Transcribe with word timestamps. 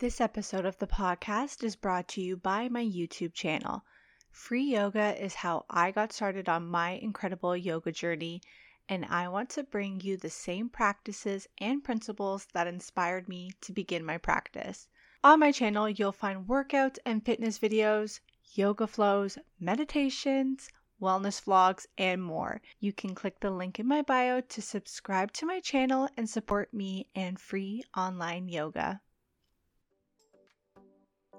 This 0.00 0.18
episode 0.18 0.64
of 0.64 0.78
the 0.78 0.86
podcast 0.86 1.62
is 1.62 1.76
brought 1.76 2.08
to 2.08 2.22
you 2.22 2.34
by 2.34 2.70
my 2.70 2.82
YouTube 2.82 3.34
channel. 3.34 3.84
Free 4.30 4.62
yoga 4.62 5.22
is 5.22 5.34
how 5.34 5.66
I 5.68 5.90
got 5.90 6.14
started 6.14 6.48
on 6.48 6.66
my 6.66 6.92
incredible 6.92 7.54
yoga 7.54 7.92
journey, 7.92 8.40
and 8.88 9.04
I 9.04 9.28
want 9.28 9.50
to 9.50 9.62
bring 9.62 10.00
you 10.00 10.16
the 10.16 10.30
same 10.30 10.70
practices 10.70 11.48
and 11.58 11.84
principles 11.84 12.46
that 12.54 12.66
inspired 12.66 13.28
me 13.28 13.52
to 13.60 13.74
begin 13.74 14.02
my 14.02 14.16
practice. 14.16 14.88
On 15.22 15.38
my 15.38 15.52
channel, 15.52 15.90
you'll 15.90 16.12
find 16.12 16.46
workouts 16.46 16.98
and 17.04 17.22
fitness 17.22 17.58
videos, 17.58 18.20
yoga 18.54 18.86
flows, 18.86 19.36
meditations, 19.58 20.70
wellness 20.98 21.44
vlogs, 21.44 21.84
and 21.98 22.22
more. 22.22 22.62
You 22.78 22.94
can 22.94 23.14
click 23.14 23.40
the 23.40 23.50
link 23.50 23.78
in 23.78 23.86
my 23.86 24.00
bio 24.00 24.40
to 24.40 24.62
subscribe 24.62 25.32
to 25.32 25.44
my 25.44 25.60
channel 25.60 26.08
and 26.16 26.26
support 26.26 26.72
me 26.72 27.08
and 27.14 27.38
free 27.38 27.84
online 27.94 28.48
yoga. 28.48 29.02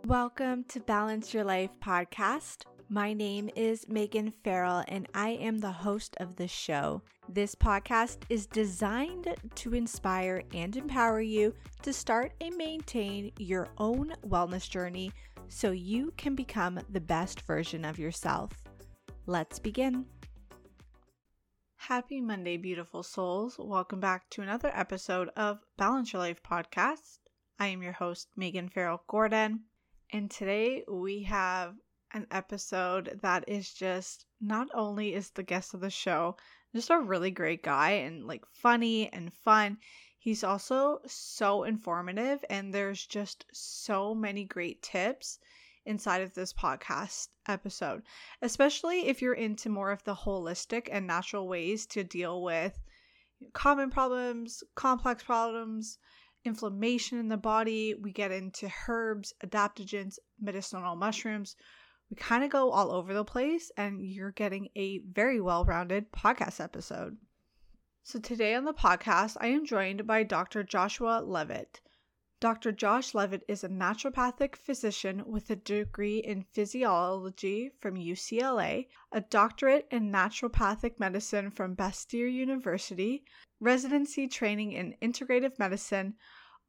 Welcome 0.06 0.64
to 0.70 0.80
Balance 0.80 1.32
Your 1.32 1.44
Life 1.44 1.70
podcast. 1.80 2.64
My 2.90 3.14
name 3.14 3.52
is 3.56 3.86
Meghan 3.86 4.34
Farrell, 4.44 4.84
and 4.88 5.08
I 5.14 5.30
am 5.30 5.60
the 5.60 5.72
host 5.72 6.18
of 6.20 6.36
the 6.36 6.48
show. 6.48 7.04
This 7.30 7.54
podcast 7.54 8.18
is 8.28 8.48
designed 8.48 9.34
to 9.56 9.76
inspire 9.76 10.42
and 10.56 10.76
empower 10.76 11.22
you 11.22 11.54
to 11.84 11.94
start 11.94 12.34
and 12.42 12.58
maintain 12.58 13.32
your 13.38 13.68
own 13.78 14.12
wellness 14.28 14.68
journey 14.68 15.12
so 15.48 15.70
you 15.70 16.12
can 16.18 16.34
become 16.34 16.80
the 16.90 17.00
best 17.00 17.42
version 17.42 17.86
of 17.86 18.00
yourself. 18.00 18.52
Let's 19.28 19.60
begin. 19.60 20.08
Happy 21.78 22.20
Monday, 22.20 22.58
beautiful 22.58 23.04
souls. 23.04 23.56
Welcome 23.60 24.00
back 24.00 24.30
to 24.32 24.42
another 24.42 24.72
episode 24.74 25.30
of 25.38 25.60
Balance 25.78 26.12
Your 26.12 26.24
Life 26.24 26.42
podcast. 26.44 27.20
I 27.60 27.68
am 27.68 27.84
your 27.84 27.94
host, 27.94 28.30
Meghan 28.38 28.72
Farrell 28.74 29.04
Gordon, 29.08 29.62
and 30.12 30.30
today 30.30 30.84
we 30.88 31.24
have 31.24 31.76
an 32.14 32.28
episode 32.32 33.20
that 33.22 33.46
is 33.48 33.72
just 33.74 34.26
not 34.40 34.68
only 34.74 35.14
is 35.14 35.30
the 35.32 35.44
guest 35.44 35.74
of 35.74 35.80
the 35.80 35.90
show 35.90 36.36
just 36.74 36.90
a 36.90 37.00
really 37.00 37.32
great 37.32 37.64
guy 37.64 37.92
and 37.92 38.26
like 38.26 38.46
funny 38.54 39.12
and 39.12 39.34
fun, 39.34 39.78
he's 40.18 40.44
also 40.44 41.00
so 41.06 41.64
informative 41.64 42.44
and 42.50 42.74
there's 42.74 43.06
just 43.06 43.46
so 43.52 44.16
many 44.16 44.46
great 44.46 44.82
tips 44.82 45.40
inside 45.86 46.22
of 46.22 46.34
this 46.34 46.54
podcast 46.54 47.28
episode, 47.48 48.04
especially 48.42 49.08
if 49.08 49.22
you're 49.22 49.34
into 49.34 49.68
more 49.68 49.92
of 49.92 50.04
the 50.04 50.16
holistic 50.16 50.88
and 50.92 51.08
natural 51.08 51.48
ways 51.48 51.86
to 51.88 52.04
deal 52.04 52.42
with 52.42 52.80
common 53.54 53.90
problems, 53.90 54.64
complex 54.76 55.24
problems, 55.24 55.98
inflammation 56.44 57.18
in 57.18 57.28
the 57.28 57.38
body. 57.38 57.94
We 57.94 58.12
get 58.12 58.32
into 58.32 58.72
herbs, 58.88 59.34
adaptogens, 59.44 60.20
medicinal 60.40 60.96
mushrooms. 60.96 61.56
We 62.10 62.18
kind 62.18 62.44
of 62.44 62.50
go 62.50 62.72
all 62.72 62.92
over 62.92 63.14
the 63.14 63.24
place, 63.24 63.72
and 63.78 64.06
you're 64.06 64.32
getting 64.32 64.70
a 64.76 65.00
very 65.00 65.40
well 65.40 65.64
rounded 65.64 66.12
podcast 66.12 66.60
episode. 66.60 67.18
So, 68.04 68.20
today 68.20 68.56
on 68.56 68.66
the 68.66 68.74
podcast, 68.74 69.38
I 69.40 69.48
am 69.48 69.66
joined 69.66 70.08
by 70.08 70.24
Dr. 70.24 70.64
Joshua 70.64 71.22
Levitt. 71.24 71.82
Dr. 72.42 72.72
Josh 72.72 73.14
Levitt 73.14 73.44
is 73.48 73.64
a 73.64 73.70
naturopathic 73.70 74.56
physician 74.56 75.24
with 75.28 75.52
a 75.52 75.56
degree 75.56 76.18
in 76.18 76.42
physiology 76.42 77.70
from 77.80 77.96
UCLA, 77.96 78.88
a 79.12 79.22
doctorate 79.22 79.88
in 79.92 80.12
naturopathic 80.12 81.00
medicine 81.00 81.52
from 81.52 81.76
Bastyr 81.76 82.34
University, 82.34 83.24
residency 83.62 84.28
training 84.28 84.74
in 84.74 84.96
integrative 85.02 85.58
medicine, 85.60 86.16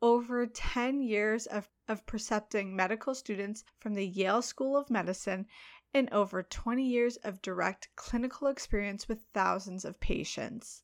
over 0.03 0.47
10 0.47 1.01
years 1.01 1.47
of, 1.47 1.69
of 1.89 2.05
precepting 2.05 2.77
medical 2.77 3.15
students 3.15 3.65
from 3.79 3.95
the 3.95 4.07
Yale 4.07 4.43
School 4.43 4.77
of 4.77 4.91
Medicine, 4.91 5.47
and 5.95 6.13
over 6.13 6.43
20 6.43 6.85
years 6.85 7.17
of 7.19 7.43
direct 7.43 7.89
clinical 7.97 8.47
experience 8.47 9.09
with 9.09 9.25
thousands 9.33 9.85
of 9.85 10.01
patients. 10.01 10.83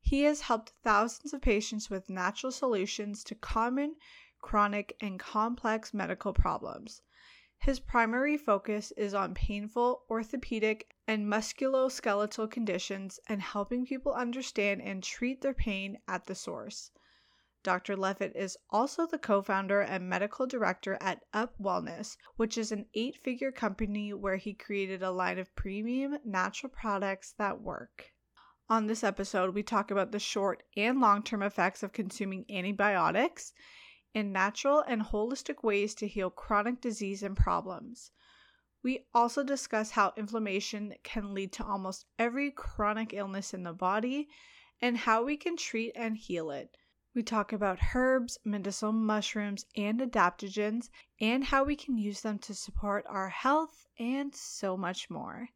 He 0.00 0.22
has 0.22 0.42
helped 0.42 0.74
thousands 0.82 1.32
of 1.32 1.40
patients 1.40 1.90
with 1.90 2.08
natural 2.08 2.52
solutions 2.52 3.24
to 3.24 3.34
common, 3.34 3.96
chronic, 4.40 4.96
and 5.00 5.18
complex 5.18 5.92
medical 5.92 6.32
problems. 6.32 7.02
His 7.60 7.80
primary 7.80 8.36
focus 8.36 8.92
is 8.92 9.14
on 9.14 9.34
painful 9.34 10.04
orthopedic 10.08 10.94
and 11.06 11.26
musculoskeletal 11.26 12.50
conditions 12.50 13.18
and 13.26 13.42
helping 13.42 13.84
people 13.84 14.12
understand 14.12 14.80
and 14.80 15.02
treat 15.02 15.40
their 15.40 15.54
pain 15.54 15.98
at 16.06 16.26
the 16.26 16.34
source. 16.34 16.92
Dr. 17.64 17.96
Levitt 17.96 18.36
is 18.36 18.56
also 18.70 19.06
the 19.06 19.18
co 19.18 19.42
founder 19.42 19.80
and 19.80 20.08
medical 20.08 20.46
director 20.46 20.96
at 21.00 21.24
UpWellness, 21.32 22.16
which 22.36 22.56
is 22.56 22.70
an 22.70 22.86
eight 22.94 23.16
figure 23.16 23.50
company 23.50 24.14
where 24.14 24.36
he 24.36 24.54
created 24.54 25.02
a 25.02 25.10
line 25.10 25.38
of 25.38 25.54
premium 25.56 26.18
natural 26.24 26.70
products 26.70 27.32
that 27.32 27.60
work. 27.60 28.12
On 28.70 28.86
this 28.86 29.02
episode, 29.02 29.54
we 29.54 29.62
talk 29.62 29.90
about 29.90 30.12
the 30.12 30.20
short 30.20 30.62
and 30.76 31.00
long 31.00 31.24
term 31.24 31.42
effects 31.42 31.82
of 31.82 31.92
consuming 31.92 32.44
antibiotics 32.48 33.52
and 34.18 34.32
natural 34.32 34.80
and 34.80 35.00
holistic 35.00 35.62
ways 35.62 35.94
to 35.94 36.08
heal 36.08 36.28
chronic 36.28 36.80
disease 36.80 37.22
and 37.22 37.36
problems. 37.36 38.10
We 38.82 39.06
also 39.14 39.44
discuss 39.44 39.92
how 39.92 40.12
inflammation 40.16 40.94
can 41.04 41.34
lead 41.34 41.52
to 41.52 41.64
almost 41.64 42.04
every 42.18 42.50
chronic 42.50 43.14
illness 43.14 43.54
in 43.54 43.62
the 43.62 43.72
body 43.72 44.28
and 44.80 44.96
how 44.96 45.22
we 45.22 45.36
can 45.36 45.56
treat 45.56 45.92
and 45.94 46.16
heal 46.16 46.50
it. 46.50 46.76
We 47.14 47.22
talk 47.22 47.52
about 47.52 47.94
herbs, 47.94 48.38
medicinal 48.44 48.92
mushrooms, 48.92 49.64
and 49.76 50.00
adaptogens, 50.00 50.90
and 51.20 51.44
how 51.44 51.62
we 51.62 51.76
can 51.76 51.96
use 51.96 52.20
them 52.20 52.40
to 52.40 52.54
support 52.54 53.04
our 53.08 53.28
health, 53.28 53.86
and 54.00 54.34
so 54.34 54.76
much 54.76 55.08
more. 55.08 55.48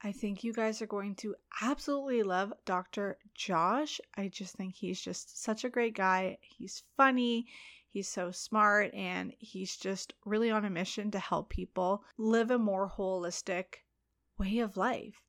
I 0.00 0.12
think 0.12 0.44
you 0.44 0.52
guys 0.52 0.80
are 0.80 0.86
going 0.86 1.16
to 1.16 1.34
absolutely 1.60 2.22
love 2.22 2.52
Dr. 2.64 3.18
Josh. 3.34 4.00
I 4.16 4.28
just 4.28 4.54
think 4.54 4.76
he's 4.76 5.00
just 5.00 5.42
such 5.42 5.64
a 5.64 5.68
great 5.68 5.94
guy. 5.94 6.38
He's 6.40 6.84
funny, 6.96 7.48
he's 7.88 8.08
so 8.08 8.30
smart, 8.30 8.94
and 8.94 9.32
he's 9.38 9.76
just 9.76 10.14
really 10.24 10.50
on 10.52 10.64
a 10.64 10.70
mission 10.70 11.10
to 11.10 11.18
help 11.18 11.50
people 11.50 12.04
live 12.16 12.52
a 12.52 12.58
more 12.58 12.88
holistic 12.88 13.82
way 14.38 14.58
of 14.58 14.76
life. 14.76 15.20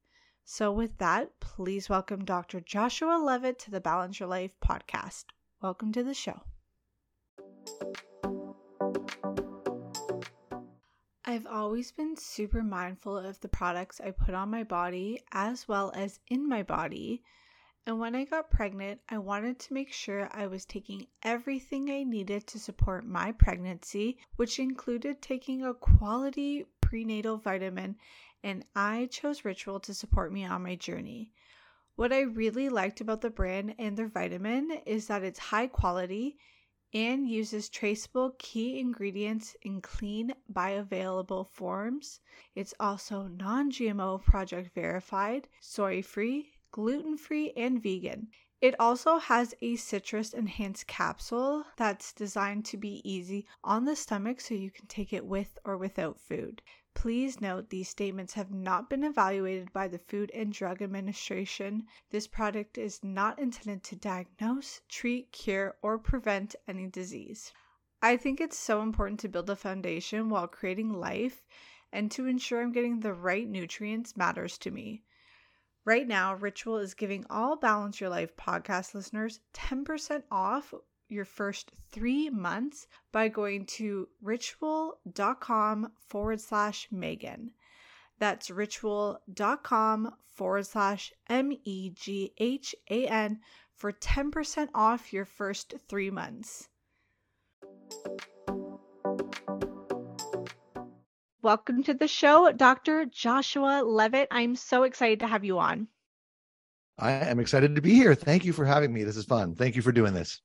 So, 0.45 0.71
with 0.71 0.99
that, 0.99 1.39
please 1.39 1.89
welcome 1.89 2.23
Dr. 2.23 2.59
Joshua 2.61 3.17
Levitt 3.17 3.57
to 3.59 3.71
the 3.71 3.81
Balance 3.81 4.19
Your 4.19 4.29
Life 4.29 4.55
podcast. 4.59 5.25
Welcome 5.61 5.91
to 5.93 6.03
the 6.03 6.13
show. 6.13 6.41
I've 11.29 11.45
always 11.45 11.91
been 11.91 12.17
super 12.17 12.63
mindful 12.63 13.15
of 13.15 13.39
the 13.39 13.47
products 13.47 14.01
I 14.01 14.09
put 14.09 14.33
on 14.33 14.49
my 14.49 14.63
body 14.63 15.21
as 15.31 15.67
well 15.67 15.91
as 15.93 16.19
in 16.27 16.49
my 16.49 16.63
body. 16.63 17.21
And 17.85 17.99
when 17.99 18.15
I 18.15 18.23
got 18.25 18.49
pregnant, 18.49 19.01
I 19.09 19.19
wanted 19.19 19.59
to 19.59 19.73
make 19.75 19.93
sure 19.93 20.27
I 20.31 20.47
was 20.47 20.65
taking 20.65 21.05
everything 21.21 21.91
I 21.91 22.01
needed 22.01 22.47
to 22.47 22.57
support 22.57 23.05
my 23.05 23.31
pregnancy, 23.31 24.17
which 24.37 24.57
included 24.57 25.21
taking 25.21 25.63
a 25.63 25.75
quality 25.75 26.65
prenatal 26.81 27.37
vitamin 27.37 27.97
and 28.41 28.65
I 28.75 29.05
chose 29.11 29.45
Ritual 29.45 29.79
to 29.81 29.93
support 29.93 30.33
me 30.33 30.45
on 30.45 30.63
my 30.63 30.73
journey. 30.73 31.31
What 31.95 32.11
I 32.11 32.21
really 32.21 32.69
liked 32.69 33.01
about 33.01 33.21
the 33.21 33.29
brand 33.29 33.75
and 33.77 33.95
their 33.95 34.07
vitamin 34.07 34.71
is 34.83 35.05
that 35.05 35.23
it's 35.23 35.37
high 35.37 35.67
quality 35.67 36.39
and 36.93 37.29
uses 37.29 37.69
traceable 37.69 38.35
key 38.39 38.79
ingredients 38.79 39.55
in 39.61 39.81
clean, 39.81 40.33
bioavailable 40.51 41.47
forms. 41.47 42.19
It's 42.55 42.73
also 42.79 43.27
non 43.27 43.71
GMO 43.71 44.23
project 44.23 44.73
verified, 44.73 45.47
soy 45.59 46.01
free, 46.01 46.53
gluten 46.71 47.17
free, 47.17 47.51
and 47.55 47.81
vegan. 47.81 48.29
It 48.61 48.77
also 48.77 49.19
has 49.19 49.53
a 49.61 49.77
citrus 49.77 50.33
enhanced 50.33 50.85
capsule 50.85 51.63
that's 51.77 52.11
designed 52.11 52.65
to 52.65 52.77
be 52.77 53.01
easy 53.09 53.45
on 53.63 53.85
the 53.85 53.95
stomach 53.95 54.41
so 54.41 54.53
you 54.53 54.69
can 54.69 54.85
take 54.87 55.13
it 55.13 55.25
with 55.25 55.57
or 55.63 55.77
without 55.77 56.19
food. 56.19 56.61
Please 57.01 57.39
note 57.39 57.69
these 57.69 57.87
statements 57.87 58.33
have 58.33 58.51
not 58.51 58.89
been 58.89 59.05
evaluated 59.05 59.71
by 59.71 59.87
the 59.87 59.99
Food 59.99 60.29
and 60.31 60.51
Drug 60.51 60.81
Administration. 60.81 61.87
This 62.09 62.27
product 62.27 62.77
is 62.77 63.01
not 63.05 63.39
intended 63.39 63.85
to 63.85 63.95
diagnose, 63.95 64.81
treat, 64.89 65.31
cure, 65.31 65.77
or 65.81 65.97
prevent 65.97 66.57
any 66.67 66.87
disease. 66.87 67.53
I 68.01 68.17
think 68.17 68.41
it's 68.41 68.57
so 68.57 68.81
important 68.81 69.21
to 69.21 69.29
build 69.29 69.49
a 69.49 69.55
foundation 69.55 70.27
while 70.27 70.49
creating 70.49 70.91
life, 70.91 71.45
and 71.89 72.11
to 72.11 72.25
ensure 72.25 72.61
I'm 72.61 72.73
getting 72.73 72.99
the 72.99 73.13
right 73.13 73.47
nutrients 73.47 74.17
matters 74.17 74.57
to 74.57 74.69
me. 74.69 75.05
Right 75.85 76.05
now, 76.05 76.33
Ritual 76.35 76.79
is 76.79 76.95
giving 76.95 77.25
all 77.29 77.55
Balance 77.55 78.01
Your 78.01 78.09
Life 78.09 78.35
podcast 78.35 78.93
listeners 78.93 79.39
10% 79.53 80.23
off 80.29 80.73
your 81.09 81.25
first 81.25 81.71
three 81.91 82.29
months 82.29 82.87
by 83.11 83.27
going 83.27 83.65
to 83.65 84.07
ritual.com 84.21 85.91
forward 86.07 86.39
slash 86.39 86.87
Meghan. 86.93 87.49
That's 88.19 88.49
ritual.com 88.49 90.13
forward 90.25 90.65
slash 90.65 91.11
M 91.27 91.51
E 91.63 91.89
G 91.91 92.33
H 92.37 92.75
A 92.89 93.07
N 93.07 93.39
for 93.73 93.91
10% 93.91 94.69
off 94.73 95.13
your 95.13 95.25
first 95.25 95.73
three 95.87 96.11
months. 96.11 96.69
welcome 101.49 101.81
to 101.81 101.95
the 101.95 102.07
show, 102.07 102.51
Dr. 102.51 103.05
Joshua 103.05 103.81
Levitt. 103.83 104.27
I'm 104.29 104.55
so 104.55 104.83
excited 104.83 105.21
to 105.21 105.27
have 105.27 105.43
you 105.43 105.57
on. 105.57 105.87
I 106.99 107.11
am 107.11 107.39
excited 107.39 107.75
to 107.75 107.81
be 107.81 107.95
here. 107.95 108.13
Thank 108.13 108.45
you 108.45 108.53
for 108.53 108.65
having 108.65 108.93
me. 108.93 109.03
This 109.03 109.17
is 109.17 109.25
fun. 109.25 109.55
Thank 109.55 109.75
you 109.75 109.81
for 109.81 109.91
doing 109.91 110.13
this. 110.13 110.41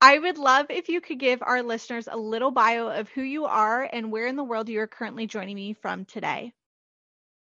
I 0.00 0.18
would 0.18 0.38
love 0.38 0.66
if 0.70 0.88
you 0.88 1.00
could 1.00 1.18
give 1.18 1.42
our 1.42 1.62
listeners 1.62 2.08
a 2.10 2.16
little 2.16 2.52
bio 2.52 2.88
of 2.88 3.08
who 3.08 3.22
you 3.22 3.46
are 3.46 3.88
and 3.92 4.12
where 4.12 4.26
in 4.26 4.36
the 4.36 4.44
world 4.44 4.68
you 4.68 4.80
are 4.80 4.86
currently 4.86 5.26
joining 5.26 5.56
me 5.56 5.72
from 5.72 6.04
today. 6.04 6.52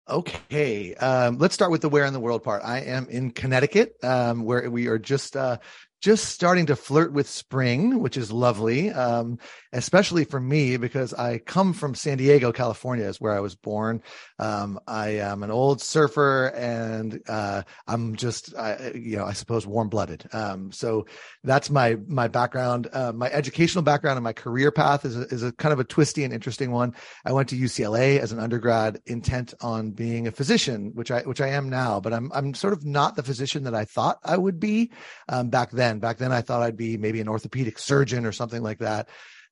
Okay, 0.09 0.97
um, 0.97 1.39
let's 1.39 1.55
start 1.55 1.71
with 1.71 1.83
the 1.83 1.89
where 1.89 2.05
in 2.05 2.13
the 2.13 2.19
world 2.19 2.43
part. 2.43 2.63
I 2.65 2.81
am 2.81 3.09
in 3.09 3.31
Connecticut, 3.31 3.95
um, 4.03 4.45
where 4.45 4.69
we 4.69 4.89
are 4.89 4.99
just 4.99 5.37
uh, 5.37 5.59
just 6.03 6.31
starting 6.31 6.67
to 6.67 6.75
flirt 6.75 7.13
with 7.13 7.29
spring, 7.29 8.01
which 8.01 8.17
is 8.17 8.33
lovely, 8.33 8.91
um, 8.91 9.39
especially 9.73 10.25
for 10.25 10.41
me 10.41 10.77
because 10.77 11.15
I 11.15 11.39
come 11.39 11.73
from 11.73 11.95
San 11.95 12.19
Diego, 12.19 12.51
California, 12.51 13.07
is 13.07 13.21
where 13.21 13.33
I 13.33 13.39
was 13.39 13.55
born. 13.55 14.03
Um, 14.41 14.81
I 14.89 15.11
am 15.11 15.45
an 15.45 15.53
old 15.53 15.81
surfer, 15.81 16.49
and 16.49 17.21
uh, 17.29 17.63
I'm 17.87 18.17
just, 18.17 18.53
I, 18.57 18.91
you 18.97 19.17
know, 19.17 19.25
I 19.25 19.33
suppose 19.33 19.65
warm 19.65 19.89
blooded. 19.89 20.29
Um, 20.33 20.73
so 20.73 21.07
that's 21.45 21.71
my 21.71 21.97
my 22.09 22.27
background. 22.27 22.89
Uh, 22.93 23.13
my 23.13 23.31
educational 23.31 23.83
background 23.83 24.17
and 24.17 24.25
my 24.25 24.33
career 24.33 24.73
path 24.73 25.05
is 25.05 25.17
a, 25.17 25.23
is 25.29 25.45
a 25.45 25.53
kind 25.53 25.73
of 25.73 25.79
a 25.79 25.85
twisty 25.85 26.25
and 26.25 26.35
interesting 26.35 26.73
one. 26.73 26.97
I 27.25 27.31
went 27.31 27.49
to 27.51 27.57
UCLA 27.57 28.19
as 28.19 28.33
an 28.33 28.41
undergrad, 28.41 29.01
intent 29.07 29.55
on 29.61 29.93
being 29.93 30.27
a 30.27 30.33
physician, 30.33 30.91
which 30.95 31.13
I 31.13 31.21
which 31.21 31.41
I 31.41 31.51
am 31.51 31.71
now, 31.71 32.01
but 32.01 32.13
I'm 32.13 32.33
I'm 32.33 32.55
sort 32.55 32.73
of 32.73 32.85
not 32.85 33.15
the 33.15 33.23
physician 33.23 33.63
that 33.65 33.75
I 33.77 33.85
thought 33.85 34.19
I 34.25 34.37
would 34.37 34.59
be 34.59 34.91
um, 35.29 35.49
back 35.49 35.71
then 35.71 35.92
then. 35.93 36.01
Back 36.01 36.19
then, 36.19 36.33
I 36.33 36.41
thought 36.41 36.63
I'd 36.63 36.77
be 36.77 36.97
maybe 36.97 37.21
an 37.21 37.29
orthopedic 37.29 37.79
surgeon 37.79 38.27
or 38.27 38.33
something 38.33 38.63
like 38.63 38.79
that. 38.79 39.09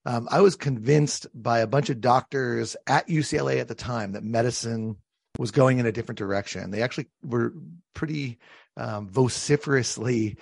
Um, 0.07 0.29
I 0.31 0.41
was 0.41 0.57
convinced 0.57 1.27
by 1.35 1.61
a 1.61 1.67
bunch 1.67 1.91
of 1.91 2.01
doctors 2.01 2.77
at 2.87 3.09
UCLA 3.09 3.61
at 3.61 3.69
the 3.69 3.75
time 3.75 4.13
that 4.13 4.25
medicine 4.25 4.97
was 5.39 5.51
going 5.51 5.79
in 5.79 5.87
a 5.87 5.93
different 5.93 6.19
direction. 6.19 6.71
They 6.71 6.83
actually 6.83 7.09
were 7.23 7.53
pretty 7.95 8.39
um, 8.77 9.09
vociferously 9.09 10.39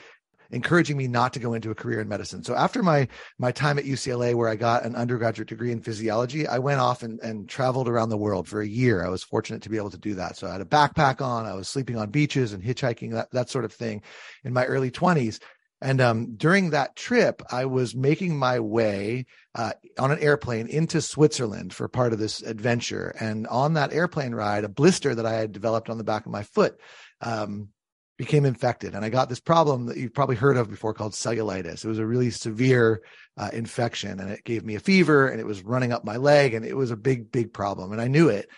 encouraging 0.50 0.97
me 0.97 1.06
not 1.06 1.35
to 1.35 1.41
go 1.41 1.53
into 1.53 1.71
a 1.71 1.75
career 1.75 2.00
in 2.00 2.09
medicine. 2.09 2.43
So 2.43 2.55
after 2.55 2.83
my 2.83 3.09
my 3.39 3.53
time 3.53 3.79
at 3.79 3.85
UCLA, 3.85 4.35
where 4.35 4.49
I 4.49 4.56
got 4.56 4.85
an 4.85 4.97
undergraduate 4.97 5.49
degree 5.49 5.73
in 5.73 5.83
physiology, 5.83 6.47
I 6.47 6.59
went 6.59 6.81
off 6.81 7.03
and, 7.03 7.21
and 7.21 7.49
traveled 7.49 7.89
around 7.89 8.09
the 8.09 8.17
world 8.17 8.49
for 8.49 8.61
a 8.61 8.67
year. 8.67 9.05
I 9.05 9.09
was 9.09 9.23
fortunate 9.23 9.62
to 9.62 9.69
be 9.69 9.77
able 9.77 9.91
to 9.91 9.99
do 9.99 10.15
that. 10.15 10.37
So 10.37 10.47
I 10.47 10.53
had 10.53 10.61
a 10.61 10.67
backpack 10.67 11.21
on, 11.21 11.47
I 11.47 11.55
was 11.55 11.69
sleeping 11.69 11.99
on 11.99 12.11
beaches 12.11 12.53
and 12.53 12.62
hitchhiking, 12.62 13.12
that, 13.12 13.31
that 13.33 13.50
sort 13.50 13.65
of 13.65 13.73
thing 13.73 14.03
in 14.45 14.53
my 14.53 14.65
early 14.65 14.91
20s. 14.91 15.41
And 15.80 16.00
um, 16.00 16.34
during 16.36 16.70
that 16.70 16.96
trip, 16.96 17.40
I 17.50 17.66
was 17.66 17.94
making 17.94 18.36
my 18.36 18.58
way 18.58 19.26
uh, 19.54 19.72
on 19.98 20.10
an 20.10 20.19
airplane 20.19 20.66
into 20.66 21.00
Switzerland 21.00 21.72
for 21.72 21.86
part 21.88 22.12
of 22.12 22.19
this 22.19 22.42
adventure. 22.42 23.14
And 23.20 23.46
on 23.46 23.75
that 23.75 23.92
airplane 23.92 24.34
ride, 24.34 24.64
a 24.64 24.69
blister 24.69 25.14
that 25.14 25.26
I 25.26 25.34
had 25.34 25.52
developed 25.52 25.88
on 25.88 25.98
the 25.98 26.04
back 26.04 26.26
of 26.26 26.32
my 26.32 26.42
foot 26.42 26.80
um, 27.20 27.69
became 28.16 28.44
infected. 28.44 28.94
And 28.94 29.04
I 29.04 29.08
got 29.08 29.28
this 29.28 29.38
problem 29.38 29.86
that 29.86 29.96
you've 29.96 30.14
probably 30.14 30.34
heard 30.34 30.56
of 30.56 30.69
before 30.69 30.94
called 30.94 31.12
cellulitis. 31.12 31.84
It 31.84 31.88
was 31.88 32.00
a 32.00 32.06
really 32.06 32.30
severe 32.30 33.02
uh, 33.36 33.50
infection 33.52 34.19
and 34.19 34.30
it 34.30 34.42
gave 34.42 34.64
me 34.64 34.75
a 34.75 34.80
fever 34.80 35.28
and 35.28 35.38
it 35.38 35.46
was 35.46 35.62
running 35.62 35.92
up 35.92 36.04
my 36.04 36.16
leg 36.16 36.54
and 36.54 36.64
it 36.64 36.76
was 36.76 36.90
a 36.90 36.96
big, 36.96 37.30
big 37.30 37.52
problem. 37.52 37.92
And 37.92 38.00
I 38.00 38.08
knew 38.08 38.28
it. 38.28 38.48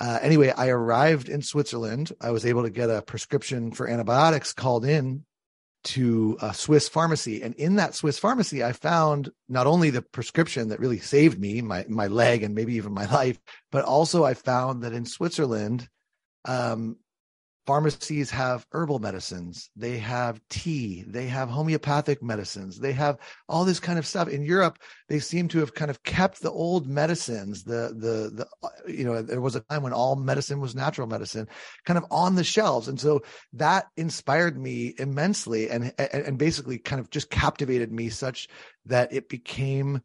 Uh, 0.00 0.18
anyway, 0.20 0.52
I 0.54 0.68
arrived 0.68 1.30
in 1.30 1.40
Switzerland. 1.40 2.12
I 2.20 2.30
was 2.30 2.44
able 2.44 2.64
to 2.64 2.70
get 2.70 2.90
a 2.90 3.02
prescription 3.02 3.72
for 3.72 3.88
antibiotics 3.88 4.52
called 4.52 4.84
in 4.84 5.24
to 5.88 6.36
a 6.42 6.52
Swiss 6.52 6.88
pharmacy. 6.88 7.42
And 7.42 7.54
in 7.54 7.76
that 7.76 7.94
Swiss 7.94 8.18
pharmacy, 8.18 8.62
I 8.62 8.72
found 8.72 9.30
not 9.48 9.66
only 9.66 9.90
the 9.90 10.02
prescription 10.02 10.68
that 10.68 10.80
really 10.80 10.98
saved 10.98 11.38
me, 11.38 11.62
my, 11.62 11.86
my 11.88 12.08
leg, 12.08 12.42
and 12.42 12.54
maybe 12.54 12.74
even 12.74 12.92
my 12.92 13.06
life, 13.12 13.40
but 13.72 13.84
also 13.84 14.24
I 14.24 14.34
found 14.34 14.82
that 14.82 14.92
in 14.92 15.06
Switzerland, 15.06 15.88
um, 16.44 16.96
pharmacies 17.68 18.30
have 18.30 18.66
herbal 18.72 18.98
medicines 18.98 19.70
they 19.76 19.98
have 19.98 20.40
tea 20.48 21.04
they 21.06 21.26
have 21.26 21.50
homeopathic 21.50 22.22
medicines 22.22 22.78
they 22.78 22.92
have 22.92 23.18
all 23.46 23.62
this 23.62 23.78
kind 23.78 23.98
of 23.98 24.06
stuff. 24.06 24.26
In 24.26 24.42
europe 24.42 24.78
they 25.10 25.18
seem 25.18 25.48
to 25.48 25.58
have 25.58 25.74
kind 25.74 25.90
of 25.90 26.02
kept 26.02 26.40
the 26.40 26.50
old 26.50 26.86
medicines 26.88 27.64
the 27.64 27.92
the 27.94 28.16
the 28.38 28.90
you 28.90 29.04
know 29.04 29.20
there 29.20 29.42
was 29.42 29.54
a 29.54 29.60
time 29.60 29.82
when 29.82 29.92
all 29.92 30.16
medicine 30.16 30.60
was 30.60 30.74
natural 30.74 31.06
medicine 31.06 31.46
kind 31.84 31.98
of 31.98 32.06
on 32.10 32.36
the 32.36 32.42
shelves. 32.42 32.88
And 32.88 32.98
so 32.98 33.20
that 33.52 33.88
inspired 33.98 34.58
me 34.58 34.94
immensely 34.98 35.68
and 35.68 35.92
and 35.98 36.38
basically 36.38 36.78
kind 36.78 37.00
of 37.00 37.10
just 37.10 37.28
captivated 37.28 37.92
me 37.92 38.08
such 38.08 38.48
that 38.86 39.12
it 39.12 39.28
became 39.28 40.00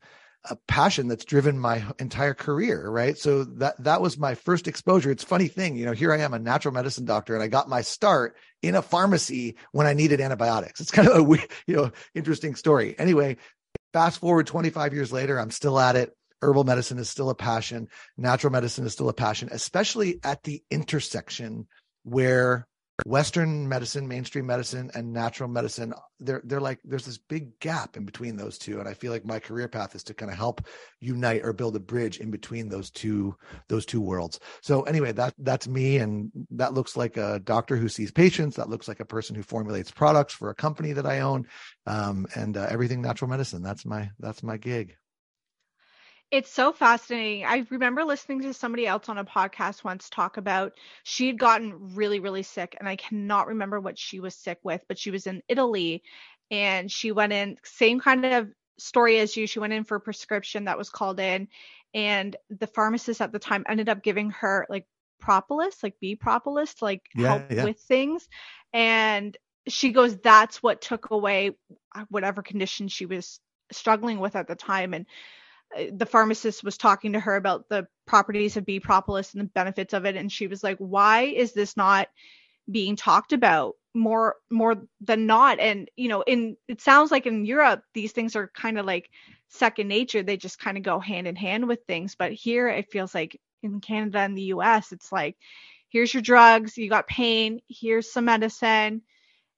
a 0.50 0.57
passion 0.68 1.07
that's 1.07 1.25
driven 1.25 1.57
my 1.57 1.84
entire 2.00 2.34
career 2.34 2.90
right? 2.90 3.18
So 3.18 3.44
that 3.45 3.81
that 3.84 4.01
was 4.01 4.18
my 4.18 4.36
first 4.36 4.68
exposure. 4.68 5.12
It's 5.12 5.24
funny 5.24 5.48
thing 5.48 5.75
you 5.75 5.86
know 5.86 5.92
here 5.94 6.13
i 6.13 6.18
am 6.19 6.34
a 6.34 6.40
natural 6.40 6.74
medicine 6.74 7.06
doctor 7.06 7.34
and 7.34 7.44
i 7.44 7.48
got 7.48 7.69
my 7.69 7.81
start 7.81 8.36
in 8.62 8.75
a 8.75 8.81
pharmacy 8.81 9.56
when 9.72 9.88
i 9.88 9.94
needed 9.94 10.22
antibiotics. 10.22 10.81
It's 10.81 10.92
kind 10.92 11.07
of 11.07 11.18
a 11.18 11.38
you 11.68 11.75
know 11.75 11.92
interesting 12.13 12.56
story. 12.56 12.95
Anyway 12.98 13.38
fast 13.94 14.19
forward 14.19 14.48
25 14.48 14.94
years 14.94 15.12
later 15.12 15.40
i'm 15.40 15.51
still 15.51 15.80
at 15.80 15.95
it. 15.95 16.16
Herbal 16.42 16.66
medicine 16.66 17.00
is 17.00 17.10
still 17.10 17.30
a 17.30 17.36
passion. 17.36 17.88
Natural 18.18 18.51
medicine 18.51 18.86
is 18.86 18.94
still 18.94 19.10
a 19.10 19.13
passion 19.13 19.50
especially 19.51 20.19
at 20.24 20.44
the 20.44 20.63
intersection 20.69 21.68
where 22.04 22.68
Western 23.06 23.68
medicine, 23.68 24.07
mainstream 24.07 24.45
medicine, 24.45 24.92
and 24.94 25.12
natural 25.12 25.50
medicine, 25.50 25.94
they're 26.19 26.42
they're 26.45 26.62
like 26.62 26.80
there's 26.84 27.06
this 27.06 27.18
big 27.18 27.60
gap 27.60 27.98
in 27.98 28.06
between 28.06 28.36
those 28.36 28.57
two. 28.57 28.80
And 28.80 28.88
I 28.88 28.94
feel 28.94 29.12
like 29.12 29.25
my 29.25 29.40
career 29.40 29.68
path 29.68 29.95
is 29.95 30.04
to 30.04 30.13
kind 30.13 30.31
of 30.31 30.38
help 30.38 30.66
unite 31.00 31.42
or 31.44 31.54
build 31.54 31.75
a 31.75 31.80
bridge 31.80 32.19
in 32.19 32.30
between 32.30 32.69
those 32.69 32.92
two 32.92 33.36
those 33.68 33.86
two 33.86 34.00
worlds. 34.00 34.40
So 34.62 34.84
anyway, 34.84 35.12
that 35.13 35.34
that's 35.40 35.68
me, 35.68 35.98
and 35.98 36.31
that 36.51 36.75
looks 36.75 36.95
like 36.95 37.18
a 37.18 37.40
doctor 37.44 37.75
who 37.75 37.90
sees 37.90 38.12
patients. 38.12 38.56
That 38.57 38.69
looks 38.69 38.88
like 38.88 39.00
a 39.00 39.06
person 39.06 39.36
who 39.36 39.44
formulates 39.44 39.89
products 39.89 40.34
for 40.36 40.51
a 40.51 40.56
company 40.56 40.94
that 40.94 41.07
I 41.07 41.22
own, 41.22 41.48
um, 41.88 42.28
and 42.36 42.56
uh, 42.56 42.68
everything 42.69 43.01
natural 43.01 43.30
medicine. 43.30 43.63
That's 43.63 43.86
my 43.86 44.12
that's 44.19 44.44
my 44.44 44.57
gig. 44.57 44.96
It's 46.34 46.52
so 46.52 46.74
fascinating. 46.74 47.46
I 47.46 47.64
remember 47.70 48.04
listening 48.04 48.42
to 48.42 48.56
somebody 48.56 48.88
else 48.88 49.08
on 49.08 49.20
a 49.20 49.24
podcast 49.24 49.84
once 49.84 50.10
talk 50.10 50.38
about 50.38 50.74
she 51.04 51.28
had 51.28 51.38
gotten 51.38 51.94
really, 51.94 52.20
really 52.20 52.42
sick, 52.42 52.76
and 52.80 52.90
I 52.90 52.96
cannot 52.96 53.46
remember 53.46 53.80
what 53.80 54.00
she 54.00 54.20
was 54.20 54.34
sick 54.34 54.58
with, 54.64 54.82
but 54.88 54.98
she 54.98 55.12
was 55.12 55.28
in 55.28 55.44
Italy 55.48 56.02
and 56.50 56.92
she 56.92 57.12
went 57.12 57.34
in, 57.34 57.58
same 57.64 58.00
kind 58.00 58.26
of 58.26 58.50
story 58.80 59.20
as 59.20 59.38
you. 59.38 59.46
She 59.46 59.60
went 59.60 59.74
in 59.74 59.84
for 59.84 59.98
a 59.98 60.02
prescription 60.02 60.66
that 60.66 60.76
was 60.76 60.90
called 60.90 61.20
in, 61.20 61.50
and 61.94 62.36
the 62.50 62.66
pharmacist 62.66 63.22
at 63.22 63.32
the 63.32 63.38
time 63.38 63.63
ended 63.70 63.88
up 63.88 64.02
giving 64.02 64.32
her 64.32 64.66
like 64.70 64.88
propolis, 65.20 65.84
like 65.84 66.00
bee 66.00 66.16
propolis 66.16 66.74
to 66.74 66.86
like 66.86 67.04
yeah, 67.13 67.28
help 67.28 67.52
yeah. 67.52 67.63
with 67.63 67.80
things. 67.80 68.28
And 68.74 69.38
she 69.68 69.92
goes, 69.92 70.18
that's 70.18 70.63
what 70.63 70.82
took 70.82 71.12
away 71.12 71.52
whatever 72.10 72.42
condition 72.42 72.88
she 72.88 73.06
was 73.06 73.40
struggling 73.72 74.20
with 74.20 74.36
at 74.36 74.48
the 74.48 74.56
time. 74.56 74.96
And 74.96 75.06
uh, 75.06 75.43
Uh, 75.77 75.86
the 75.94 76.06
pharmacist 76.06 76.63
was 76.63 76.77
talking 76.77 77.13
to 77.13 77.20
her 77.20 77.36
about 77.36 77.68
the 77.70 77.88
properties 78.06 78.58
of 78.58 78.65
bee 78.65 78.80
propolis 78.80 79.34
and 79.34 79.42
the 79.42 79.51
benefits 79.53 79.94
of 79.94 80.06
it 80.06 80.15
and 80.15 80.32
she 80.32 80.48
was 80.48 80.63
like 80.63 80.77
why 80.77 81.22
is 81.22 81.53
this 81.53 81.77
not 81.77 82.08
being 82.70 82.96
talked 82.96 83.34
about 83.34 83.75
more 83.94 84.36
more 84.50 84.75
than 85.01 85.25
not? 85.25 85.60
And 85.60 85.89
you 85.96 86.10
know 86.10 86.22
in 86.22 86.58
it 86.68 86.82
sounds 86.82 87.12
like 87.12 87.25
in 87.25 87.46
Europe 87.46 87.84
these 87.94 88.12
things 88.12 88.36
are 88.36 88.51
kind 88.53 88.80
of 88.80 88.86
like 88.86 89.10
second 89.50 89.88
nature. 89.88 90.24
They 90.24 90.38
just 90.38 90.60
kind 90.60 90.77
of 90.77 90.84
go 90.84 91.00
hand 91.00 91.27
in 91.27 91.36
hand 91.36 91.68
with 91.68 91.80
things. 91.88 92.15
But 92.15 92.34
here 92.34 92.68
it 92.68 92.92
feels 92.92 93.13
like 93.13 93.39
in 93.62 93.82
Canada 93.82 94.20
and 94.20 94.38
the 94.38 94.53
US 94.53 94.92
it's 94.92 95.12
like 95.12 95.38
here's 95.89 96.13
your 96.13 96.24
drugs. 96.24 96.77
You 96.77 96.89
got 96.89 97.08
pain. 97.08 97.62
Here's 97.68 98.12
some 98.12 98.25
medicine. 98.25 99.01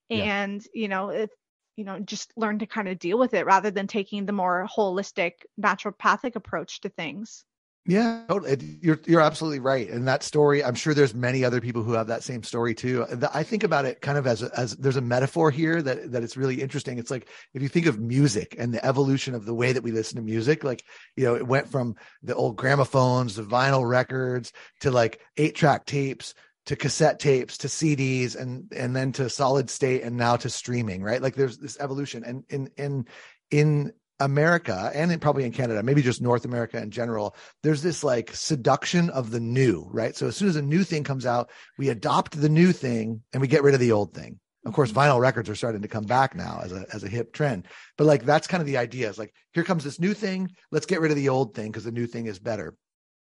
And 0.09 0.61
yeah. 0.61 0.81
you 0.81 0.87
know 0.87 1.09
if 1.09 1.29
you 1.75 1.83
know 1.83 1.99
just 1.99 2.31
learn 2.35 2.59
to 2.59 2.65
kind 2.65 2.87
of 2.87 2.99
deal 2.99 3.17
with 3.17 3.33
it 3.33 3.45
rather 3.45 3.71
than 3.71 3.87
taking 3.87 4.25
the 4.25 4.33
more 4.33 4.67
holistic 4.73 5.33
naturopathic 5.59 6.35
approach 6.35 6.81
to 6.81 6.89
things 6.89 7.45
yeah 7.87 8.23
totally. 8.27 8.79
you're 8.81 8.99
you're 9.05 9.21
absolutely 9.21 9.59
right 9.59 9.89
and 9.89 10.07
that 10.07 10.23
story 10.23 10.63
i'm 10.63 10.73
sure 10.73 10.93
there's 10.93 11.13
many 11.13 11.45
other 11.45 11.61
people 11.61 11.83
who 11.83 11.93
have 11.93 12.07
that 12.07 12.23
same 12.23 12.41
story 12.41 12.73
too 12.73 13.05
i 13.33 13.43
think 13.43 13.63
about 13.63 13.85
it 13.85 14.01
kind 14.01 14.17
of 14.17 14.25
as 14.25 14.41
a, 14.41 14.49
as 14.57 14.75
there's 14.77 14.95
a 14.95 15.01
metaphor 15.01 15.51
here 15.51 15.81
that 15.81 16.11
that 16.11 16.23
it's 16.23 16.35
really 16.35 16.61
interesting 16.61 16.97
it's 16.97 17.11
like 17.11 17.29
if 17.53 17.61
you 17.61 17.69
think 17.69 17.85
of 17.85 17.99
music 17.99 18.55
and 18.57 18.73
the 18.73 18.83
evolution 18.83 19.35
of 19.35 19.45
the 19.45 19.53
way 19.53 19.71
that 19.71 19.83
we 19.83 19.91
listen 19.91 20.15
to 20.15 20.23
music 20.23 20.63
like 20.63 20.83
you 21.15 21.23
know 21.23 21.35
it 21.35 21.45
went 21.45 21.67
from 21.69 21.95
the 22.23 22.33
old 22.33 22.55
gramophones 22.55 23.35
the 23.35 23.43
vinyl 23.43 23.87
records 23.87 24.51
to 24.79 24.89
like 24.89 25.19
eight 25.37 25.53
track 25.53 25.85
tapes 25.85 26.33
to 26.65 26.75
cassette 26.75 27.19
tapes 27.19 27.57
to 27.59 27.67
CDs 27.67 28.35
and 28.35 28.71
and 28.75 28.95
then 28.95 29.11
to 29.13 29.29
solid 29.29 29.69
state 29.69 30.03
and 30.03 30.17
now 30.17 30.35
to 30.37 30.49
streaming, 30.49 31.03
right? 31.03 31.21
Like 31.21 31.35
there's 31.35 31.57
this 31.57 31.77
evolution 31.79 32.23
and 32.23 32.43
in 32.49 32.69
in 32.77 33.05
in 33.51 33.93
America 34.19 34.91
and 34.93 35.11
in, 35.11 35.19
probably 35.19 35.43
in 35.43 35.51
Canada, 35.51 35.83
maybe 35.83 36.01
just 36.01 36.21
North 36.21 36.45
America 36.45 36.81
in 36.81 36.89
general, 36.89 37.35
there's 37.63 37.81
this 37.81 38.03
like 38.03 38.33
seduction 38.33 39.09
of 39.09 39.29
the 39.29 39.41
new, 39.41 39.87
right? 39.91 40.15
So 40.15 40.27
as 40.27 40.37
soon 40.37 40.47
as 40.47 40.55
a 40.55 40.61
new 40.61 40.83
thing 40.83 41.03
comes 41.03 41.25
out, 41.25 41.49
we 41.77 41.89
adopt 41.89 42.39
the 42.39 42.49
new 42.49 42.71
thing 42.71 43.21
and 43.33 43.41
we 43.41 43.47
get 43.47 43.63
rid 43.63 43.73
of 43.73 43.81
the 43.81 43.91
old 43.91 44.13
thing. 44.13 44.39
Of 44.65 44.73
course, 44.73 44.91
mm-hmm. 44.91 44.99
vinyl 44.99 45.19
records 45.19 45.49
are 45.49 45.55
starting 45.55 45.81
to 45.83 45.87
come 45.87 46.05
back 46.05 46.33
now 46.35 46.61
as 46.63 46.71
a 46.71 46.85
as 46.93 47.03
a 47.03 47.09
hip 47.09 47.33
trend. 47.33 47.67
But 47.97 48.05
like 48.05 48.25
that's 48.25 48.47
kind 48.47 48.61
of 48.61 48.67
the 48.67 48.77
idea. 48.77 49.09
Is 49.09 49.19
like 49.19 49.33
here 49.53 49.63
comes 49.63 49.83
this 49.83 49.99
new 49.99 50.13
thing, 50.13 50.51
let's 50.71 50.87
get 50.87 51.01
rid 51.01 51.11
of 51.11 51.17
the 51.17 51.29
old 51.29 51.53
thing 51.53 51.67
because 51.67 51.83
the 51.83 51.91
new 51.91 52.07
thing 52.07 52.25
is 52.25 52.39
better 52.39 52.75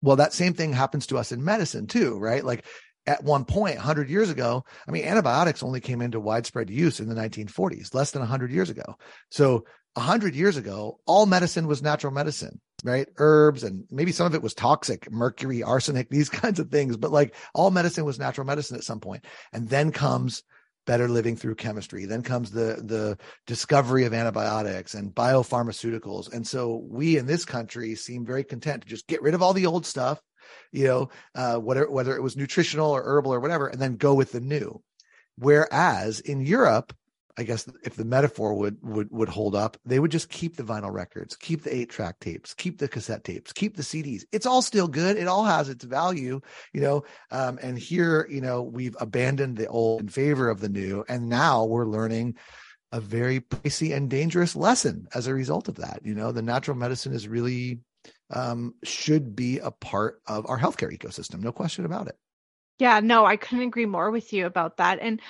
Well, 0.02 0.16
that 0.16 0.35
same 0.35 0.54
thing 0.54 0.73
happens 0.73 1.06
to 1.09 1.18
us 1.18 1.33
in 1.33 1.42
medicine 1.42 1.87
too, 1.87 2.18
right? 2.18 2.45
Like 2.45 2.64
at 3.06 3.22
one 3.22 3.44
point 3.44 3.76
100 3.76 4.10
years 4.10 4.30
ago 4.30 4.64
i 4.86 4.90
mean 4.90 5.04
antibiotics 5.04 5.62
only 5.62 5.80
came 5.80 6.00
into 6.00 6.20
widespread 6.20 6.70
use 6.70 7.00
in 7.00 7.08
the 7.08 7.14
1940s 7.14 7.94
less 7.94 8.10
than 8.10 8.20
100 8.20 8.50
years 8.50 8.70
ago 8.70 8.96
so 9.30 9.64
100 9.94 10.34
years 10.34 10.56
ago 10.56 10.98
all 11.06 11.26
medicine 11.26 11.66
was 11.66 11.82
natural 11.82 12.12
medicine 12.12 12.60
right 12.84 13.08
herbs 13.16 13.62
and 13.62 13.84
maybe 13.90 14.12
some 14.12 14.26
of 14.26 14.34
it 14.34 14.42
was 14.42 14.54
toxic 14.54 15.10
mercury 15.10 15.62
arsenic 15.62 16.08
these 16.10 16.28
kinds 16.28 16.58
of 16.58 16.70
things 16.70 16.96
but 16.96 17.12
like 17.12 17.34
all 17.54 17.70
medicine 17.70 18.04
was 18.04 18.18
natural 18.18 18.46
medicine 18.46 18.76
at 18.76 18.84
some 18.84 19.00
point 19.00 19.25
and 19.52 19.68
then 19.68 19.92
comes 19.92 20.42
better 20.86 21.08
living 21.08 21.36
through 21.36 21.56
chemistry. 21.56 22.06
Then 22.06 22.22
comes 22.22 22.50
the 22.50 22.80
the 22.82 23.18
discovery 23.46 24.04
of 24.04 24.14
antibiotics 24.14 24.94
and 24.94 25.14
biopharmaceuticals. 25.14 26.32
And 26.32 26.46
so 26.46 26.86
we 26.88 27.18
in 27.18 27.26
this 27.26 27.44
country 27.44 27.94
seem 27.94 28.25
very 28.25 28.44
content 28.44 28.82
to 28.82 28.88
just 28.88 29.06
get 29.06 29.20
rid 29.20 29.34
of 29.34 29.42
all 29.42 29.52
the 29.52 29.66
old 29.66 29.84
stuff, 29.84 30.20
you 30.73 30.85
know, 30.85 31.09
uh, 31.35 31.57
whatever 31.57 31.91
whether 31.91 32.17
it 32.17 32.23
was 32.23 32.37
nutritional 32.37 32.91
or 32.91 33.03
herbal 33.03 33.33
or 33.33 33.41
whatever, 33.41 33.69
and 33.69 33.81
then 33.81 33.97
go 33.97 34.15
with 34.15 34.33
the 34.33 34.41
new. 34.41 34.83
Whereas 35.38 36.21
in 36.21 36.41
Europe, 36.41 36.95
I 37.38 37.43
guess 37.43 37.69
if 37.85 37.97
the 37.97 38.05
metaphor 38.05 38.55
would 38.55 38.79
would 38.83 39.11
would 39.11 39.29
hold 39.29 39.55
up, 39.55 39.76
they 39.85 39.99
would 39.99 40.11
just 40.11 40.31
keep 40.31 40.57
the 40.57 40.62
vinyl 40.62 40.93
records, 40.93 41.37
keep 41.37 41.62
the 41.62 41.75
eight 41.75 41.91
track 41.91 42.19
tapes, 42.19 42.55
keep 42.55 42.79
the 42.79 42.88
cassette 42.88 43.25
tapes, 43.25 43.53
keep 43.53 43.76
the 43.76 43.83
CDs. 43.83 44.25
It's 44.33 44.47
all 44.47 44.62
still 44.62 44.88
good. 44.88 45.19
It 45.19 45.29
all 45.29 45.45
has 45.45 45.69
its 45.69 45.85
value, 45.85 46.41
you 46.73 46.81
know. 46.81 47.05
Um, 47.31 47.59
and 47.62 47.79
here, 47.79 48.26
you 48.31 48.41
know, 48.41 48.62
we've 48.62 48.97
abandoned 49.00 49.59
the 49.59 49.67
old 49.67 50.00
in 50.00 50.09
favor 50.09 50.49
of 50.49 50.61
the 50.61 50.71
new, 50.71 51.05
and 51.09 51.29
now 51.29 51.65
we're 51.65 51.87
learning 51.87 52.37
a 52.93 53.00
very 53.00 53.41
pricey 53.41 53.95
and 53.95 54.09
dangerous 54.09 54.57
lesson 54.57 55.07
as 55.15 55.26
a 55.26 55.35
result 55.35 55.69
of 55.69 55.76
that. 55.76 56.00
You 56.05 56.15
know, 56.15 56.33
the 56.33 56.41
natural 56.41 56.76
medicine 56.76 57.12
is 57.12 57.29
really 57.29 57.81
um, 58.30 58.75
should 58.83 59.37
be 59.37 59.59
a 59.59 59.71
part 59.71 60.21
of 60.26 60.49
our 60.49 60.59
healthcare 60.59 60.97
ecosystem, 60.97 61.40
no 61.40 61.52
question 61.52 61.85
about 61.85 62.09
it. 62.09 62.16
Yeah, 62.78 63.00
no, 63.00 63.25
I 63.25 63.37
couldn't 63.37 63.64
agree 63.64 63.87
more 63.87 64.11
with 64.11 64.33
you 64.33 64.47
about 64.47 64.78
that, 64.78 64.99
and 65.00 65.21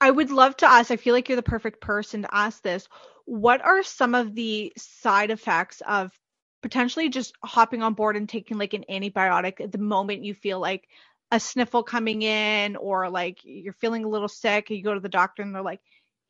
I 0.00 0.10
would 0.10 0.30
love 0.30 0.56
to 0.58 0.66
ask, 0.66 0.90
I 0.90 0.96
feel 0.96 1.14
like 1.14 1.28
you're 1.28 1.36
the 1.36 1.42
perfect 1.42 1.80
person 1.80 2.22
to 2.22 2.34
ask 2.34 2.62
this. 2.62 2.88
What 3.24 3.60
are 3.62 3.82
some 3.82 4.14
of 4.14 4.34
the 4.34 4.72
side 4.76 5.30
effects 5.30 5.82
of 5.86 6.12
potentially 6.62 7.08
just 7.08 7.34
hopping 7.44 7.82
on 7.82 7.94
board 7.94 8.16
and 8.16 8.28
taking 8.28 8.58
like 8.58 8.74
an 8.74 8.84
antibiotic 8.90 9.60
at 9.60 9.72
the 9.72 9.78
moment 9.78 10.24
you 10.24 10.34
feel 10.34 10.60
like 10.60 10.88
a 11.30 11.38
sniffle 11.38 11.82
coming 11.82 12.22
in 12.22 12.76
or 12.76 13.10
like 13.10 13.38
you're 13.44 13.74
feeling 13.74 14.04
a 14.04 14.08
little 14.08 14.28
sick 14.28 14.70
and 14.70 14.78
you 14.78 14.84
go 14.84 14.94
to 14.94 15.00
the 15.00 15.08
doctor 15.08 15.42
and 15.42 15.54
they're 15.54 15.62
like, 15.62 15.80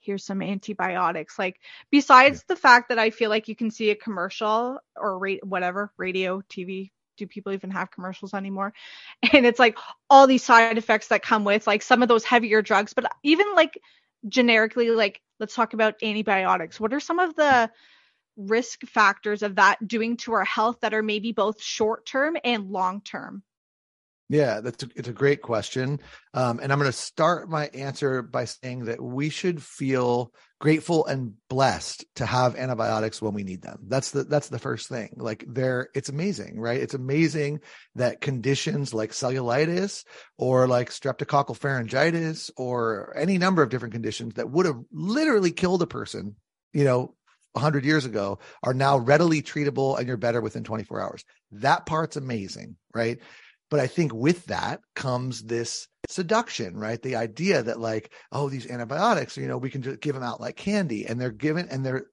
here's 0.08 0.24
some 0.24 0.40
antibiotics. 0.40 1.38
Like 1.38 1.60
besides 1.90 2.38
yeah. 2.38 2.54
the 2.54 2.60
fact 2.60 2.88
that 2.88 2.98
I 2.98 3.10
feel 3.10 3.28
like 3.28 3.46
you 3.46 3.54
can 3.54 3.70
see 3.70 3.90
a 3.90 3.94
commercial 3.94 4.78
or 4.96 5.18
rate 5.18 5.44
whatever, 5.44 5.92
radio, 5.98 6.40
TV, 6.40 6.90
do 7.18 7.26
people 7.26 7.52
even 7.52 7.70
have 7.70 7.90
commercials 7.90 8.32
anymore? 8.32 8.72
And 9.34 9.44
it's 9.44 9.58
like 9.58 9.76
all 10.08 10.26
these 10.26 10.42
side 10.42 10.78
effects 10.78 11.08
that 11.08 11.22
come 11.22 11.44
with 11.44 11.66
like 11.66 11.82
some 11.82 12.02
of 12.02 12.08
those 12.08 12.24
heavier 12.24 12.62
drugs, 12.62 12.94
but 12.94 13.12
even 13.22 13.54
like 13.54 13.78
generically, 14.26 14.88
like 14.90 15.20
let's 15.38 15.54
talk 15.54 15.74
about 15.74 16.02
antibiotics. 16.02 16.80
What 16.80 16.94
are 16.94 17.00
some 17.00 17.18
of 17.18 17.34
the 17.34 17.70
risk 18.38 18.86
factors 18.86 19.42
of 19.42 19.56
that 19.56 19.86
doing 19.86 20.16
to 20.18 20.32
our 20.32 20.44
health 20.44 20.78
that 20.80 20.94
are 20.94 21.02
maybe 21.02 21.32
both 21.32 21.60
short 21.60 22.06
term 22.06 22.38
and 22.42 22.70
long 22.70 23.02
term? 23.02 23.42
Yeah, 24.28 24.60
that's 24.60 24.82
a, 24.82 24.88
it's 24.94 25.08
a 25.08 25.12
great 25.12 25.40
question, 25.40 26.00
um, 26.34 26.60
and 26.62 26.70
I'm 26.70 26.78
going 26.78 26.90
to 26.90 26.96
start 26.96 27.48
my 27.48 27.68
answer 27.68 28.20
by 28.20 28.44
saying 28.44 28.84
that 28.84 29.00
we 29.02 29.30
should 29.30 29.62
feel 29.62 30.34
grateful 30.60 31.06
and 31.06 31.32
blessed 31.48 32.04
to 32.16 32.26
have 32.26 32.54
antibiotics 32.56 33.22
when 33.22 33.32
we 33.32 33.42
need 33.42 33.62
them. 33.62 33.78
That's 33.86 34.10
the 34.10 34.24
that's 34.24 34.48
the 34.48 34.58
first 34.58 34.88
thing. 34.90 35.14
Like 35.16 35.44
they're 35.48 35.88
it's 35.94 36.10
amazing, 36.10 36.60
right? 36.60 36.78
It's 36.80 36.92
amazing 36.92 37.60
that 37.94 38.20
conditions 38.20 38.92
like 38.92 39.12
cellulitis 39.12 40.04
or 40.36 40.66
like 40.66 40.90
streptococcal 40.90 41.58
pharyngitis 41.58 42.50
or 42.58 43.16
any 43.16 43.38
number 43.38 43.62
of 43.62 43.70
different 43.70 43.94
conditions 43.94 44.34
that 44.34 44.50
would 44.50 44.66
have 44.66 44.80
literally 44.92 45.52
killed 45.52 45.80
a 45.80 45.86
person, 45.86 46.36
you 46.74 46.84
know, 46.84 47.14
100 47.52 47.84
years 47.84 48.04
ago 48.04 48.38
are 48.62 48.74
now 48.74 48.98
readily 48.98 49.40
treatable 49.40 49.98
and 49.98 50.06
you're 50.06 50.16
better 50.16 50.40
within 50.40 50.64
24 50.64 51.00
hours. 51.00 51.24
That 51.52 51.86
part's 51.86 52.16
amazing, 52.16 52.76
right? 52.94 53.20
But 53.70 53.80
I 53.80 53.86
think 53.86 54.14
with 54.14 54.46
that 54.46 54.80
comes 54.94 55.42
this 55.42 55.88
seduction, 56.08 56.76
right? 56.76 57.00
The 57.02 57.16
idea 57.16 57.62
that 57.62 57.80
like, 57.80 58.12
oh, 58.32 58.48
these 58.48 58.70
antibiotics, 58.70 59.36
you 59.36 59.46
know, 59.46 59.58
we 59.58 59.70
can 59.70 59.82
just 59.82 60.00
give 60.00 60.14
them 60.14 60.24
out 60.24 60.40
like 60.40 60.56
candy, 60.56 61.06
and 61.06 61.20
they're 61.20 61.30
given, 61.30 61.68
and 61.68 61.84
they're, 61.84 62.06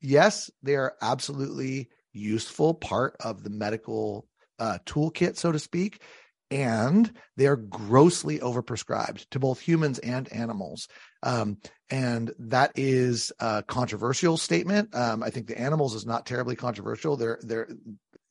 yes, 0.00 0.50
they 0.62 0.76
are 0.76 0.94
absolutely 1.00 1.88
useful 2.12 2.74
part 2.74 3.16
of 3.20 3.42
the 3.42 3.50
medical 3.50 4.26
uh, 4.58 4.78
toolkit, 4.84 5.36
so 5.36 5.52
to 5.52 5.58
speak, 5.58 6.02
and 6.50 7.12
they 7.36 7.46
are 7.46 7.56
grossly 7.56 8.40
overprescribed 8.40 9.26
to 9.30 9.38
both 9.38 9.60
humans 9.60 9.98
and 10.00 10.30
animals. 10.32 10.88
Um, 11.22 11.58
and 11.90 12.32
that 12.38 12.72
is 12.74 13.32
a 13.40 13.62
controversial 13.62 14.36
statement. 14.36 14.94
Um, 14.94 15.22
I 15.22 15.30
think 15.30 15.46
the 15.46 15.58
animals 15.58 15.94
is 15.94 16.06
not 16.06 16.26
terribly 16.26 16.56
controversial. 16.56 17.16
They're 17.16 17.38
they're 17.42 17.68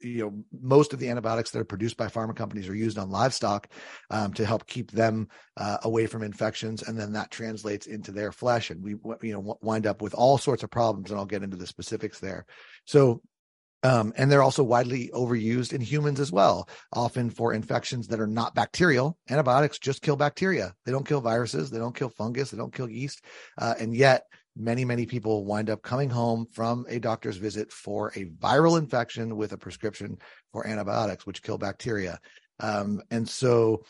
you 0.01 0.19
know 0.19 0.43
most 0.61 0.93
of 0.93 0.99
the 0.99 1.09
antibiotics 1.09 1.51
that 1.51 1.59
are 1.59 1.65
produced 1.65 1.97
by 1.97 2.07
pharma 2.07 2.35
companies 2.35 2.67
are 2.67 2.75
used 2.75 2.97
on 2.97 3.09
livestock 3.09 3.67
um, 4.09 4.33
to 4.33 4.45
help 4.45 4.65
keep 4.67 4.91
them 4.91 5.27
uh, 5.57 5.77
away 5.83 6.05
from 6.05 6.23
infections 6.23 6.83
and 6.83 6.97
then 6.97 7.11
that 7.13 7.31
translates 7.31 7.87
into 7.87 8.11
their 8.11 8.31
flesh 8.31 8.69
and 8.69 8.81
we 8.83 8.95
you 9.21 9.33
know 9.33 9.57
wind 9.61 9.85
up 9.85 10.01
with 10.01 10.13
all 10.13 10.37
sorts 10.37 10.63
of 10.63 10.69
problems 10.69 11.09
and 11.09 11.19
i'll 11.19 11.25
get 11.25 11.43
into 11.43 11.57
the 11.57 11.67
specifics 11.67 12.19
there 12.19 12.45
so 12.85 13.21
um, 13.83 14.13
and 14.17 14.29
they're 14.29 14.43
also 14.43 14.63
widely 14.63 15.09
overused 15.13 15.71
in 15.71 15.79
humans 15.79 16.19
as 16.19 16.31
well, 16.31 16.67
often 16.91 17.29
for 17.29 17.53
infections 17.53 18.07
that 18.07 18.19
are 18.19 18.27
not 18.27 18.53
bacterial. 18.53 19.17
Antibiotics 19.29 19.79
just 19.79 20.01
kill 20.01 20.17
bacteria. 20.17 20.75
They 20.85 20.91
don't 20.91 21.07
kill 21.07 21.21
viruses. 21.21 21.69
They 21.69 21.77
don't 21.77 21.95
kill 21.95 22.09
fungus. 22.09 22.51
They 22.51 22.57
don't 22.57 22.73
kill 22.73 22.89
yeast. 22.89 23.23
Uh, 23.57 23.75
and 23.79 23.95
yet 23.95 24.23
many, 24.59 24.85
many 24.85 25.05
people 25.05 25.45
wind 25.45 25.69
up 25.69 25.81
coming 25.81 26.09
home 26.09 26.45
from 26.51 26.85
a 26.89 26.99
doctor's 26.99 27.37
visit 27.37 27.71
for 27.71 28.11
a 28.15 28.25
viral 28.25 28.77
infection 28.77 29.37
with 29.37 29.53
a 29.53 29.57
prescription 29.57 30.17
for 30.51 30.67
antibiotics, 30.67 31.25
which 31.25 31.41
kill 31.41 31.57
bacteria. 31.57 32.19
Um, 32.59 33.01
and 33.09 33.27
so 33.27 33.83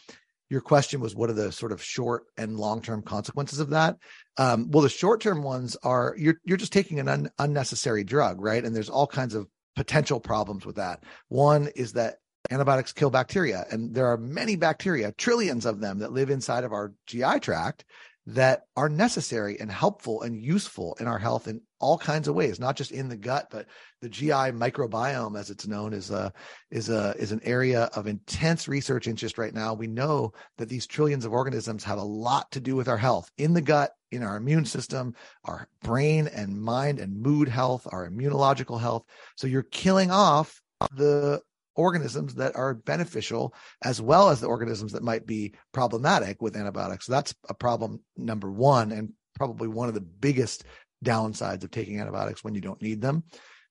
your 0.49 0.61
question 0.61 0.99
was 0.99 1.15
what 1.15 1.29
are 1.29 1.33
the 1.33 1.51
sort 1.51 1.71
of 1.71 1.83
short 1.83 2.25
and 2.37 2.57
long 2.57 2.81
term 2.81 3.01
consequences 3.01 3.59
of 3.59 3.69
that? 3.71 3.97
Um, 4.37 4.69
well, 4.71 4.83
the 4.83 4.89
short 4.89 5.21
term 5.21 5.43
ones 5.43 5.75
are 5.83 6.15
you're 6.17 6.39
you're 6.45 6.57
just 6.57 6.73
taking 6.73 6.99
an 6.99 7.07
un- 7.07 7.31
unnecessary 7.39 8.03
drug, 8.03 8.41
right? 8.41 8.63
And 8.63 8.75
there's 8.75 8.89
all 8.89 9.07
kinds 9.07 9.35
of 9.35 9.47
potential 9.75 10.19
problems 10.19 10.65
with 10.65 10.75
that. 10.77 11.03
One 11.29 11.67
is 11.75 11.93
that 11.93 12.17
antibiotics 12.51 12.93
kill 12.93 13.09
bacteria, 13.11 13.65
and 13.71 13.93
there 13.93 14.07
are 14.07 14.17
many 14.17 14.55
bacteria, 14.55 15.11
trillions 15.13 15.65
of 15.65 15.81
them, 15.81 15.99
that 15.99 16.11
live 16.11 16.29
inside 16.29 16.63
of 16.63 16.73
our 16.73 16.93
GI 17.05 17.39
tract 17.41 17.85
that 18.29 18.63
are 18.75 18.89
necessary 18.89 19.59
and 19.59 19.71
helpful 19.71 20.21
and 20.21 20.39
useful 20.39 20.95
in 20.99 21.07
our 21.07 21.17
health 21.17 21.47
in 21.47 21.59
all 21.79 21.97
kinds 21.97 22.27
of 22.27 22.35
ways 22.35 22.59
not 22.59 22.75
just 22.75 22.91
in 22.91 23.09
the 23.09 23.15
gut 23.15 23.47
but 23.49 23.65
the 24.01 24.09
GI 24.09 24.51
microbiome 24.53 25.37
as 25.37 25.49
it's 25.49 25.67
known 25.67 25.93
is 25.93 26.11
a 26.11 26.31
is 26.71 26.89
a 26.89 27.13
is 27.17 27.31
an 27.31 27.41
area 27.43 27.89
of 27.95 28.07
intense 28.07 28.67
research 28.67 29.07
interest 29.07 29.37
right 29.37 29.53
now. 29.53 29.73
We 29.73 29.87
know 29.87 30.33
that 30.57 30.69
these 30.69 30.87
trillions 30.87 31.25
of 31.25 31.33
organisms 31.33 31.83
have 31.83 31.97
a 31.97 32.03
lot 32.03 32.49
to 32.51 32.59
do 32.59 32.75
with 32.75 32.87
our 32.87 32.97
health 32.97 33.29
in 33.37 33.53
the 33.53 33.61
gut 33.61 33.91
in 34.11 34.23
our 34.23 34.37
immune 34.37 34.65
system 34.65 35.15
our 35.45 35.67
brain 35.83 36.27
and 36.27 36.59
mind 36.59 36.99
and 36.99 37.21
mood 37.21 37.47
health 37.47 37.87
our 37.91 38.09
immunological 38.09 38.79
health. 38.79 39.03
So 39.35 39.47
you're 39.47 39.63
killing 39.63 40.11
off 40.11 40.61
the 40.95 41.41
organisms 41.79 42.35
that 42.35 42.55
are 42.57 42.73
beneficial 42.73 43.53
as 43.81 44.01
well 44.01 44.29
as 44.29 44.41
the 44.41 44.47
organisms 44.47 44.91
that 44.91 45.01
might 45.01 45.25
be 45.25 45.53
problematic 45.71 46.41
with 46.41 46.57
antibiotics. 46.57 47.05
So 47.05 47.13
that's 47.13 47.33
a 47.47 47.53
problem 47.53 48.01
number 48.17 48.51
one, 48.51 48.91
and 48.91 49.13
probably 49.35 49.69
one 49.69 49.87
of 49.87 49.95
the 49.95 50.01
biggest 50.01 50.65
downsides 51.03 51.63
of 51.63 51.71
taking 51.71 52.01
antibiotics 52.01 52.43
when 52.43 52.53
you 52.53 52.59
don't 52.59 52.81
need 52.81 53.01
them. 53.01 53.23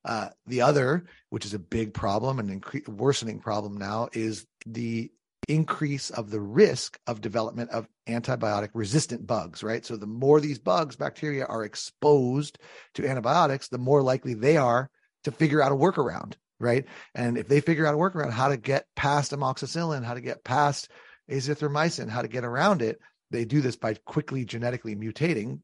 Uh, 0.06 0.30
the 0.46 0.62
other, 0.62 1.04
which 1.28 1.44
is 1.44 1.52
a 1.52 1.58
big 1.58 1.92
problem 1.92 2.38
and 2.38 2.62
incre- 2.62 2.88
worsening 2.88 3.40
problem 3.40 3.76
now, 3.76 4.08
is 4.14 4.46
the 4.64 5.10
increase 5.46 6.08
of 6.08 6.30
the 6.30 6.40
risk 6.40 6.98
of 7.06 7.20
development 7.20 7.70
of 7.70 7.86
antibiotic 8.08 8.70
resistant 8.72 9.26
bugs, 9.26 9.62
right? 9.62 9.84
So 9.84 9.96
the 9.96 10.06
more 10.06 10.40
these 10.40 10.58
bugs, 10.58 10.96
bacteria 10.96 11.44
are 11.44 11.64
exposed 11.64 12.58
to 12.94 13.06
antibiotics, 13.06 13.68
the 13.68 13.76
more 13.76 14.02
likely 14.02 14.32
they 14.32 14.56
are 14.56 14.88
to 15.24 15.30
figure 15.30 15.60
out 15.60 15.72
a 15.72 15.76
workaround 15.76 16.34
right? 16.60 16.86
And 17.14 17.38
if 17.38 17.48
they 17.48 17.60
figure 17.60 17.86
out 17.86 17.94
a 17.94 17.98
workaround 17.98 18.30
how 18.30 18.48
to 18.48 18.56
get 18.56 18.86
past 18.96 19.32
amoxicillin, 19.32 20.04
how 20.04 20.14
to 20.14 20.20
get 20.20 20.44
past 20.44 20.90
azithromycin, 21.30 22.08
how 22.08 22.22
to 22.22 22.28
get 22.28 22.44
around 22.44 22.82
it, 22.82 22.98
they 23.30 23.44
do 23.44 23.60
this 23.60 23.76
by 23.76 23.94
quickly 23.94 24.44
genetically 24.44 24.96
mutating, 24.96 25.60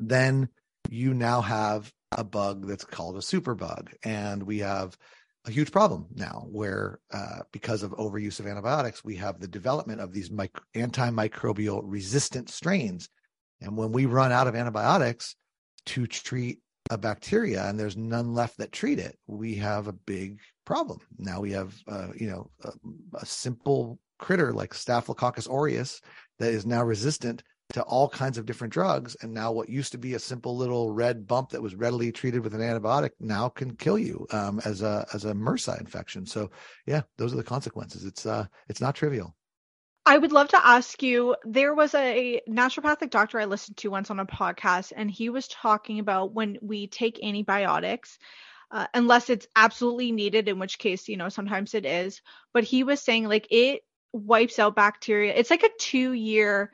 then 0.00 0.48
you 0.90 1.14
now 1.14 1.40
have 1.40 1.92
a 2.12 2.24
bug 2.24 2.66
that's 2.66 2.84
called 2.84 3.16
a 3.16 3.20
superbug. 3.20 3.88
And 4.02 4.42
we 4.42 4.58
have 4.58 4.96
a 5.44 5.50
huge 5.50 5.72
problem 5.72 6.06
now 6.14 6.46
where, 6.50 7.00
uh, 7.12 7.40
because 7.52 7.82
of 7.82 7.92
overuse 7.92 8.40
of 8.40 8.46
antibiotics, 8.46 9.04
we 9.04 9.16
have 9.16 9.40
the 9.40 9.48
development 9.48 10.00
of 10.00 10.12
these 10.12 10.30
mic- 10.30 10.60
antimicrobial 10.74 11.80
resistant 11.84 12.50
strains. 12.50 13.08
And 13.60 13.76
when 13.76 13.92
we 13.92 14.06
run 14.06 14.32
out 14.32 14.46
of 14.46 14.54
antibiotics 14.54 15.36
to 15.86 16.06
treat 16.06 16.60
a 16.90 16.98
bacteria 16.98 17.66
and 17.66 17.78
there's 17.78 17.96
none 17.96 18.34
left 18.34 18.58
that 18.58 18.72
treat 18.72 18.98
it, 18.98 19.18
we 19.26 19.54
have 19.54 19.88
a 19.88 19.92
big 19.92 20.38
problem. 20.64 20.98
Now 21.18 21.40
we 21.40 21.52
have, 21.52 21.74
uh, 21.86 22.08
you 22.16 22.28
know, 22.28 22.50
a, 22.64 22.72
a 23.18 23.26
simple 23.26 23.98
critter 24.18 24.52
like 24.52 24.74
Staphylococcus 24.74 25.46
aureus 25.46 26.00
that 26.38 26.52
is 26.52 26.66
now 26.66 26.82
resistant 26.82 27.42
to 27.72 27.82
all 27.82 28.08
kinds 28.08 28.38
of 28.38 28.46
different 28.46 28.72
drugs. 28.72 29.16
And 29.20 29.32
now 29.32 29.52
what 29.52 29.68
used 29.68 29.92
to 29.92 29.98
be 29.98 30.14
a 30.14 30.18
simple 30.18 30.56
little 30.56 30.90
red 30.90 31.26
bump 31.26 31.50
that 31.50 31.62
was 31.62 31.74
readily 31.74 32.10
treated 32.10 32.42
with 32.42 32.54
an 32.54 32.60
antibiotic 32.60 33.10
now 33.20 33.48
can 33.50 33.76
kill 33.76 33.98
you 33.98 34.26
um, 34.30 34.60
as 34.64 34.82
a 34.82 35.06
as 35.12 35.24
a 35.24 35.34
MRSA 35.34 35.78
infection. 35.80 36.24
So 36.24 36.50
yeah, 36.86 37.02
those 37.18 37.34
are 37.34 37.36
the 37.36 37.42
consequences. 37.42 38.04
It's 38.04 38.24
uh 38.24 38.46
it's 38.68 38.80
not 38.80 38.94
trivial. 38.94 39.34
I 40.08 40.16
would 40.16 40.32
love 40.32 40.48
to 40.48 40.66
ask 40.66 41.02
you. 41.02 41.36
There 41.44 41.74
was 41.74 41.94
a 41.94 42.40
naturopathic 42.48 43.10
doctor 43.10 43.38
I 43.38 43.44
listened 43.44 43.76
to 43.76 43.90
once 43.90 44.10
on 44.10 44.18
a 44.20 44.24
podcast, 44.24 44.94
and 44.96 45.10
he 45.10 45.28
was 45.28 45.46
talking 45.48 45.98
about 45.98 46.32
when 46.32 46.56
we 46.62 46.86
take 46.86 47.22
antibiotics, 47.22 48.18
uh, 48.70 48.86
unless 48.94 49.28
it's 49.28 49.46
absolutely 49.54 50.10
needed, 50.10 50.48
in 50.48 50.58
which 50.58 50.78
case, 50.78 51.08
you 51.08 51.18
know, 51.18 51.28
sometimes 51.28 51.74
it 51.74 51.84
is. 51.84 52.22
But 52.54 52.64
he 52.64 52.84
was 52.84 53.02
saying 53.02 53.28
like 53.28 53.48
it 53.50 53.82
wipes 54.14 54.58
out 54.58 54.74
bacteria. 54.74 55.34
It's 55.34 55.50
like 55.50 55.62
a 55.62 55.76
two 55.78 56.14
year 56.14 56.72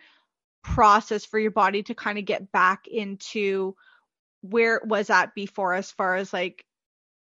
process 0.63 1.25
for 1.25 1.41
your 1.41 1.51
body 1.51 1.83
to 1.83 1.95
kind 1.95 2.19
of 2.19 2.25
get 2.27 2.53
back 2.53 2.87
into 2.87 3.75
where 4.43 4.77
it 4.77 4.87
was 4.87 5.11
at 5.11 5.35
before, 5.35 5.75
as 5.75 5.91
far 5.91 6.15
as 6.15 6.33
like 6.33 6.65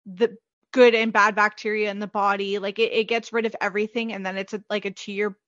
the 0.05 0.37
good 0.73 0.95
and 0.95 1.11
bad 1.11 1.35
bacteria 1.35 1.91
in 1.91 2.01
the 2.01 2.07
body. 2.07 2.59
Like 2.59 2.79
it, 2.79 2.93
it 2.93 3.05
gets 3.05 3.33
rid 3.33 3.47
of 3.47 3.57
everything, 3.63 4.13
and 4.13 4.27
then 4.27 4.37
it's 4.37 4.53
a, 4.53 4.63
like 4.69 4.85
a 4.85 4.91
two 4.91 5.13
year 5.15 5.39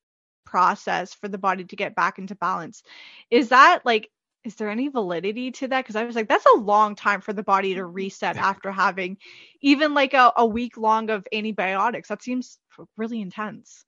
process 0.44 1.14
for 1.14 1.28
the 1.28 1.38
body 1.38 1.64
to 1.64 1.76
get 1.76 1.94
back 1.94 2.18
into 2.18 2.34
balance. 2.34 2.82
Is 3.30 3.50
that 3.50 3.84
like 3.84 4.10
is 4.44 4.56
there 4.56 4.68
any 4.68 4.88
validity 4.88 5.50
to 5.52 5.68
that? 5.68 5.82
Because 5.82 5.96
I 5.96 6.04
was 6.04 6.14
like, 6.14 6.28
that's 6.28 6.44
a 6.44 6.58
long 6.58 6.94
time 6.94 7.22
for 7.22 7.32
the 7.32 7.42
body 7.42 7.74
to 7.74 7.86
reset 7.86 8.36
after 8.36 8.70
having 8.70 9.16
even 9.62 9.94
like 9.94 10.14
a, 10.14 10.32
a 10.36 10.46
week 10.46 10.76
long 10.76 11.10
of 11.10 11.26
antibiotics. 11.32 12.10
That 12.10 12.22
seems 12.22 12.58
really 12.96 13.20
intense. 13.20 13.84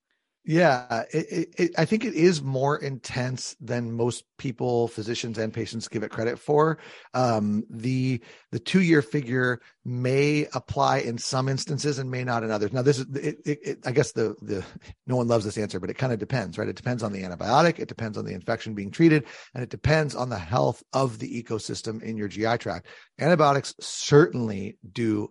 Yeah, 0.48 1.02
it, 1.12 1.48
it, 1.58 1.70
I 1.76 1.84
think 1.86 2.04
it 2.04 2.14
is 2.14 2.40
more 2.40 2.78
intense 2.78 3.56
than 3.60 3.92
most 3.92 4.22
people, 4.38 4.86
physicians 4.86 5.38
and 5.38 5.52
patients 5.52 5.88
give 5.88 6.04
it 6.04 6.12
credit 6.12 6.38
for. 6.38 6.78
Um, 7.14 7.64
the 7.68 8.20
the 8.52 8.60
two 8.60 8.80
year 8.80 9.02
figure 9.02 9.60
may 9.84 10.46
apply 10.54 10.98
in 10.98 11.18
some 11.18 11.48
instances 11.48 11.98
and 11.98 12.12
may 12.12 12.22
not 12.22 12.44
in 12.44 12.52
others. 12.52 12.72
Now, 12.72 12.82
this 12.82 13.00
is 13.00 13.06
it, 13.16 13.80
I 13.84 13.90
guess 13.90 14.12
the 14.12 14.36
the 14.40 14.64
no 15.08 15.16
one 15.16 15.26
loves 15.26 15.44
this 15.44 15.58
answer, 15.58 15.80
but 15.80 15.90
it 15.90 15.98
kind 15.98 16.12
of 16.12 16.20
depends, 16.20 16.58
right? 16.58 16.68
It 16.68 16.76
depends 16.76 17.02
on 17.02 17.12
the 17.12 17.22
antibiotic, 17.22 17.80
it 17.80 17.88
depends 17.88 18.16
on 18.16 18.24
the 18.24 18.34
infection 18.34 18.74
being 18.74 18.92
treated, 18.92 19.24
and 19.52 19.64
it 19.64 19.70
depends 19.70 20.14
on 20.14 20.28
the 20.28 20.38
health 20.38 20.80
of 20.92 21.18
the 21.18 21.42
ecosystem 21.42 22.00
in 22.04 22.16
your 22.16 22.28
GI 22.28 22.58
tract. 22.58 22.86
Antibiotics 23.18 23.74
certainly 23.80 24.78
do 24.92 25.28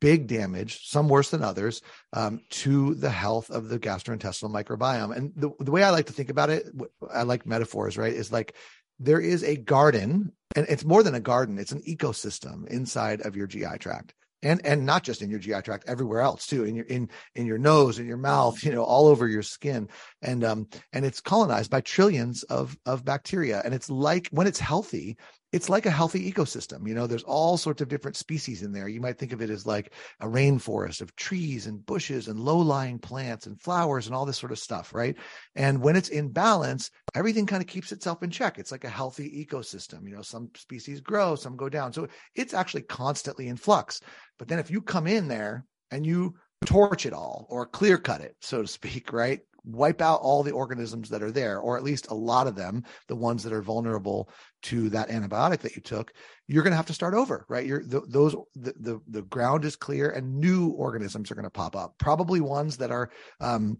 big 0.00 0.26
damage, 0.26 0.86
some 0.86 1.08
worse 1.08 1.30
than 1.30 1.42
others, 1.42 1.82
um, 2.12 2.40
to 2.50 2.94
the 2.94 3.10
health 3.10 3.50
of 3.50 3.68
the 3.68 3.78
gastrointestinal 3.78 4.50
microbiome. 4.50 5.16
And 5.16 5.32
the, 5.36 5.50
the 5.60 5.70
way 5.70 5.82
I 5.82 5.90
like 5.90 6.06
to 6.06 6.12
think 6.12 6.30
about 6.30 6.50
it, 6.50 6.66
I 7.12 7.22
like 7.22 7.46
metaphors, 7.46 7.96
right? 7.96 8.12
Is 8.12 8.32
like 8.32 8.54
there 8.98 9.20
is 9.20 9.42
a 9.42 9.56
garden, 9.56 10.32
and 10.56 10.66
it's 10.68 10.84
more 10.84 11.02
than 11.02 11.14
a 11.14 11.20
garden, 11.20 11.58
it's 11.58 11.72
an 11.72 11.82
ecosystem 11.88 12.66
inside 12.68 13.22
of 13.22 13.36
your 13.36 13.46
GI 13.46 13.78
tract. 13.78 14.14
And, 14.42 14.64
and 14.66 14.84
not 14.84 15.04
just 15.04 15.22
in 15.22 15.30
your 15.30 15.38
GI 15.38 15.62
tract, 15.62 15.84
everywhere 15.86 16.20
else 16.20 16.46
too, 16.46 16.64
in 16.64 16.74
your 16.74 16.84
in 16.84 17.08
in 17.34 17.46
your 17.46 17.56
nose, 17.56 17.98
in 17.98 18.06
your 18.06 18.18
mouth, 18.18 18.62
you 18.62 18.72
know, 18.72 18.84
all 18.84 19.06
over 19.06 19.26
your 19.26 19.42
skin, 19.42 19.88
and 20.20 20.44
um 20.44 20.68
and 20.92 21.06
it's 21.06 21.22
colonized 21.22 21.70
by 21.70 21.80
trillions 21.80 22.42
of 22.42 22.76
of 22.84 23.06
bacteria, 23.06 23.62
and 23.64 23.72
it's 23.72 23.88
like 23.88 24.28
when 24.32 24.46
it's 24.46 24.58
healthy, 24.58 25.16
it's 25.54 25.68
like 25.68 25.86
a 25.86 25.90
healthy 25.90 26.32
ecosystem. 26.32 26.88
You 26.88 26.96
know, 26.96 27.06
there's 27.06 27.22
all 27.22 27.56
sorts 27.56 27.80
of 27.80 27.86
different 27.86 28.16
species 28.16 28.64
in 28.64 28.72
there. 28.72 28.88
You 28.88 29.00
might 29.00 29.20
think 29.20 29.32
of 29.32 29.40
it 29.40 29.50
as 29.50 29.64
like 29.64 29.92
a 30.18 30.26
rainforest 30.26 31.00
of 31.00 31.14
trees 31.14 31.68
and 31.68 31.86
bushes 31.86 32.26
and 32.26 32.40
low 32.40 32.58
lying 32.58 32.98
plants 32.98 33.46
and 33.46 33.60
flowers 33.60 34.08
and 34.08 34.16
all 34.16 34.26
this 34.26 34.36
sort 34.36 34.50
of 34.50 34.58
stuff, 34.58 34.92
right? 34.92 35.16
And 35.54 35.80
when 35.80 35.94
it's 35.94 36.08
in 36.08 36.30
balance, 36.30 36.90
everything 37.14 37.46
kind 37.46 37.62
of 37.62 37.68
keeps 37.68 37.92
itself 37.92 38.24
in 38.24 38.30
check. 38.30 38.58
It's 38.58 38.72
like 38.72 38.82
a 38.82 38.88
healthy 38.88 39.46
ecosystem. 39.46 40.08
You 40.08 40.16
know, 40.16 40.22
some 40.22 40.50
species 40.56 41.00
grow, 41.00 41.36
some 41.36 41.54
go 41.54 41.68
down. 41.68 41.92
So 41.92 42.08
it's 42.34 42.52
actually 42.52 42.82
constantly 42.82 43.46
in 43.46 43.56
flux. 43.56 44.00
But 44.40 44.48
then 44.48 44.58
if 44.58 44.72
you 44.72 44.82
come 44.82 45.06
in 45.06 45.28
there 45.28 45.64
and 45.92 46.04
you 46.04 46.34
torch 46.66 47.06
it 47.06 47.12
all 47.12 47.46
or 47.48 47.64
clear 47.64 47.96
cut 47.96 48.22
it, 48.22 48.34
so 48.40 48.62
to 48.62 48.66
speak, 48.66 49.12
right? 49.12 49.38
Wipe 49.64 50.00
out 50.00 50.20
all 50.20 50.42
the 50.42 50.52
organisms 50.52 51.08
that 51.08 51.22
are 51.22 51.30
there, 51.30 51.58
or 51.58 51.76
at 51.76 51.82
least 51.82 52.10
a 52.10 52.14
lot 52.14 52.46
of 52.46 52.54
them, 52.54 52.84
the 53.08 53.16
ones 53.16 53.42
that 53.42 53.52
are 53.52 53.62
vulnerable 53.62 54.28
to 54.62 54.88
that 54.90 55.08
antibiotic 55.08 55.60
that 55.60 55.76
you 55.76 55.82
took, 55.82 56.12
you're 56.46 56.62
going 56.62 56.72
to 56.72 56.76
have 56.76 56.86
to 56.86 56.94
start 56.94 57.14
over, 57.14 57.46
right? 57.48 57.66
You're 57.66 57.84
the, 57.84 58.02
those 58.08 58.34
the, 58.54 58.74
the, 58.78 59.00
the 59.08 59.22
ground 59.22 59.64
is 59.64 59.76
clear, 59.76 60.10
and 60.10 60.38
new 60.38 60.68
organisms 60.68 61.30
are 61.30 61.34
going 61.34 61.44
to 61.44 61.50
pop 61.50 61.76
up. 61.76 61.94
Probably 61.98 62.40
ones 62.40 62.76
that 62.78 62.90
are 62.90 63.10
um, 63.40 63.78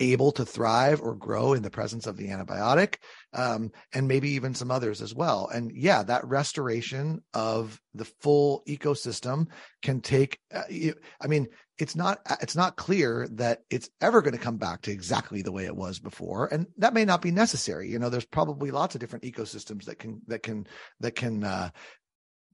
able 0.00 0.32
to 0.32 0.44
thrive 0.44 1.00
or 1.00 1.14
grow 1.14 1.52
in 1.52 1.62
the 1.62 1.70
presence 1.70 2.06
of 2.06 2.16
the 2.16 2.28
antibiotic 2.28 2.96
um, 3.32 3.70
and 3.92 4.08
maybe 4.08 4.30
even 4.30 4.54
some 4.54 4.70
others 4.70 5.00
as 5.00 5.14
well. 5.14 5.48
And 5.52 5.70
yeah 5.72 6.02
that 6.04 6.26
restoration 6.26 7.22
of 7.32 7.80
the 7.94 8.04
full 8.04 8.62
ecosystem 8.68 9.46
can 9.82 10.00
take 10.00 10.38
uh, 10.52 10.62
i 11.20 11.26
mean 11.26 11.48
it's 11.78 11.96
not 11.96 12.18
it's 12.40 12.56
not 12.56 12.76
clear 12.76 13.28
that 13.32 13.60
it's 13.70 13.90
ever 14.00 14.22
going 14.22 14.34
to 14.34 14.40
come 14.40 14.56
back 14.56 14.82
to 14.82 14.92
exactly 14.92 15.42
the 15.42 15.52
way 15.52 15.64
it 15.64 15.74
was 15.76 15.98
before 15.98 16.46
and 16.52 16.66
that 16.78 16.94
may 16.94 17.04
not 17.04 17.22
be 17.22 17.30
necessary. 17.30 17.90
You 17.90 17.98
know 17.98 18.08
there's 18.08 18.24
probably 18.24 18.70
lots 18.70 18.94
of 18.94 19.00
different 19.00 19.24
ecosystems 19.24 19.84
that 19.84 19.98
can 19.98 20.20
that 20.28 20.42
can 20.42 20.66
that 21.00 21.16
can 21.16 21.42
uh, 21.42 21.70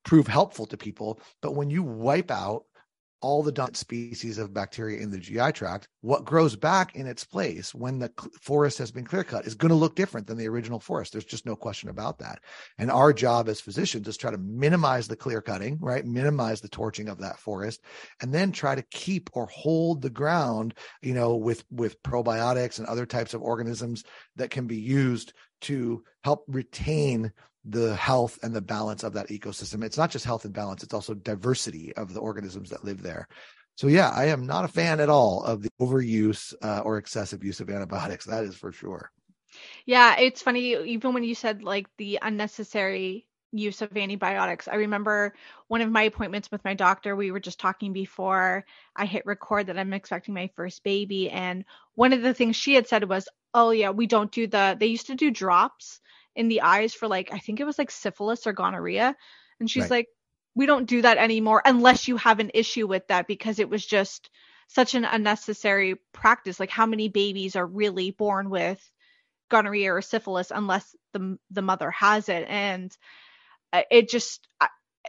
prove 0.05 0.26
helpful 0.26 0.66
to 0.66 0.76
people 0.76 1.20
but 1.42 1.55
when 1.55 1.68
you 1.68 1.83
wipe 1.83 2.31
out 2.31 2.64
all 3.22 3.42
the 3.42 3.52
dominant 3.52 3.76
species 3.76 4.38
of 4.38 4.54
bacteria 4.54 5.00
in 5.00 5.11
the 5.11 5.18
GI 5.18 5.52
tract, 5.52 5.88
what 6.00 6.24
grows 6.24 6.56
back 6.56 6.94
in 6.96 7.06
its 7.06 7.24
place 7.24 7.74
when 7.74 7.98
the 7.98 8.11
forest 8.40 8.78
has 8.78 8.90
been 8.90 9.04
clear 9.04 9.24
cut 9.24 9.46
is 9.46 9.54
going 9.54 9.70
to 9.70 9.74
look 9.74 9.94
different 9.94 10.26
than 10.26 10.38
the 10.38 10.48
original 10.48 10.80
forest. 10.80 11.12
There's 11.12 11.24
just 11.24 11.46
no 11.46 11.56
question 11.56 11.90
about 11.90 12.18
that. 12.18 12.40
And 12.78 12.90
our 12.90 13.12
job 13.12 13.48
as 13.48 13.61
physicians 13.61 14.09
is 14.09 14.16
try 14.16 14.30
to 14.30 14.38
minimize 14.38 15.09
the 15.09 15.16
clear 15.16 15.42
cutting, 15.42 15.78
right? 15.80 16.04
Minimize 16.04 16.61
the 16.61 16.68
torching 16.68 17.09
of 17.09 17.18
that 17.18 17.38
forest 17.38 17.83
and 18.22 18.33
then 18.33 18.52
try 18.52 18.74
to 18.74 18.83
keep 18.90 19.30
or 19.35 19.46
hold 19.46 20.02
the 20.02 20.11
ground, 20.11 20.74
you 21.02 21.14
know, 21.14 21.37
with, 21.37 21.64
with 21.70 22.02
probiotics 22.02 22.78
and 22.78 22.87
other 22.87 23.06
types 23.06 23.35
of 23.35 23.42
organisms 23.42 24.04
that 24.37 24.50
can 24.50 24.66
be 24.66 24.78
used 24.78 25.33
to 25.62 26.02
help 26.24 26.44
retain 26.48 27.33
the 27.64 27.94
health 27.96 28.38
and 28.42 28.55
the 28.55 28.61
balance 28.61 29.03
of 29.03 29.12
that 29.14 29.29
ecosystem. 29.29 29.85
It's 29.85 29.99
not 29.99 30.11
just 30.11 30.25
health 30.25 30.44
and 30.44 30.55
balance, 30.55 30.83
it's 30.83 30.94
also 30.94 31.14
diversity 31.14 31.94
of 31.96 32.14
the 32.14 32.20
organisms 32.20 32.70
that 32.70 32.85
live 32.85 33.03
there. 33.03 33.29
So, 33.77 33.87
yeah, 33.87 34.11
I 34.11 34.27
am 34.27 34.46
not 34.46 34.64
a 34.64 34.68
fan 34.68 35.01
at 35.01 35.09
all 35.09 35.42
of 35.42 35.62
the 35.62 35.70
overuse 35.81 36.55
uh, 36.62 36.81
or 36.81 36.99
excessive 36.99 37.44
use 37.44 37.61
of 37.61 37.70
antibiotics. 37.70 38.27
That 38.27 38.44
is 38.44 38.55
for 38.55 38.73
sure. 38.73 39.11
Yeah, 39.87 40.18
it's 40.18 40.42
funny, 40.42 40.75
even 40.75 41.14
when 41.14 41.25
you 41.25 41.35
said 41.35 41.62
like 41.62 41.87
the 41.96 42.18
unnecessary 42.20 43.27
use 43.53 43.83
of 43.83 43.96
antibiotics. 43.96 44.68
I 44.68 44.77
remember 44.77 45.35
one 45.68 45.81
of 45.81 45.90
my 45.90 46.03
appointments 46.03 46.51
with 46.51 46.64
my 46.64 46.75
doctor, 46.75 47.16
we 47.16 47.31
were 47.31 47.40
just 47.40 47.59
talking 47.59 47.92
before 47.92 48.64
I 48.94 49.07
hit 49.07 49.27
record 49.27 49.66
that 49.66 49.79
I'm 49.79 49.92
expecting 49.92 50.35
my 50.35 50.51
first 50.55 50.85
baby. 50.85 51.31
And 51.31 51.64
one 51.94 52.12
of 52.12 52.23
the 52.23 52.35
things 52.35 52.57
she 52.57 52.75
had 52.75 52.87
said 52.87 53.09
was, 53.09 53.29
Oh, 53.53 53.70
yeah, 53.70 53.90
we 53.90 54.07
don't 54.07 54.31
do 54.31 54.46
the, 54.46 54.77
they 54.79 54.87
used 54.87 55.09
to 55.09 55.16
do 55.16 55.31
drops 55.31 56.01
in 56.37 56.49
the 56.49 56.62
eyes 56.62 56.95
for 56.95 57.09
like 57.09 57.33
I 57.33 57.38
think 57.38 57.61
it 57.61 57.64
was 57.64 57.79
like 57.79 57.90
syphilis 57.90 58.47
or 58.47 58.53
gonorrhea. 58.53 59.16
And 59.59 59.71
she's 59.71 59.83
right. 59.83 59.90
like, 59.90 60.09
we 60.55 60.66
don't 60.66 60.88
do 60.88 61.03
that 61.03 61.19
anymore 61.19 61.62
unless 61.64 62.09
you 62.09 62.16
have 62.16 62.40
an 62.40 62.51
issue 62.55 62.87
with 62.87 63.07
that 63.09 63.27
because 63.27 63.59
it 63.59 63.69
was 63.69 63.85
just 63.85 64.31
such 64.69 64.95
an 64.95 65.05
unnecessary 65.05 65.97
practice. 66.12 66.59
Like 66.59 66.71
how 66.71 66.87
many 66.87 67.09
babies 67.09 67.57
are 67.57 67.66
really 67.66 68.11
born 68.11 68.51
with 68.51 68.81
gonorrhea 69.51 69.93
or 69.93 70.01
syphilis 70.01 70.51
unless 70.55 70.95
the 71.12 71.38
the 71.51 71.62
mother 71.62 71.90
has 71.90 72.29
it 72.29 72.47
and 72.49 72.97
uh, 73.73 73.83
it 73.90 74.09
just 74.09 74.47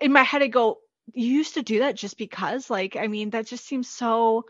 in 0.02 0.12
my 0.12 0.24
head 0.24 0.42
I 0.42 0.48
go 0.48 0.80
you 1.14 1.28
used 1.28 1.54
to 1.54 1.62
do 1.62 1.80
that 1.80 1.96
just 1.96 2.18
because 2.18 2.70
like 2.70 2.96
I 2.96 3.08
mean 3.08 3.30
that 3.32 3.48
just 3.48 3.66
seems 3.66 3.88
so 3.88 4.46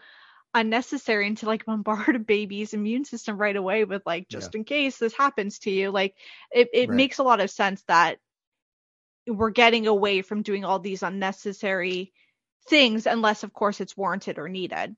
unnecessary 0.54 1.28
and 1.28 1.38
to 1.38 1.46
like 1.46 1.66
bombard 1.68 2.16
a 2.16 2.20
baby's 2.20 2.74
immune 2.74 3.06
system 3.06 3.38
right 3.38 3.56
away 3.56 3.86
with 3.86 4.02
like 4.06 4.28
just 4.28 4.54
yeah. 4.54 4.60
in 4.60 4.64
case 4.64 4.98
this 4.98 5.14
happens 5.14 5.60
to 5.60 5.72
you 5.72 5.92
like 5.92 6.16
it, 6.52 6.70
it 6.74 6.90
right. 6.90 6.96
makes 6.96 7.20
a 7.20 7.24
lot 7.24 7.40
of 7.40 7.50
sense 7.50 7.82
that 7.84 8.18
we're 9.28 9.52
getting 9.52 9.88
away 9.88 10.22
from 10.22 10.42
doing 10.42 10.66
all 10.66 10.80
these 10.80 11.04
unnecessary 11.04 12.12
things 12.68 13.06
unless 13.06 13.44
of 13.44 13.54
course 13.54 13.80
it's 13.80 13.96
warranted 13.96 14.38
or 14.38 14.50
needed 14.50 14.96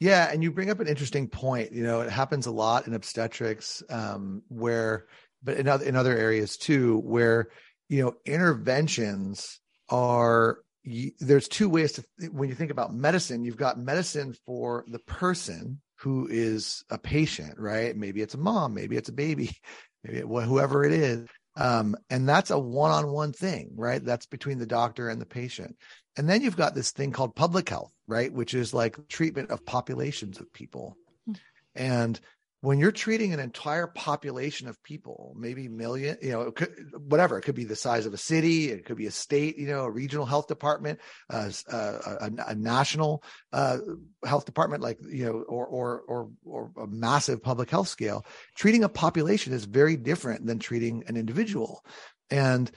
yeah 0.00 0.28
and 0.30 0.42
you 0.42 0.50
bring 0.50 0.70
up 0.70 0.80
an 0.80 0.88
interesting 0.88 1.28
point 1.28 1.72
you 1.72 1.82
know 1.82 2.00
it 2.00 2.10
happens 2.10 2.46
a 2.46 2.50
lot 2.50 2.86
in 2.86 2.94
obstetrics 2.94 3.82
um, 3.88 4.42
where 4.48 5.06
but 5.42 5.56
in 5.56 5.68
other 5.68 5.84
in 5.84 5.96
other 5.96 6.16
areas 6.16 6.56
too 6.56 6.98
where 6.98 7.48
you 7.88 8.02
know 8.02 8.14
interventions 8.26 9.60
are 9.88 10.58
you, 10.86 11.10
there's 11.18 11.48
two 11.48 11.68
ways 11.68 11.92
to 11.92 12.04
when 12.30 12.48
you 12.48 12.54
think 12.54 12.70
about 12.70 12.94
medicine 12.94 13.44
you've 13.44 13.56
got 13.56 13.78
medicine 13.78 14.34
for 14.46 14.84
the 14.88 15.00
person 15.00 15.80
who 15.96 16.28
is 16.30 16.84
a 16.90 16.98
patient 16.98 17.58
right 17.58 17.96
maybe 17.96 18.22
it's 18.22 18.34
a 18.34 18.38
mom 18.38 18.72
maybe 18.72 18.96
it's 18.96 19.08
a 19.08 19.12
baby 19.12 19.50
maybe 20.04 20.18
it, 20.18 20.26
whoever 20.26 20.84
it 20.84 20.92
is 20.92 21.26
Um, 21.56 21.96
and 22.10 22.28
that's 22.28 22.50
a 22.50 22.58
one-on-one 22.58 23.32
thing, 23.32 23.70
right? 23.76 24.04
That's 24.04 24.26
between 24.26 24.58
the 24.58 24.66
doctor 24.66 25.08
and 25.08 25.20
the 25.20 25.26
patient. 25.26 25.76
And 26.16 26.28
then 26.28 26.42
you've 26.42 26.56
got 26.56 26.74
this 26.74 26.92
thing 26.92 27.12
called 27.12 27.34
public 27.34 27.68
health, 27.68 27.92
right? 28.06 28.32
Which 28.32 28.52
is 28.52 28.74
like 28.74 29.08
treatment 29.08 29.50
of 29.50 29.64
populations 29.64 30.38
of 30.38 30.52
people. 30.52 30.96
Mm. 31.28 31.36
And 31.74 32.20
when 32.66 32.80
you're 32.80 32.90
treating 32.90 33.32
an 33.32 33.38
entire 33.38 33.86
population 33.86 34.66
of 34.66 34.82
people, 34.82 35.32
maybe 35.38 35.68
million, 35.68 36.18
you 36.20 36.32
know, 36.32 36.50
could, 36.50 36.74
whatever, 36.98 37.38
it 37.38 37.42
could 37.42 37.54
be 37.54 37.62
the 37.62 37.76
size 37.76 38.06
of 38.06 38.12
a 38.12 38.16
city, 38.16 38.72
it 38.72 38.84
could 38.84 38.96
be 38.96 39.06
a 39.06 39.10
state, 39.12 39.56
you 39.56 39.68
know, 39.68 39.84
a 39.84 39.90
regional 39.90 40.26
health 40.26 40.48
department, 40.48 40.98
uh, 41.30 41.48
a, 41.68 41.76
a, 41.76 42.30
a, 42.48 42.54
national 42.56 43.22
uh, 43.52 43.78
health 44.24 44.46
department, 44.46 44.82
like 44.82 44.98
you 45.08 45.24
know, 45.24 45.44
or 45.48 45.64
or 45.64 46.00
or 46.08 46.28
or 46.44 46.72
a 46.82 46.88
massive 46.88 47.40
public 47.40 47.70
health 47.70 47.86
scale. 47.86 48.26
Treating 48.56 48.82
a 48.82 48.88
population 48.88 49.52
is 49.52 49.64
very 49.64 49.96
different 49.96 50.44
than 50.44 50.58
treating 50.58 51.04
an 51.06 51.16
individual, 51.16 51.84
and 52.30 52.68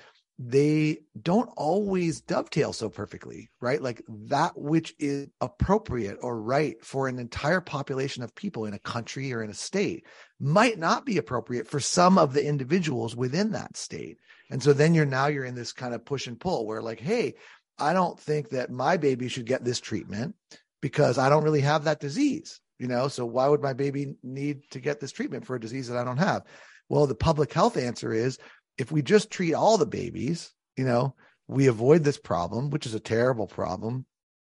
they 0.42 1.00
don't 1.22 1.50
always 1.58 2.22
dovetail 2.22 2.72
so 2.72 2.88
perfectly, 2.88 3.50
right? 3.60 3.82
Like 3.82 4.02
that 4.08 4.58
which 4.58 4.96
is 4.98 5.28
appropriate 5.42 6.18
or 6.22 6.42
right 6.42 6.82
for 6.84 7.10
an 7.10 7.20
entire 7.20 7.60
population 7.60 8.24
of 8.24 8.34
people 8.34 8.64
in 8.64 8.74
a 8.74 8.80
country 8.80 9.34
or 9.34 9.44
in 9.44 9.50
a 9.50 9.54
state 9.54 10.06
might 10.40 10.80
not 10.80 11.06
be 11.06 11.18
appropriate 11.18 11.68
for 11.68 11.82
some 11.82 12.18
of 12.18 12.32
the 12.34 12.46
individuals 12.46 13.18
within 13.18 13.52
that 13.52 13.76
state. 13.76 14.18
And 14.50 14.64
so 14.64 14.72
then 14.72 14.94
you're 14.94 15.06
now 15.06 15.28
you're 15.28 15.44
in 15.44 15.56
this 15.56 15.74
kind 15.74 15.94
of 15.94 16.06
push 16.06 16.26
and 16.26 16.40
pull 16.40 16.66
where 16.66 16.82
like, 16.82 17.02
hey, 17.02 17.36
I 17.78 17.92
don't 17.92 18.18
think 18.18 18.50
that 18.50 18.72
my 18.72 18.96
baby 18.96 19.28
should 19.28 19.46
get 19.46 19.66
this 19.66 19.82
treatment 19.82 20.36
because 20.82 21.18
I 21.18 21.28
don't 21.28 21.44
really 21.44 21.62
have 21.62 21.84
that 21.84 22.00
disease, 22.00 22.62
you 22.78 22.88
know? 22.88 23.10
So 23.10 23.26
why 23.26 23.50
would 23.50 23.62
my 23.62 23.74
baby 23.74 24.16
need 24.24 24.70
to 24.72 24.80
get 24.80 25.02
this 25.02 25.12
treatment 25.12 25.46
for 25.46 25.58
a 25.58 25.60
disease 25.60 25.90
that 25.90 25.98
I 25.98 26.06
don't 26.06 26.18
have? 26.18 26.44
Well, 26.88 27.08
the 27.08 27.16
public 27.16 27.54
health 27.54 27.78
answer 27.78 28.12
is 28.12 28.40
if 28.80 28.92
we 28.92 29.02
just 29.02 29.30
treat 29.30 29.54
all 29.54 29.78
the 29.78 29.86
babies, 29.86 30.52
you 30.76 30.86
know, 30.86 31.14
we 31.48 31.68
avoid 31.68 32.04
this 32.04 32.18
problem, 32.18 32.70
which 32.70 32.86
is 32.86 32.96
a 32.96 33.00
terrible 33.00 33.46
problem. 33.46 34.06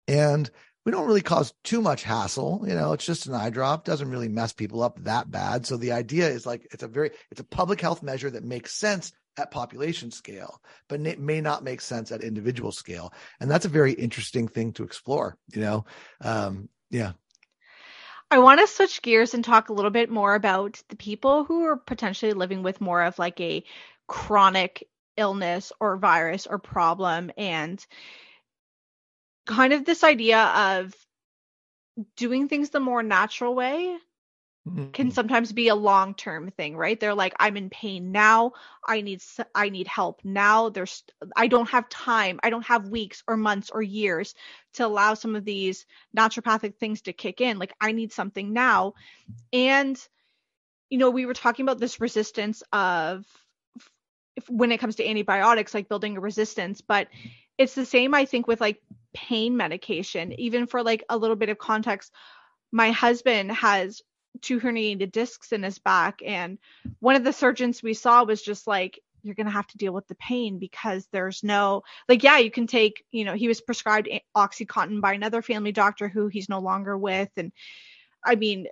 And 0.06 0.48
we 0.84 0.92
don't 0.92 1.06
really 1.06 1.22
cause 1.22 1.52
too 1.64 1.80
much 1.80 2.02
hassle. 2.02 2.64
You 2.66 2.74
know, 2.74 2.92
it's 2.92 3.06
just 3.06 3.26
an 3.26 3.34
eye 3.34 3.50
drop, 3.50 3.84
doesn't 3.84 4.10
really 4.10 4.28
mess 4.28 4.52
people 4.52 4.82
up 4.82 5.02
that 5.04 5.30
bad. 5.30 5.66
So 5.66 5.76
the 5.76 5.92
idea 5.92 6.28
is 6.28 6.46
like 6.46 6.68
it's 6.72 6.82
a 6.82 6.88
very 6.88 7.10
it's 7.30 7.40
a 7.40 7.44
public 7.44 7.80
health 7.80 8.02
measure 8.02 8.30
that 8.30 8.44
makes 8.44 8.74
sense 8.74 9.12
at 9.38 9.50
population 9.50 10.10
scale, 10.10 10.60
but 10.88 11.00
it 11.06 11.20
may 11.20 11.40
not 11.40 11.64
make 11.64 11.80
sense 11.80 12.10
at 12.12 12.22
individual 12.22 12.72
scale. 12.72 13.12
And 13.40 13.50
that's 13.50 13.66
a 13.66 13.70
very 13.70 13.92
interesting 13.92 14.48
thing 14.48 14.72
to 14.74 14.82
explore, 14.82 15.36
you 15.54 15.62
know. 15.62 15.84
Um, 16.20 16.68
yeah. 16.90 17.12
I 18.30 18.38
want 18.40 18.60
to 18.60 18.66
switch 18.66 19.00
gears 19.00 19.32
and 19.32 19.42
talk 19.42 19.68
a 19.68 19.72
little 19.72 19.90
bit 19.90 20.10
more 20.10 20.34
about 20.34 20.82
the 20.90 20.96
people 20.96 21.44
who 21.44 21.64
are 21.64 21.76
potentially 21.76 22.34
living 22.34 22.62
with 22.62 22.80
more 22.80 23.02
of 23.02 23.18
like 23.18 23.40
a 23.40 23.64
chronic 24.08 24.88
illness 25.16 25.72
or 25.80 25.96
virus 25.96 26.46
or 26.46 26.58
problem 26.58 27.30
and 27.36 27.84
kind 29.46 29.72
of 29.72 29.84
this 29.84 30.04
idea 30.04 30.40
of 30.40 30.94
doing 32.16 32.48
things 32.48 32.70
the 32.70 32.80
more 32.80 33.02
natural 33.02 33.54
way 33.54 33.96
mm-hmm. 34.68 34.90
can 34.90 35.10
sometimes 35.10 35.52
be 35.52 35.68
a 35.68 35.74
long-term 35.74 36.50
thing 36.52 36.76
right? 36.76 36.98
They're 36.98 37.14
like 37.14 37.34
i'm 37.40 37.56
in 37.56 37.70
pain 37.70 38.12
now. 38.12 38.52
I 38.86 39.00
need 39.00 39.22
i 39.54 39.68
need 39.68 39.88
help 39.88 40.20
now. 40.24 40.68
There's 40.68 41.02
i 41.36 41.48
don't 41.48 41.68
have 41.70 41.88
time 41.88 42.38
i 42.42 42.50
don't 42.50 42.66
have 42.66 42.88
weeks 42.88 43.22
or 43.26 43.36
months 43.36 43.70
or 43.70 43.82
years 43.82 44.34
to 44.74 44.86
allow 44.86 45.14
some 45.14 45.34
of 45.34 45.44
these 45.44 45.86
naturopathic 46.16 46.76
things 46.76 47.02
to 47.02 47.12
kick 47.12 47.40
in. 47.40 47.58
Like 47.58 47.74
i 47.80 47.92
need 47.92 48.12
something 48.12 48.52
now. 48.52 48.94
And 49.52 49.98
you 50.90 50.98
know 50.98 51.10
we 51.10 51.26
were 51.26 51.34
talking 51.34 51.64
about 51.64 51.80
this 51.80 52.00
resistance 52.00 52.62
of 52.72 53.26
if, 54.38 54.48
when 54.48 54.72
it 54.72 54.78
comes 54.78 54.96
to 54.96 55.08
antibiotics, 55.08 55.74
like 55.74 55.88
building 55.88 56.16
a 56.16 56.20
resistance. 56.20 56.80
But 56.80 57.08
it's 57.56 57.74
the 57.74 57.84
same, 57.84 58.14
I 58.14 58.24
think, 58.24 58.46
with 58.46 58.60
like 58.60 58.80
pain 59.14 59.56
medication. 59.56 60.32
Even 60.40 60.66
for 60.66 60.82
like 60.82 61.04
a 61.08 61.16
little 61.16 61.36
bit 61.36 61.48
of 61.48 61.58
context, 61.58 62.12
my 62.72 62.90
husband 62.90 63.52
has 63.52 64.02
two 64.40 64.60
herniated 64.60 65.12
discs 65.12 65.52
in 65.52 65.62
his 65.62 65.78
back. 65.78 66.20
And 66.24 66.58
one 67.00 67.16
of 67.16 67.24
the 67.24 67.32
surgeons 67.32 67.82
we 67.82 67.94
saw 67.94 68.24
was 68.24 68.42
just 68.42 68.66
like, 68.66 69.00
you're 69.22 69.34
going 69.34 69.46
to 69.46 69.52
have 69.52 69.66
to 69.66 69.78
deal 69.78 69.92
with 69.92 70.06
the 70.06 70.14
pain 70.14 70.58
because 70.58 71.06
there's 71.12 71.42
no, 71.42 71.82
like, 72.08 72.22
yeah, 72.22 72.38
you 72.38 72.52
can 72.52 72.68
take, 72.68 73.04
you 73.10 73.24
know, 73.24 73.34
he 73.34 73.48
was 73.48 73.60
prescribed 73.60 74.08
Oxycontin 74.36 75.00
by 75.00 75.14
another 75.14 75.42
family 75.42 75.72
doctor 75.72 76.08
who 76.08 76.28
he's 76.28 76.48
no 76.48 76.60
longer 76.60 76.96
with. 76.96 77.28
And 77.36 77.50
I 78.24 78.36
mean, 78.36 78.68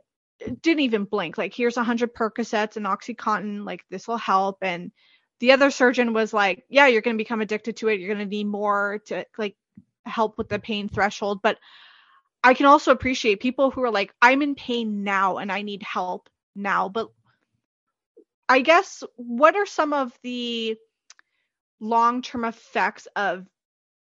didn't 0.62 0.80
even 0.80 1.04
blink. 1.04 1.36
Like, 1.36 1.52
here's 1.52 1.76
a 1.76 1.80
100 1.80 2.14
Percocets 2.14 2.76
and 2.76 2.86
Oxycontin. 2.86 3.64
Like, 3.64 3.82
this 3.90 4.06
will 4.06 4.18
help. 4.18 4.58
And 4.62 4.92
the 5.40 5.52
other 5.52 5.70
surgeon 5.70 6.12
was 6.12 6.32
like, 6.32 6.64
yeah, 6.68 6.86
you're 6.86 7.02
going 7.02 7.16
to 7.16 7.22
become 7.22 7.40
addicted 7.40 7.76
to 7.78 7.88
it. 7.88 8.00
You're 8.00 8.14
going 8.14 8.26
to 8.26 8.30
need 8.30 8.46
more 8.46 9.00
to 9.06 9.26
like 9.36 9.56
help 10.04 10.38
with 10.38 10.48
the 10.48 10.58
pain 10.58 10.88
threshold. 10.88 11.40
But 11.42 11.58
I 12.42 12.54
can 12.54 12.66
also 12.66 12.92
appreciate 12.92 13.40
people 13.40 13.70
who 13.70 13.82
are 13.82 13.90
like, 13.90 14.14
I'm 14.22 14.42
in 14.42 14.54
pain 14.54 15.04
now 15.04 15.38
and 15.38 15.52
I 15.52 15.62
need 15.62 15.82
help 15.82 16.28
now. 16.54 16.88
But 16.88 17.10
I 18.48 18.60
guess 18.60 19.02
what 19.16 19.56
are 19.56 19.66
some 19.66 19.92
of 19.92 20.12
the 20.22 20.76
long 21.80 22.22
term 22.22 22.44
effects 22.44 23.06
of 23.16 23.46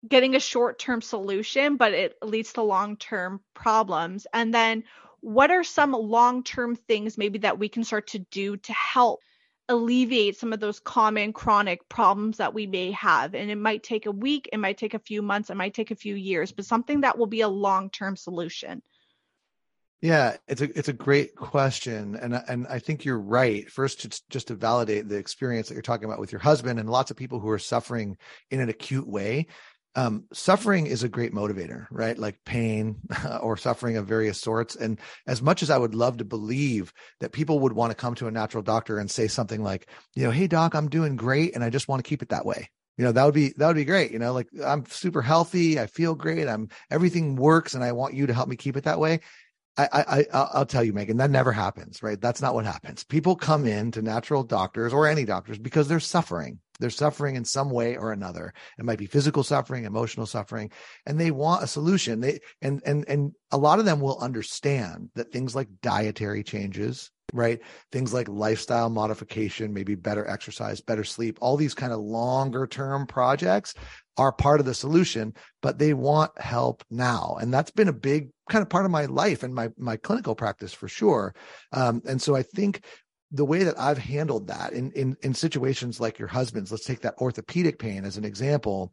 getting 0.07 0.35
a 0.35 0.39
short 0.39 0.79
term 0.79 1.01
solution, 1.01 1.75
but 1.75 1.93
it 1.93 2.15
leads 2.21 2.53
to 2.53 2.61
long 2.61 2.95
term 2.95 3.41
problems? 3.53 4.27
And 4.33 4.53
then 4.53 4.83
what 5.19 5.51
are 5.51 5.63
some 5.63 5.91
long 5.91 6.43
term 6.43 6.75
things 6.75 7.17
maybe 7.17 7.39
that 7.39 7.59
we 7.59 7.67
can 7.67 7.83
start 7.83 8.07
to 8.07 8.19
do 8.19 8.55
to 8.57 8.73
help 8.73 9.19
alleviate 9.69 10.37
some 10.37 10.51
of 10.51 10.59
those 10.59 10.79
common 10.79 11.31
chronic 11.31 11.87
problems 11.87 12.37
that 12.37 12.53
we 12.53 12.67
may 12.67 12.91
have. 12.91 13.35
And 13.35 13.49
it 13.49 13.55
might 13.55 13.83
take 13.83 14.05
a 14.05 14.11
week, 14.11 14.49
it 14.51 14.57
might 14.57 14.77
take 14.77 14.95
a 14.95 14.99
few 14.99 15.21
months, 15.21 15.49
it 15.49 15.55
might 15.55 15.73
take 15.73 15.91
a 15.91 15.95
few 15.95 16.15
years, 16.15 16.51
but 16.51 16.65
something 16.65 17.01
that 17.01 17.17
will 17.17 17.27
be 17.27 17.41
a 17.41 17.47
long 17.47 17.89
term 17.89 18.17
solution. 18.17 18.81
Yeah, 20.01 20.37
it's 20.47 20.61
a 20.61 20.77
it's 20.79 20.87
a 20.87 20.93
great 20.93 21.35
question, 21.35 22.15
and 22.15 22.33
and 22.33 22.65
I 22.67 22.79
think 22.79 23.03
you're 23.03 23.19
right. 23.19 23.69
First, 23.69 23.99
just 23.99 24.29
just 24.29 24.47
to 24.47 24.55
validate 24.55 25.09
the 25.09 25.17
experience 25.17 25.67
that 25.67 25.73
you're 25.73 25.81
talking 25.81 26.05
about 26.05 26.21
with 26.21 26.31
your 26.31 26.39
husband 26.39 26.79
and 26.79 26.89
lots 26.89 27.11
of 27.11 27.17
people 27.17 27.41
who 27.41 27.49
are 27.49 27.59
suffering 27.59 28.17
in 28.49 28.61
an 28.61 28.69
acute 28.69 29.05
way 29.05 29.47
um, 29.99 30.23
suffering 30.31 30.87
is 30.87 31.03
a 31.03 31.09
great 31.09 31.33
motivator, 31.33 31.85
right? 31.91 32.17
Like 32.17 32.37
pain 32.45 33.01
or 33.41 33.57
suffering 33.57 33.97
of 33.97 34.07
various 34.07 34.39
sorts. 34.39 34.77
And 34.77 34.97
as 35.27 35.41
much 35.41 35.61
as 35.61 35.69
I 35.69 35.77
would 35.77 35.93
love 35.93 36.17
to 36.17 36.25
believe 36.25 36.93
that 37.19 37.33
people 37.33 37.59
would 37.59 37.73
want 37.73 37.91
to 37.91 37.95
come 37.95 38.15
to 38.15 38.27
a 38.27 38.31
natural 38.31 38.63
doctor 38.63 38.97
and 38.97 39.11
say 39.11 39.27
something 39.27 39.61
like, 39.61 39.89
you 40.15 40.23
know, 40.23 40.31
hey 40.31 40.47
doc, 40.47 40.73
I'm 40.73 40.89
doing 40.89 41.17
great 41.17 41.53
and 41.53 41.65
I 41.65 41.69
just 41.69 41.89
want 41.89 42.01
to 42.01 42.07
keep 42.07 42.21
it 42.21 42.29
that 42.29 42.45
way. 42.45 42.69
You 42.97 43.03
know, 43.05 43.11
that 43.11 43.25
would 43.25 43.33
be 43.33 43.53
that 43.57 43.67
would 43.67 43.75
be 43.75 43.85
great. 43.85 44.11
You 44.11 44.19
know, 44.19 44.31
like 44.31 44.47
I'm 44.63 44.85
super 44.85 45.21
healthy, 45.21 45.79
I 45.79 45.87
feel 45.87 46.15
great, 46.15 46.47
I'm 46.47 46.69
everything 46.89 47.35
works, 47.35 47.73
and 47.73 47.83
I 47.83 47.93
want 47.93 48.13
you 48.13 48.27
to 48.27 48.33
help 48.33 48.49
me 48.49 48.57
keep 48.57 48.75
it 48.75 48.83
that 48.85 48.99
way. 48.99 49.21
I, 49.83 50.05
I, 50.19 50.25
I'll 50.33 50.65
tell 50.65 50.83
you, 50.83 50.93
Meghan, 50.93 51.17
that 51.17 51.31
never 51.31 51.51
happens, 51.51 52.01
right? 52.03 52.19
That's 52.19 52.41
not 52.41 52.53
what 52.53 52.65
happens. 52.65 53.03
People 53.03 53.35
come 53.35 53.65
in 53.65 53.91
to 53.91 54.01
natural 54.01 54.43
doctors 54.43 54.93
or 54.93 55.07
any 55.07 55.25
doctors 55.25 55.57
because 55.57 55.87
they're 55.87 55.99
suffering. 55.99 56.59
They're 56.79 56.89
suffering 56.89 57.35
in 57.35 57.45
some 57.45 57.69
way 57.69 57.97
or 57.97 58.11
another. 58.11 58.53
It 58.77 58.85
might 58.85 58.99
be 58.99 59.05
physical 59.05 59.43
suffering, 59.43 59.83
emotional 59.83 60.25
suffering, 60.25 60.71
and 61.05 61.19
they 61.19 61.29
want 61.31 61.63
a 61.63 61.67
solution. 61.67 62.21
They 62.21 62.39
and 62.61 62.81
and 62.85 63.05
and 63.07 63.33
a 63.51 63.57
lot 63.57 63.79
of 63.79 63.85
them 63.85 63.99
will 63.99 64.17
understand 64.19 65.09
that 65.15 65.31
things 65.31 65.55
like 65.55 65.67
dietary 65.81 66.43
changes, 66.43 67.11
right? 67.33 67.59
Things 67.91 68.13
like 68.13 68.27
lifestyle 68.27 68.89
modification, 68.89 69.73
maybe 69.73 69.95
better 69.95 70.27
exercise, 70.27 70.81
better 70.81 71.03
sleep, 71.03 71.37
all 71.41 71.57
these 71.57 71.73
kind 71.73 71.93
of 71.93 71.99
longer 71.99 72.67
term 72.67 73.05
projects 73.05 73.73
are 74.17 74.31
part 74.31 74.59
of 74.59 74.65
the 74.65 74.73
solution, 74.73 75.33
but 75.61 75.79
they 75.79 75.93
want 75.93 76.31
help 76.39 76.83
now. 76.89 77.37
And 77.39 77.53
that's 77.53 77.71
been 77.71 77.87
a 77.87 77.93
big 77.93 78.29
kind 78.49 78.61
of 78.61 78.69
part 78.69 78.85
of 78.85 78.91
my 78.91 79.05
life 79.05 79.43
and 79.43 79.53
my 79.53 79.69
my 79.77 79.95
clinical 79.95 80.35
practice 80.35 80.73
for 80.73 80.87
sure. 80.87 81.33
Um, 81.71 82.01
and 82.05 82.21
so 82.21 82.35
I 82.35 82.43
think 82.43 82.83
the 83.31 83.45
way 83.45 83.63
that 83.63 83.79
I've 83.79 83.97
handled 83.97 84.47
that 84.47 84.73
in, 84.73 84.91
in 84.91 85.15
in 85.21 85.33
situations 85.33 85.99
like 85.99 86.19
your 86.19 86.27
husband's, 86.27 86.71
let's 86.71 86.85
take 86.85 87.01
that 87.01 87.15
orthopedic 87.19 87.79
pain 87.79 88.03
as 88.05 88.17
an 88.17 88.25
example, 88.25 88.91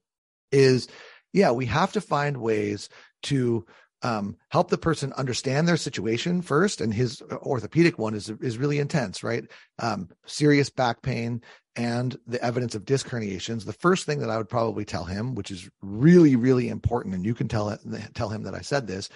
is 0.53 0.89
yeah, 1.33 1.51
we 1.51 1.67
have 1.67 1.93
to 1.93 2.01
find 2.01 2.37
ways 2.37 2.89
to 3.25 3.67
um, 4.07 4.37
help 4.51 4.71
the 4.71 4.79
person 4.79 5.13
understand 5.15 5.67
their 5.67 5.77
situation 5.77 6.41
first. 6.41 6.81
And 6.81 6.95
his 6.95 7.23
orthopedic 7.23 7.99
one 7.99 8.15
is 8.15 8.31
is 8.41 8.57
really 8.57 8.79
intense, 8.79 9.25
right? 9.25 9.45
Um, 9.81 10.09
serious 10.27 10.71
back 10.71 11.03
pain 11.03 11.43
and 11.75 12.17
the 12.27 12.43
evidence 12.43 12.75
of 12.77 12.85
disc 12.85 13.09
herniations. 13.09 13.67
The 13.67 13.73
first 13.73 14.07
thing 14.07 14.21
that 14.21 14.31
I 14.31 14.37
would 14.39 14.49
probably 14.49 14.85
tell 14.85 15.05
him, 15.05 15.35
which 15.35 15.51
is 15.51 15.69
really 15.83 16.37
really 16.37 16.69
important, 16.69 17.17
and 17.17 17.27
you 17.27 17.35
can 17.35 17.49
tell 17.49 17.77
tell 18.15 18.29
him 18.29 18.45
that 18.45 18.55
I 18.55 18.61
said 18.61 18.87
this, 18.87 19.09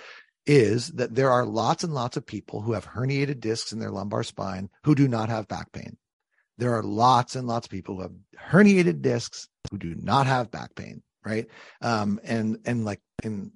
is 0.44 0.88
that 0.88 1.14
there 1.14 1.30
are 1.30 1.46
lots 1.46 1.84
and 1.84 1.94
lots 1.94 2.16
of 2.16 2.26
people 2.26 2.60
who 2.60 2.72
have 2.72 2.88
herniated 2.88 3.40
discs 3.40 3.72
in 3.72 3.78
their 3.78 3.92
lumbar 3.92 4.24
spine 4.24 4.70
who 4.82 4.96
do 4.96 5.06
not 5.06 5.28
have 5.28 5.46
back 5.46 5.70
pain. 5.70 5.96
There 6.58 6.74
are 6.74 6.82
lots 6.82 7.36
and 7.36 7.46
lots 7.46 7.66
of 7.66 7.70
people 7.70 7.94
who 7.94 8.02
have 8.02 8.14
herniated 8.50 9.02
discs 9.02 9.48
who 9.70 9.78
do 9.78 9.94
not 9.94 10.26
have 10.26 10.50
back 10.50 10.74
pain, 10.74 11.02
right? 11.24 11.46
Um, 11.80 12.18
and 12.24 12.58
and 12.64 12.84
like 12.84 13.00
in 13.22 13.52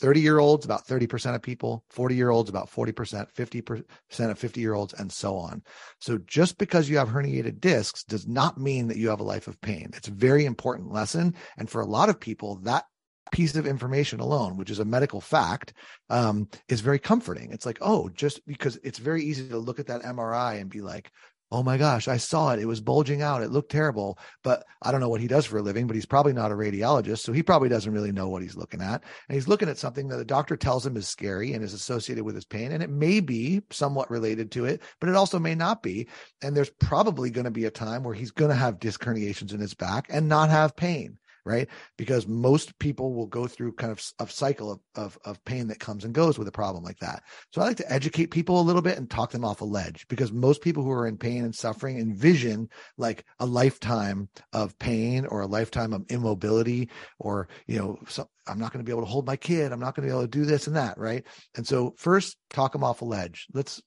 30 0.00 0.20
year 0.20 0.38
olds, 0.38 0.64
about 0.64 0.86
30% 0.86 1.34
of 1.34 1.42
people, 1.42 1.84
40 1.90 2.14
year 2.14 2.30
olds, 2.30 2.48
about 2.48 2.70
40%, 2.70 3.32
50% 3.32 4.30
of 4.30 4.38
50 4.38 4.60
year 4.60 4.74
olds, 4.74 4.94
and 4.94 5.12
so 5.12 5.36
on. 5.36 5.62
So 6.00 6.18
just 6.26 6.58
because 6.58 6.88
you 6.88 6.96
have 6.98 7.08
herniated 7.08 7.60
discs 7.60 8.02
does 8.04 8.26
not 8.26 8.58
mean 8.58 8.88
that 8.88 8.96
you 8.96 9.10
have 9.10 9.20
a 9.20 9.24
life 9.24 9.46
of 9.46 9.60
pain. 9.60 9.90
It's 9.94 10.08
a 10.08 10.12
very 10.12 10.46
important 10.46 10.90
lesson. 10.90 11.34
And 11.58 11.68
for 11.68 11.82
a 11.82 11.86
lot 11.86 12.08
of 12.08 12.18
people, 12.18 12.56
that 12.62 12.84
piece 13.30 13.54
of 13.54 13.66
information 13.66 14.20
alone, 14.20 14.56
which 14.56 14.70
is 14.70 14.78
a 14.78 14.84
medical 14.84 15.20
fact, 15.20 15.74
um, 16.08 16.48
is 16.68 16.80
very 16.80 16.98
comforting. 16.98 17.52
It's 17.52 17.66
like, 17.66 17.78
oh, 17.80 18.08
just 18.08 18.44
because 18.46 18.78
it's 18.82 18.98
very 18.98 19.22
easy 19.22 19.48
to 19.48 19.58
look 19.58 19.78
at 19.78 19.86
that 19.86 20.02
MRI 20.02 20.60
and 20.60 20.70
be 20.70 20.80
like, 20.80 21.12
oh 21.52 21.62
my 21.62 21.76
gosh, 21.76 22.06
I 22.06 22.16
saw 22.16 22.52
it. 22.52 22.60
It 22.60 22.66
was 22.66 22.80
bulging 22.80 23.22
out. 23.22 23.42
It 23.42 23.50
looked 23.50 23.72
terrible. 23.72 24.18
But 24.44 24.64
I 24.82 24.92
don't 24.92 25.00
know 25.00 25.08
what 25.08 25.20
he 25.20 25.26
does 25.26 25.46
for 25.46 25.58
a 25.58 25.62
living, 25.62 25.86
but 25.86 25.96
he's 25.96 26.06
probably 26.06 26.32
not 26.32 26.52
a 26.52 26.56
radiologist. 26.56 27.18
So 27.18 27.32
he 27.32 27.42
probably 27.42 27.68
doesn't 27.68 27.92
really 27.92 28.12
know 28.12 28.28
what 28.28 28.42
he's 28.42 28.56
looking 28.56 28.80
at. 28.80 29.02
And 29.28 29.34
he's 29.34 29.48
looking 29.48 29.68
at 29.68 29.78
something 29.78 30.08
that 30.08 30.16
the 30.16 30.24
doctor 30.24 30.56
tells 30.56 30.86
him 30.86 30.96
is 30.96 31.08
scary 31.08 31.52
and 31.52 31.64
is 31.64 31.74
associated 31.74 32.24
with 32.24 32.34
his 32.34 32.44
pain. 32.44 32.72
And 32.72 32.82
it 32.82 32.90
may 32.90 33.20
be 33.20 33.62
somewhat 33.70 34.10
related 34.10 34.50
to 34.52 34.64
it, 34.66 34.82
but 35.00 35.08
it 35.08 35.16
also 35.16 35.38
may 35.38 35.54
not 35.54 35.82
be. 35.82 36.08
And 36.42 36.56
there's 36.56 36.70
probably 36.70 37.30
going 37.30 37.44
to 37.44 37.50
be 37.50 37.64
a 37.64 37.70
time 37.70 38.04
where 38.04 38.14
he's 38.14 38.30
going 38.30 38.50
to 38.50 38.56
have 38.56 38.80
disc 38.80 39.02
herniations 39.02 39.52
in 39.52 39.60
his 39.60 39.74
back 39.74 40.06
and 40.10 40.28
not 40.28 40.50
have 40.50 40.76
pain 40.76 41.18
right? 41.44 41.68
Because 41.96 42.26
most 42.26 42.78
people 42.78 43.14
will 43.14 43.26
go 43.26 43.46
through 43.46 43.72
kind 43.72 43.92
of 43.92 44.02
a 44.18 44.26
cycle 44.28 44.70
of, 44.72 44.80
of, 44.94 45.18
of 45.24 45.44
pain 45.44 45.68
that 45.68 45.80
comes 45.80 46.04
and 46.04 46.14
goes 46.14 46.38
with 46.38 46.48
a 46.48 46.52
problem 46.52 46.84
like 46.84 46.98
that. 46.98 47.22
So 47.52 47.60
I 47.60 47.64
like 47.64 47.76
to 47.78 47.92
educate 47.92 48.26
people 48.26 48.60
a 48.60 48.62
little 48.62 48.82
bit 48.82 48.98
and 48.98 49.08
talk 49.08 49.30
them 49.30 49.44
off 49.44 49.60
a 49.60 49.64
ledge 49.64 50.06
because 50.08 50.32
most 50.32 50.62
people 50.62 50.82
who 50.82 50.90
are 50.90 51.06
in 51.06 51.16
pain 51.16 51.44
and 51.44 51.54
suffering 51.54 51.98
envision 51.98 52.68
like 52.98 53.24
a 53.38 53.46
lifetime 53.46 54.28
of 54.52 54.78
pain 54.78 55.26
or 55.26 55.40
a 55.40 55.46
lifetime 55.46 55.92
of 55.92 56.04
immobility 56.08 56.90
or, 57.18 57.48
you 57.66 57.78
know, 57.78 57.98
so 58.08 58.28
I'm 58.46 58.58
not 58.58 58.72
going 58.72 58.84
to 58.84 58.88
be 58.88 58.92
able 58.92 59.02
to 59.02 59.10
hold 59.10 59.26
my 59.26 59.36
kid. 59.36 59.72
I'm 59.72 59.80
not 59.80 59.94
going 59.94 60.08
to 60.08 60.12
be 60.12 60.16
able 60.16 60.28
to 60.28 60.38
do 60.38 60.44
this 60.44 60.66
and 60.66 60.76
that. 60.76 60.98
Right. 60.98 61.24
And 61.56 61.66
so 61.66 61.94
first 61.96 62.36
talk 62.50 62.72
them 62.72 62.84
off 62.84 63.02
a 63.02 63.04
ledge. 63.04 63.46
Let's, 63.52 63.82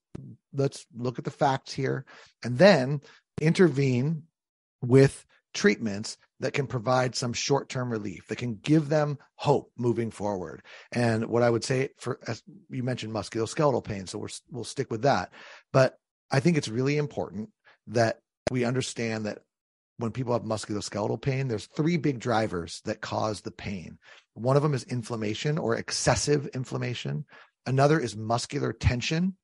let's 0.53 0.85
look 0.95 1.19
at 1.19 1.25
the 1.25 1.31
facts 1.31 1.73
here 1.73 2.05
and 2.43 2.57
then 2.57 3.01
intervene 3.41 4.23
with 4.81 5.25
treatments 5.53 6.17
that 6.39 6.53
can 6.53 6.67
provide 6.67 7.15
some 7.15 7.33
short-term 7.33 7.91
relief 7.91 8.27
that 8.27 8.37
can 8.37 8.55
give 8.55 8.89
them 8.89 9.17
hope 9.35 9.71
moving 9.77 10.11
forward. 10.11 10.61
And 10.91 11.27
what 11.27 11.43
i 11.43 11.49
would 11.49 11.63
say 11.63 11.89
for 11.97 12.19
as 12.27 12.43
you 12.69 12.83
mentioned 12.83 13.13
musculoskeletal 13.13 13.83
pain 13.83 14.07
so 14.07 14.17
we're, 14.17 14.29
we'll 14.51 14.63
stick 14.63 14.91
with 14.91 15.03
that. 15.03 15.31
But 15.71 15.97
i 16.31 16.39
think 16.39 16.57
it's 16.57 16.67
really 16.67 16.97
important 16.97 17.49
that 17.87 18.19
we 18.51 18.65
understand 18.65 19.25
that 19.25 19.39
when 19.97 20.11
people 20.11 20.33
have 20.33 20.43
musculoskeletal 20.43 21.21
pain 21.21 21.47
there's 21.47 21.67
three 21.67 21.97
big 21.97 22.19
drivers 22.19 22.81
that 22.85 23.01
cause 23.01 23.41
the 23.41 23.51
pain. 23.51 23.97
One 24.33 24.57
of 24.57 24.63
them 24.63 24.73
is 24.73 24.83
inflammation 24.83 25.57
or 25.57 25.75
excessive 25.75 26.47
inflammation. 26.47 27.25
Another 27.65 27.99
is 27.99 28.17
muscular 28.17 28.73
tension 28.73 29.35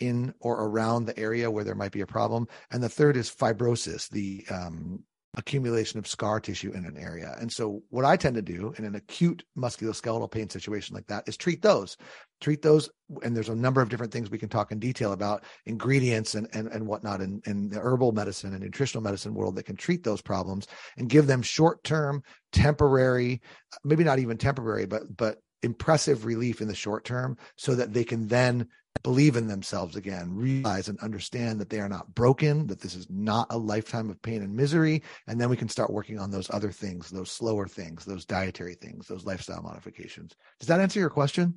in 0.00 0.34
or 0.40 0.64
around 0.64 1.04
the 1.04 1.18
area 1.18 1.50
where 1.50 1.64
there 1.64 1.74
might 1.74 1.92
be 1.92 2.02
a 2.02 2.06
problem. 2.06 2.48
And 2.70 2.82
the 2.82 2.88
third 2.88 3.16
is 3.16 3.30
fibrosis 3.30 4.08
the 4.08 4.44
um, 4.50 5.02
accumulation 5.36 5.98
of 5.98 6.06
scar 6.06 6.40
tissue 6.40 6.72
in 6.72 6.84
an 6.84 6.96
area. 6.96 7.36
And 7.38 7.52
so, 7.52 7.82
what 7.90 8.04
I 8.04 8.16
tend 8.16 8.36
to 8.36 8.42
do 8.42 8.74
in 8.78 8.84
an 8.84 8.94
acute 8.94 9.44
musculoskeletal 9.56 10.30
pain 10.30 10.48
situation 10.48 10.94
like 10.94 11.06
that 11.06 11.28
is 11.28 11.36
treat 11.36 11.62
those, 11.62 11.96
treat 12.40 12.62
those. 12.62 12.88
And 13.22 13.36
there's 13.36 13.48
a 13.48 13.54
number 13.54 13.80
of 13.80 13.88
different 13.88 14.12
things 14.12 14.30
we 14.30 14.38
can 14.38 14.48
talk 14.48 14.72
in 14.72 14.78
detail 14.78 15.12
about 15.12 15.44
ingredients 15.66 16.34
and, 16.34 16.48
and, 16.52 16.68
and 16.68 16.86
whatnot 16.86 17.20
in, 17.20 17.40
in 17.46 17.68
the 17.68 17.78
herbal 17.78 18.12
medicine 18.12 18.52
and 18.52 18.62
nutritional 18.62 19.02
medicine 19.02 19.34
world 19.34 19.56
that 19.56 19.66
can 19.66 19.76
treat 19.76 20.02
those 20.02 20.22
problems 20.22 20.66
and 20.96 21.08
give 21.08 21.26
them 21.26 21.42
short 21.42 21.84
term, 21.84 22.22
temporary, 22.52 23.40
maybe 23.84 24.04
not 24.04 24.18
even 24.18 24.38
temporary, 24.38 24.86
but, 24.86 25.02
but 25.16 25.38
impressive 25.62 26.24
relief 26.24 26.60
in 26.60 26.68
the 26.68 26.74
short 26.74 27.04
term 27.04 27.36
so 27.56 27.74
that 27.74 27.92
they 27.92 28.04
can 28.04 28.26
then 28.28 28.66
believe 29.06 29.36
in 29.36 29.46
themselves 29.46 29.94
again, 29.94 30.34
realize 30.34 30.88
and 30.88 30.98
understand 30.98 31.60
that 31.60 31.70
they 31.70 31.78
are 31.78 31.88
not 31.88 32.12
broken, 32.16 32.66
that 32.66 32.80
this 32.80 32.96
is 32.96 33.06
not 33.08 33.46
a 33.50 33.56
lifetime 33.56 34.10
of 34.10 34.20
pain 34.20 34.42
and 34.42 34.52
misery. 34.52 35.00
And 35.28 35.40
then 35.40 35.48
we 35.48 35.56
can 35.56 35.68
start 35.68 35.92
working 35.92 36.18
on 36.18 36.32
those 36.32 36.50
other 36.50 36.72
things, 36.72 37.08
those 37.08 37.30
slower 37.30 37.68
things, 37.68 38.04
those 38.04 38.24
dietary 38.24 38.74
things, 38.74 39.06
those 39.06 39.24
lifestyle 39.24 39.62
modifications. 39.62 40.34
Does 40.58 40.66
that 40.66 40.80
answer 40.80 40.98
your 40.98 41.08
question? 41.08 41.54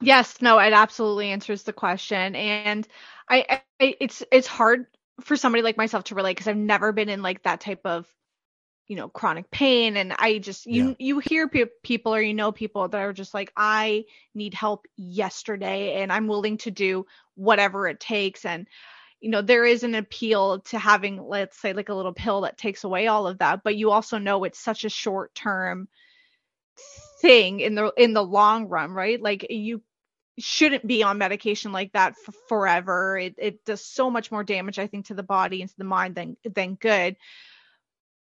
Yes, 0.00 0.40
no, 0.40 0.58
it 0.58 0.72
absolutely 0.72 1.28
answers 1.28 1.64
the 1.64 1.74
question. 1.74 2.34
And 2.34 2.88
I, 3.28 3.60
I 3.78 3.94
it's 4.00 4.22
it's 4.32 4.46
hard 4.46 4.86
for 5.20 5.36
somebody 5.36 5.60
like 5.60 5.76
myself 5.76 6.04
to 6.04 6.14
relate 6.14 6.36
because 6.36 6.48
I've 6.48 6.56
never 6.56 6.92
been 6.92 7.10
in 7.10 7.20
like 7.20 7.42
that 7.42 7.60
type 7.60 7.82
of 7.84 8.06
you 8.88 8.96
know 8.96 9.08
chronic 9.08 9.50
pain. 9.50 9.96
And 9.96 10.14
i 10.18 10.38
just 10.38 10.66
you 10.66 10.88
yeah. 10.88 10.94
you 10.98 11.18
hear 11.18 11.48
pe- 11.48 11.66
people 11.82 12.14
or 12.14 12.20
you 12.20 12.34
know 12.34 12.52
people 12.52 12.88
that 12.88 13.00
are 13.00 13.12
just 13.12 13.34
like 13.34 13.52
i 13.56 14.04
need 14.34 14.54
help 14.54 14.86
yesterday 14.96 16.02
and 16.02 16.12
i'm 16.12 16.26
willing 16.26 16.58
to 16.58 16.70
do 16.70 17.06
whatever 17.34 17.86
it 17.88 18.00
takes. 18.00 18.44
And 18.44 18.66
you 19.20 19.30
know 19.30 19.42
there 19.42 19.64
is 19.64 19.84
an 19.84 19.94
appeal 19.94 20.60
to 20.60 20.78
having 20.78 21.22
let's 21.22 21.60
say 21.60 21.72
like 21.72 21.88
a 21.88 21.94
little 21.94 22.12
pill 22.12 22.42
that 22.42 22.58
takes 22.58 22.84
away 22.84 23.06
all 23.06 23.26
of 23.26 23.38
that. 23.38 23.62
But 23.64 23.76
you 23.76 23.90
also 23.90 24.18
know 24.18 24.44
it's 24.44 24.58
such 24.58 24.84
a 24.84 24.90
short 24.90 25.34
term 25.34 25.88
thing 27.20 27.60
in 27.60 27.74
the 27.74 27.92
in 27.96 28.12
the 28.14 28.24
long 28.24 28.68
run 28.68 28.92
right? 28.92 29.20
Like 29.20 29.46
you 29.50 29.82
shouldn't 30.38 30.86
be 30.86 31.02
on 31.02 31.18
medication 31.18 31.72
like 31.72 31.92
that 31.92 32.16
for 32.16 32.32
forever. 32.48 33.18
It, 33.18 33.34
it 33.38 33.64
does 33.64 33.84
so 33.84 34.10
much 34.10 34.32
more 34.32 34.44
damage 34.44 34.78
i 34.78 34.86
think 34.86 35.06
to 35.06 35.14
the 35.14 35.22
body 35.22 35.60
and 35.60 35.70
to 35.70 35.76
the 35.76 35.84
mind 35.84 36.14
than 36.14 36.36
than 36.44 36.74
good 36.74 37.16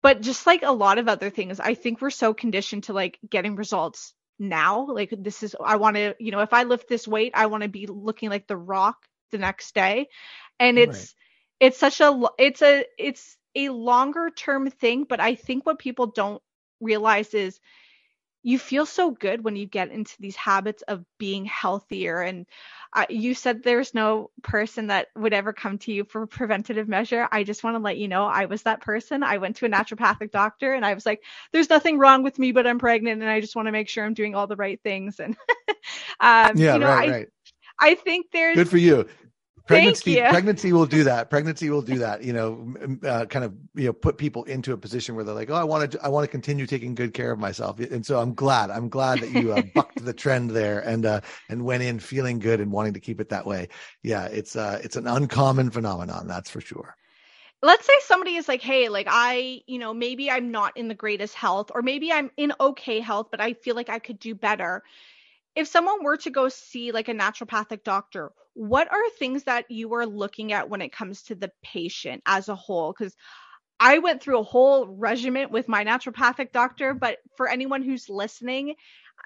but 0.08 0.22
just 0.22 0.46
like 0.46 0.62
a 0.62 0.72
lot 0.72 0.96
of 0.96 1.06
other 1.06 1.28
things 1.28 1.60
i 1.60 1.74
think 1.74 2.00
we're 2.00 2.08
so 2.08 2.32
conditioned 2.32 2.84
to 2.84 2.94
like 2.94 3.18
getting 3.28 3.56
results 3.56 4.14
now 4.38 4.86
like 4.86 5.12
this 5.18 5.42
is 5.42 5.54
i 5.62 5.76
want 5.76 5.96
to 5.96 6.14
you 6.18 6.30
know 6.30 6.40
if 6.40 6.54
i 6.54 6.62
lift 6.62 6.88
this 6.88 7.06
weight 7.06 7.32
i 7.34 7.44
want 7.44 7.62
to 7.62 7.68
be 7.68 7.86
looking 7.86 8.30
like 8.30 8.46
the 8.46 8.56
rock 8.56 8.96
the 9.32 9.38
next 9.38 9.74
day 9.74 10.08
and 10.58 10.78
it's 10.78 10.98
right. 11.60 11.66
it's 11.68 11.78
such 11.78 12.00
a 12.00 12.22
it's 12.38 12.62
a 12.62 12.86
it's 12.98 13.36
a 13.54 13.68
longer 13.68 14.30
term 14.34 14.70
thing 14.70 15.04
but 15.04 15.20
i 15.20 15.34
think 15.34 15.66
what 15.66 15.78
people 15.78 16.06
don't 16.06 16.42
realize 16.80 17.34
is 17.34 17.60
you 18.48 18.58
feel 18.58 18.86
so 18.86 19.10
good 19.10 19.44
when 19.44 19.56
you 19.56 19.66
get 19.66 19.90
into 19.90 20.16
these 20.20 20.34
habits 20.34 20.80
of 20.88 21.04
being 21.18 21.44
healthier. 21.44 22.22
And 22.22 22.46
uh, 22.94 23.04
you 23.10 23.34
said 23.34 23.62
there's 23.62 23.92
no 23.92 24.30
person 24.42 24.86
that 24.86 25.08
would 25.14 25.34
ever 25.34 25.52
come 25.52 25.76
to 25.80 25.92
you 25.92 26.04
for 26.04 26.26
preventative 26.26 26.88
measure. 26.88 27.28
I 27.30 27.44
just 27.44 27.62
want 27.62 27.74
to 27.74 27.82
let 27.82 27.98
you 27.98 28.08
know 28.08 28.24
i 28.24 28.46
was 28.46 28.62
that 28.62 28.80
person. 28.80 29.22
I 29.22 29.36
went 29.36 29.56
to 29.56 29.66
a 29.66 29.68
naturopathic 29.68 30.30
doctor 30.30 30.72
and 30.72 30.86
i 30.86 30.94
was 30.94 31.04
like 31.04 31.22
there's 31.52 31.68
nothing 31.68 31.98
wrong 31.98 32.22
with 32.22 32.38
me 32.38 32.52
but 32.52 32.66
i'm 32.66 32.78
pregnant 32.78 33.20
and 33.20 33.30
i 33.30 33.38
just 33.38 33.54
want 33.54 33.66
to 33.66 33.72
make 33.72 33.90
sure 33.90 34.02
i'm 34.02 34.14
doing 34.14 34.34
all 34.34 34.46
the 34.46 34.56
right 34.56 34.80
things. 34.82 35.20
And 35.20 35.36
um, 36.20 36.56
yeah 36.56 36.72
you 36.72 36.80
know, 36.80 36.88
right, 36.88 37.08
I, 37.08 37.12
right. 37.12 37.28
I 37.78 37.94
think 37.96 38.28
there's 38.32 38.56
good 38.56 38.70
for 38.70 38.78
you 38.78 39.06
pregnancy 39.68 40.20
pregnancy 40.20 40.72
will 40.72 40.86
do 40.86 41.04
that. 41.04 41.30
Pregnancy 41.30 41.70
will 41.70 41.82
do 41.82 41.98
that 41.98 42.22
you 42.22 42.32
know 42.32 42.74
uh, 43.06 43.26
kind 43.26 43.44
of 43.44 43.54
you 43.74 43.86
know 43.86 43.92
put 43.92 44.18
people 44.18 44.44
into 44.44 44.72
a 44.72 44.76
position 44.76 45.14
where 45.14 45.24
they're 45.24 45.34
like 45.34 45.50
oh 45.50 45.54
i 45.54 45.64
want 45.64 45.92
to 45.92 46.02
i 46.02 46.08
want 46.08 46.24
to 46.24 46.30
continue 46.30 46.66
taking 46.66 46.94
good 46.94 47.14
care 47.14 47.30
of 47.30 47.38
myself. 47.38 47.78
And 47.78 48.04
so 48.04 48.18
i'm 48.18 48.34
glad 48.34 48.70
i'm 48.70 48.88
glad 48.88 49.20
that 49.20 49.30
you 49.30 49.52
uh, 49.52 49.62
bucked 49.74 50.04
the 50.04 50.12
trend 50.12 50.50
there 50.50 50.80
and 50.80 51.06
uh 51.06 51.20
and 51.48 51.64
went 51.64 51.82
in 51.82 51.98
feeling 51.98 52.38
good 52.38 52.60
and 52.60 52.72
wanting 52.72 52.94
to 52.94 53.00
keep 53.00 53.20
it 53.20 53.28
that 53.28 53.46
way. 53.46 53.68
Yeah 54.02 54.26
it's 54.26 54.56
uh 54.56 54.80
it's 54.82 54.96
an 54.96 55.06
uncommon 55.06 55.70
phenomenon 55.70 56.26
that's 56.26 56.50
for 56.50 56.60
sure. 56.60 56.96
Let's 57.60 57.86
say 57.86 57.94
somebody 58.02 58.36
is 58.36 58.48
like 58.48 58.62
hey 58.62 58.88
like 58.88 59.06
i 59.10 59.60
you 59.66 59.78
know 59.78 59.92
maybe 59.92 60.30
i'm 60.30 60.50
not 60.50 60.76
in 60.76 60.88
the 60.88 60.94
greatest 60.94 61.34
health 61.34 61.70
or 61.74 61.82
maybe 61.82 62.12
i'm 62.12 62.30
in 62.36 62.52
okay 62.60 63.00
health 63.00 63.28
but 63.30 63.40
i 63.40 63.52
feel 63.52 63.74
like 63.74 63.88
i 63.88 63.98
could 63.98 64.18
do 64.18 64.34
better. 64.34 64.82
If 65.54 65.66
someone 65.66 66.04
were 66.04 66.16
to 66.18 66.30
go 66.30 66.48
see 66.48 66.92
like 66.92 67.08
a 67.08 67.14
naturopathic 67.14 67.82
doctor 67.82 68.30
what 68.58 68.90
are 68.90 69.08
things 69.10 69.44
that 69.44 69.70
you 69.70 69.94
are 69.94 70.04
looking 70.04 70.52
at 70.52 70.68
when 70.68 70.82
it 70.82 70.92
comes 70.92 71.22
to 71.22 71.36
the 71.36 71.52
patient 71.62 72.20
as 72.26 72.48
a 72.48 72.56
whole 72.56 72.92
because 72.92 73.14
I 73.78 73.98
went 73.98 74.20
through 74.20 74.40
a 74.40 74.44
whole 74.44 74.88
regimen 74.88 75.50
with 75.52 75.68
my 75.68 75.84
naturopathic 75.84 76.50
doctor, 76.50 76.92
but 76.92 77.18
for 77.36 77.48
anyone 77.48 77.82
who's 77.84 78.08
listening 78.08 78.74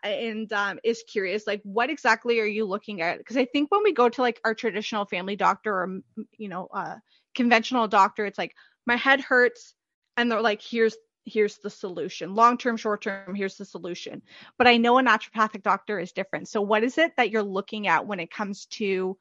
and 0.03 0.53
um, 0.53 0.79
is 0.85 1.03
curious, 1.11 1.47
like 1.47 1.63
what 1.65 1.89
exactly 1.89 2.41
are 2.41 2.47
you 2.47 2.67
looking 2.67 3.01
at? 3.01 3.17
Because 3.17 3.39
I 3.39 3.47
think 3.47 3.71
when 3.71 3.83
we 3.83 3.95
go 3.95 4.11
to 4.11 4.21
like 4.21 4.39
our 4.45 4.55
traditional 4.55 5.07
family 5.07 5.37
doctor 5.37 5.73
or 5.73 6.01
you 6.37 6.49
know 6.51 6.69
uh, 6.71 6.97
conventional 7.35 7.89
doctor, 7.89 8.27
it's 8.27 8.37
like 8.37 8.55
my 8.87 8.97
head 8.97 9.23
hurts, 9.23 9.75
and 10.19 10.31
they're 10.31 10.43
like, 10.43 10.61
here's 10.61 10.97
here's 11.25 11.59
the 11.59 11.71
solution. 11.71 12.35
Long 12.35 12.59
term 12.59 12.77
short 12.77 13.03
term 13.03 13.35
here's 13.35 13.57
the 13.57 13.65
solution. 13.65 14.23
But 14.59 14.67
i 14.67 14.77
know 14.77 14.99
a 14.99 15.03
naturopathic 15.03 15.63
doctor 15.63 15.99
is 15.99 16.13
different. 16.13 16.49
So 16.49 16.61
what 16.61 16.85
is 16.85 16.99
it 16.99 17.13
that 17.17 17.31
you're 17.31 17.43
looking 17.43 17.87
at 17.87 18.07
when 18.07 18.21
it 18.21 18.31
comes 18.31 18.67
to 18.67 19.17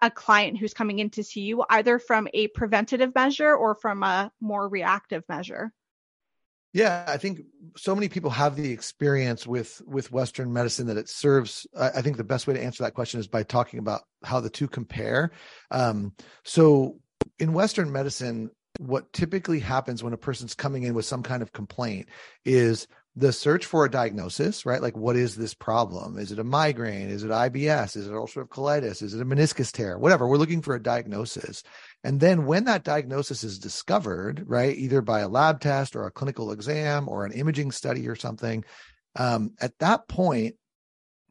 a 0.00 0.10
client 0.10 0.58
who's 0.58 0.72
coming 0.72 0.98
in 0.98 1.10
to 1.10 1.22
see 1.22 1.42
you 1.42 1.64
either 1.68 1.98
from 1.98 2.28
a 2.32 2.48
preventative 2.48 3.14
measure 3.14 3.54
or 3.54 3.74
from 3.74 4.02
a 4.02 4.32
more 4.40 4.68
reactive 4.68 5.24
measure? 5.28 5.72
Yeah 6.72 7.04
i 7.06 7.18
think 7.18 7.42
so 7.76 7.94
many 7.94 8.08
people 8.08 8.30
have 8.30 8.56
the 8.56 8.72
experience 8.72 9.46
with 9.46 9.80
with 9.86 10.10
western 10.10 10.52
medicine 10.52 10.88
that 10.88 10.96
it 10.96 11.08
serves 11.08 11.66
i 11.78 12.02
think 12.02 12.16
the 12.16 12.24
best 12.24 12.46
way 12.46 12.54
to 12.54 12.62
answer 12.62 12.82
that 12.82 12.94
question 12.94 13.20
is 13.20 13.28
by 13.28 13.44
talking 13.44 13.78
about 13.78 14.02
how 14.24 14.40
the 14.40 14.50
two 14.50 14.68
compare. 14.68 15.30
Um, 15.70 16.14
so 16.42 16.98
in 17.38 17.52
western 17.52 17.92
medicine 17.92 18.50
what 18.78 19.12
typically 19.12 19.60
happens 19.60 20.02
when 20.02 20.12
a 20.12 20.18
person's 20.18 20.54
coming 20.54 20.82
in 20.82 20.94
with 20.94 21.04
some 21.04 21.22
kind 21.22 21.42
of 21.42 21.52
complaint 21.52 22.08
is 22.44 22.86
the 23.16 23.32
search 23.32 23.64
for 23.64 23.84
a 23.84 23.90
diagnosis, 23.90 24.66
right? 24.66 24.82
Like, 24.82 24.96
what 24.96 25.14
is 25.14 25.36
this 25.36 25.54
problem? 25.54 26.18
Is 26.18 26.32
it 26.32 26.40
a 26.40 26.44
migraine? 26.44 27.08
Is 27.08 27.22
it 27.22 27.30
IBS? 27.30 27.96
Is 27.96 28.08
it 28.08 28.12
ulcerative 28.12 28.48
colitis? 28.48 29.02
Is 29.02 29.14
it 29.14 29.22
a 29.22 29.24
meniscus 29.24 29.70
tear? 29.70 29.98
Whatever. 29.98 30.26
We're 30.26 30.36
looking 30.36 30.62
for 30.62 30.74
a 30.74 30.82
diagnosis. 30.82 31.62
And 32.02 32.18
then 32.18 32.44
when 32.46 32.64
that 32.64 32.82
diagnosis 32.82 33.44
is 33.44 33.60
discovered, 33.60 34.42
right, 34.46 34.76
either 34.76 35.00
by 35.00 35.20
a 35.20 35.28
lab 35.28 35.60
test 35.60 35.94
or 35.94 36.06
a 36.06 36.10
clinical 36.10 36.50
exam 36.50 37.08
or 37.08 37.24
an 37.24 37.32
imaging 37.32 37.70
study 37.70 38.08
or 38.08 38.16
something, 38.16 38.64
um, 39.14 39.52
at 39.60 39.78
that 39.78 40.08
point, 40.08 40.56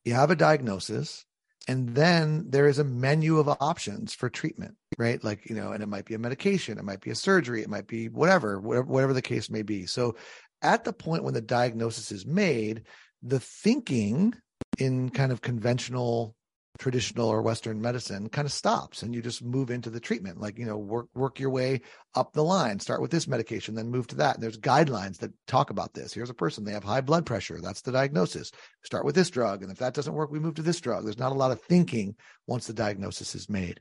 you 0.06 0.13
have 0.13 0.32
a 0.32 0.38
diagnosis 0.38 1.25
and 1.67 1.95
then 1.95 2.45
there 2.49 2.67
is 2.67 2.80
a 2.80 2.84
menu 2.84 3.39
of 3.39 3.47
options 3.60 4.13
for 4.13 4.30
treatment 4.30 4.76
right? 4.97 5.23
Like 5.23 5.49
you 5.49 5.56
know 5.56 5.71
and 5.71 5.82
it 5.82 5.89
might 5.89 6.06
be 6.06 6.13
a 6.13 6.19
medication 6.19 6.78
it 6.78 6.86
might 6.86 7.02
be 7.02 7.12
a 7.12 7.15
surgery 7.15 7.62
it 7.62 7.69
might 7.69 7.88
be 7.88 8.10
whatever 8.10 8.60
whatever, 8.60 9.13
the 9.13 9.21
case 9.21 9.49
may 9.49 9.62
be. 9.62 9.86
So 9.86 10.15
at 10.62 10.84
the 10.84 10.93
point 10.93 11.23
when 11.23 11.34
the 11.34 11.41
diagnosis 11.41 12.12
is 12.12 12.26
made 12.26 12.84
the 13.21 13.39
thinking 13.39 14.34
in 14.78 15.10
kind 15.10 15.32
of 15.32 15.41
conventional 15.41 16.36
traditional 16.79 17.27
or 17.27 17.41
western 17.41 17.79
medicine 17.81 18.29
kind 18.29 18.45
of 18.45 18.51
stops 18.51 19.03
and 19.03 19.13
you 19.13 19.21
just 19.21 19.43
move 19.43 19.69
into 19.69 19.89
the 19.89 19.99
treatment. 19.99 20.39
Like 20.39 20.57
you 20.57 20.65
know 20.65 20.77
work 20.77 21.07
work 21.13 21.39
your 21.39 21.49
way 21.49 21.81
up 22.15 22.33
the 22.33 22.43
line. 22.43 22.79
Start 22.79 23.01
with 23.01 23.12
this 23.12 23.27
medication 23.27 23.75
then 23.75 23.91
move 23.91 24.07
to 24.07 24.15
that. 24.15 24.36
And 24.36 24.43
there's 24.43 24.57
guidelines 24.57 25.17
that 25.19 25.31
talk 25.47 25.69
about 25.69 25.93
this. 25.93 26.13
Here's 26.13 26.29
a 26.29 26.33
person 26.33 26.63
they 26.63 26.73
have 26.73 26.83
high 26.83 27.01
blood 27.01 27.25
pressure. 27.25 27.59
That's 27.62 27.81
the 27.81 27.91
diagnosis. 27.91 28.51
Start 28.83 29.05
with 29.05 29.15
this 29.15 29.29
drug 29.29 29.62
and 29.62 29.71
if 29.71 29.77
that 29.79 29.93
doesn't 29.93 30.13
work 30.13 30.31
we 30.31 30.39
move 30.39 30.55
to 30.55 30.62
this 30.62 30.81
drug. 30.81 31.03
There's 31.03 31.19
not 31.19 31.31
a 31.31 31.36
lot 31.36 31.51
of 31.51 31.62
thinking 31.62 32.15
once 32.47 32.67
the 32.67 32.73
diagnosis 32.73 33.36
is 33.36 33.49
made. 33.49 33.79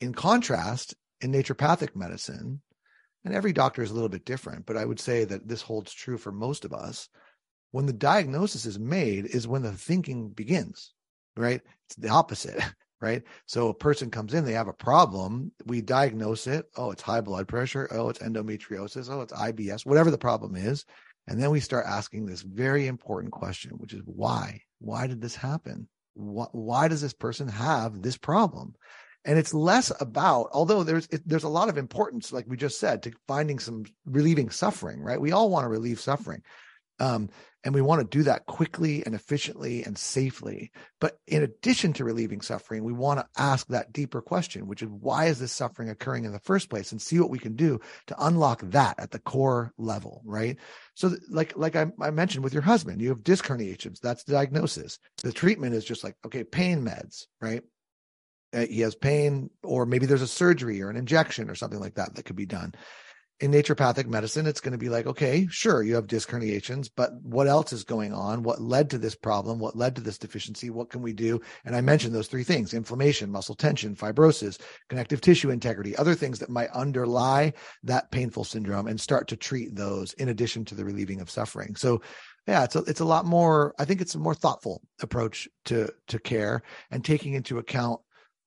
In 0.00 0.12
contrast 0.12 0.94
in 1.20 1.32
naturopathic 1.32 1.96
medicine 1.96 2.60
and 3.24 3.34
every 3.34 3.52
doctor 3.52 3.82
is 3.82 3.90
a 3.90 3.94
little 3.94 4.08
bit 4.08 4.24
different 4.24 4.64
but 4.66 4.76
i 4.76 4.84
would 4.84 5.00
say 5.00 5.24
that 5.24 5.46
this 5.48 5.62
holds 5.62 5.92
true 5.92 6.16
for 6.16 6.32
most 6.32 6.64
of 6.64 6.72
us 6.72 7.08
when 7.72 7.86
the 7.86 7.92
diagnosis 7.92 8.64
is 8.64 8.78
made 8.78 9.26
is 9.26 9.48
when 9.48 9.62
the 9.62 9.72
thinking 9.72 10.28
begins 10.30 10.94
right? 11.38 11.60
It's 11.86 11.96
the 11.96 12.08
opposite, 12.08 12.60
right? 13.00 13.22
So 13.46 13.68
a 13.68 13.74
person 13.74 14.10
comes 14.10 14.34
in, 14.34 14.44
they 14.44 14.52
have 14.52 14.68
a 14.68 14.72
problem, 14.72 15.52
we 15.66 15.80
diagnose 15.80 16.46
it. 16.46 16.66
Oh, 16.76 16.90
it's 16.90 17.02
high 17.02 17.20
blood 17.20 17.48
pressure. 17.48 17.88
Oh, 17.90 18.08
it's 18.08 18.20
endometriosis. 18.20 19.10
Oh, 19.10 19.20
it's 19.20 19.32
IBS, 19.32 19.86
whatever 19.86 20.10
the 20.10 20.18
problem 20.18 20.56
is. 20.56 20.84
And 21.28 21.40
then 21.40 21.50
we 21.50 21.60
start 21.60 21.86
asking 21.86 22.26
this 22.26 22.40
very 22.40 22.86
important 22.86 23.32
question, 23.32 23.72
which 23.72 23.92
is 23.92 24.02
why? 24.04 24.62
Why 24.80 25.06
did 25.06 25.20
this 25.20 25.36
happen? 25.36 25.88
Why, 26.14 26.46
why 26.52 26.88
does 26.88 27.02
this 27.02 27.12
person 27.12 27.48
have 27.48 28.00
this 28.00 28.16
problem? 28.16 28.74
And 29.24 29.38
it's 29.38 29.52
less 29.52 29.92
about, 30.00 30.48
although 30.52 30.82
there's 30.82 31.06
it, 31.10 31.28
there's 31.28 31.44
a 31.44 31.48
lot 31.48 31.68
of 31.68 31.76
importance, 31.76 32.32
like 32.32 32.46
we 32.48 32.56
just 32.56 32.80
said, 32.80 33.02
to 33.02 33.12
finding 33.26 33.58
some 33.58 33.84
relieving 34.06 34.48
suffering, 34.48 35.00
right? 35.00 35.20
We 35.20 35.32
all 35.32 35.50
want 35.50 35.64
to 35.64 35.68
relieve 35.68 36.00
suffering, 36.00 36.42
um, 37.00 37.28
and 37.64 37.74
we 37.74 37.82
want 37.82 38.00
to 38.00 38.18
do 38.18 38.22
that 38.22 38.46
quickly 38.46 39.04
and 39.04 39.14
efficiently 39.14 39.82
and 39.84 39.98
safely. 39.98 40.70
But 41.00 41.18
in 41.26 41.42
addition 41.42 41.92
to 41.94 42.04
relieving 42.04 42.40
suffering, 42.40 42.84
we 42.84 42.92
want 42.92 43.20
to 43.20 43.26
ask 43.36 43.66
that 43.68 43.92
deeper 43.92 44.22
question, 44.22 44.68
which 44.68 44.82
is 44.82 44.88
why 44.88 45.26
is 45.26 45.40
this 45.40 45.52
suffering 45.52 45.90
occurring 45.90 46.24
in 46.24 46.32
the 46.32 46.38
first 46.40 46.70
place 46.70 46.92
and 46.92 47.02
see 47.02 47.18
what 47.18 47.30
we 47.30 47.38
can 47.38 47.56
do 47.56 47.80
to 48.06 48.24
unlock 48.24 48.62
that 48.70 48.98
at 48.98 49.10
the 49.10 49.18
core 49.18 49.72
level, 49.76 50.22
right? 50.24 50.56
So 50.94 51.16
like, 51.28 51.56
like 51.56 51.74
I, 51.74 51.86
I 52.00 52.10
mentioned 52.10 52.44
with 52.44 52.54
your 52.54 52.62
husband, 52.62 53.00
you 53.00 53.08
have 53.08 53.24
disc 53.24 53.44
herniations. 53.44 54.00
That's 54.00 54.24
the 54.24 54.32
diagnosis. 54.32 54.98
The 55.22 55.32
treatment 55.32 55.74
is 55.74 55.84
just 55.84 56.04
like, 56.04 56.14
okay, 56.24 56.44
pain 56.44 56.84
meds, 56.84 57.26
right? 57.40 57.62
Uh, 58.54 58.66
he 58.66 58.80
has 58.80 58.94
pain 58.94 59.50
or 59.62 59.84
maybe 59.84 60.06
there's 60.06 60.22
a 60.22 60.26
surgery 60.26 60.80
or 60.80 60.88
an 60.88 60.96
injection 60.96 61.50
or 61.50 61.54
something 61.54 61.80
like 61.80 61.96
that 61.96 62.14
that 62.14 62.24
could 62.24 62.36
be 62.36 62.46
done 62.46 62.72
in 63.40 63.52
naturopathic 63.52 64.06
medicine, 64.06 64.46
it's 64.46 64.60
going 64.60 64.72
to 64.72 64.78
be 64.78 64.88
like, 64.88 65.06
okay, 65.06 65.46
sure, 65.48 65.82
you 65.82 65.94
have 65.94 66.08
disc 66.08 66.28
herniations, 66.28 66.90
but 66.94 67.12
what 67.22 67.46
else 67.46 67.72
is 67.72 67.84
going 67.84 68.12
on? 68.12 68.42
What 68.42 68.60
led 68.60 68.90
to 68.90 68.98
this 68.98 69.14
problem? 69.14 69.60
What 69.60 69.76
led 69.76 69.94
to 69.94 70.00
this 70.00 70.18
deficiency? 70.18 70.70
What 70.70 70.90
can 70.90 71.02
we 71.02 71.12
do? 71.12 71.40
And 71.64 71.76
I 71.76 71.80
mentioned 71.80 72.14
those 72.14 72.26
three 72.26 72.42
things 72.42 72.74
inflammation, 72.74 73.30
muscle 73.30 73.54
tension, 73.54 73.94
fibrosis, 73.94 74.58
connective 74.88 75.20
tissue 75.20 75.50
integrity, 75.50 75.96
other 75.96 76.16
things 76.16 76.40
that 76.40 76.50
might 76.50 76.70
underlie 76.70 77.52
that 77.84 78.10
painful 78.10 78.42
syndrome 78.42 78.88
and 78.88 79.00
start 79.00 79.28
to 79.28 79.36
treat 79.36 79.74
those 79.74 80.14
in 80.14 80.30
addition 80.30 80.64
to 80.64 80.74
the 80.74 80.84
relieving 80.84 81.20
of 81.20 81.30
suffering. 81.30 81.76
So, 81.76 82.02
yeah, 82.48 82.64
it's 82.64 82.74
a, 82.74 82.80
it's 82.84 83.00
a 83.00 83.04
lot 83.04 83.24
more, 83.24 83.74
I 83.78 83.84
think 83.84 84.00
it's 84.00 84.16
a 84.16 84.18
more 84.18 84.34
thoughtful 84.34 84.82
approach 85.00 85.48
to, 85.66 85.92
to 86.08 86.18
care 86.18 86.62
and 86.90 87.04
taking 87.04 87.34
into 87.34 87.58
account 87.58 88.00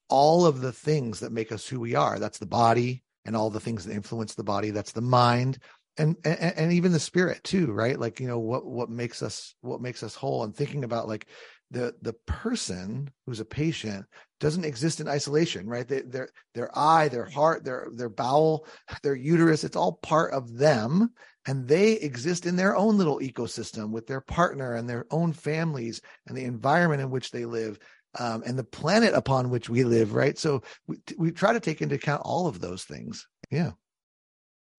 all 0.10 0.45
of 0.45 0.60
the 0.60 0.73
things 0.73 1.21
that 1.21 1.32
make 1.32 1.54
us 1.54 1.65
who 1.65 1.80
we 1.80 1.95
are. 1.95 2.19
That's 2.19 2.39
the 2.39 2.45
body, 2.45 3.04
and 3.25 3.36
all 3.36 3.49
the 3.49 3.60
things 3.60 3.86
that 3.86 3.93
influence 3.93 4.36
the 4.36 4.43
body 4.43 4.71
that's 4.71 4.91
the 4.91 5.01
mind 5.01 5.60
and, 5.97 6.15
and 6.23 6.39
and 6.39 6.73
even 6.73 6.91
the 6.91 6.99
spirit 6.99 7.43
too 7.43 7.71
right? 7.71 7.99
Like 7.99 8.19
you 8.19 8.27
know 8.27 8.39
what 8.39 8.65
what 8.65 8.89
makes 8.89 9.21
us 9.21 9.55
what 9.62 9.81
makes 9.81 10.03
us 10.03 10.15
whole 10.15 10.43
and 10.43 10.55
thinking 10.55 10.84
about 10.84 11.07
like 11.07 11.27
the 11.69 11.93
the 12.01 12.13
person 12.25 13.10
who's 13.25 13.39
a 13.39 13.45
patient 13.45 14.05
doesn't 14.39 14.65
exist 14.65 14.99
in 14.99 15.07
isolation 15.07 15.67
right? 15.67 15.88
They, 15.88 16.01
their 16.01 16.29
their 16.53 16.77
eye 16.77 17.10
their 17.10 17.25
heart 17.25 17.63
their 17.63 17.89
their 17.93 18.10
bowel 18.10 18.65
their 19.03 19.15
uterus 19.15 19.63
it's 19.63 19.75
all 19.75 19.93
part 20.01 20.34
of 20.34 20.57
them 20.57 21.10
and 21.47 21.67
they 21.67 21.93
exist 21.93 22.45
in 22.45 22.55
their 22.55 22.75
own 22.75 22.97
little 22.97 23.19
ecosystem 23.19 23.89
with 23.89 24.07
their 24.07 24.21
partner 24.21 24.75
and 24.75 24.88
their 24.88 25.05
own 25.12 25.34
families 25.34 26.01
and 26.27 26.38
the 26.38 26.43
environment 26.43 27.01
in 27.01 27.10
which 27.10 27.31
they 27.31 27.45
live 27.45 27.79
um, 28.19 28.43
and 28.45 28.58
the 28.58 28.63
planet 28.63 29.13
upon 29.13 29.50
which 29.50 29.69
we 29.69 29.84
live, 29.84 30.13
right? 30.13 30.38
So 30.38 30.63
we, 30.88 30.97
we 31.17 31.32
try 31.32 31.54
to 31.54 31.60
take 31.60 31.82
into 31.82 31.95
account 31.95 32.21
all 32.26 32.47
of 32.47 32.60
those 32.60 32.84
things. 32.84 33.28
Yeah. 33.50 33.71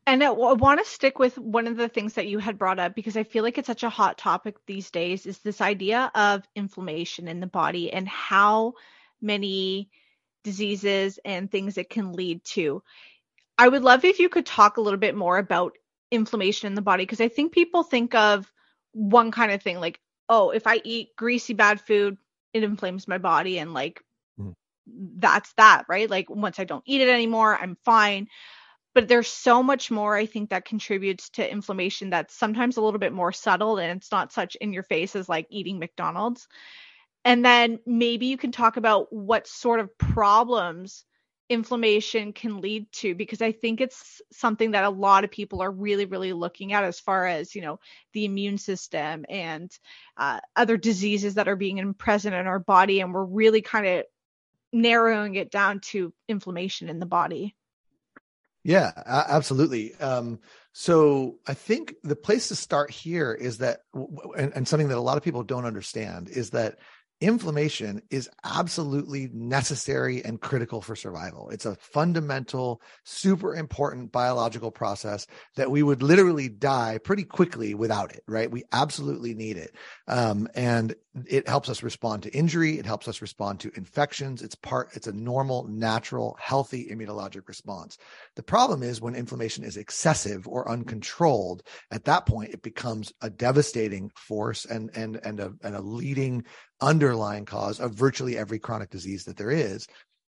And 0.07 0.23
I, 0.23 0.27
I 0.27 0.53
want 0.55 0.81
to 0.81 0.91
stick 0.91 1.19
with 1.19 1.39
one 1.39 1.67
of 1.67 1.77
the 1.77 1.89
things 1.89 2.15
that 2.15 2.27
you 2.27 2.39
had 2.39 2.59
brought 2.59 2.79
up 2.79 2.95
because 2.95 3.17
I 3.17 3.23
feel 3.23 3.45
like 3.45 3.57
it's 3.57 3.69
such 3.69 3.85
a 3.85 3.89
hot 3.89 4.19
topic 4.19 4.57
these 4.67 4.91
days 4.91 5.27
is 5.27 5.39
this 5.39 5.61
idea 5.61 6.11
of 6.15 6.47
inflammation 6.57 7.29
in 7.29 7.41
the 7.41 7.47
body 7.47 7.93
and 7.93 8.09
how 8.09 8.75
many 9.21 9.91
diseases 10.43 11.21
and 11.25 11.51
things 11.51 11.79
it 11.79 11.89
can 11.89 12.13
lead 12.13 12.43
to. 12.45 12.83
I 13.57 13.69
would 13.69 13.83
love 13.83 14.05
if 14.05 14.19
you 14.19 14.29
could 14.29 14.47
talk 14.47 14.77
a 14.77 14.81
little 14.81 14.99
bit 14.99 15.15
more 15.15 15.39
about 15.39 15.77
inflammation 16.11 16.67
in 16.67 16.75
the 16.75 16.83
body 16.83 17.05
because 17.05 17.21
I 17.21 17.29
think 17.29 17.53
people 17.53 17.85
think 17.85 18.15
of 18.15 18.51
one 18.93 19.31
kind 19.31 19.53
of 19.53 19.63
thing 19.63 19.79
like, 19.79 20.01
oh, 20.29 20.51
if 20.51 20.67
I 20.67 20.81
eat 20.85 21.15
greasy 21.17 21.55
bad 21.55 21.81
food, 21.81 22.17
it 22.53 22.63
inflames 22.63 23.09
my 23.09 23.19
body 23.19 23.59
and 23.59 23.75
like 23.75 24.03
mm. 24.39 24.55
that's 25.19 25.53
that, 25.55 25.85
right? 25.89 26.09
Like 26.09 26.31
once 26.31 26.59
I 26.59 26.65
don't 26.65 26.85
eat 26.87 27.01
it 27.01 27.09
anymore, 27.09 27.57
I'm 27.57 27.77
fine. 27.85 28.29
But 28.95 29.09
there's 29.09 29.29
so 29.29 29.63
much 29.63 29.91
more 29.91 30.15
I 30.15 30.27
think 30.27 30.51
that 30.51 30.67
contributes 30.67 31.31
to 31.31 31.51
inflammation 31.51 32.11
that's 32.11 32.35
sometimes 32.35 32.77
a 32.77 32.83
little 32.83 33.01
bit 33.01 33.15
more 33.15 33.33
subtle 33.33 33.79
and 33.79 33.97
it's 33.97 34.13
not 34.13 34.33
such 34.33 34.55
in 34.57 34.75
your 34.75 34.83
face 34.83 35.17
as 35.17 35.29
like 35.29 35.47
eating 35.49 35.79
McDonald's. 35.79 36.47
And 37.25 37.45
then 37.45 37.79
maybe 37.87 38.27
you 38.27 38.37
can 38.37 38.53
talk 38.53 38.77
about 38.77 39.13
what 39.13 39.47
sort 39.47 39.81
of 39.81 39.97
problems 39.97 41.05
inflammation 41.53 42.33
can 42.33 42.61
lead 42.61 42.91
to 42.93 43.15
because 43.15 43.43
i 43.43 43.53
think 43.53 43.81
it's 43.81 44.23
something 44.33 44.73
that 44.73 44.85
a 44.85 44.91
lot 44.91 45.25
of 45.25 45.31
people 45.31 45.61
are 45.63 45.71
really 45.71 46.07
really 46.07 46.33
looking 46.33 46.73
at 46.73 46.85
as 46.85 46.99
far 46.99 47.27
as 47.27 47.55
you 47.55 47.63
know 47.63 47.79
the 48.13 48.25
immune 48.25 48.59
system 48.59 49.25
and 49.29 49.79
uh, 50.17 50.41
other 50.57 50.77
diseases 50.77 51.35
that 51.35 51.49
are 51.49 51.57
being 51.57 51.95
present 51.95 52.35
in 52.35 52.47
our 52.47 52.59
body. 52.59 53.01
And 53.01 53.13
we're 53.13 53.25
really 53.25 53.63
kind 53.63 53.87
of 53.87 54.05
narrowing 54.73 55.35
it 55.35 55.51
down 55.51 55.81
to 55.81 56.13
inflammation 56.29 56.89
in 56.89 56.99
the 56.99 57.07
body. 57.07 57.55
Yeah 58.65 58.93
absolutely. 59.07 59.95
Um, 59.97 60.39
so 60.75 61.39
i 61.47 61.53
think 61.53 61.95
the 62.03 62.17
place 62.17 62.49
to 62.49 62.57
start 62.57 62.91
here 62.91 63.35
is 63.35 63.59
that 63.59 63.81
and, 64.39 64.53
and 64.55 64.67
something 64.67 64.89
that 64.89 64.97
a 64.97 65.03
lot 65.03 65.19
of 65.19 65.23
people 65.23 65.43
don't 65.43 65.67
understand 65.67 66.31
is 66.31 66.49
that 66.51 66.79
inflammation 67.23 68.03
is 68.11 68.29
absolutely 68.43 69.31
necessary 69.33 70.25
and 70.25 70.41
critical 70.41 70.83
for 70.83 70.97
survival. 70.97 71.51
It's 71.51 71.65
a 71.65 71.77
fundamental, 71.77 72.83
super 73.05 73.55
important 73.55 74.11
biological 74.11 74.73
process 74.73 75.29
that 75.55 75.71
we 75.71 75.85
would 75.85 76.03
literally 76.03 76.49
die 76.49 76.99
pretty 76.99 77.23
quickly 77.23 77.75
without 77.75 78.13
it, 78.13 78.25
right? 78.27 78.51
We 78.51 78.65
absolutely 78.73 79.35
need 79.35 79.57
it. 79.57 79.77
Um, 80.09 80.49
and 80.55 80.97
it 81.27 81.47
helps 81.47 81.69
us 81.69 81.83
respond 81.83 82.23
to 82.23 82.35
injury. 82.35 82.79
It 82.79 82.87
helps 82.87 83.07
us 83.07 83.21
respond 83.21 83.61
to 83.61 83.73
infections. 83.77 84.41
It's 84.41 84.55
part, 84.55 84.91
it's 84.95 85.07
a 85.07 85.13
normal, 85.13 85.69
natural, 85.69 86.37
healthy 86.41 86.89
immunologic 86.91 87.49
response. 87.49 87.99
The 88.37 88.43
problem 88.43 88.83
is 88.83 89.01
when 89.01 89.15
inflammation 89.15 89.63
is 89.63 89.77
excessive 89.77 90.49
or 90.49 90.71
uncontrolled, 90.71 91.65
at 91.91 92.05
that 92.05 92.25
point, 92.25 92.55
it 92.55 92.63
becomes 92.63 93.13
a 93.21 93.29
devastating 93.29 94.11
force 94.17 94.65
and, 94.65 94.91
and, 94.95 95.21
and 95.23 95.41
a, 95.41 95.53
and 95.63 95.77
a 95.77 95.83
leading 95.83 96.45
underlying 96.81 97.45
cause 97.45 97.79
of 97.79 97.93
virtually 97.93 98.39
every 98.39 98.59
chronic 98.59 98.89
disease 98.89 99.25
that 99.25 99.37
there 99.37 99.51
is. 99.51 99.87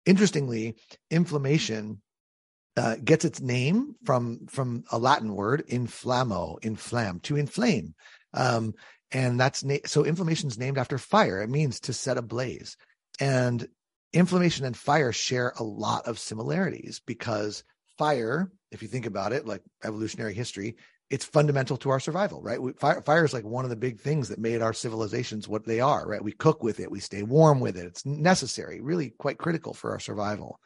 Interestingly, 0.07 0.75
inflammation 1.11 2.03
uh, 2.77 2.97
gets 3.05 3.25
its 3.25 3.41
name 3.41 3.95
from 4.05 4.47
from 4.49 4.83
a 4.91 4.99
Latin 4.99 5.35
word, 5.35 5.65
inflammo, 5.69 6.61
inflam, 6.63 7.23
to 7.23 7.37
inflame. 7.37 7.95
Um, 8.33 8.75
and 9.15 9.39
that's 9.39 9.65
na- 9.65 9.77
so 9.87 10.05
inflammation 10.05 10.49
is 10.49 10.59
named 10.59 10.77
after 10.77 10.99
fire. 10.99 11.41
It 11.41 11.49
means 11.49 11.81
to 11.81 11.93
set 11.93 12.19
ablaze. 12.19 12.77
And 13.21 13.67
inflammation 14.13 14.67
and 14.67 14.77
fire 14.77 15.13
share 15.13 15.55
a 15.57 15.63
lot 15.63 16.07
of 16.07 16.19
similarities 16.19 17.01
because 17.07 17.63
fire, 17.97 18.51
if 18.73 18.83
you 18.83 18.89
think 18.89 19.07
about 19.07 19.33
it, 19.33 19.47
like 19.47 19.63
evolutionary 19.85 20.35
history, 20.35 20.77
it's 21.11 21.25
fundamental 21.25 21.77
to 21.77 21.91
our 21.91 22.01
survival, 22.01 22.43
right? 22.43 22.61
We, 22.61 22.73
fire, 22.73 23.01
fire 23.03 23.25
is 23.25 23.33
like 23.33 23.45
one 23.45 23.65
of 23.65 23.71
the 23.71 23.77
big 23.77 24.01
things 24.01 24.29
that 24.29 24.39
made 24.39 24.63
our 24.63 24.73
civilizations 24.73 25.47
what 25.47 25.65
they 25.65 25.79
are, 25.79 26.05
right? 26.07 26.23
We 26.23 26.33
cook 26.33 26.65
with 26.65 26.81
it, 26.81 26.91
we 26.91 26.99
stay 26.99 27.23
warm 27.23 27.61
with 27.61 27.77
it. 27.77 27.87
It's 27.87 28.05
necessary, 28.05 28.81
really 28.81 29.11
quite 29.11 29.39
critical 29.39 29.75
for 29.75 29.93
our 29.93 30.01
survival. 30.01 30.59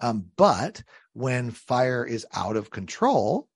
Um, 0.00 0.26
but 0.36 0.84
when 1.14 1.50
fire 1.50 2.04
is 2.04 2.26
out 2.32 2.56
of 2.56 2.70
control, 2.70 3.48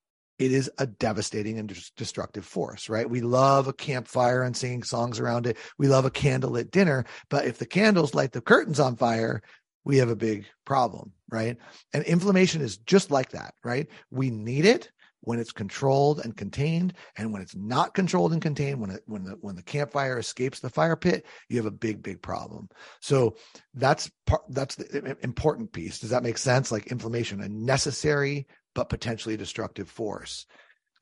it 0.44 0.52
is 0.52 0.70
a 0.78 0.86
devastating 0.86 1.58
and 1.58 1.68
destructive 1.96 2.44
force, 2.44 2.88
right? 2.88 3.08
We 3.08 3.20
love 3.20 3.68
a 3.68 3.72
campfire 3.72 4.42
and 4.42 4.56
singing 4.56 4.82
songs 4.82 5.20
around 5.20 5.46
it. 5.46 5.56
We 5.78 5.86
love 5.86 6.04
a 6.04 6.10
candlelit 6.10 6.70
dinner, 6.70 7.04
but 7.30 7.46
if 7.46 7.58
the 7.58 7.66
candles 7.66 8.14
light 8.14 8.32
the 8.32 8.40
curtains 8.40 8.80
on 8.80 8.96
fire, 8.96 9.42
we 9.84 9.98
have 9.98 10.10
a 10.10 10.16
big 10.16 10.46
problem, 10.64 11.12
right? 11.30 11.56
And 11.92 12.04
inflammation 12.04 12.60
is 12.60 12.76
just 12.76 13.10
like 13.10 13.30
that, 13.30 13.54
right? 13.62 13.86
We 14.10 14.30
need 14.30 14.64
it 14.64 14.90
when 15.22 15.38
it's 15.38 15.52
controlled 15.52 16.20
and 16.24 16.36
contained 16.36 16.94
and 17.16 17.32
when 17.32 17.40
it's 17.40 17.54
not 17.54 17.94
controlled 17.94 18.32
and 18.32 18.42
contained 18.42 18.80
when 18.80 18.90
it 18.90 19.02
when 19.06 19.22
the 19.22 19.38
when 19.40 19.54
the 19.54 19.62
campfire 19.62 20.18
escapes 20.18 20.58
the 20.58 20.68
fire 20.68 20.96
pit 20.96 21.24
you 21.48 21.56
have 21.56 21.66
a 21.66 21.70
big 21.70 22.02
big 22.02 22.20
problem 22.20 22.68
so 23.00 23.36
that's 23.74 24.10
part 24.26 24.42
that's 24.50 24.74
the 24.74 25.16
important 25.22 25.72
piece 25.72 26.00
does 26.00 26.10
that 26.10 26.24
make 26.24 26.38
sense 26.38 26.72
like 26.72 26.88
inflammation 26.88 27.40
a 27.40 27.48
necessary 27.48 28.46
but 28.74 28.88
potentially 28.88 29.36
destructive 29.36 29.88
force 29.88 30.46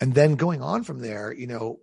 and 0.01 0.15
then 0.15 0.35
going 0.35 0.63
on 0.63 0.83
from 0.83 1.01
there 1.01 1.33
you 1.33 1.47
know 1.47 1.79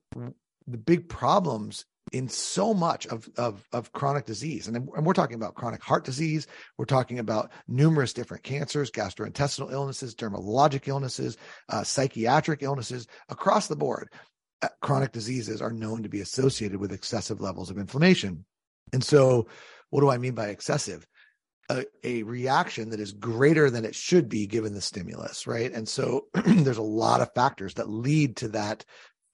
the 0.67 0.77
big 0.77 1.07
problems 1.07 1.85
in 2.11 2.29
so 2.29 2.73
much 2.73 3.05
of, 3.07 3.29
of, 3.37 3.67
of 3.73 3.91
chronic 3.91 4.25
disease. 4.25 4.67
And, 4.67 4.75
and 4.77 5.05
we're 5.05 5.13
talking 5.13 5.35
about 5.35 5.55
chronic 5.55 5.83
heart 5.83 6.05
disease. 6.05 6.47
We're 6.77 6.85
talking 6.85 7.19
about 7.19 7.51
numerous 7.67 8.13
different 8.13 8.43
cancers, 8.43 8.91
gastrointestinal 8.91 9.71
illnesses, 9.71 10.15
dermatologic 10.15 10.87
illnesses, 10.87 11.37
uh, 11.69 11.83
psychiatric 11.83 12.63
illnesses 12.63 13.07
across 13.29 13.67
the 13.67 13.75
board. 13.75 14.09
Uh, 14.61 14.69
chronic 14.81 15.11
diseases 15.11 15.61
are 15.61 15.71
known 15.71 16.03
to 16.03 16.09
be 16.09 16.21
associated 16.21 16.79
with 16.79 16.93
excessive 16.93 17.41
levels 17.41 17.69
of 17.69 17.77
inflammation. 17.77 18.45
And 18.93 19.03
so, 19.03 19.47
what 19.89 20.01
do 20.01 20.09
I 20.09 20.17
mean 20.17 20.33
by 20.33 20.47
excessive? 20.47 21.05
A, 21.69 21.83
a, 22.03 22.23
reaction 22.23 22.91
that 22.91 23.01
is 23.01 23.11
greater 23.11 23.69
than 23.69 23.83
it 23.83 23.93
should 23.93 24.29
be 24.29 24.47
given 24.47 24.73
the 24.73 24.81
stimulus, 24.81 25.45
right? 25.45 25.71
And 25.73 25.87
so 25.87 26.27
there's 26.33 26.77
a 26.77 26.81
lot 26.81 27.19
of 27.19 27.33
factors 27.33 27.73
that 27.73 27.89
lead 27.89 28.37
to 28.37 28.47
that 28.49 28.85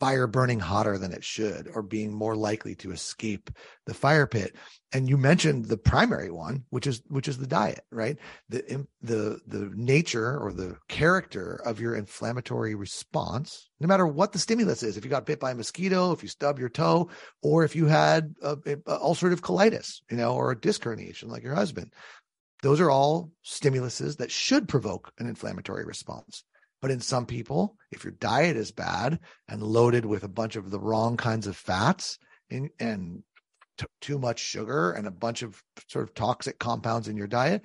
fire 0.04 0.28
burning 0.28 0.60
hotter 0.60 0.98
than 0.98 1.14
it 1.14 1.24
should 1.24 1.70
or 1.74 1.82
being 1.82 2.12
more 2.12 2.36
likely 2.36 2.76
to 2.76 2.92
escape 2.92 3.50
the 3.86 3.94
fire 3.94 4.28
pit 4.28 4.54
and 4.92 5.08
you 5.08 5.18
mentioned 5.18 5.64
the 5.64 5.78
primary 5.78 6.30
one 6.30 6.66
which 6.72 6.88
is 6.88 7.02
which 7.08 7.30
is 7.30 7.38
the 7.38 7.48
diet 7.48 7.86
right 7.90 8.18
the 8.50 8.86
the 9.02 9.40
the 9.48 9.72
nature 9.76 10.38
or 10.38 10.52
the 10.52 10.76
character 10.90 11.62
of 11.66 11.80
your 11.80 11.96
inflammatory 11.96 12.76
response 12.76 13.70
no 13.80 13.88
matter 13.88 14.06
what 14.06 14.34
the 14.34 14.40
stimulus 14.40 14.84
is 14.84 14.98
if 14.98 15.06
you 15.06 15.10
got 15.10 15.26
bit 15.26 15.40
by 15.40 15.52
a 15.52 15.56
mosquito 15.56 16.12
if 16.12 16.22
you 16.22 16.28
stub 16.28 16.60
your 16.60 16.68
toe 16.68 17.10
or 17.42 17.64
if 17.64 17.74
you 17.74 17.86
had 17.86 18.36
a, 18.42 18.58
a 18.66 19.00
ulcerative 19.00 19.40
colitis 19.40 20.02
you 20.12 20.18
know 20.18 20.34
or 20.34 20.52
a 20.52 20.60
disc 20.60 20.82
herniation 20.82 21.30
like 21.30 21.44
your 21.44 21.56
husband 21.56 21.94
those 22.64 22.80
are 22.80 22.90
all 22.90 23.30
stimuluses 23.46 24.18
that 24.18 24.32
should 24.32 24.68
provoke 24.68 25.12
an 25.20 25.28
inflammatory 25.28 25.86
response 25.86 26.44
but 26.84 26.92
in 26.92 27.00
some 27.00 27.26
people, 27.26 27.78
if 27.92 28.04
your 28.04 28.12
diet 28.12 28.58
is 28.58 28.74
bad 28.74 29.22
and 29.48 29.64
loaded 29.64 30.06
with 30.06 30.26
a 30.26 30.28
bunch 30.28 30.58
of 30.58 30.70
the 30.70 30.82
wrong 30.82 31.16
kinds 31.16 31.48
of 31.48 31.56
fats 31.56 32.20
in, 32.50 32.72
and 32.78 33.24
t- 33.78 33.86
too 34.02 34.20
much 34.20 34.40
sugar 34.40 34.92
and 34.92 35.08
a 35.08 35.12
bunch 35.12 35.44
of 35.44 35.64
sort 35.88 36.04
of 36.04 36.14
toxic 36.14 36.60
compounds 36.60 37.08
in 37.08 37.16
your 37.16 37.26
diet, 37.26 37.62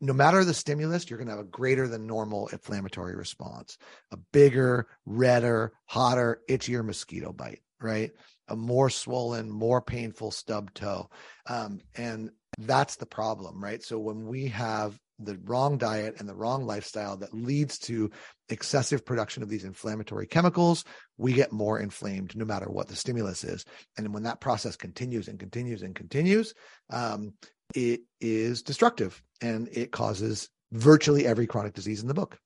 no 0.00 0.12
matter 0.12 0.44
the 0.44 0.54
stimulus, 0.54 1.08
you're 1.08 1.20
going 1.20 1.28
to 1.28 1.36
have 1.36 1.44
a 1.44 1.48
greater 1.48 1.86
than 1.86 2.04
normal 2.04 2.48
inflammatory 2.48 3.14
response, 3.14 3.78
a 4.10 4.16
bigger, 4.32 4.88
redder, 5.06 5.72
hotter, 5.84 6.40
itchier 6.50 6.84
mosquito 6.84 7.32
bite, 7.32 7.62
right? 7.80 8.10
A 8.48 8.56
more 8.56 8.90
swollen, 8.90 9.52
more 9.52 9.80
painful 9.80 10.32
stub 10.32 10.74
toe. 10.74 11.08
Um, 11.46 11.78
and 11.94 12.30
that's 12.66 12.96
the 12.96 13.06
problem, 13.06 13.62
right? 13.62 13.82
So 13.82 13.98
when 13.98 14.26
we 14.26 14.46
have 14.48 14.98
the 15.18 15.38
wrong 15.44 15.78
diet 15.78 16.16
and 16.18 16.28
the 16.28 16.34
wrong 16.34 16.66
lifestyle 16.66 17.16
that 17.18 17.34
leads 17.34 17.78
to 17.78 18.10
excessive 18.48 19.04
production 19.04 19.42
of 19.42 19.48
these 19.48 19.64
inflammatory 19.64 20.26
chemicals, 20.26 20.84
we 21.16 21.32
get 21.32 21.52
more 21.52 21.78
inflamed 21.78 22.36
no 22.36 22.44
matter 22.44 22.66
what 22.66 22.88
the 22.88 22.96
stimulus 22.96 23.44
is. 23.44 23.64
And 23.96 24.12
when 24.12 24.24
that 24.24 24.40
process 24.40 24.76
continues 24.76 25.28
and 25.28 25.38
continues 25.38 25.82
and 25.82 25.94
continues, 25.94 26.54
um, 26.90 27.34
it 27.74 28.00
is 28.20 28.62
destructive 28.62 29.22
and 29.40 29.68
it 29.72 29.92
causes 29.92 30.48
virtually 30.72 31.26
every 31.26 31.46
chronic 31.46 31.74
disease 31.74 32.02
in 32.02 32.08
the 32.08 32.14
book. 32.14 32.38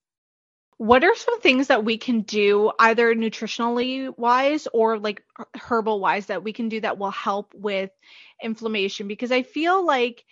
What 0.79 1.05
are 1.05 1.15
some 1.15 1.41
things 1.41 1.69
that 1.69 1.85
we 1.85 1.97
can 1.97 2.21
do, 2.21 2.71
either 2.79 3.15
nutritionally 3.15 4.13
wise 4.17 4.69
or 4.73 4.99
like 4.99 5.23
herbal 5.59 6.01
wise, 6.01 6.27
that 6.27 6.45
we 6.45 6.53
can 6.53 6.69
do 6.69 6.81
that 6.81 6.99
will 6.99 7.11
help 7.11 7.55
with 7.55 7.91
inflammation? 8.43 9.09
Because 9.09 9.33
I 9.33 9.43
feel 9.43 9.85
like 9.85 10.25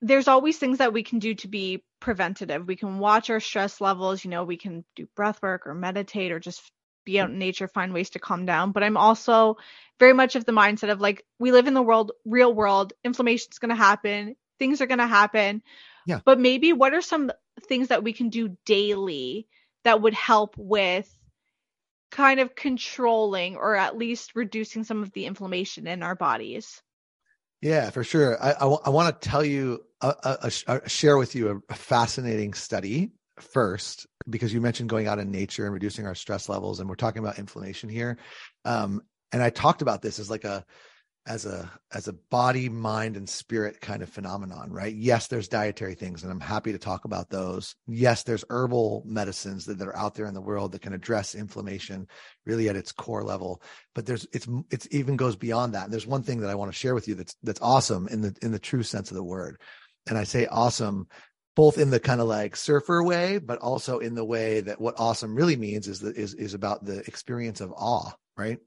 there's 0.00 0.28
always 0.28 0.58
things 0.58 0.78
that 0.78 0.92
we 0.92 1.02
can 1.02 1.18
do 1.18 1.34
to 1.34 1.48
be 1.48 1.84
preventative. 2.00 2.66
We 2.66 2.76
can 2.76 2.98
watch 2.98 3.30
our 3.30 3.40
stress 3.40 3.80
levels, 3.80 4.24
you 4.24 4.30
know, 4.30 4.44
we 4.44 4.56
can 4.56 4.84
do 4.96 5.06
breath 5.16 5.40
work 5.42 5.66
or 5.66 5.74
meditate 5.74 6.32
or 6.32 6.38
just 6.38 6.62
be 7.04 7.20
out 7.20 7.30
in 7.30 7.38
nature, 7.38 7.68
find 7.68 7.92
ways 7.92 8.10
to 8.10 8.18
calm 8.18 8.46
down. 8.46 8.72
But 8.72 8.82
I'm 8.82 8.96
also 8.96 9.56
very 9.98 10.12
much 10.12 10.36
of 10.36 10.44
the 10.44 10.52
mindset 10.52 10.90
of 10.90 11.00
like, 11.00 11.24
we 11.38 11.52
live 11.52 11.66
in 11.66 11.74
the 11.74 11.82
world, 11.82 12.12
real 12.24 12.52
world, 12.52 12.94
inflammation's 13.04 13.58
going 13.58 13.70
to 13.70 13.74
happen, 13.74 14.36
things 14.58 14.80
are 14.80 14.86
going 14.86 14.98
to 14.98 15.06
happen. 15.06 15.62
Yeah. 16.06 16.20
But 16.24 16.40
maybe 16.40 16.72
what 16.72 16.94
are 16.94 17.02
some 17.02 17.30
things 17.62 17.88
that 17.88 18.04
we 18.04 18.12
can 18.12 18.28
do 18.28 18.56
daily 18.64 19.46
that 19.84 20.02
would 20.02 20.14
help 20.14 20.56
with 20.56 21.08
kind 22.10 22.40
of 22.40 22.54
controlling 22.54 23.56
or 23.56 23.74
at 23.74 23.96
least 23.96 24.36
reducing 24.36 24.84
some 24.84 25.02
of 25.02 25.12
the 25.12 25.26
inflammation 25.26 25.86
in 25.86 26.02
our 26.02 26.14
bodies? 26.14 26.82
Yeah, 27.60 27.90
for 27.90 28.04
sure. 28.04 28.42
I, 28.42 28.50
I, 28.50 28.60
w- 28.60 28.80
I 28.84 28.90
want 28.90 29.20
to 29.20 29.28
tell 29.28 29.44
you, 29.44 29.82
a, 30.00 30.14
a, 30.22 30.52
a, 30.66 30.88
share 30.88 31.16
with 31.16 31.34
you 31.34 31.62
a, 31.70 31.74
fascinating 31.74 32.52
study 32.52 33.12
first, 33.40 34.06
because 34.28 34.52
you 34.52 34.60
mentioned 34.60 34.90
going 34.90 35.06
out 35.06 35.18
in 35.18 35.30
nature 35.30 35.64
and 35.64 35.72
reducing 35.72 36.06
our 36.06 36.14
stress 36.14 36.48
levels, 36.48 36.78
and 36.78 36.88
we're 36.88 36.94
talking 36.94 37.20
about 37.20 37.38
inflammation 37.38 37.88
here. 37.88 38.18
Um, 38.66 39.00
and 39.32 39.42
I 39.42 39.48
talked 39.48 39.80
about 39.80 40.02
this 40.02 40.18
as 40.18 40.30
like 40.30 40.44
a 40.44 40.64
as 41.26 41.46
a 41.46 41.70
as 41.92 42.06
a 42.06 42.12
body 42.12 42.68
mind 42.68 43.16
and 43.16 43.28
spirit 43.28 43.80
kind 43.80 44.02
of 44.02 44.10
phenomenon 44.10 44.70
right? 44.70 44.94
Yes 44.94 45.26
there's 45.26 45.48
dietary 45.48 45.94
things 45.94 46.22
and 46.22 46.30
i'm 46.30 46.40
happy 46.40 46.72
to 46.72 46.78
talk 46.78 47.04
about 47.04 47.30
those. 47.30 47.76
Yes 47.86 48.22
there's 48.22 48.44
herbal 48.50 49.02
medicines 49.06 49.64
that, 49.64 49.78
that 49.78 49.88
are 49.88 49.96
out 49.96 50.14
there 50.14 50.26
in 50.26 50.34
the 50.34 50.40
world 50.40 50.72
that 50.72 50.82
can 50.82 50.92
address 50.92 51.34
inflammation 51.34 52.06
really 52.44 52.68
at 52.68 52.76
its 52.76 52.92
core 52.92 53.24
level. 53.24 53.62
But 53.94 54.06
there's 54.06 54.26
it's 54.32 54.46
it's 54.70 54.88
even 54.90 55.16
goes 55.16 55.36
beyond 55.36 55.74
that. 55.74 55.84
And 55.84 55.92
there's 55.92 56.06
one 56.06 56.22
thing 56.22 56.40
that 56.40 56.50
i 56.50 56.54
want 56.54 56.70
to 56.70 56.78
share 56.78 56.94
with 56.94 57.08
you 57.08 57.14
that's 57.14 57.36
that's 57.42 57.60
awesome 57.62 58.06
in 58.08 58.20
the 58.20 58.36
in 58.42 58.52
the 58.52 58.58
true 58.58 58.82
sense 58.82 59.10
of 59.10 59.16
the 59.16 59.24
word. 59.24 59.60
And 60.08 60.18
i 60.18 60.24
say 60.24 60.46
awesome 60.46 61.08
both 61.56 61.78
in 61.78 61.88
the 61.88 62.00
kind 62.00 62.20
of 62.20 62.26
like 62.26 62.56
surfer 62.56 63.02
way 63.02 63.38
but 63.38 63.60
also 63.60 63.98
in 63.98 64.14
the 64.14 64.24
way 64.24 64.60
that 64.60 64.80
what 64.80 64.98
awesome 64.98 65.34
really 65.34 65.56
means 65.56 65.88
is 65.88 66.00
that 66.00 66.16
is 66.16 66.34
is 66.34 66.52
about 66.52 66.84
the 66.84 66.98
experience 67.06 67.62
of 67.62 67.72
awe 67.72 68.12
right? 68.36 68.58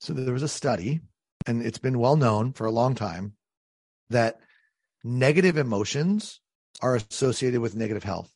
So 0.00 0.12
there 0.12 0.34
was 0.34 0.42
a 0.42 0.48
study 0.48 1.00
and 1.46 1.64
it's 1.64 1.78
been 1.78 1.98
well 1.98 2.16
known 2.16 2.52
for 2.52 2.66
a 2.66 2.72
long 2.72 2.94
time 2.94 3.34
that 4.10 4.38
negative 5.02 5.56
emotions 5.56 6.40
are 6.82 6.96
associated 6.96 7.60
with 7.60 7.76
negative 7.76 8.04
health 8.04 8.34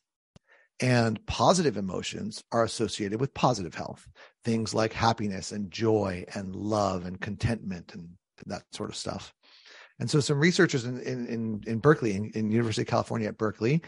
and 0.79 1.23
positive 1.25 1.77
emotions 1.77 2.43
are 2.51 2.63
associated 2.63 3.19
with 3.19 3.33
positive 3.33 3.75
health. 3.75 4.07
Things 4.45 4.73
like 4.73 4.93
happiness 4.93 5.51
and 5.51 5.69
joy 5.71 6.25
and 6.33 6.55
love 6.55 7.05
and 7.05 7.19
contentment 7.19 7.93
and 7.93 8.09
that 8.45 8.63
sort 8.71 8.89
of 8.89 8.95
stuff. 8.95 9.33
And 9.99 10.09
so 10.09 10.21
some 10.21 10.39
researchers 10.39 10.85
in 10.85 11.01
in 11.01 11.61
in, 11.67 11.79
berkeley 11.79 12.13
in, 12.13 12.31
in 12.33 12.51
university 12.51 12.83
of 12.83 12.87
california 12.87 13.27
at 13.27 13.37
berkeley 13.37 13.81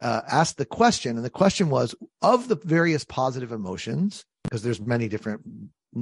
uh, 0.00 0.20
asked 0.30 0.58
the 0.58 0.64
question 0.64 1.16
and 1.16 1.24
the 1.24 1.30
question 1.30 1.70
was 1.70 1.94
of 2.22 2.46
the 2.46 2.54
various 2.54 3.04
positive 3.04 3.50
emotions 3.50 4.24
because 4.44 4.62
there's 4.62 4.80
many 4.80 5.08
different 5.08 5.40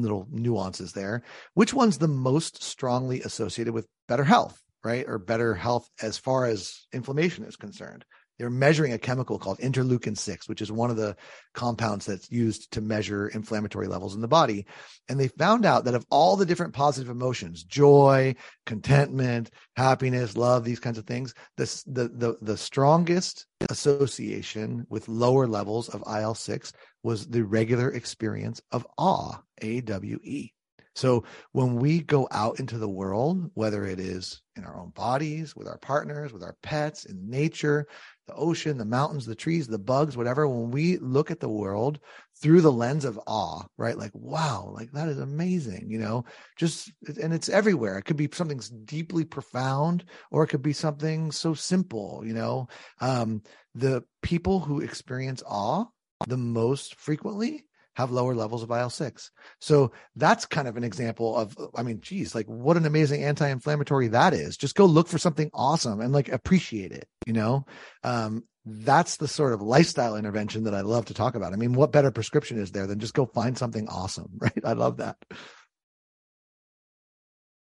little 0.03 0.27
nuances 0.31 0.93
there. 0.93 1.23
Which 1.55 1.75
one's 1.75 1.99
the 1.99 2.09
most 2.09 2.63
strongly 2.63 3.21
associated 3.23 3.75
with 3.75 3.87
better 4.09 4.25
health, 4.25 4.61
right? 4.83 5.05
Or 5.09 5.19
better 5.19 5.55
health 5.55 5.89
as 6.03 6.19
far 6.19 6.45
as 6.47 6.87
inflammation 6.93 7.45
is 7.45 7.57
concerned? 7.57 8.05
They're 8.39 8.51
measuring 8.51 8.93
a 8.93 8.99
chemical 8.99 9.39
called 9.39 9.59
interleukin 9.59 10.17
6, 10.17 10.49
which 10.49 10.61
is 10.61 10.73
one 10.73 10.91
of 10.91 10.97
the 10.97 11.17
compounds 11.53 12.07
that's 12.07 12.31
used 12.31 12.73
to 12.73 12.81
measure 12.81 13.29
inflammatory 13.29 13.87
levels 13.87 14.15
in 14.15 14.21
the 14.21 14.29
body. 14.29 14.67
And 15.09 15.19
they 15.19 15.29
found 15.29 15.65
out 15.65 15.85
that 15.85 15.95
of 15.95 16.05
all 16.11 16.37
the 16.37 16.47
different 16.47 16.75
positive 16.75 17.11
emotions, 17.11 17.63
joy, 17.63 18.35
contentment, 18.67 19.51
happiness, 19.77 20.37
love, 20.37 20.65
these 20.65 20.81
kinds 20.81 20.99
of 20.99 21.07
things, 21.07 21.35
this, 21.57 21.83
the, 21.85 22.09
the, 22.09 22.37
the 22.43 22.57
strongest 22.57 23.47
association 23.71 24.87
with 24.89 25.09
lower 25.09 25.47
levels 25.47 25.89
of 25.89 26.03
IL 26.07 26.35
6 26.35 26.73
was 27.03 27.27
the 27.27 27.45
regular 27.45 27.91
experience 27.91 28.61
of 28.73 28.87
awe, 28.99 29.39
A 29.61 29.81
W 29.83 30.19
E. 30.25 30.51
So 30.95 31.25
when 31.53 31.77
we 31.77 32.03
go 32.03 32.29
out 32.31 32.61
into 32.61 32.79
the 32.79 32.89
world, 32.89 33.51
whether 33.55 33.85
it 33.85 33.99
is 33.99 34.43
in 34.57 34.65
our 34.65 34.79
own 34.79 34.91
bodies, 34.91 35.57
with 35.57 35.67
our 35.67 35.79
partners, 35.79 36.33
with 36.33 36.45
our 36.45 36.57
pets, 36.63 37.05
in 37.05 37.29
nature, 37.29 37.89
the 38.27 38.35
ocean, 38.35 38.79
the 38.79 38.85
mountains, 38.85 39.27
the 39.27 39.35
trees, 39.35 39.67
the 39.67 39.79
bugs, 39.79 40.17
whatever, 40.17 40.49
when 40.49 40.71
we 40.71 40.97
look 40.99 41.31
at 41.31 41.41
the 41.41 41.49
world 41.49 42.01
through 42.41 42.61
the 42.61 42.73
lens 42.73 43.05
of 43.05 43.21
awe, 43.27 43.63
right? 43.77 43.99
Like, 43.99 44.13
wow, 44.15 44.73
like 44.75 44.91
that 44.93 45.09
is 45.09 45.19
amazing, 45.19 45.91
you 45.91 45.99
know, 45.99 46.25
just, 46.57 46.91
and 47.21 47.35
it's 47.35 47.49
everywhere. 47.49 47.99
It 47.99 48.05
could 48.05 48.17
be 48.17 48.29
something 48.33 48.61
deeply 48.85 49.25
profound 49.25 50.05
or 50.31 50.45
it 50.45 50.49
could 50.49 50.63
be 50.63 50.73
something 50.73 51.33
so 51.33 51.55
simple, 51.55 52.23
you 52.25 52.35
know. 52.35 52.69
Um, 53.01 53.43
the 53.75 54.05
people 54.23 54.61
who 54.61 54.81
experience 54.81 55.43
awe 55.47 55.85
the 56.27 56.37
most 56.37 56.95
frequently 56.97 57.65
have 57.97 58.11
lower 58.11 58.35
levels 58.35 58.63
of 58.63 58.71
IL 58.71 58.91
6. 58.91 59.31
So 59.61 59.93
that's 60.17 60.47
kind 60.47 60.69
of 60.69 60.77
an 60.77 60.85
example 60.85 61.37
of, 61.37 61.57
I 61.75 61.83
mean, 61.83 62.01
geez, 62.01 62.35
like 62.35 62.47
what 62.47 62.77
an 62.77 62.87
amazing 62.87 63.23
anti 63.23 63.49
inflammatory 63.49 64.09
that 64.09 64.35
is. 64.35 64.57
Just 64.57 64.75
go 64.75 64.85
look 64.85 65.09
for 65.09 65.19
something 65.19 65.51
awesome 65.55 66.01
and 66.01 66.13
like 66.13 66.29
appreciate 66.29 66.93
it, 66.93 67.09
you 67.27 67.33
know? 67.33 67.67
Um, 68.03 68.45
that's 68.67 69.17
the 69.17 69.29
sort 69.29 69.53
of 69.53 69.61
lifestyle 69.61 70.17
intervention 70.17 70.65
that 70.65 70.75
I 70.75 70.81
love 70.81 71.07
to 71.07 71.15
talk 71.15 71.35
about. 71.35 71.53
I 71.53 71.57
mean, 71.57 71.75
what 71.75 71.93
better 71.93 72.11
prescription 72.11 72.59
is 72.59 72.73
there 72.73 72.87
than 72.87 72.99
just 72.99 73.15
go 73.15 73.27
find 73.27 73.57
something 73.57 73.89
awesome, 73.89 74.31
right? 74.39 74.61
I 74.65 74.73
love 74.73 74.99
that. 74.99 75.17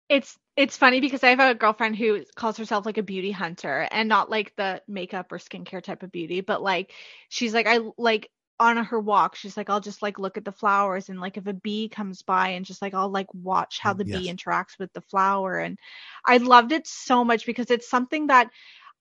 It's 0.09 0.37
it's 0.57 0.76
funny 0.76 1.01
because 1.01 1.24
I 1.24 1.30
have 1.30 1.41
a 1.41 1.55
girlfriend 1.55 1.97
who 1.97 2.24
calls 2.37 2.59
herself 2.59 2.87
like 2.87 2.99
a 2.99 3.03
beauty 3.03 3.32
hunter 3.32 3.89
and 3.91 4.09
not 4.09 4.30
like 4.30 4.55
the 4.57 4.82
makeup 4.87 5.32
or 5.32 5.39
skincare 5.39 5.82
type 5.82 6.03
of 6.03 6.12
beauty, 6.12 6.41
but 6.43 6.62
like 6.62 6.93
she's 7.28 7.55
like 7.55 7.66
I 7.66 7.80
like 7.97 8.30
on 8.61 8.76
her 8.76 9.00
walk 9.00 9.34
she's 9.34 9.57
like 9.57 9.68
i'll 9.68 9.80
just 9.80 10.00
like 10.02 10.18
look 10.18 10.36
at 10.36 10.44
the 10.44 10.52
flowers 10.52 11.09
and 11.09 11.20
like 11.20 11.36
if 11.36 11.46
a 11.46 11.52
bee 11.52 11.88
comes 11.88 12.22
by 12.22 12.50
and 12.50 12.64
just 12.64 12.80
like 12.80 12.94
i'll 12.94 13.11
like 13.11 13.32
watch 13.34 13.78
how 13.80 13.92
mm, 13.92 13.98
the 13.98 14.07
yes. 14.07 14.18
bee 14.18 14.32
interacts 14.32 14.78
with 14.78 14.92
the 14.92 15.00
flower 15.00 15.59
and 15.59 15.78
i 16.24 16.36
loved 16.36 16.72
it 16.72 16.86
so 16.86 17.24
much 17.24 17.46
because 17.46 17.70
it's 17.70 17.88
something 17.88 18.28
that 18.28 18.50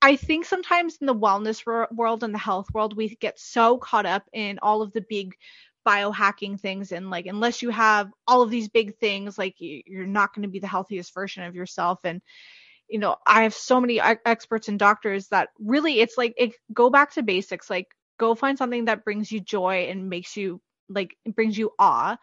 i 0.01 0.16
think 0.16 0.45
sometimes 0.45 0.97
in 0.99 1.08
the 1.08 1.16
wellness 1.16 1.66
world 1.66 2.24
and 2.24 2.34
the 2.34 2.39
health 2.39 2.68
world 2.74 2.97
we 2.97 3.16
get 3.16 3.39
so 3.39 3.78
caught 3.78 4.08
up 4.08 4.24
in 4.34 4.58
all 4.62 4.82
of 4.82 4.91
the 4.93 5.06
big 5.08 5.36
biohacking 5.86 6.60
things 6.60 6.91
and 6.91 7.10
like 7.10 7.26
unless 7.26 7.62
you 7.62 7.70
have 7.70 8.10
all 8.28 8.41
of 8.41 8.49
these 8.49 8.70
big 8.70 8.97
things 8.97 9.38
like 9.38 9.56
you're 9.60 10.08
not 10.08 10.34
going 10.34 10.43
to 10.43 10.49
be 10.49 10.60
the 10.60 10.68
healthiest 10.68 11.14
version 11.14 11.43
of 11.43 11.56
yourself 11.56 11.99
and 12.04 12.22
you 12.88 12.97
know 12.99 13.18
i 13.28 13.43
have 13.43 13.54
so 13.54 13.80
many 13.82 13.99
experts 14.01 14.68
and 14.70 14.80
doctors 14.80 15.28
that 15.28 15.49
really 15.60 15.99
it's 15.99 16.18
like 16.18 16.34
it, 16.38 16.54
go 16.74 16.89
back 16.89 17.12
to 17.12 17.22
basics 17.22 17.70
like 17.70 17.88
go 18.18 18.36
find 18.36 18.57
something 18.57 18.86
that 18.86 19.03
brings 19.03 19.32
you 19.32 19.39
joy 19.39 19.88
and 19.89 20.09
makes 20.09 20.38
you 20.38 20.61
like 20.89 21.16
brings 21.26 21.57
you 21.57 21.72
awe 21.80 22.18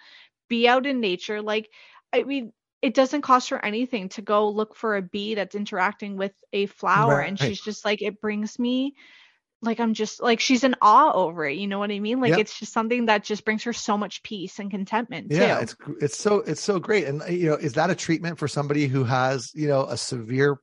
be 0.49 0.69
out 0.69 0.87
in 0.87 1.01
nature 1.01 1.43
like 1.43 1.69
i 2.13 2.23
mean 2.23 2.53
it 2.83 2.95
doesn't 2.95 3.23
cost 3.23 3.51
her 3.51 3.63
anything 3.63 4.09
to 4.09 4.23
go 4.23 4.49
look 4.49 4.75
for 4.75 4.97
a 4.97 5.03
bee 5.03 5.35
that's 5.35 5.55
interacting 5.55 6.17
with 6.17 6.33
a 6.53 6.67
flower 6.67 7.19
right. 7.19 7.29
and 7.29 7.39
she's 7.39 7.61
just 7.61 7.85
like 7.85 8.03
it 8.03 8.21
brings 8.21 8.59
me 8.59 8.95
like 9.63 9.79
I'm 9.79 9.95
just 9.95 10.23
like 10.23 10.41
she's 10.41 10.65
in 10.65 10.75
awe 10.81 11.13
over 11.13 11.47
it. 11.47 11.59
You 11.59 11.67
know 11.67 11.79
what 11.79 11.91
I 11.91 11.99
mean? 11.99 12.21
Like 12.21 12.31
yep. 12.31 12.41
it's 12.41 12.59
just 12.59 12.73
something 12.73 13.07
that 13.07 13.25
just 13.25 13.45
brings 13.45 13.63
her 13.65 13.73
so 13.73 13.99
much 13.99 14.23
peace 14.23 14.59
and 14.59 14.71
contentment. 14.71 15.29
Yeah, 15.31 15.57
too. 15.57 15.63
it's 15.63 15.77
it's 16.01 16.19
so 16.19 16.37
it's 16.37 16.63
so 16.63 16.79
great. 16.79 17.07
And 17.07 17.23
you 17.29 17.51
know, 17.51 17.57
is 17.57 17.75
that 17.75 17.91
a 17.91 17.95
treatment 17.95 18.39
for 18.39 18.49
somebody 18.49 18.87
who 18.87 19.05
has 19.05 19.53
you 19.55 19.69
know 19.69 19.85
a 19.85 19.97
severe 19.97 20.61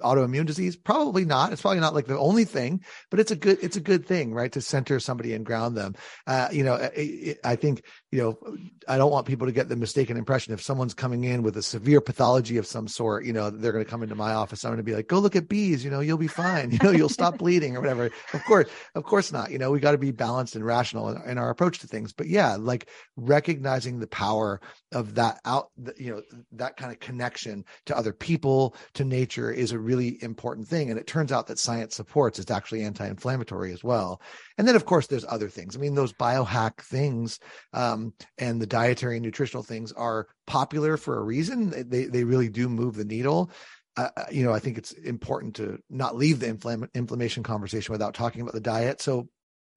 autoimmune 0.00 0.46
disease? 0.46 0.76
Probably 0.76 1.24
not. 1.24 1.52
It's 1.52 1.62
probably 1.62 1.80
not 1.80 1.94
like 1.94 2.06
the 2.06 2.18
only 2.18 2.44
thing, 2.44 2.82
but 3.10 3.20
it's 3.20 3.30
a 3.30 3.36
good 3.36 3.58
it's 3.62 3.76
a 3.76 3.80
good 3.80 4.06
thing, 4.06 4.32
right? 4.32 4.52
To 4.52 4.60
center 4.60 5.00
somebody 5.00 5.34
and 5.34 5.44
ground 5.44 5.76
them. 5.76 5.94
Uh, 6.26 6.48
you 6.52 6.64
know, 6.64 6.74
it, 6.74 7.38
I 7.44 7.56
think 7.56 7.82
you 8.10 8.20
know 8.22 8.56
I 8.88 8.96
don't 8.96 9.10
want 9.10 9.26
people 9.26 9.46
to 9.46 9.52
get 9.52 9.68
the 9.68 9.76
mistaken 9.76 10.16
impression 10.16 10.54
if 10.54 10.62
someone's 10.62 10.94
coming 10.94 11.24
in 11.24 11.42
with 11.42 11.56
a 11.56 11.62
severe 11.62 12.00
pathology 12.00 12.56
of 12.56 12.66
some 12.66 12.88
sort. 12.88 13.24
You 13.24 13.32
know, 13.32 13.50
they're 13.50 13.72
going 13.72 13.84
to 13.84 13.90
come 13.90 14.02
into 14.02 14.14
my 14.14 14.32
office. 14.32 14.64
I'm 14.64 14.70
going 14.70 14.78
to 14.78 14.82
be 14.82 14.94
like, 14.94 15.08
go 15.08 15.18
look 15.18 15.36
at 15.36 15.48
bees. 15.48 15.84
You 15.84 15.90
know, 15.90 16.00
you'll 16.00 16.18
be 16.18 16.28
fine. 16.28 16.70
You 16.76 16.78
know, 16.82 16.90
you'll 16.90 17.08
stop 17.08 17.38
bleeding 17.38 17.74
or 17.74 17.80
whatever 17.80 18.10
of 18.32 18.44
course, 18.44 18.68
of 18.94 19.04
course 19.04 19.32
not. 19.32 19.50
You 19.50 19.58
know, 19.58 19.70
we 19.70 19.80
got 19.80 19.92
to 19.92 19.98
be 19.98 20.10
balanced 20.10 20.56
and 20.56 20.64
rational 20.64 21.08
in, 21.08 21.30
in, 21.30 21.38
our 21.38 21.50
approach 21.50 21.78
to 21.80 21.86
things. 21.86 22.12
But 22.12 22.28
yeah, 22.28 22.56
like 22.58 22.88
recognizing 23.16 23.98
the 23.98 24.06
power 24.06 24.60
of 24.92 25.14
that 25.16 25.40
out, 25.44 25.70
you 25.96 26.14
know, 26.14 26.22
that 26.52 26.76
kind 26.76 26.92
of 26.92 27.00
connection 27.00 27.64
to 27.86 27.96
other 27.96 28.12
people, 28.12 28.76
to 28.94 29.04
nature 29.04 29.45
is 29.50 29.72
a 29.72 29.78
really 29.78 30.22
important 30.22 30.68
thing. 30.68 30.90
And 30.90 30.98
it 30.98 31.06
turns 31.06 31.32
out 31.32 31.46
that 31.46 31.58
science 31.58 31.96
supports 31.96 32.38
it's 32.38 32.50
actually 32.50 32.82
anti-inflammatory 32.82 33.72
as 33.72 33.82
well. 33.82 34.20
And 34.58 34.66
then, 34.66 34.76
of 34.76 34.84
course, 34.84 35.06
there's 35.06 35.24
other 35.28 35.48
things. 35.48 35.76
I 35.76 35.80
mean, 35.80 35.94
those 35.94 36.12
biohack 36.12 36.80
things 36.80 37.38
um, 37.72 38.12
and 38.38 38.60
the 38.60 38.66
dietary 38.66 39.16
and 39.16 39.24
nutritional 39.24 39.62
things 39.62 39.92
are 39.92 40.28
popular 40.46 40.96
for 40.96 41.18
a 41.18 41.24
reason. 41.24 41.88
They 41.88 42.04
they 42.04 42.24
really 42.24 42.48
do 42.48 42.68
move 42.68 42.96
the 42.96 43.04
needle 43.04 43.50
uh, 43.96 44.10
you 44.30 44.44
know, 44.44 44.52
I 44.52 44.58
think 44.58 44.76
it's 44.78 44.92
important 44.92 45.56
to 45.56 45.78
not 45.88 46.16
leave 46.16 46.40
the 46.40 46.52
infl- 46.52 46.92
inflammation 46.94 47.42
conversation 47.42 47.92
without 47.92 48.14
talking 48.14 48.42
about 48.42 48.54
the 48.54 48.60
diet. 48.60 49.00
So, 49.00 49.28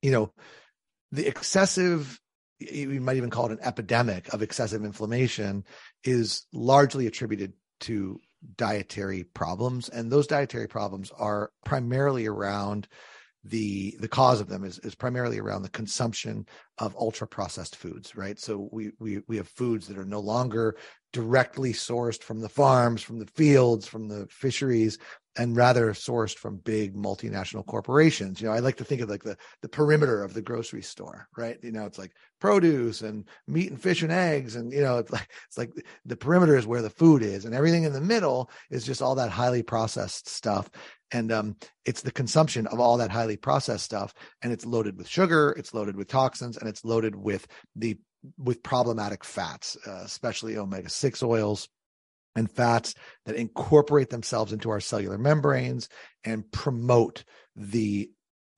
you 0.02 0.12
know, 0.12 0.34
the 1.12 1.26
excessive, 1.26 2.20
you 2.60 3.00
might 3.00 3.18
even 3.18 3.30
call 3.30 3.46
it 3.46 3.54
an 3.54 3.60
epidemic 3.62 4.34
of 4.34 4.42
excessive 4.42 4.84
inflammation, 4.84 5.64
is 6.04 6.46
largely 6.52 7.08
attributed 7.08 7.54
to 7.82 8.20
dietary 8.58 9.24
problems. 9.24 9.90
And 9.90 10.12
those 10.12 10.28
dietary 10.28 10.68
problems 10.68 11.12
are 11.18 11.52
primarily 11.66 12.28
around 12.28 12.88
the 13.46 13.96
the 14.00 14.08
cause 14.08 14.42
of 14.42 14.50
them 14.50 14.66
is, 14.66 14.80
is 14.80 14.96
primarily 14.96 15.40
around 15.40 15.62
the 15.62 15.70
consumption 15.70 16.46
of 16.78 16.96
ultra 16.98 17.26
processed 17.26 17.78
foods 17.78 18.16
right 18.18 18.38
so 18.38 18.68
we 18.74 18.92
we 19.00 19.22
we 19.28 19.38
have 19.38 19.48
foods 19.48 19.88
that 19.88 19.98
are 19.98 20.06
no 20.06 20.20
longer 20.20 20.76
directly 21.14 21.72
sourced 21.72 22.22
from 22.22 22.42
the 22.42 22.50
farms 22.50 23.02
from 23.02 23.18
the 23.18 23.26
fields 23.26 23.88
from 23.88 24.10
the 24.10 24.28
fisheries 24.28 24.98
and 25.40 25.56
rather 25.56 25.94
sourced 25.94 26.36
from 26.36 26.58
big 26.58 26.94
multinational 26.96 27.66
corporations. 27.66 28.42
You 28.42 28.50
know, 28.50 28.54
I 28.54 28.60
like 28.60 28.76
to 28.76 28.84
think 28.84 29.00
of 29.00 29.10
like 29.10 29.24
the 29.24 29.38
the 29.62 29.70
perimeter 29.70 30.22
of 30.22 30.34
the 30.34 30.42
grocery 30.42 30.82
store, 30.82 31.30
right? 31.38 31.58
You 31.64 31.72
know, 31.72 31.86
it's 31.86 31.98
like 31.98 32.12
produce 32.42 33.02
and 33.02 33.24
meat 33.48 33.72
and 33.72 33.82
fish 33.82 34.04
and 34.04 34.12
eggs, 34.12 34.58
and 34.58 34.74
you 34.74 34.82
know, 34.82 34.98
it's 34.98 35.12
like 35.12 35.30
it's 35.48 35.58
like 35.58 35.72
the 36.06 36.18
perimeter 36.18 36.58
is 36.58 36.68
where 36.68 36.82
the 36.82 36.90
food 36.90 37.24
is, 37.24 37.46
and 37.46 37.56
everything 37.56 37.86
in 37.86 37.94
the 37.94 38.02
middle 38.02 38.52
is 38.70 38.86
just 38.86 39.02
all 39.02 39.16
that 39.16 39.32
highly 39.32 39.64
processed 39.64 40.28
stuff. 40.28 40.70
And 41.12 41.32
um, 41.32 41.56
it's 41.86 42.02
the 42.02 42.12
consumption 42.12 42.68
of 42.68 42.82
all 42.82 42.98
that 42.98 43.10
highly 43.10 43.38
processed 43.38 43.86
stuff, 43.86 44.14
and 44.42 44.52
it's 44.52 44.66
loaded 44.66 44.98
with 44.98 45.08
sugar, 45.08 45.56
it's 45.58 45.74
loaded 45.74 45.96
with 45.96 46.10
toxins, 46.10 46.58
and 46.58 46.68
it's 46.68 46.84
loaded 46.84 47.16
with 47.16 47.48
the 47.78 47.98
with 48.38 48.62
problematic 48.62 49.24
fats, 49.24 49.78
uh, 49.88 50.02
especially 50.04 50.58
omega 50.58 50.90
six 50.90 51.24
oils 51.24 51.70
and 52.36 52.50
fats 52.50 52.96
that 53.26 53.36
incorporate 53.36 54.10
themselves 54.10 54.54
into 54.54 54.70
our 54.70 54.80
cellular 54.80 55.18
membranes 55.18 55.90
and 56.24 56.50
promote 56.52 57.24
the 57.56 58.10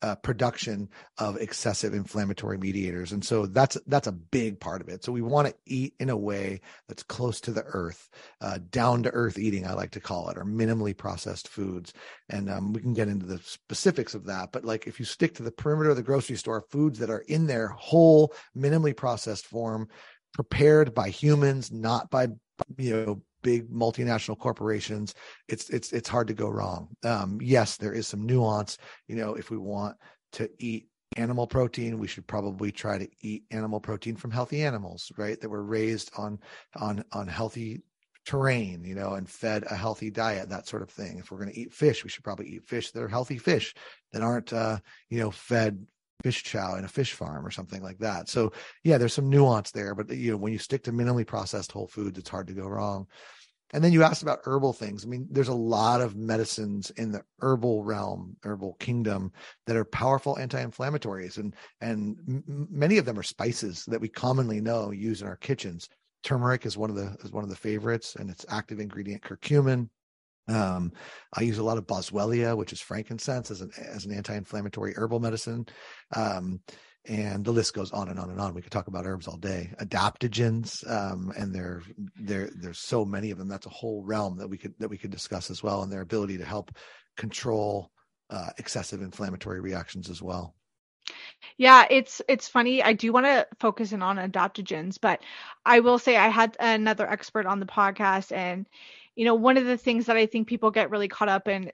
uh, 0.02 0.16
production 0.16 0.90
of 1.20 1.38
excessive 1.38 1.94
inflammatory 1.94 2.58
mediators. 2.58 3.12
And 3.12 3.24
so 3.24 3.46
that's 3.46 3.78
that's 3.86 4.08
a 4.08 4.12
big 4.12 4.60
part 4.60 4.82
of 4.82 4.90
it. 4.90 5.04
So 5.04 5.12
we 5.12 5.22
want 5.22 5.48
to 5.48 5.56
eat 5.68 5.94
in 6.00 6.10
a 6.10 6.18
way 6.18 6.62
that's 6.88 7.04
close 7.04 7.40
to 7.42 7.52
the 7.52 7.64
earth 7.64 8.10
uh, 8.42 8.60
down 8.72 9.04
to 9.04 9.12
earth 9.12 9.38
eating 9.38 9.68
i 9.68 9.74
like 9.74 9.92
to 9.92 10.00
call 10.00 10.30
it 10.30 10.38
or 10.38 10.44
minimally 10.44 10.98
processed 10.98 11.48
foods. 11.48 11.94
And 12.30 12.50
um, 12.50 12.74
we 12.74 12.82
can 12.82 12.94
get 12.94 13.10
into 13.10 13.26
the 13.26 13.40
specifics 13.40 14.16
of 14.16 14.26
that 14.26 14.52
but 14.52 14.66
like 14.66 14.88
if 14.88 15.00
you 15.00 15.06
stick 15.06 15.36
to 15.36 15.44
the 15.44 15.52
perimeter 15.52 15.92
of 15.92 15.98
the 15.98 16.04
grocery 16.04 16.36
store 16.36 16.62
foods 16.72 17.00
that 17.00 17.12
are 17.12 17.24
in 17.28 17.46
their 17.46 17.68
whole 17.68 18.34
minimally 18.58 18.96
processed 18.96 19.46
form 19.46 19.88
prepared 20.34 20.96
by 20.96 21.10
humans 21.10 21.72
not 21.72 22.10
by 22.10 22.28
you 22.78 22.96
know 22.96 23.22
big 23.42 23.70
multinational 23.70 24.38
corporations, 24.38 25.14
it's 25.48 25.70
it's 25.70 25.92
it's 25.94 26.10
hard 26.10 26.28
to 26.28 26.34
go 26.34 26.50
wrong. 26.50 26.90
Um, 27.04 27.40
yes, 27.42 27.78
there 27.78 27.94
is 27.94 28.08
some 28.08 28.26
nuance. 28.26 28.78
You 29.08 29.16
know, 29.16 29.34
if 29.36 29.50
we 29.50 29.58
want 29.58 29.98
to 30.34 30.50
eat 30.60 30.88
animal 31.18 31.48
protein, 31.48 32.00
we 32.00 32.08
should 32.08 32.28
probably 32.28 32.72
try 32.72 32.98
to 32.98 33.08
eat 33.22 33.44
animal 33.52 33.80
protein 33.80 34.16
from 34.16 34.32
healthy 34.32 34.64
animals, 34.64 35.12
right? 35.18 35.40
That 35.40 35.50
were 35.50 35.64
raised 35.64 36.12
on 36.18 36.40
on 36.76 37.04
on 37.12 37.28
healthy 37.28 37.82
terrain, 38.26 38.84
you 38.84 38.96
know, 38.96 39.14
and 39.14 39.30
fed 39.30 39.64
a 39.70 39.76
healthy 39.76 40.12
diet, 40.12 40.50
that 40.50 40.68
sort 40.68 40.84
of 40.84 40.90
thing. 40.90 41.18
If 41.18 41.32
we're 41.32 41.40
going 41.40 41.52
to 41.52 41.60
eat 41.60 41.74
fish, 41.74 42.04
we 42.04 42.10
should 42.10 42.24
probably 42.24 42.48
eat 42.50 42.64
fish 42.64 42.92
that 42.92 43.02
are 43.02 43.08
healthy 43.08 43.38
fish 43.38 43.74
that 44.14 44.22
aren't, 44.22 44.54
uh, 44.54 44.78
you 45.10 45.20
know, 45.20 45.32
fed 45.32 45.86
fish 46.24 46.44
chow 46.44 46.76
in 46.76 46.86
a 46.86 46.90
fish 46.90 47.14
farm 47.14 47.46
or 47.46 47.52
something 47.52 47.82
like 47.82 47.98
that. 48.00 48.30
So 48.30 48.52
yeah, 48.84 48.98
there's 48.98 49.14
some 49.14 49.30
nuance 49.30 49.72
there, 49.72 49.96
but 49.96 50.10
you 50.10 50.32
know, 50.32 50.38
when 50.38 50.54
you 50.54 50.60
stick 50.60 50.84
to 50.84 50.92
minimally 50.92 51.26
processed 51.26 51.72
whole 51.72 51.88
foods, 51.88 52.18
it's 52.18 52.30
hard 52.30 52.48
to 52.48 52.54
go 52.54 52.68
wrong. 52.68 53.08
And 53.74 53.84
then 53.84 53.94
you 53.94 54.04
asked 54.04 54.22
about 54.22 54.42
herbal 54.44 54.74
things. 54.74 55.06
I 55.06 55.08
mean, 55.08 55.28
there's 55.32 55.48
a 55.48 55.54
lot 55.54 56.02
of 56.02 56.18
medicines 56.18 56.92
in 56.98 57.12
the 57.12 57.24
herbal 57.40 57.84
realm, 57.84 58.36
herbal 58.44 58.74
kingdom 58.80 59.32
that 59.66 59.78
are 59.78 59.86
powerful 59.86 60.38
anti-inflammatories, 60.38 61.38
and 61.38 61.56
and 61.80 62.18
m- 62.28 62.68
many 62.70 62.98
of 62.98 63.06
them 63.06 63.18
are 63.18 63.24
spices 63.24 63.86
that 63.86 64.02
we 64.02 64.10
commonly 64.10 64.60
know 64.60 64.92
use 64.92 65.22
in 65.22 65.28
our 65.28 65.38
kitchens. 65.38 65.88
Turmeric 66.24 66.66
is 66.66 66.78
one 66.78 66.90
of 66.90 66.98
the 66.98 67.16
is 67.24 67.32
one 67.32 67.46
of 67.46 67.50
the 67.50 67.56
favorites, 67.56 68.18
and 68.18 68.30
its 68.30 68.46
active 68.50 68.80
ingredient 68.80 69.24
curcumin. 69.24 69.90
Um, 70.48 70.92
I 71.34 71.42
use 71.42 71.60
a 71.60 71.64
lot 71.64 71.78
of 71.78 71.88
boswellia, 71.88 72.58
which 72.58 72.74
is 72.74 72.82
frankincense, 72.82 73.52
as 73.52 73.62
an 73.62 73.72
as 73.78 74.06
an 74.06 74.14
anti-inflammatory 74.14 74.94
herbal 74.96 75.20
medicine. 75.20 75.68
Um, 76.16 76.62
and 77.06 77.44
the 77.44 77.52
list 77.52 77.74
goes 77.74 77.92
on 77.92 78.10
and 78.10 78.20
on 78.20 78.30
and 78.30 78.40
on. 78.40 78.54
We 78.54 78.62
could 78.62 78.72
talk 78.72 78.88
about 78.88 79.06
herbs 79.06 79.28
all 79.28 79.38
day. 79.38 79.72
Adaptogens, 79.80 80.88
um, 80.90 81.34
and 81.36 81.54
there, 81.54 81.82
there, 82.16 82.50
there's 82.56 82.78
so 82.78 83.04
many 83.04 83.32
of 83.32 83.40
them. 83.40 83.48
That's 83.48 83.66
a 83.66 83.72
whole 83.72 84.04
realm 84.04 84.38
that 84.38 84.48
we 84.48 84.58
could 84.58 84.76
that 84.80 84.90
we 84.90 84.98
could 84.98 85.12
discuss 85.12 85.50
as 85.50 85.64
well, 85.64 85.82
and 85.82 85.92
their 85.92 86.02
ability 86.02 86.38
to 86.38 86.46
help 86.46 86.72
control 87.18 87.92
uh, 88.30 88.50
excessive 88.58 89.02
inflammatory 89.02 89.62
reactions 89.62 90.10
as 90.10 90.22
well. 90.22 90.56
Yeah, 91.58 91.86
it's 91.90 92.22
it's 92.30 92.48
funny. 92.48 92.84
I 92.84 92.94
do 92.94 93.12
want 93.12 93.26
to 93.26 93.48
focus 93.60 93.92
in 93.92 94.04
on 94.04 94.18
adaptogens, 94.18 94.98
but 95.02 95.22
I 95.66 95.80
will 95.80 95.98
say 95.98 96.16
I 96.16 96.28
had 96.30 96.56
another 96.60 97.10
expert 97.10 97.48
on 97.48 97.60
the 97.60 97.66
podcast 97.66 98.32
and 98.32 98.68
you 99.16 99.26
know, 99.26 99.36
one 99.36 99.58
of 99.58 99.66
the 99.66 99.78
things 99.78 100.06
that 100.06 100.18
I 100.18 100.26
think 100.26 100.48
people 100.48 100.72
get 100.72 100.90
really 100.90 101.08
caught 101.08 101.30
up 101.30 101.48
in 101.48 101.72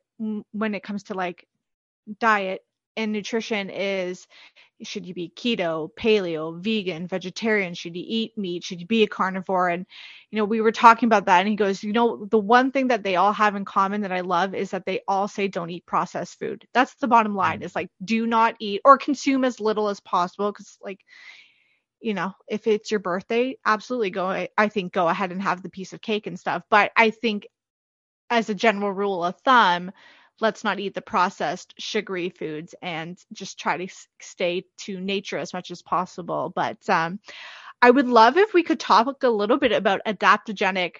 when 0.51 0.75
it 0.75 0.83
comes 0.83 1.03
to 1.03 1.13
like 1.13 1.47
diet 2.19 2.61
and 2.95 3.11
nutrition 3.11 3.69
is 3.69 4.27
should 4.83 5.05
you 5.05 5.13
be 5.13 5.31
keto, 5.35 5.89
paleo, 5.97 6.59
vegan, 6.59 7.07
vegetarian? 7.07 7.73
Should 7.73 7.95
you 7.95 8.03
eat 8.05 8.37
meat? 8.37 8.63
Should 8.63 8.79
you 8.79 8.87
be 8.87 9.03
a 9.03 9.07
carnivore? 9.07 9.69
And, 9.69 9.85
you 10.29 10.37
know, 10.37 10.45
we 10.45 10.61
were 10.61 10.71
talking 10.71 11.07
about 11.07 11.25
that. 11.25 11.39
And 11.39 11.47
he 11.47 11.55
goes, 11.55 11.83
you 11.83 11.93
know, 11.93 12.25
the 12.25 12.37
one 12.37 12.71
thing 12.71 12.87
that 12.87 13.03
they 13.03 13.15
all 13.15 13.33
have 13.33 13.55
in 13.55 13.65
common 13.65 14.01
that 14.01 14.11
I 14.11 14.21
love 14.21 14.53
is 14.53 14.71
that 14.71 14.85
they 14.85 15.01
all 15.07 15.27
say 15.27 15.47
don't 15.47 15.69
eat 15.69 15.85
processed 15.85 16.37
food. 16.37 16.67
That's 16.73 16.93
the 16.95 17.07
bottom 17.07 17.35
line 17.35 17.61
mm. 17.61 17.65
is 17.65 17.75
like, 17.75 17.89
do 18.03 18.27
not 18.27 18.55
eat 18.59 18.81
or 18.85 18.97
consume 18.97 19.45
as 19.45 19.59
little 19.59 19.89
as 19.89 19.99
possible. 19.99 20.51
Cause, 20.53 20.77
like, 20.81 20.99
you 22.07 22.13
know, 22.13 22.31
if 22.47 22.67
it's 22.67 22.89
your 22.89 23.01
birthday, 23.01 23.57
absolutely 23.65 24.11
go, 24.11 24.47
I 24.57 24.69
think, 24.69 24.93
go 24.93 25.09
ahead 25.09 25.33
and 25.33 25.41
have 25.41 25.61
the 25.61 25.69
piece 25.69 25.91
of 25.91 25.99
cake 25.99 26.25
and 26.25 26.39
stuff. 26.39 26.63
But 26.69 26.93
I 26.95 27.09
think, 27.09 27.47
as 28.29 28.49
a 28.49 28.55
general 28.55 28.93
rule 28.93 29.25
of 29.25 29.35
thumb, 29.41 29.91
let's 30.39 30.63
not 30.63 30.79
eat 30.79 30.93
the 30.93 31.01
processed 31.01 31.73
sugary 31.77 32.29
foods 32.29 32.73
and 32.81 33.17
just 33.33 33.59
try 33.59 33.75
to 33.75 33.93
stay 34.21 34.63
to 34.77 35.01
nature 35.01 35.37
as 35.37 35.51
much 35.51 35.69
as 35.69 35.81
possible. 35.81 36.49
But 36.55 36.77
um, 36.89 37.19
I 37.81 37.91
would 37.91 38.07
love 38.07 38.37
if 38.37 38.53
we 38.53 38.63
could 38.63 38.79
talk 38.79 39.21
a 39.23 39.29
little 39.29 39.57
bit 39.57 39.73
about 39.73 39.99
adaptogenic 40.07 40.95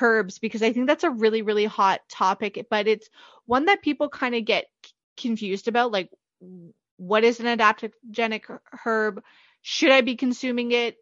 herbs 0.00 0.40
because 0.40 0.64
I 0.64 0.72
think 0.72 0.88
that's 0.88 1.04
a 1.04 1.10
really, 1.10 1.42
really 1.42 1.66
hot 1.66 2.00
topic, 2.10 2.66
but 2.68 2.88
it's 2.88 3.08
one 3.46 3.66
that 3.66 3.82
people 3.82 4.08
kind 4.08 4.34
of 4.34 4.44
get 4.44 4.64
confused 5.16 5.68
about. 5.68 5.92
Like, 5.92 6.10
what 6.96 7.22
is 7.22 7.38
an 7.38 7.46
adaptogenic 7.46 8.58
herb? 8.84 9.22
Should 9.62 9.92
I 9.92 10.00
be 10.00 10.16
consuming 10.16 10.72
it? 10.72 10.96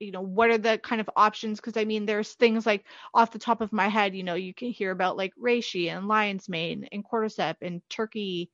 you 0.00 0.10
know 0.10 0.20
what 0.20 0.50
are 0.50 0.58
the 0.58 0.78
kind 0.78 1.00
of 1.00 1.08
options 1.16 1.60
because 1.60 1.76
i 1.76 1.84
mean 1.84 2.06
there's 2.06 2.32
things 2.32 2.66
like 2.66 2.84
off 3.12 3.30
the 3.30 3.38
top 3.38 3.60
of 3.60 3.72
my 3.72 3.88
head 3.88 4.14
you 4.14 4.22
know 4.22 4.34
you 4.34 4.52
can 4.54 4.70
hear 4.70 4.90
about 4.90 5.16
like 5.16 5.32
reishi 5.42 5.90
and 5.90 6.08
lion's 6.08 6.48
mane 6.48 6.88
and 6.92 7.04
cordyceps 7.04 7.62
and 7.62 7.80
turkey 7.88 8.50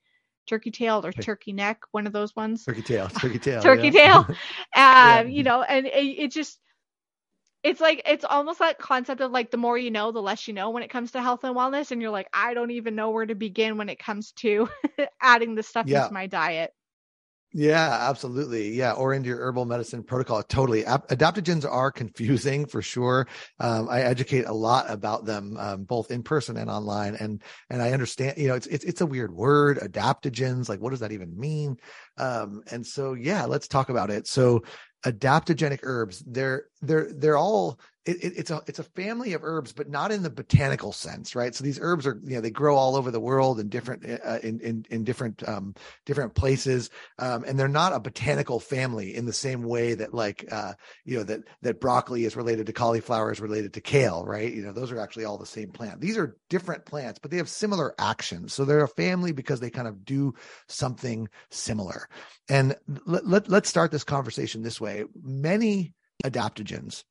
turkey 0.46 0.70
tail 0.70 1.04
or 1.04 1.12
turkey 1.12 1.52
neck 1.52 1.80
one 1.92 2.06
of 2.06 2.12
those 2.12 2.34
ones 2.34 2.64
turkey 2.64 2.82
tail 2.82 3.08
turkey 3.20 3.38
tail 3.38 3.62
turkey 3.62 3.88
yeah. 3.88 3.90
tail 3.90 4.18
um 4.28 4.36
yeah. 4.74 5.22
you 5.22 5.42
know 5.42 5.62
and 5.62 5.86
it, 5.86 5.92
it 5.92 6.32
just 6.32 6.58
it's 7.62 7.80
like 7.80 8.02
it's 8.06 8.24
almost 8.24 8.58
that 8.58 8.78
concept 8.78 9.20
of 9.20 9.30
like 9.30 9.50
the 9.50 9.56
more 9.56 9.76
you 9.76 9.90
know 9.90 10.12
the 10.12 10.22
less 10.22 10.48
you 10.48 10.54
know 10.54 10.70
when 10.70 10.82
it 10.82 10.90
comes 10.90 11.12
to 11.12 11.20
health 11.20 11.44
and 11.44 11.54
wellness 11.54 11.90
and 11.90 12.00
you're 12.00 12.10
like 12.10 12.28
i 12.32 12.54
don't 12.54 12.70
even 12.70 12.94
know 12.94 13.10
where 13.10 13.26
to 13.26 13.34
begin 13.34 13.76
when 13.76 13.88
it 13.88 13.98
comes 13.98 14.32
to 14.32 14.68
adding 15.22 15.54
this 15.54 15.68
stuff 15.68 15.86
yeah. 15.86 16.02
into 16.02 16.14
my 16.14 16.26
diet 16.26 16.72
yeah, 17.52 18.08
absolutely. 18.08 18.70
Yeah, 18.70 18.92
or 18.92 19.12
into 19.12 19.28
your 19.28 19.38
herbal 19.38 19.64
medicine 19.64 20.04
protocol. 20.04 20.42
Totally. 20.44 20.84
adaptogens 20.84 21.68
are 21.68 21.90
confusing 21.92 22.64
for 22.64 22.80
sure. 22.80 23.26
Um, 23.58 23.88
I 23.88 24.02
educate 24.02 24.46
a 24.46 24.52
lot 24.52 24.88
about 24.88 25.24
them, 25.24 25.56
um, 25.58 25.84
both 25.84 26.12
in 26.12 26.22
person 26.22 26.56
and 26.56 26.70
online, 26.70 27.16
and 27.16 27.42
and 27.68 27.82
I 27.82 27.90
understand. 27.90 28.38
You 28.38 28.48
know, 28.48 28.54
it's 28.54 28.68
it's 28.68 28.84
it's 28.84 29.00
a 29.00 29.06
weird 29.06 29.32
word, 29.32 29.78
adaptogens. 29.78 30.68
Like, 30.68 30.80
what 30.80 30.90
does 30.90 31.00
that 31.00 31.12
even 31.12 31.38
mean? 31.38 31.76
Um, 32.18 32.62
and 32.70 32.86
so, 32.86 33.14
yeah, 33.14 33.46
let's 33.46 33.66
talk 33.66 33.88
about 33.88 34.10
it. 34.10 34.28
So, 34.28 34.62
adaptogenic 35.04 35.80
herbs 35.82 36.22
they're 36.26 36.64
they're 36.82 37.10
they're 37.12 37.38
all 37.38 37.80
it, 38.06 38.24
it, 38.24 38.32
it's 38.36 38.50
a 38.50 38.62
it's 38.66 38.78
a 38.78 38.84
family 38.84 39.34
of 39.34 39.44
herbs 39.44 39.72
but 39.72 39.88
not 39.88 40.10
in 40.10 40.22
the 40.22 40.30
botanical 40.30 40.92
sense 40.92 41.34
right? 41.34 41.54
So 41.54 41.64
these 41.64 41.78
herbs 41.80 42.06
are 42.06 42.20
you 42.24 42.36
know 42.36 42.40
they 42.40 42.50
grow 42.50 42.76
all 42.76 42.96
over 42.96 43.10
the 43.10 43.20
world 43.20 43.60
in 43.60 43.68
different 43.68 44.04
uh, 44.08 44.38
in, 44.42 44.60
in 44.60 44.86
in 44.90 45.04
different 45.04 45.46
um 45.48 45.74
different 46.06 46.34
places 46.34 46.90
um 47.18 47.44
and 47.46 47.58
they're 47.58 47.68
not 47.68 47.92
a 47.92 48.00
botanical 48.00 48.58
family 48.60 49.14
in 49.14 49.26
the 49.26 49.32
same 49.32 49.62
way 49.62 49.94
that 49.94 50.14
like 50.14 50.44
uh 50.50 50.72
you 51.04 51.18
know 51.18 51.24
that 51.24 51.40
that 51.62 51.80
broccoli 51.80 52.24
is 52.24 52.36
related 52.36 52.66
to 52.66 52.72
cauliflower 52.72 53.30
is 53.32 53.40
related 53.40 53.74
to 53.74 53.80
kale 53.80 54.24
right? 54.24 54.52
You 54.52 54.62
know 54.62 54.72
those 54.72 54.92
are 54.92 55.00
actually 55.00 55.26
all 55.26 55.38
the 55.38 55.46
same 55.46 55.70
plant. 55.70 56.00
These 56.00 56.16
are 56.16 56.36
different 56.48 56.86
plants 56.86 57.18
but 57.18 57.30
they 57.30 57.36
have 57.36 57.48
similar 57.48 57.94
actions. 57.98 58.54
So 58.54 58.64
they're 58.64 58.84
a 58.84 58.88
family 58.88 59.32
because 59.32 59.60
they 59.60 59.70
kind 59.70 59.88
of 59.88 60.04
do 60.04 60.34
something 60.68 61.28
similar. 61.50 62.08
And 62.48 62.76
let, 63.06 63.26
let, 63.26 63.48
let's 63.48 63.68
start 63.68 63.90
this 63.90 64.04
conversation 64.04 64.62
this 64.62 64.80
way. 64.80 65.04
Many 65.22 65.94
adaptogens, 66.24 67.04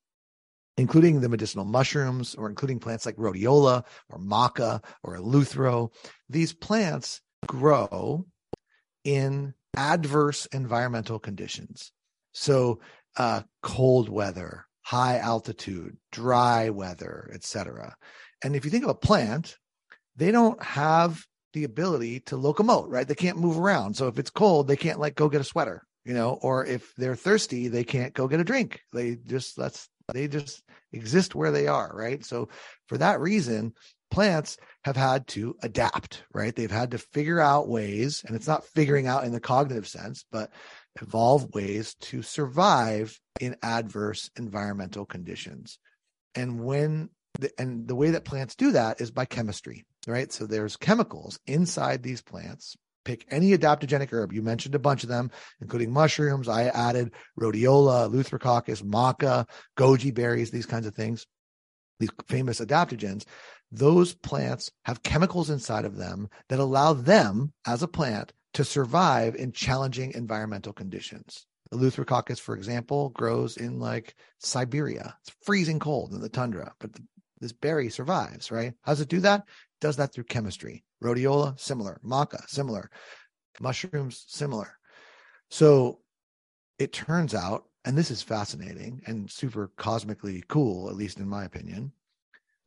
including 0.79 1.19
the 1.19 1.27
medicinal 1.27 1.65
mushrooms 1.65 2.35
or 2.35 2.47
including 2.47 2.79
plants 2.79 3.05
like 3.05 3.17
rhodiola 3.17 3.83
or 4.09 4.17
maca 4.17 4.81
or 5.03 5.17
eleuthero, 5.17 5.91
these 6.29 6.53
plants 6.53 7.19
grow 7.45 8.25
in 9.03 9.53
adverse 9.75 10.45
environmental 10.47 11.19
conditions. 11.19 11.91
So, 12.31 12.79
uh, 13.17 13.41
cold 13.61 14.07
weather, 14.07 14.67
high 14.81 15.17
altitude, 15.17 15.97
dry 16.13 16.69
weather, 16.69 17.29
etc. 17.33 17.93
And 18.41 18.55
if 18.55 18.63
you 18.63 18.71
think 18.71 18.85
of 18.85 18.89
a 18.89 18.95
plant, 18.95 19.57
they 20.15 20.31
don't 20.31 20.63
have 20.63 21.25
the 21.51 21.65
ability 21.65 22.21
to 22.21 22.35
locomote, 22.37 22.85
right? 22.87 23.07
They 23.07 23.15
can't 23.15 23.37
move 23.37 23.59
around. 23.59 23.97
So 23.97 24.07
if 24.07 24.17
it's 24.17 24.29
cold, 24.29 24.69
they 24.69 24.77
can't 24.77 24.99
like 24.99 25.15
go 25.15 25.27
get 25.27 25.41
a 25.41 25.43
sweater, 25.43 25.83
you 26.05 26.13
know, 26.13 26.39
or 26.41 26.65
if 26.65 26.93
they're 26.95 27.17
thirsty, 27.17 27.67
they 27.67 27.83
can't 27.83 28.13
go 28.13 28.29
get 28.29 28.39
a 28.39 28.45
drink. 28.45 28.79
They 28.93 29.15
just 29.15 29.57
that's 29.57 29.89
they 30.13 30.27
just 30.27 30.63
exist 30.91 31.35
where 31.35 31.51
they 31.51 31.67
are, 31.67 31.91
right? 31.93 32.23
So 32.25 32.49
for 32.87 32.97
that 32.97 33.19
reason, 33.19 33.73
plants 34.11 34.57
have 34.83 34.95
had 34.95 35.27
to 35.27 35.55
adapt, 35.61 36.23
right? 36.33 36.55
They've 36.55 36.71
had 36.71 36.91
to 36.91 36.97
figure 36.97 37.39
out 37.39 37.67
ways, 37.67 38.23
and 38.25 38.35
it's 38.35 38.47
not 38.47 38.65
figuring 38.65 39.07
out 39.07 39.23
in 39.23 39.31
the 39.31 39.39
cognitive 39.39 39.87
sense, 39.87 40.25
but 40.31 40.51
evolve 41.01 41.53
ways 41.53 41.95
to 41.95 42.21
survive 42.21 43.19
in 43.39 43.55
adverse 43.61 44.29
environmental 44.37 45.05
conditions. 45.05 45.79
And 46.35 46.59
when 46.63 47.09
the, 47.39 47.51
and 47.57 47.87
the 47.87 47.95
way 47.95 48.11
that 48.11 48.25
plants 48.25 48.55
do 48.55 48.71
that 48.71 49.01
is 49.01 49.11
by 49.11 49.25
chemistry, 49.25 49.85
right? 50.07 50.31
So 50.31 50.45
there's 50.45 50.77
chemicals 50.77 51.39
inside 51.45 52.03
these 52.03 52.21
plants. 52.21 52.75
Pick 53.09 53.25
any 53.31 53.57
adaptogenic 53.57 54.13
herb. 54.13 54.31
You 54.31 54.43
mentioned 54.43 54.75
a 54.75 54.79
bunch 54.79 55.01
of 55.01 55.09
them, 55.09 55.31
including 55.61 55.91
mushrooms. 55.91 56.47
I 56.47 56.65
added 56.65 57.11
rhodiola, 57.39 58.07
eleutherococcus, 58.07 58.83
maca, 58.83 59.49
goji 59.75 60.13
berries, 60.13 60.51
these 60.51 60.67
kinds 60.67 60.85
of 60.85 60.93
things, 60.93 61.25
these 61.99 62.11
famous 62.27 62.59
adaptogens. 62.59 63.25
Those 63.71 64.13
plants 64.13 64.69
have 64.85 65.01
chemicals 65.01 65.49
inside 65.49 65.85
of 65.85 65.95
them 65.97 66.29
that 66.49 66.59
allow 66.59 66.93
them 66.93 67.51
as 67.65 67.81
a 67.81 67.87
plant 67.87 68.31
to 68.53 68.63
survive 68.63 69.33
in 69.33 69.53
challenging 69.53 70.11
environmental 70.11 70.71
conditions. 70.71 71.47
Eleutherococcus, 71.73 72.39
for 72.39 72.55
example, 72.55 73.09
grows 73.09 73.57
in 73.57 73.79
like 73.79 74.13
Siberia. 74.37 75.15
It's 75.21 75.35
freezing 75.41 75.79
cold 75.79 76.13
in 76.13 76.21
the 76.21 76.29
tundra, 76.29 76.73
but 76.79 76.93
the, 76.93 77.01
this 77.39 77.53
berry 77.53 77.89
survives, 77.89 78.51
right? 78.51 78.73
How 78.83 78.91
does 78.91 79.01
it 79.01 79.09
do 79.09 79.21
that? 79.21 79.45
Does 79.81 79.95
that 79.97 80.13
through 80.13 80.25
chemistry. 80.25 80.83
Rhodiola, 81.03 81.59
similar. 81.59 81.99
Maca, 82.03 82.47
similar. 82.47 82.89
Mushrooms, 83.59 84.25
similar. 84.27 84.77
So 85.49 85.99
it 86.77 86.93
turns 86.93 87.33
out, 87.33 87.65
and 87.85 87.97
this 87.97 88.11
is 88.11 88.21
fascinating 88.21 89.01
and 89.05 89.29
super 89.29 89.71
cosmically 89.77 90.43
cool, 90.47 90.89
at 90.89 90.95
least 90.95 91.19
in 91.19 91.27
my 91.27 91.45
opinion, 91.45 91.93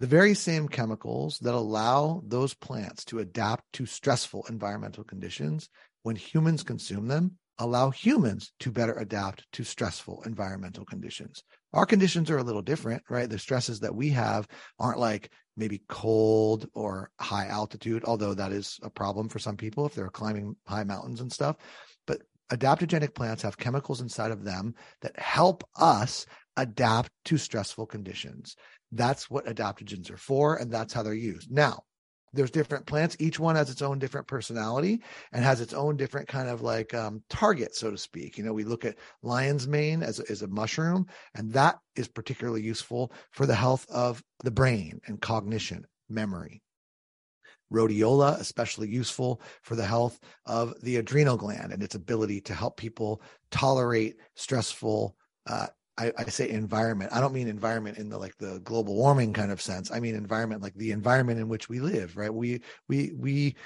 the 0.01 0.07
very 0.07 0.35
same 0.35 0.69
chemicals 0.69 1.39
that 1.41 1.55
allow 1.55 2.23
those 2.27 2.55
plants 2.55 3.05
to 3.05 3.21
adapt 3.21 3.73
to 3.75 3.87
stressful 3.87 4.45
environmental 4.49 5.05
conditions, 5.05 5.69
when 6.03 6.17
humans 6.17 6.63
consume 6.63 7.07
them, 7.07 7.39
allow 7.59 7.91
humans 7.91 8.53
to 8.59 8.73
better 8.73 8.95
adapt 8.95 9.47
to 9.53 9.63
stressful 9.63 10.23
environmental 10.27 10.85
conditions. 10.85 11.45
Our 11.73 11.87
conditions 11.87 12.31
are 12.31 12.39
a 12.39 12.43
little 12.43 12.63
different, 12.63 13.03
right? 13.09 13.29
The 13.29 13.39
stresses 13.39 13.81
that 13.81 13.95
we 13.95 14.11
have 14.11 14.47
aren't 14.79 14.99
like 14.99 15.31
maybe 15.57 15.83
cold 15.89 16.69
or 16.75 17.11
high 17.21 17.47
altitude, 17.47 18.05
although 18.05 18.35
that 18.35 18.53
is 18.53 18.79
a 18.83 18.91
problem 18.91 19.29
for 19.29 19.39
some 19.39 19.57
people 19.57 19.87
if 19.87 19.95
they're 19.95 20.09
climbing 20.09 20.57
high 20.67 20.85
mountains 20.85 21.21
and 21.21 21.33
stuff. 21.33 21.57
But 22.07 22.23
adaptogenic 22.51 23.15
plants 23.15 23.43
have 23.43 23.57
chemicals 23.57 24.01
inside 24.01 24.31
of 24.31 24.45
them 24.45 24.75
that 25.01 25.19
help 25.19 25.65
us 25.77 26.27
adapt 26.57 27.11
to 27.27 27.39
stressful 27.39 27.87
conditions. 27.87 28.57
That's 28.91 29.31
what 29.31 29.47
adaptogens 29.47 30.11
are 30.11 30.19
for, 30.19 30.57
and 30.57 30.71
that's 30.71 30.93
how 30.93 31.03
they're 31.03 31.15
used. 31.15 31.51
Now, 31.51 31.85
there's 32.33 32.51
different 32.51 32.87
plants. 32.87 33.17
Each 33.19 33.39
one 33.39 33.57
has 33.57 33.71
its 33.71 33.83
own 33.83 33.99
different 33.99 34.27
personality 34.27 35.03
and 35.33 35.45
has 35.45 35.61
its 35.61 35.75
own 35.75 35.97
different 35.97 36.29
kind 36.29 36.49
of 36.49 36.63
like 36.63 36.95
um, 36.95 37.23
target 37.29 37.75
so 37.75 37.91
to 37.91 37.99
speak. 37.99 38.39
You 38.39 38.45
know 38.45 38.53
we 38.53 38.65
look 38.65 38.85
at 38.85 38.97
lion's 39.23 39.69
mane 39.69 40.03
as, 40.03 40.21
as 40.21 40.43
a 40.43 40.49
mushroom 40.49 41.07
and 41.35 41.53
that 41.53 41.79
is 41.97 42.09
particularly 42.09 42.63
useful 42.63 43.13
for 43.31 43.47
the 43.47 43.55
health 43.55 43.87
of 43.91 44.23
the 44.45 44.51
brain 44.51 45.01
and 45.07 45.21
cognition 45.21 45.87
memory. 46.09 46.63
Rhodiola 47.73 48.39
especially 48.39 48.89
useful 48.89 49.41
for 49.63 49.77
the 49.77 49.87
health 49.87 50.21
of 50.47 50.75
the 50.83 50.97
adrenal 50.97 51.37
gland 51.37 51.73
and 51.73 51.83
its 51.83 51.95
ability 51.95 52.41
to 52.43 52.55
help 52.55 52.77
people 52.77 53.23
tolerate 53.51 54.17
stressful 54.35 55.17
uh, 55.47 55.69
I, 55.99 56.13
I, 56.17 56.25
say 56.25 56.49
environment. 56.49 57.13
I 57.13 57.21
don't 57.21 57.35
mean 57.35 57.49
environment 57.49 57.99
in 57.99 58.09
the 58.09 58.19
like 58.19 58.37
the 58.39 58.61
global 58.65 58.95
warming 58.95 59.35
kind 59.35 59.53
of 59.53 59.61
sense. 59.61 59.91
I 59.91 60.01
mean 60.01 60.15
environment 60.15 60.63
like 60.63 60.75
the 60.75 60.91
environment 60.91 61.39
in 61.39 61.49
which 61.49 61.69
we 61.69 61.81
live, 61.81 62.17
right? 62.17 62.33
We 62.33 62.63
we 62.89 63.13
we 63.15 63.57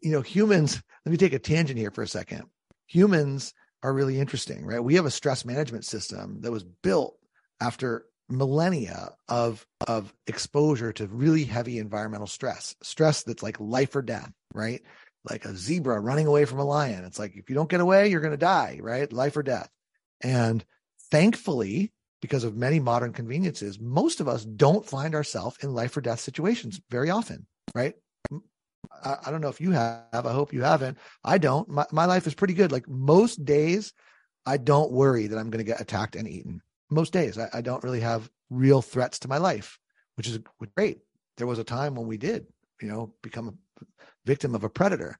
you 0.00 0.12
know, 0.12 0.20
humans, 0.20 0.80
let 1.04 1.10
me 1.10 1.16
take 1.16 1.32
a 1.32 1.38
tangent 1.38 1.78
here 1.78 1.90
for 1.90 2.02
a 2.02 2.08
second. 2.08 2.44
Humans 2.86 3.54
are 3.82 3.92
really 3.92 4.20
interesting, 4.20 4.64
right? 4.66 4.82
We 4.82 4.96
have 4.96 5.06
a 5.06 5.10
stress 5.10 5.44
management 5.44 5.84
system 5.84 6.40
that 6.42 6.52
was 6.52 6.64
built 6.64 7.16
after 7.60 8.04
millennia 8.28 9.10
of 9.28 9.66
of 9.88 10.14
exposure 10.28 10.92
to 10.92 11.08
really 11.08 11.42
heavy 11.42 11.78
environmental 11.78 12.28
stress 12.28 12.76
stress 12.80 13.24
that's 13.24 13.42
like 13.42 13.58
life 13.58 13.96
or 13.96 14.02
death 14.02 14.30
right 14.54 14.82
like 15.28 15.44
a 15.44 15.56
zebra 15.56 15.98
running 15.98 16.28
away 16.28 16.44
from 16.44 16.60
a 16.60 16.64
lion 16.64 17.04
it's 17.04 17.18
like 17.18 17.34
if 17.34 17.50
you 17.50 17.56
don't 17.56 17.68
get 17.68 17.80
away 17.80 18.06
you're 18.06 18.20
going 18.20 18.30
to 18.30 18.36
die 18.36 18.78
right 18.80 19.12
life 19.12 19.36
or 19.36 19.42
death 19.42 19.68
and 20.20 20.64
thankfully 21.10 21.92
because 22.20 22.44
of 22.44 22.56
many 22.56 22.80
modern 22.80 23.12
conveniences 23.12 23.80
most 23.80 24.20
of 24.20 24.28
us 24.28 24.44
don't 24.44 24.86
find 24.86 25.14
ourselves 25.14 25.56
in 25.62 25.74
life 25.74 25.96
or 25.96 26.00
death 26.00 26.20
situations 26.20 26.80
very 26.90 27.10
often 27.10 27.46
right 27.74 27.94
I, 29.04 29.16
I, 29.26 29.30
don't 29.30 29.40
know 29.40 29.48
if 29.48 29.60
you 29.60 29.70
have 29.72 30.26
i 30.26 30.32
hope 30.32 30.52
you 30.52 30.62
haven't 30.62 30.98
i 31.24 31.38
don't 31.38 31.68
my, 31.68 31.86
my 31.92 32.06
life 32.06 32.26
is 32.26 32.34
pretty 32.34 32.54
good 32.54 32.72
like 32.72 32.88
most 32.88 33.44
days 33.44 33.92
i 34.46 34.56
don't 34.56 34.92
worry 34.92 35.26
that 35.26 35.38
i'm 35.38 35.50
going 35.50 35.64
to 35.64 35.70
get 35.70 35.80
attacked 35.80 36.16
and 36.16 36.28
eaten 36.28 36.62
most 36.90 37.12
days. 37.12 37.38
I, 37.38 37.48
I 37.54 37.60
don't 37.60 37.84
really 37.84 38.00
have 38.00 38.30
real 38.50 38.82
threats 38.82 39.20
to 39.20 39.28
my 39.28 39.38
life, 39.38 39.78
which 40.16 40.28
is 40.28 40.38
great. 40.76 40.98
There 41.36 41.46
was 41.46 41.58
a 41.58 41.64
time 41.64 41.94
when 41.94 42.06
we 42.06 42.16
did, 42.16 42.46
you 42.82 42.88
know, 42.88 43.14
become 43.22 43.48
a 43.48 43.84
victim 44.26 44.54
of 44.54 44.64
a 44.64 44.68
predator. 44.68 45.16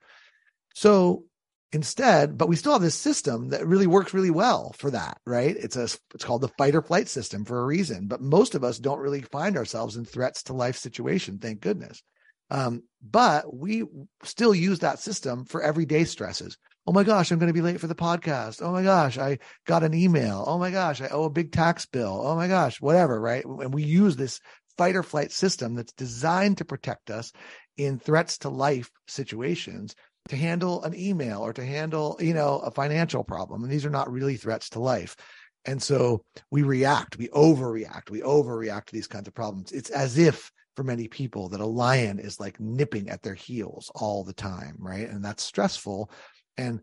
So 0.74 1.24
instead, 1.72 2.36
but 2.36 2.48
we 2.48 2.56
still 2.56 2.72
have 2.72 2.82
this 2.82 2.94
system 2.94 3.50
that 3.50 3.66
really 3.66 3.86
works 3.86 4.12
really 4.12 4.30
well 4.30 4.74
for 4.78 4.90
that, 4.90 5.18
right? 5.26 5.56
It's 5.56 5.76
a 5.76 5.84
it's 6.14 6.24
called 6.24 6.42
the 6.42 6.48
fight 6.48 6.74
or 6.74 6.82
flight 6.82 7.08
system 7.08 7.44
for 7.44 7.60
a 7.60 7.66
reason. 7.66 8.06
But 8.06 8.20
most 8.20 8.54
of 8.54 8.64
us 8.64 8.78
don't 8.78 9.00
really 9.00 9.22
find 9.22 9.56
ourselves 9.56 9.96
in 9.96 10.04
threats 10.04 10.44
to 10.44 10.52
life 10.52 10.76
situation, 10.76 11.38
thank 11.38 11.60
goodness. 11.60 12.02
Um, 12.50 12.82
but 13.00 13.54
we 13.54 13.84
still 14.24 14.54
use 14.54 14.80
that 14.80 14.98
system 14.98 15.44
for 15.44 15.62
everyday 15.62 16.04
stresses 16.04 16.58
oh 16.86 16.92
my 16.92 17.04
gosh, 17.04 17.30
I'm 17.30 17.38
going 17.38 17.48
to 17.48 17.54
be 17.54 17.60
late 17.60 17.80
for 17.80 17.86
the 17.86 17.94
podcast. 17.94 18.62
Oh 18.62 18.72
my 18.72 18.82
gosh, 18.82 19.18
I 19.18 19.38
got 19.64 19.84
an 19.84 19.94
email. 19.94 20.44
Oh 20.46 20.58
my 20.58 20.70
gosh, 20.70 21.00
I 21.00 21.06
owe 21.08 21.24
a 21.24 21.30
big 21.30 21.52
tax 21.52 21.86
bill. 21.86 22.20
Oh 22.24 22.34
my 22.34 22.48
gosh, 22.48 22.80
whatever, 22.80 23.20
right? 23.20 23.44
And 23.44 23.72
we 23.72 23.84
use 23.84 24.16
this 24.16 24.40
fight 24.76 24.96
or 24.96 25.02
flight 25.02 25.30
system 25.30 25.74
that's 25.74 25.92
designed 25.92 26.58
to 26.58 26.64
protect 26.64 27.10
us 27.10 27.32
in 27.76 27.98
threats 27.98 28.38
to 28.38 28.48
life 28.48 28.90
situations 29.06 29.94
to 30.28 30.36
handle 30.36 30.82
an 30.84 30.94
email 30.94 31.40
or 31.40 31.52
to 31.52 31.64
handle, 31.64 32.16
you 32.20 32.34
know, 32.34 32.58
a 32.60 32.70
financial 32.70 33.24
problem. 33.24 33.62
And 33.62 33.72
these 33.72 33.84
are 33.84 33.90
not 33.90 34.12
really 34.12 34.36
threats 34.36 34.70
to 34.70 34.80
life. 34.80 35.16
And 35.64 35.82
so 35.82 36.24
we 36.50 36.62
react, 36.62 37.18
we 37.18 37.28
overreact, 37.28 38.10
we 38.10 38.20
overreact 38.20 38.86
to 38.86 38.92
these 38.94 39.06
kinds 39.06 39.28
of 39.28 39.34
problems. 39.34 39.72
It's 39.72 39.90
as 39.90 40.18
if 40.18 40.50
for 40.76 40.84
many 40.84 41.08
people 41.08 41.48
that 41.50 41.60
a 41.60 41.66
lion 41.66 42.18
is 42.18 42.40
like 42.40 42.58
nipping 42.60 43.10
at 43.10 43.22
their 43.22 43.34
heels 43.34 43.90
all 43.94 44.24
the 44.24 44.32
time, 44.32 44.76
right? 44.78 45.08
And 45.08 45.24
that's 45.24 45.42
stressful 45.42 46.10
and 46.56 46.80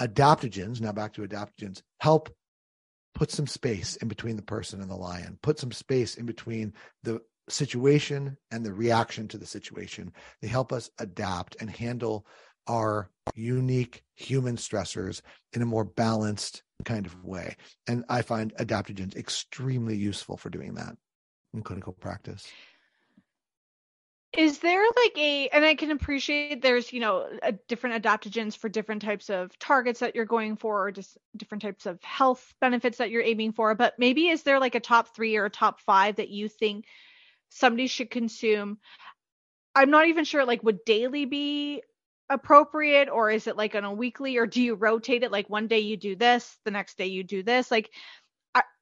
adaptogens, 0.00 0.80
now 0.80 0.92
back 0.92 1.14
to 1.14 1.22
adaptogens, 1.22 1.82
help 2.00 2.28
put 3.14 3.30
some 3.30 3.46
space 3.46 3.96
in 3.96 4.08
between 4.08 4.36
the 4.36 4.42
person 4.42 4.80
and 4.80 4.90
the 4.90 4.96
lion, 4.96 5.38
put 5.42 5.58
some 5.58 5.72
space 5.72 6.16
in 6.16 6.26
between 6.26 6.72
the 7.02 7.20
situation 7.48 8.36
and 8.50 8.64
the 8.64 8.72
reaction 8.72 9.28
to 9.28 9.38
the 9.38 9.46
situation. 9.46 10.12
They 10.40 10.48
help 10.48 10.72
us 10.72 10.90
adapt 10.98 11.56
and 11.60 11.70
handle 11.70 12.26
our 12.66 13.10
unique 13.34 14.02
human 14.14 14.56
stressors 14.56 15.22
in 15.52 15.62
a 15.62 15.66
more 15.66 15.84
balanced 15.84 16.62
kind 16.84 17.06
of 17.06 17.24
way. 17.24 17.56
And 17.86 18.04
I 18.08 18.22
find 18.22 18.54
adaptogens 18.56 19.16
extremely 19.16 19.96
useful 19.96 20.36
for 20.36 20.50
doing 20.50 20.74
that 20.74 20.96
in 21.54 21.62
clinical 21.62 21.92
practice. 21.92 22.46
Is 24.36 24.60
there 24.60 24.82
like 24.82 25.18
a, 25.18 25.48
and 25.48 25.62
I 25.62 25.74
can 25.74 25.90
appreciate 25.90 26.62
there's, 26.62 26.90
you 26.90 27.00
know, 27.00 27.28
a 27.42 27.52
different 27.52 28.02
adaptogens 28.02 28.56
for 28.56 28.70
different 28.70 29.02
types 29.02 29.28
of 29.28 29.58
targets 29.58 30.00
that 30.00 30.14
you're 30.14 30.24
going 30.24 30.56
for, 30.56 30.86
or 30.86 30.90
just 30.90 31.18
different 31.36 31.60
types 31.60 31.84
of 31.84 32.02
health 32.02 32.54
benefits 32.58 32.96
that 32.96 33.10
you're 33.10 33.22
aiming 33.22 33.52
for. 33.52 33.74
But 33.74 33.98
maybe 33.98 34.28
is 34.28 34.42
there 34.42 34.58
like 34.58 34.74
a 34.74 34.80
top 34.80 35.14
three 35.14 35.36
or 35.36 35.44
a 35.44 35.50
top 35.50 35.80
five 35.80 36.16
that 36.16 36.30
you 36.30 36.48
think 36.48 36.86
somebody 37.50 37.86
should 37.86 38.10
consume? 38.10 38.78
I'm 39.74 39.90
not 39.90 40.08
even 40.08 40.24
sure, 40.24 40.46
like, 40.46 40.62
would 40.62 40.84
daily 40.86 41.26
be 41.26 41.82
appropriate, 42.32 43.08
or 43.08 43.30
is 43.30 43.46
it 43.46 43.56
like 43.56 43.74
on 43.74 43.84
a 43.84 43.92
weekly, 43.92 44.36
or 44.36 44.46
do 44.46 44.62
you 44.62 44.74
rotate 44.74 45.22
it? 45.22 45.32
Like 45.32 45.48
one 45.50 45.66
day 45.66 45.80
you 45.80 45.96
do 45.96 46.16
this, 46.16 46.56
the 46.64 46.70
next 46.70 46.98
day 46.98 47.06
you 47.06 47.24
do 47.24 47.42
this? 47.42 47.70
Like, 47.70 47.90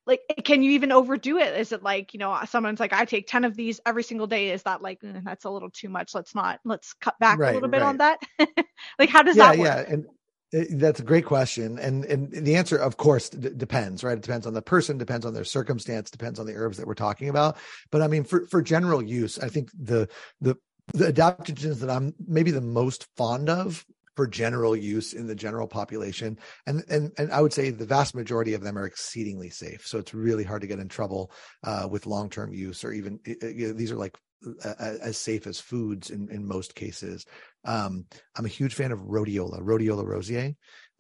like 0.06 0.20
can 0.44 0.62
you 0.62 0.72
even 0.72 0.92
overdo 0.92 1.38
it? 1.38 1.58
Is 1.58 1.72
it 1.72 1.82
like 1.82 2.12
you 2.12 2.18
know 2.18 2.38
someone's 2.46 2.80
like 2.80 2.92
i 2.92 3.04
take 3.04 3.26
10 3.26 3.44
of 3.44 3.54
these 3.56 3.80
every 3.86 4.02
single 4.02 4.26
day. 4.26 4.50
Is 4.50 4.62
that 4.64 4.82
like 4.82 5.00
mm, 5.00 5.22
that's 5.24 5.44
a 5.44 5.50
little 5.50 5.70
too 5.70 5.88
much. 5.88 6.14
Let's 6.14 6.34
not 6.34 6.60
let's 6.64 6.92
cut 6.94 7.18
back 7.18 7.38
right, 7.38 7.50
a 7.50 7.54
little 7.54 7.68
bit 7.68 7.82
right. 7.82 7.88
on 7.88 7.96
that? 7.98 8.18
Like 8.98 9.10
how 9.10 9.22
does 9.22 9.36
yeah, 9.36 9.52
that 9.52 9.58
work? 9.58 9.66
yeah 9.66 9.94
and 9.94 10.06
that's 10.80 10.98
a 10.98 11.04
great 11.04 11.26
question 11.26 11.78
and 11.78 12.04
and 12.06 12.32
the 12.32 12.56
answer 12.56 12.76
of 12.76 12.96
course 12.96 13.28
d- 13.28 13.50
depends 13.56 14.02
right? 14.02 14.16
It 14.16 14.22
depends 14.22 14.46
on 14.46 14.54
the 14.54 14.62
person 14.62 14.98
depends 14.98 15.24
on 15.26 15.34
their 15.34 15.44
circumstance 15.44 16.10
depends 16.10 16.40
on 16.40 16.46
the 16.46 16.54
herbs 16.54 16.78
that 16.78 16.86
we're 16.86 16.94
talking 16.94 17.28
about. 17.28 17.56
But 17.90 18.02
i 18.02 18.08
mean 18.08 18.24
for 18.24 18.46
for 18.46 18.62
general 18.62 19.02
use 19.02 19.38
i 19.38 19.48
think 19.48 19.70
the 19.78 20.08
the 20.40 20.56
the 20.94 21.12
adaptogens 21.12 21.78
that 21.78 21.90
i'm 21.90 22.14
maybe 22.26 22.50
the 22.50 22.60
most 22.60 23.06
fond 23.16 23.48
of 23.48 23.84
for 24.16 24.26
general 24.26 24.76
use 24.76 25.14
in 25.14 25.26
the 25.26 25.34
general 25.34 25.66
population 25.66 26.38
and 26.66 26.84
and 26.90 27.12
and 27.16 27.32
i 27.32 27.40
would 27.40 27.52
say 27.52 27.70
the 27.70 27.86
vast 27.86 28.14
majority 28.14 28.54
of 28.54 28.62
them 28.62 28.76
are 28.76 28.84
exceedingly 28.86 29.48
safe. 29.50 29.86
So 29.86 29.98
it's 29.98 30.14
really 30.14 30.44
hard 30.44 30.60
to 30.62 30.66
get 30.66 30.78
in 30.78 30.88
trouble 30.88 31.32
uh, 31.64 31.88
with 31.90 32.06
long-term 32.06 32.52
use 32.52 32.84
or 32.84 32.92
even 32.92 33.18
you 33.24 33.68
know, 33.68 33.72
these 33.72 33.90
are 33.90 33.96
like 33.96 34.18
uh, 34.64 34.74
as 34.78 35.16
safe 35.16 35.46
as 35.46 35.60
foods 35.60 36.10
in 36.10 36.28
in 36.30 36.46
most 36.46 36.74
cases. 36.74 37.24
Um, 37.64 38.06
i'm 38.36 38.46
a 38.46 38.48
huge 38.48 38.74
fan 38.74 38.92
of 38.92 39.00
rhodiola 39.00 39.60
rhodiola 39.60 40.04
rosea 40.04 40.54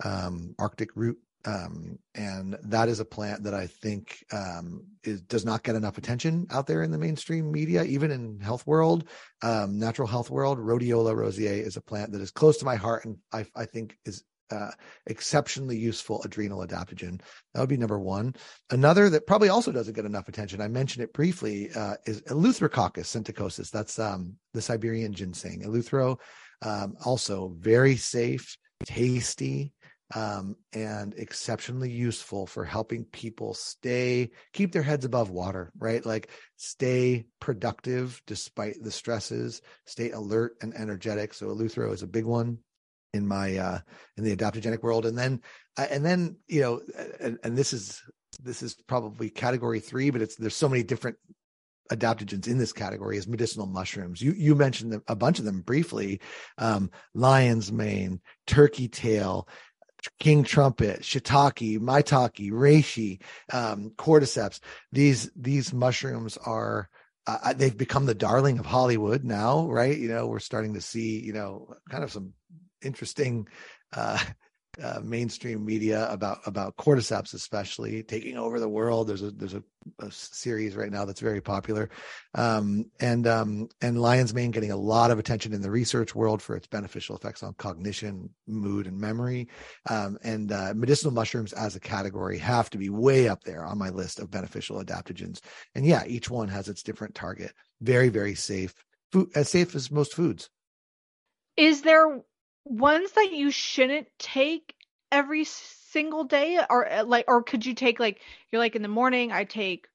um, 0.04 0.54
arctic 0.58 0.90
root 0.94 1.18
um, 1.44 1.98
and 2.14 2.58
that 2.64 2.88
is 2.88 3.00
a 3.00 3.04
plant 3.04 3.44
that 3.44 3.54
I 3.54 3.66
think 3.66 4.24
um, 4.32 4.84
is, 5.04 5.22
does 5.22 5.44
not 5.44 5.62
get 5.62 5.76
enough 5.76 5.98
attention 5.98 6.46
out 6.50 6.66
there 6.66 6.82
in 6.82 6.90
the 6.90 6.98
mainstream 6.98 7.50
media, 7.50 7.82
even 7.84 8.10
in 8.10 8.40
health 8.40 8.66
world, 8.66 9.08
um, 9.42 9.78
natural 9.78 10.08
health 10.08 10.30
world. 10.30 10.58
Rhodiola 10.58 11.14
rosea 11.14 11.52
is 11.52 11.76
a 11.76 11.80
plant 11.80 12.12
that 12.12 12.20
is 12.20 12.30
close 12.30 12.58
to 12.58 12.64
my 12.64 12.76
heart, 12.76 13.04
and 13.04 13.16
I, 13.32 13.46
I 13.56 13.64
think 13.64 13.96
is 14.04 14.22
uh, 14.50 14.70
exceptionally 15.06 15.76
useful 15.76 16.22
adrenal 16.24 16.66
adaptogen. 16.66 17.20
That 17.54 17.60
would 17.60 17.68
be 17.68 17.76
number 17.76 17.98
one. 17.98 18.34
Another 18.70 19.08
that 19.10 19.26
probably 19.26 19.48
also 19.48 19.72
doesn't 19.72 19.94
get 19.94 20.04
enough 20.04 20.28
attention, 20.28 20.60
I 20.60 20.68
mentioned 20.68 21.04
it 21.04 21.12
briefly, 21.12 21.70
uh, 21.74 21.94
is 22.06 22.22
Eleutherococcus 22.22 23.06
senticosus. 23.06 23.70
That's 23.70 23.98
um, 23.98 24.34
the 24.52 24.62
Siberian 24.62 25.12
ginseng. 25.12 25.62
Eleuthero, 25.62 26.18
um, 26.62 26.96
also 27.04 27.54
very 27.58 27.96
safe, 27.96 28.56
tasty, 28.84 29.72
um, 30.14 30.56
and 30.72 31.14
exceptionally 31.16 31.90
useful 31.90 32.46
for 32.46 32.64
helping 32.64 33.04
people 33.04 33.54
stay 33.54 34.30
keep 34.52 34.72
their 34.72 34.82
heads 34.82 35.04
above 35.04 35.30
water 35.30 35.72
right? 35.78 36.04
Like 36.04 36.30
stay 36.56 37.26
productive 37.40 38.20
despite 38.26 38.76
the 38.82 38.90
stresses 38.90 39.62
stay 39.86 40.10
alert 40.10 40.56
and 40.62 40.74
energetic. 40.74 41.34
So 41.34 41.46
eleuthero 41.46 41.92
is 41.92 42.02
a 42.02 42.08
big 42.08 42.24
one 42.24 42.58
in 43.12 43.26
my 43.26 43.56
uh 43.56 43.78
in 44.16 44.24
the 44.24 44.36
adaptogenic 44.36 44.82
world. 44.82 45.06
And 45.06 45.16
then 45.16 45.40
uh, 45.76 45.86
and 45.90 46.04
then 46.04 46.36
you 46.48 46.60
know 46.60 46.80
and, 47.20 47.38
and 47.42 47.56
this 47.56 47.72
is 47.72 48.02
this 48.42 48.62
is 48.62 48.74
probably 48.86 49.30
category 49.30 49.80
three 49.80 50.10
but 50.10 50.22
it's 50.22 50.36
there's 50.36 50.56
so 50.56 50.68
many 50.68 50.82
different 50.82 51.16
adaptogens 51.90 52.46
in 52.46 52.58
this 52.58 52.72
category 52.72 53.16
is 53.16 53.26
medicinal 53.26 53.66
mushrooms. 53.66 54.22
You 54.22 54.32
you 54.32 54.54
mentioned 54.54 55.00
a 55.08 55.16
bunch 55.16 55.38
of 55.38 55.44
them 55.44 55.60
briefly, 55.60 56.20
um, 56.58 56.90
lion's 57.14 57.72
mane, 57.72 58.20
turkey 58.46 58.88
tail, 58.88 59.48
king 60.18 60.44
trumpet, 60.44 61.02
shiitake, 61.02 61.78
maitake, 61.78 62.50
reishi, 62.50 63.20
um, 63.52 63.92
cordyceps. 63.96 64.60
These 64.92 65.30
these 65.36 65.72
mushrooms 65.72 66.36
are 66.38 66.88
uh, 67.26 67.38
uh, 67.44 67.52
they've 67.52 67.76
become 67.76 68.06
the 68.06 68.14
darling 68.14 68.58
of 68.58 68.66
Hollywood 68.66 69.24
now, 69.24 69.68
right? 69.68 69.96
You 69.96 70.08
know, 70.08 70.26
we're 70.26 70.38
starting 70.38 70.74
to 70.74 70.80
see 70.80 71.20
you 71.20 71.32
know 71.32 71.74
kind 71.88 72.04
of 72.04 72.12
some 72.12 72.32
interesting 72.82 73.48
uh, 73.92 74.18
uh, 74.82 75.00
mainstream 75.02 75.64
media 75.64 76.08
about 76.10 76.38
about 76.46 76.76
cordyceps, 76.76 77.34
especially 77.34 78.02
taking 78.02 78.36
over 78.36 78.60
the 78.60 78.68
world. 78.68 79.08
There's 79.08 79.22
a 79.22 79.30
there's 79.30 79.54
a, 79.54 79.62
a 79.98 80.10
series 80.10 80.76
right 80.76 80.90
now 80.90 81.04
that's 81.04 81.20
very 81.20 81.40
popular, 81.40 81.90
um, 82.34 82.84
and 83.00 83.26
um, 83.26 83.68
and 83.80 84.00
lion's 84.00 84.32
mane 84.32 84.52
getting 84.52 84.70
a 84.70 84.76
lot 84.76 85.10
of 85.10 85.18
attention 85.18 85.52
in 85.52 85.60
the 85.60 85.70
research 85.70 86.14
world 86.14 86.40
for 86.40 86.54
its 86.54 86.66
beneficial 86.66 87.16
effects 87.16 87.42
on 87.42 87.54
cognition, 87.54 88.30
mood, 88.46 88.86
and 88.86 88.98
memory. 88.98 89.48
Um, 89.88 90.18
and 90.22 90.52
uh, 90.52 90.72
medicinal 90.76 91.12
mushrooms 91.12 91.52
as 91.52 91.74
a 91.74 91.80
category 91.80 92.38
have 92.38 92.70
to 92.70 92.78
be 92.78 92.90
way 92.90 93.28
up 93.28 93.42
there 93.42 93.64
on 93.64 93.78
my 93.78 93.90
list 93.90 94.20
of 94.20 94.30
beneficial 94.30 94.82
adaptogens. 94.82 95.40
And 95.74 95.84
yeah, 95.84 96.04
each 96.06 96.30
one 96.30 96.48
has 96.48 96.68
its 96.68 96.82
different 96.82 97.14
target. 97.14 97.52
Very 97.80 98.08
very 98.08 98.34
safe, 98.34 98.74
food 99.10 99.30
as 99.34 99.48
safe 99.48 99.74
as 99.74 99.90
most 99.90 100.14
foods. 100.14 100.48
Is 101.56 101.82
there 101.82 102.20
ones 102.64 103.12
that 103.12 103.32
you 103.32 103.50
shouldn't 103.50 104.08
take 104.18 104.74
every 105.12 105.44
single 105.44 106.24
day 106.24 106.58
or 106.70 106.90
uh, 106.90 107.04
like 107.04 107.24
or 107.26 107.42
could 107.42 107.66
you 107.66 107.74
take 107.74 107.98
like 107.98 108.20
you're 108.50 108.60
like 108.60 108.76
in 108.76 108.82
the 108.82 108.88
morning 108.88 109.32
I 109.32 109.44
take 109.44 109.88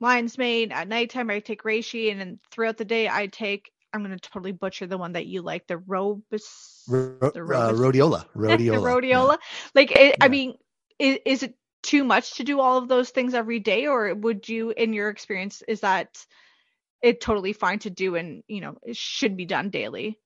lion's 0.00 0.38
mane 0.38 0.70
at 0.70 0.86
nighttime 0.86 1.30
I 1.30 1.40
take 1.40 1.62
reishi 1.62 2.10
and 2.12 2.20
then 2.20 2.38
throughout 2.50 2.76
the 2.76 2.84
day 2.84 3.08
I 3.08 3.26
take 3.26 3.72
I'm 3.94 4.02
going 4.04 4.18
to 4.18 4.30
totally 4.30 4.52
butcher 4.52 4.86
the 4.86 4.98
one 4.98 5.12
that 5.12 5.26
you 5.26 5.40
like, 5.40 5.68
the 5.68 5.78
robus, 5.78 6.84
Ro- 6.88 7.30
the 7.32 7.40
uh, 7.40 7.72
robus, 7.72 7.78
rhodiola, 7.78 8.26
the 8.34 8.40
rhodiola. 8.48 8.82
rhodiola. 8.82 9.38
Like, 9.74 9.92
it, 9.92 10.16
I 10.20 10.28
mean, 10.28 10.54
is, 10.98 11.18
is 11.24 11.42
it 11.44 11.54
too 11.82 12.02
much 12.02 12.34
to 12.34 12.44
do 12.44 12.60
all 12.60 12.78
of 12.78 12.88
those 12.88 13.10
things 13.10 13.34
every 13.34 13.60
day, 13.60 13.86
or 13.86 14.12
would 14.12 14.48
you, 14.48 14.70
in 14.70 14.92
your 14.92 15.10
experience, 15.10 15.62
is 15.68 15.80
that 15.80 16.26
it 17.02 17.20
totally 17.20 17.52
fine 17.52 17.78
to 17.80 17.90
do 17.90 18.16
and 18.16 18.42
you 18.48 18.62
know 18.62 18.78
it 18.82 18.96
should 18.96 19.36
be 19.36 19.44
done 19.44 19.70
daily? 19.70 20.18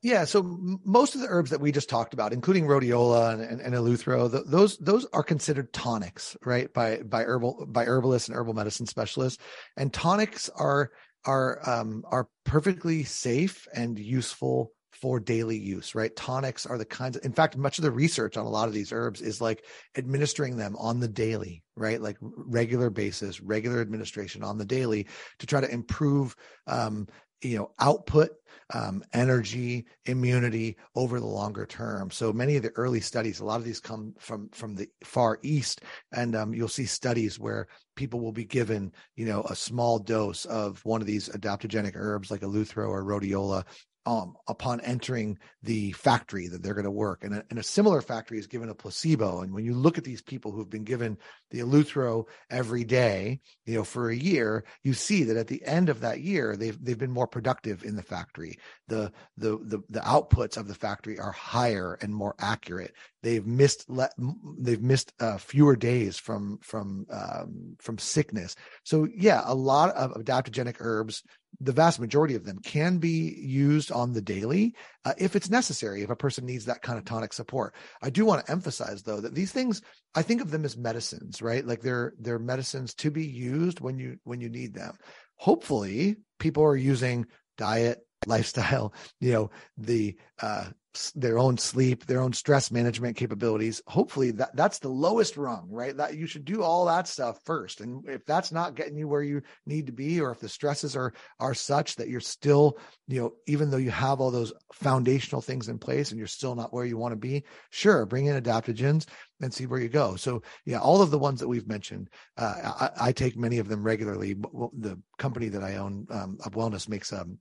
Yeah, 0.00 0.26
so 0.26 0.42
most 0.84 1.16
of 1.16 1.20
the 1.20 1.26
herbs 1.28 1.50
that 1.50 1.60
we 1.60 1.72
just 1.72 1.88
talked 1.88 2.14
about, 2.14 2.32
including 2.32 2.66
rhodiola 2.66 3.32
and, 3.32 3.42
and, 3.42 3.60
and 3.60 3.74
eleuthero, 3.74 4.30
th- 4.30 4.44
those 4.46 4.78
those 4.78 5.06
are 5.12 5.24
considered 5.24 5.72
tonics, 5.72 6.36
right? 6.44 6.72
By 6.72 6.98
by 6.98 7.24
herbal 7.24 7.66
by 7.68 7.84
herbalists 7.84 8.28
and 8.28 8.36
herbal 8.36 8.54
medicine 8.54 8.86
specialists, 8.86 9.42
and 9.76 9.92
tonics 9.92 10.48
are 10.50 10.92
are 11.24 11.68
um, 11.68 12.04
are 12.06 12.28
perfectly 12.44 13.02
safe 13.02 13.66
and 13.74 13.98
useful 13.98 14.72
for 15.00 15.20
daily 15.20 15.56
use, 15.56 15.94
right? 15.94 16.14
Tonics 16.16 16.66
are 16.66 16.78
the 16.78 16.84
kinds. 16.84 17.16
Of, 17.16 17.24
in 17.24 17.32
fact, 17.32 17.56
much 17.56 17.78
of 17.78 17.82
the 17.82 17.90
research 17.90 18.36
on 18.36 18.46
a 18.46 18.50
lot 18.50 18.68
of 18.68 18.74
these 18.74 18.92
herbs 18.92 19.20
is 19.20 19.40
like 19.40 19.64
administering 19.96 20.56
them 20.56 20.76
on 20.76 21.00
the 21.00 21.08
daily, 21.08 21.62
right? 21.76 22.00
Like 22.00 22.16
regular 22.20 22.90
basis, 22.90 23.40
regular 23.40 23.80
administration 23.80 24.42
on 24.42 24.58
the 24.58 24.64
daily 24.64 25.06
to 25.38 25.46
try 25.46 25.60
to 25.60 25.70
improve, 25.70 26.34
um, 26.66 27.06
you 27.42 27.56
know, 27.56 27.70
output 27.78 28.30
um, 28.74 29.02
energy, 29.12 29.86
immunity 30.04 30.76
over 30.94 31.20
the 31.20 31.26
longer 31.26 31.64
term. 31.64 32.10
So 32.10 32.32
many 32.32 32.56
of 32.56 32.62
the 32.62 32.72
early 32.76 33.00
studies, 33.00 33.40
a 33.40 33.44
lot 33.44 33.60
of 33.60 33.64
these 33.64 33.80
come 33.80 34.14
from 34.18 34.48
from 34.50 34.74
the 34.74 34.88
far 35.04 35.38
east, 35.42 35.82
and 36.12 36.36
um, 36.36 36.52
you'll 36.52 36.68
see 36.68 36.84
studies 36.84 37.38
where 37.38 37.66
people 37.96 38.20
will 38.20 38.32
be 38.32 38.44
given, 38.44 38.92
you 39.16 39.26
know, 39.26 39.42
a 39.42 39.56
small 39.56 39.98
dose 39.98 40.44
of 40.46 40.84
one 40.84 41.00
of 41.00 41.06
these 41.06 41.28
adaptogenic 41.30 41.92
herbs 41.94 42.30
like 42.30 42.42
eleuthero 42.42 42.88
or 42.88 43.04
rhodiola. 43.04 43.64
Um, 44.08 44.36
upon 44.46 44.80
entering 44.80 45.36
the 45.62 45.92
factory 45.92 46.48
that 46.48 46.62
they're 46.62 46.72
going 46.72 46.84
to 46.86 46.90
work, 46.90 47.24
and 47.24 47.34
a, 47.34 47.44
and 47.50 47.58
a 47.58 47.62
similar 47.62 48.00
factory 48.00 48.38
is 48.38 48.46
given 48.46 48.70
a 48.70 48.74
placebo. 48.74 49.42
And 49.42 49.52
when 49.52 49.66
you 49.66 49.74
look 49.74 49.98
at 49.98 50.04
these 50.04 50.22
people 50.22 50.50
who've 50.50 50.70
been 50.70 50.84
given 50.84 51.18
the 51.50 51.58
eleuthero 51.60 52.24
every 52.48 52.84
day, 52.84 53.40
you 53.66 53.74
know, 53.74 53.84
for 53.84 54.08
a 54.08 54.16
year, 54.16 54.64
you 54.82 54.94
see 54.94 55.24
that 55.24 55.36
at 55.36 55.48
the 55.48 55.62
end 55.62 55.90
of 55.90 56.00
that 56.00 56.20
year, 56.22 56.56
they've 56.56 56.82
they've 56.82 56.98
been 57.04 57.10
more 57.10 57.26
productive 57.26 57.84
in 57.84 57.96
the 57.96 58.02
factory. 58.02 58.56
The 58.86 59.12
the 59.36 59.58
the, 59.58 59.78
the 59.90 60.00
outputs 60.00 60.56
of 60.56 60.68
the 60.68 60.74
factory 60.74 61.18
are 61.18 61.32
higher 61.32 61.98
and 62.00 62.14
more 62.14 62.34
accurate. 62.38 62.94
They've 63.22 63.46
missed 63.46 63.90
le- 63.90 64.16
they've 64.58 64.80
missed 64.80 65.12
uh, 65.20 65.36
fewer 65.36 65.76
days 65.76 66.18
from 66.18 66.60
from 66.62 67.04
um, 67.10 67.76
from 67.78 67.98
sickness. 67.98 68.56
So 68.84 69.06
yeah, 69.14 69.42
a 69.44 69.54
lot 69.54 69.94
of 69.96 70.14
adaptogenic 70.14 70.76
herbs, 70.80 71.22
the 71.60 71.72
vast 71.72 71.98
majority 71.98 72.34
of 72.34 72.44
them 72.44 72.58
can 72.58 72.98
be 72.98 73.34
used 73.40 73.90
on 73.90 74.12
the 74.12 74.22
daily 74.22 74.74
uh, 75.04 75.14
if 75.18 75.34
it's 75.34 75.50
necessary. 75.50 76.02
If 76.02 76.10
a 76.10 76.16
person 76.16 76.46
needs 76.46 76.66
that 76.66 76.82
kind 76.82 76.98
of 76.98 77.04
tonic 77.04 77.32
support, 77.32 77.74
I 78.02 78.10
do 78.10 78.24
want 78.24 78.44
to 78.44 78.52
emphasize 78.52 79.02
though 79.02 79.20
that 79.20 79.34
these 79.34 79.52
things 79.52 79.82
I 80.14 80.22
think 80.22 80.40
of 80.40 80.50
them 80.50 80.64
as 80.64 80.76
medicines, 80.76 81.42
right? 81.42 81.66
Like 81.66 81.80
they're 81.80 82.14
they're 82.18 82.38
medicines 82.38 82.94
to 82.94 83.10
be 83.10 83.24
used 83.26 83.80
when 83.80 83.98
you 83.98 84.18
when 84.24 84.40
you 84.40 84.48
need 84.48 84.74
them. 84.74 84.96
Hopefully, 85.36 86.16
people 86.38 86.64
are 86.64 86.76
using 86.76 87.26
diet, 87.56 87.98
lifestyle, 88.26 88.92
you 89.20 89.32
know, 89.32 89.50
the 89.76 90.16
uh 90.42 90.66
their 91.14 91.38
own 91.38 91.56
sleep, 91.56 92.06
their 92.06 92.20
own 92.20 92.32
stress 92.32 92.70
management 92.70 93.16
capabilities. 93.16 93.80
Hopefully 93.86 94.30
that 94.32 94.54
that's 94.56 94.78
the 94.78 94.88
lowest 94.88 95.36
rung, 95.36 95.68
right? 95.70 95.96
That 95.96 96.16
you 96.16 96.26
should 96.26 96.44
do 96.44 96.62
all 96.62 96.86
that 96.86 97.06
stuff 97.06 97.40
first. 97.44 97.80
And 97.80 98.04
if 98.08 98.24
that's 98.24 98.52
not 98.52 98.74
getting 98.74 98.96
you 98.96 99.06
where 99.08 99.22
you 99.22 99.42
need 99.66 99.86
to 99.86 99.92
be 99.92 100.20
or 100.20 100.30
if 100.30 100.40
the 100.40 100.48
stresses 100.48 100.96
are 100.96 101.12
are 101.38 101.54
such 101.54 101.96
that 101.96 102.08
you're 102.08 102.20
still, 102.20 102.78
you 103.06 103.20
know, 103.20 103.32
even 103.46 103.70
though 103.70 103.76
you 103.76 103.90
have 103.90 104.20
all 104.20 104.30
those 104.30 104.52
foundational 104.72 105.42
things 105.42 105.68
in 105.68 105.78
place 105.78 106.10
and 106.10 106.18
you're 106.18 106.26
still 106.26 106.54
not 106.54 106.72
where 106.72 106.84
you 106.84 106.96
want 106.96 107.12
to 107.12 107.16
be, 107.16 107.44
sure, 107.70 108.06
bring 108.06 108.26
in 108.26 108.42
adaptogens 108.42 109.06
and 109.40 109.52
see 109.52 109.66
where 109.66 109.80
you 109.80 109.88
go. 109.88 110.16
So 110.16 110.42
yeah, 110.64 110.78
all 110.78 111.02
of 111.02 111.10
the 111.10 111.18
ones 111.18 111.40
that 111.40 111.48
we've 111.48 111.68
mentioned, 111.68 112.08
uh, 112.36 112.88
I, 112.98 113.08
I 113.08 113.12
take 113.12 113.36
many 113.36 113.58
of 113.58 113.68
them 113.68 113.82
regularly. 113.82 114.34
The 114.34 115.00
company 115.18 115.48
that 115.50 115.62
I 115.62 115.76
own, 115.76 116.06
um, 116.10 116.38
Wellness, 116.48 116.88
makes 116.88 117.12
um, 117.12 117.38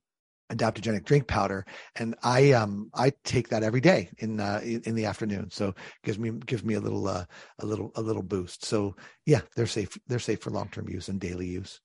adaptogenic 0.52 1.06
drink 1.06 1.28
powder, 1.28 1.66
and 1.96 2.16
I 2.24 2.52
um 2.52 2.90
I 2.94 3.12
take 3.24 3.50
that 3.50 3.64
every 3.64 3.82
day 3.82 4.10
in 4.20 4.40
uh, 4.40 4.62
in, 4.64 4.96
the 4.96 5.06
afternoon. 5.06 5.50
So 5.52 5.74
gives 6.04 6.20
me 6.20 6.32
gives 6.32 6.64
me 6.64 6.76
a 6.76 6.80
little 6.80 7.08
uh, 7.08 7.26
a 7.60 7.66
little 7.66 7.92
a 7.96 8.02
little 8.02 8.24
boost. 8.24 8.66
So 8.66 8.96
yeah, 9.26 9.42
they're 9.56 9.68
safe. 9.68 9.98
They're 10.08 10.20
safe 10.20 10.42
for 10.42 10.52
long 10.52 10.70
term 10.70 10.90
use 10.90 11.10
and 11.10 11.20
daily 11.20 11.48
use. 11.48 11.82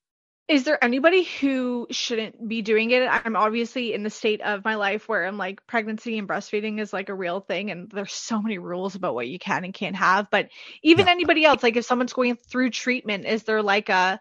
Is 0.48 0.64
there 0.64 0.82
anybody 0.84 1.22
who 1.22 1.86
shouldn't 1.90 2.46
be 2.46 2.62
doing 2.62 2.90
it? 2.90 3.08
I'm 3.08 3.36
obviously 3.36 3.94
in 3.94 4.02
the 4.02 4.10
state 4.10 4.42
of 4.42 4.64
my 4.64 4.74
life 4.74 5.08
where 5.08 5.24
I'm 5.24 5.38
like 5.38 5.66
pregnancy 5.66 6.18
and 6.18 6.28
breastfeeding 6.28 6.80
is 6.80 6.92
like 6.92 7.08
a 7.08 7.14
real 7.14 7.40
thing 7.40 7.70
and 7.70 7.90
there's 7.90 8.12
so 8.12 8.42
many 8.42 8.58
rules 8.58 8.94
about 8.94 9.14
what 9.14 9.28
you 9.28 9.38
can 9.38 9.64
and 9.64 9.72
can't 9.72 9.96
have. 9.96 10.28
But 10.30 10.48
even 10.82 11.06
Yeah. 11.06 11.12
anybody 11.12 11.44
else, 11.44 11.62
like 11.62 11.76
if 11.76 11.86
someone's 11.86 12.12
going 12.12 12.36
through 12.36 12.70
treatment, 12.70 13.24
is 13.24 13.44
there 13.44 13.62
like 13.62 13.88
a 13.88 14.20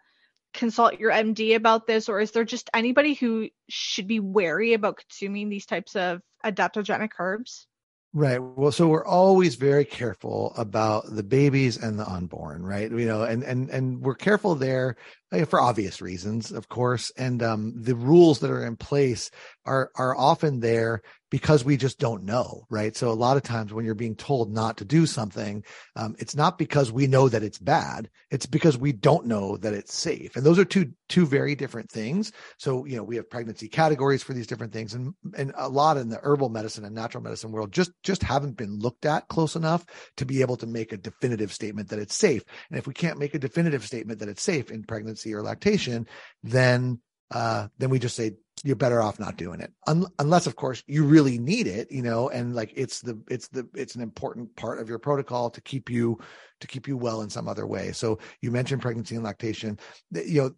consult 0.53 0.99
your 0.99 1.11
MD 1.11 1.55
about 1.55 1.87
this 1.87 2.09
or 2.09 2.19
is 2.19 2.31
there 2.31 2.43
just 2.43 2.69
anybody 2.73 3.13
who 3.13 3.49
should 3.69 4.07
be 4.07 4.19
wary 4.19 4.73
about 4.73 4.97
consuming 4.97 5.49
these 5.49 5.65
types 5.65 5.95
of 5.95 6.21
adaptogenic 6.45 7.11
herbs? 7.19 7.67
Right. 8.13 8.39
Well, 8.39 8.73
so 8.73 8.89
we're 8.89 9.05
always 9.05 9.55
very 9.55 9.85
careful 9.85 10.53
about 10.57 11.05
the 11.15 11.23
babies 11.23 11.77
and 11.77 11.97
the 11.97 12.05
unborn, 12.05 12.61
right? 12.61 12.91
You 12.91 13.05
know, 13.05 13.23
and 13.23 13.41
and 13.41 13.69
and 13.69 14.01
we're 14.01 14.15
careful 14.15 14.55
there 14.55 14.97
uh, 15.31 15.45
for 15.45 15.61
obvious 15.61 16.01
reasons, 16.01 16.51
of 16.51 16.67
course. 16.67 17.13
And 17.15 17.41
um, 17.41 17.73
the 17.77 17.95
rules 17.95 18.39
that 18.39 18.51
are 18.51 18.65
in 18.65 18.75
place 18.75 19.31
are 19.65 19.91
are 19.95 20.17
often 20.17 20.59
there 20.59 21.03
because 21.31 21.63
we 21.63 21.77
just 21.77 21.97
don't 21.97 22.23
know, 22.23 22.67
right? 22.69 22.95
So 22.95 23.09
a 23.09 23.13
lot 23.13 23.37
of 23.37 23.43
times 23.43 23.73
when 23.73 23.85
you're 23.85 23.95
being 23.95 24.15
told 24.15 24.53
not 24.53 24.77
to 24.77 24.85
do 24.85 25.07
something, 25.07 25.63
um, 25.95 26.15
it's 26.19 26.35
not 26.35 26.59
because 26.59 26.91
we 26.91 27.07
know 27.07 27.29
that 27.29 27.41
it's 27.41 27.57
bad; 27.57 28.09
it's 28.29 28.45
because 28.45 28.77
we 28.77 28.91
don't 28.91 29.25
know 29.25 29.57
that 29.57 29.73
it's 29.73 29.95
safe. 29.95 30.35
And 30.35 30.45
those 30.45 30.59
are 30.59 30.65
two 30.65 30.91
two 31.09 31.25
very 31.25 31.55
different 31.55 31.89
things. 31.89 32.31
So 32.57 32.85
you 32.85 32.97
know, 32.97 33.03
we 33.03 33.15
have 33.15 33.29
pregnancy 33.29 33.69
categories 33.69 34.21
for 34.21 34.33
these 34.33 34.45
different 34.45 34.73
things, 34.73 34.93
and 34.93 35.15
and 35.35 35.53
a 35.55 35.69
lot 35.69 35.97
in 35.97 36.09
the 36.09 36.19
herbal 36.21 36.49
medicine 36.49 36.85
and 36.85 36.93
natural 36.93 37.23
medicine 37.23 37.51
world 37.51 37.71
just 37.71 37.91
just 38.03 38.21
haven't 38.21 38.57
been 38.57 38.77
looked 38.77 39.05
at 39.05 39.29
close 39.29 39.55
enough 39.55 39.85
to 40.17 40.25
be 40.25 40.41
able 40.41 40.57
to 40.57 40.67
make 40.67 40.91
a 40.91 40.97
definitive 40.97 41.53
statement 41.53 41.89
that 41.89 41.99
it's 41.99 42.15
safe. 42.15 42.43
And 42.69 42.77
if 42.77 42.85
we 42.85 42.93
can't 42.93 43.19
make 43.19 43.33
a 43.33 43.39
definitive 43.39 43.85
statement 43.85 44.19
that 44.19 44.29
it's 44.29 44.43
safe 44.43 44.69
in 44.69 44.83
pregnancy 44.83 45.33
or 45.33 45.41
lactation, 45.41 46.07
then 46.43 46.99
uh, 47.31 47.67
then 47.77 47.89
we 47.89 47.99
just 47.99 48.15
say 48.15 48.33
you're 48.63 48.75
better 48.75 49.01
off 49.01 49.19
not 49.19 49.37
doing 49.37 49.59
it, 49.59 49.71
Un- 49.87 50.07
unless 50.19 50.47
of 50.47 50.55
course 50.55 50.83
you 50.87 51.03
really 51.03 51.37
need 51.37 51.67
it, 51.67 51.91
you 51.91 52.01
know, 52.01 52.29
and 52.29 52.55
like 52.55 52.71
it's 52.75 53.01
the 53.01 53.19
it's 53.29 53.47
the 53.47 53.67
it's 53.73 53.95
an 53.95 54.01
important 54.01 54.55
part 54.55 54.79
of 54.79 54.89
your 54.89 54.99
protocol 54.99 55.49
to 55.49 55.61
keep 55.61 55.89
you 55.89 56.19
to 56.59 56.67
keep 56.67 56.87
you 56.87 56.97
well 56.97 57.21
in 57.21 57.29
some 57.29 57.47
other 57.47 57.65
way. 57.65 57.91
So 57.91 58.19
you 58.41 58.51
mentioned 58.51 58.81
pregnancy 58.81 59.15
and 59.15 59.23
lactation, 59.23 59.79
you 60.11 60.41
know, 60.41 60.51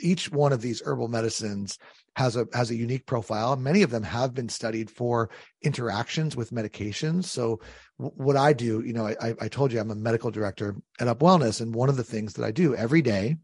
each 0.00 0.30
one 0.30 0.52
of 0.52 0.60
these 0.60 0.82
herbal 0.84 1.08
medicines 1.08 1.78
has 2.16 2.36
a 2.36 2.46
has 2.52 2.70
a 2.70 2.76
unique 2.76 3.06
profile. 3.06 3.56
Many 3.56 3.82
of 3.82 3.90
them 3.90 4.02
have 4.02 4.34
been 4.34 4.48
studied 4.48 4.90
for 4.90 5.30
interactions 5.62 6.36
with 6.36 6.52
medications. 6.52 7.24
So 7.24 7.60
w- 7.98 8.14
what 8.16 8.36
I 8.36 8.52
do, 8.52 8.82
you 8.84 8.92
know, 8.92 9.06
I, 9.06 9.34
I 9.40 9.48
told 9.48 9.72
you 9.72 9.80
I'm 9.80 9.90
a 9.90 9.96
medical 9.96 10.30
director 10.30 10.76
at 11.00 11.08
UpWellness, 11.08 11.60
and 11.60 11.74
one 11.74 11.88
of 11.88 11.96
the 11.96 12.04
things 12.04 12.34
that 12.34 12.44
I 12.44 12.50
do 12.50 12.74
every 12.74 13.02
day 13.02 13.36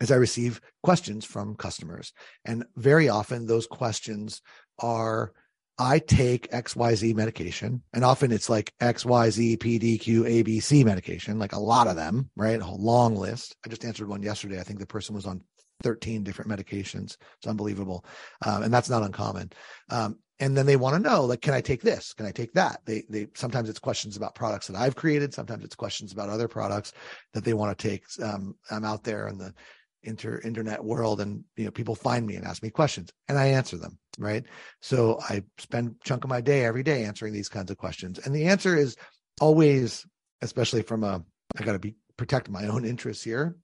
is 0.00 0.10
I 0.10 0.16
receive 0.16 0.60
questions 0.82 1.24
from 1.24 1.54
customers, 1.56 2.12
and 2.44 2.64
very 2.76 3.08
often 3.08 3.46
those 3.46 3.66
questions 3.66 4.42
are. 4.78 5.32
I 5.78 6.00
take 6.00 6.50
XYZ 6.50 7.14
medication, 7.14 7.82
and 7.94 8.04
often 8.04 8.30
it's 8.30 8.50
like 8.50 8.74
XYZ, 8.80 9.56
PDQ, 9.56 10.44
ABC 10.44 10.84
medication, 10.84 11.38
like 11.38 11.54
a 11.54 11.58
lot 11.58 11.88
of 11.88 11.96
them, 11.96 12.28
right? 12.36 12.60
A 12.60 12.70
long 12.70 13.16
list. 13.16 13.56
I 13.64 13.70
just 13.70 13.84
answered 13.84 14.06
one 14.06 14.22
yesterday. 14.22 14.60
I 14.60 14.64
think 14.64 14.80
the 14.80 14.86
person 14.86 15.14
was 15.14 15.24
on 15.24 15.42
13 15.82 16.22
different 16.22 16.50
medications. 16.50 17.16
It's 17.38 17.46
unbelievable. 17.46 18.04
Um, 18.44 18.62
and 18.62 18.72
that's 18.72 18.90
not 18.90 19.02
uncommon. 19.02 19.50
Um, 19.90 20.18
and 20.40 20.56
then 20.56 20.66
they 20.66 20.76
want 20.76 20.96
to 20.96 21.08
know, 21.08 21.24
like, 21.24 21.40
can 21.40 21.54
I 21.54 21.60
take 21.60 21.82
this? 21.82 22.14
Can 22.14 22.26
I 22.26 22.32
take 22.32 22.52
that? 22.54 22.80
They, 22.84 23.04
they, 23.08 23.28
sometimes 23.34 23.68
it's 23.68 23.78
questions 23.78 24.16
about 24.16 24.34
products 24.34 24.66
that 24.66 24.76
I've 24.76 24.96
created. 24.96 25.32
Sometimes 25.32 25.64
it's 25.64 25.76
questions 25.76 26.12
about 26.12 26.30
other 26.30 26.48
products 26.48 26.92
that 27.34 27.44
they 27.44 27.54
want 27.54 27.76
to 27.76 27.88
take. 27.88 28.04
Um, 28.20 28.56
I'm 28.70 28.84
out 28.84 29.04
there 29.04 29.28
in 29.28 29.38
the 29.38 29.54
inter 30.02 30.40
internet 30.44 30.84
world 30.84 31.20
and, 31.20 31.44
you 31.56 31.64
know, 31.64 31.70
people 31.70 31.94
find 31.94 32.26
me 32.26 32.36
and 32.36 32.44
ask 32.44 32.62
me 32.62 32.70
questions 32.70 33.10
and 33.28 33.38
I 33.38 33.46
answer 33.46 33.76
them. 33.76 33.98
Right. 34.18 34.44
So 34.80 35.18
I 35.20 35.44
spend 35.58 35.96
chunk 36.04 36.24
of 36.24 36.30
my 36.30 36.40
day 36.40 36.64
every 36.64 36.82
day 36.82 37.04
answering 37.04 37.32
these 37.32 37.48
kinds 37.48 37.70
of 37.70 37.78
questions. 37.78 38.18
And 38.18 38.34
the 38.34 38.46
answer 38.46 38.76
is 38.76 38.96
always, 39.40 40.06
especially 40.42 40.82
from 40.82 41.04
a, 41.04 41.24
I 41.58 41.64
got 41.64 41.72
to 41.72 41.78
be 41.78 41.94
protect 42.16 42.50
my 42.50 42.66
own 42.66 42.84
interests 42.84 43.24
here. 43.24 43.56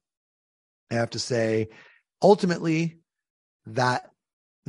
I 0.91 0.95
have 0.95 1.11
to 1.11 1.19
say, 1.19 1.69
ultimately 2.23 2.99
that 3.67 4.11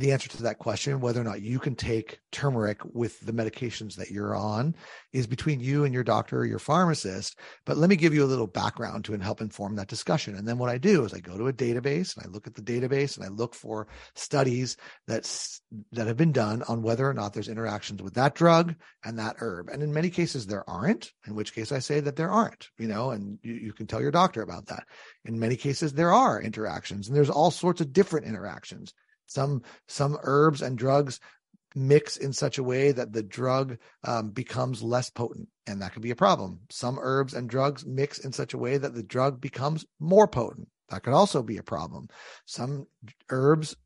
the 0.00 0.12
answer 0.12 0.28
to 0.30 0.42
that 0.42 0.58
question, 0.58 1.00
whether 1.00 1.20
or 1.20 1.24
not 1.24 1.42
you 1.42 1.58
can 1.58 1.74
take 1.74 2.18
turmeric 2.32 2.80
with 2.84 3.20
the 3.20 3.32
medications 3.32 3.96
that 3.96 4.10
you're 4.10 4.34
on, 4.34 4.74
is 5.12 5.26
between 5.26 5.60
you 5.60 5.84
and 5.84 5.94
your 5.94 6.04
doctor 6.04 6.38
or 6.38 6.46
your 6.46 6.58
pharmacist. 6.58 7.38
But 7.66 7.76
let 7.76 7.90
me 7.90 7.96
give 7.96 8.14
you 8.14 8.24
a 8.24 8.26
little 8.26 8.46
background 8.46 9.04
to 9.04 9.18
help 9.18 9.40
inform 9.40 9.76
that 9.76 9.88
discussion. 9.88 10.34
And 10.34 10.46
then 10.46 10.58
what 10.58 10.70
I 10.70 10.78
do 10.78 11.04
is 11.04 11.12
I 11.12 11.20
go 11.20 11.36
to 11.36 11.48
a 11.48 11.52
database 11.52 12.16
and 12.16 12.26
I 12.26 12.30
look 12.30 12.46
at 12.46 12.54
the 12.54 12.62
database 12.62 13.16
and 13.16 13.24
I 13.24 13.28
look 13.28 13.54
for 13.54 13.88
studies 14.14 14.76
that's 15.06 15.60
that 15.92 16.06
have 16.06 16.16
been 16.16 16.32
done 16.32 16.62
on 16.64 16.82
whether 16.82 17.08
or 17.08 17.14
not 17.14 17.32
there's 17.32 17.48
interactions 17.48 18.02
with 18.02 18.14
that 18.14 18.34
drug 18.34 18.74
and 19.04 19.18
that 19.18 19.36
herb. 19.38 19.68
And 19.68 19.82
in 19.82 19.92
many 19.92 20.10
cases 20.10 20.46
there 20.46 20.68
aren't, 20.68 21.12
in 21.26 21.34
which 21.34 21.54
case 21.54 21.70
I 21.70 21.78
say 21.78 22.00
that 22.00 22.16
there 22.16 22.30
aren't, 22.30 22.68
you 22.78 22.88
know, 22.88 23.10
and 23.10 23.38
you, 23.42 23.54
you 23.54 23.72
can 23.72 23.86
tell 23.86 24.00
your 24.00 24.10
doctor 24.10 24.42
about 24.42 24.66
that. 24.66 24.84
In 25.24 25.38
many 25.38 25.56
cases 25.56 25.92
there 25.92 26.12
are 26.12 26.40
interactions 26.40 27.08
and 27.08 27.16
there's 27.16 27.30
all 27.30 27.50
sorts 27.50 27.80
of 27.80 27.92
different 27.92 28.26
interactions 28.26 28.94
some 29.30 29.62
some 29.86 30.18
herbs 30.22 30.60
and 30.60 30.76
drugs 30.76 31.20
mix 31.76 32.16
in 32.16 32.32
such 32.32 32.58
a 32.58 32.62
way 32.64 32.90
that 32.90 33.12
the 33.12 33.22
drug 33.22 33.78
um, 34.02 34.30
becomes 34.30 34.82
less 34.82 35.08
potent 35.08 35.48
and 35.68 35.80
that 35.80 35.92
could 35.92 36.02
be 36.02 36.10
a 36.10 36.16
problem. 36.16 36.60
Some 36.68 36.98
herbs 37.00 37.32
and 37.32 37.48
drugs 37.48 37.86
mix 37.86 38.18
in 38.18 38.32
such 38.32 38.54
a 38.54 38.58
way 38.58 38.76
that 38.76 38.94
the 38.94 39.04
drug 39.04 39.40
becomes 39.40 39.86
more 40.00 40.26
potent. 40.26 40.68
That 40.88 41.04
could 41.04 41.14
also 41.14 41.42
be 41.44 41.58
a 41.58 41.62
problem. 41.62 42.08
Some 42.44 42.86
herbs 43.30 43.76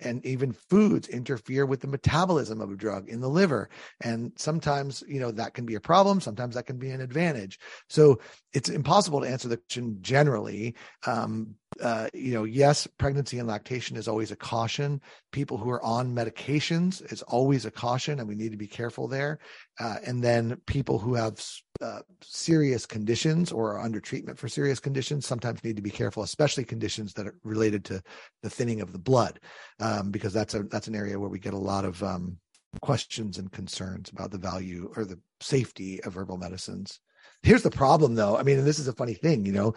and 0.00 0.24
even 0.26 0.52
foods 0.52 1.08
interfere 1.08 1.64
with 1.66 1.80
the 1.80 1.86
metabolism 1.86 2.60
of 2.60 2.70
a 2.70 2.76
drug 2.76 3.08
in 3.08 3.20
the 3.20 3.28
liver 3.28 3.68
and 4.00 4.32
sometimes 4.36 5.02
you 5.06 5.20
know 5.20 5.30
that 5.30 5.54
can 5.54 5.64
be 5.64 5.74
a 5.74 5.80
problem 5.80 6.20
sometimes 6.20 6.54
that 6.54 6.66
can 6.66 6.76
be 6.76 6.90
an 6.90 7.00
advantage 7.00 7.58
so 7.88 8.18
it's 8.52 8.68
impossible 8.68 9.20
to 9.20 9.28
answer 9.28 9.48
the 9.48 9.56
question 9.56 9.98
generally 10.00 10.74
um, 11.06 11.54
uh, 11.80 12.08
you 12.12 12.34
know, 12.34 12.44
yes, 12.44 12.86
pregnancy 12.98 13.38
and 13.38 13.48
lactation 13.48 13.96
is 13.96 14.08
always 14.08 14.30
a 14.30 14.36
caution. 14.36 15.00
People 15.30 15.56
who 15.56 15.70
are 15.70 15.82
on 15.84 16.14
medications 16.14 17.00
is 17.12 17.22
always 17.22 17.64
a 17.64 17.70
caution, 17.70 18.18
and 18.18 18.28
we 18.28 18.34
need 18.34 18.50
to 18.50 18.58
be 18.58 18.66
careful 18.66 19.06
there. 19.06 19.38
Uh, 19.78 19.96
and 20.04 20.22
then 20.22 20.56
people 20.66 20.98
who 20.98 21.14
have 21.14 21.40
uh, 21.80 22.00
serious 22.22 22.86
conditions 22.86 23.52
or 23.52 23.72
are 23.72 23.80
under 23.80 24.00
treatment 24.00 24.38
for 24.38 24.48
serious 24.48 24.80
conditions 24.80 25.26
sometimes 25.26 25.64
need 25.64 25.76
to 25.76 25.82
be 25.82 25.90
careful, 25.90 26.22
especially 26.22 26.64
conditions 26.64 27.14
that 27.14 27.26
are 27.26 27.34
related 27.42 27.84
to 27.86 28.02
the 28.42 28.50
thinning 28.50 28.80
of 28.80 28.92
the 28.92 28.98
blood, 28.98 29.40
um, 29.80 30.10
because 30.10 30.32
that's 30.32 30.54
a 30.54 30.62
that's 30.64 30.88
an 30.88 30.94
area 30.94 31.18
where 31.18 31.30
we 31.30 31.38
get 31.38 31.54
a 31.54 31.58
lot 31.58 31.84
of 31.84 32.02
um, 32.02 32.38
questions 32.82 33.38
and 33.38 33.50
concerns 33.52 34.10
about 34.10 34.30
the 34.30 34.38
value 34.38 34.92
or 34.96 35.04
the 35.04 35.18
safety 35.40 36.02
of 36.04 36.14
herbal 36.14 36.36
medicines. 36.36 37.00
Here's 37.42 37.62
the 37.62 37.70
problem, 37.70 38.14
though. 38.14 38.36
I 38.36 38.42
mean, 38.42 38.58
and 38.58 38.66
this 38.66 38.78
is 38.78 38.88
a 38.88 38.92
funny 38.92 39.14
thing, 39.14 39.46
you 39.46 39.52
know, 39.52 39.74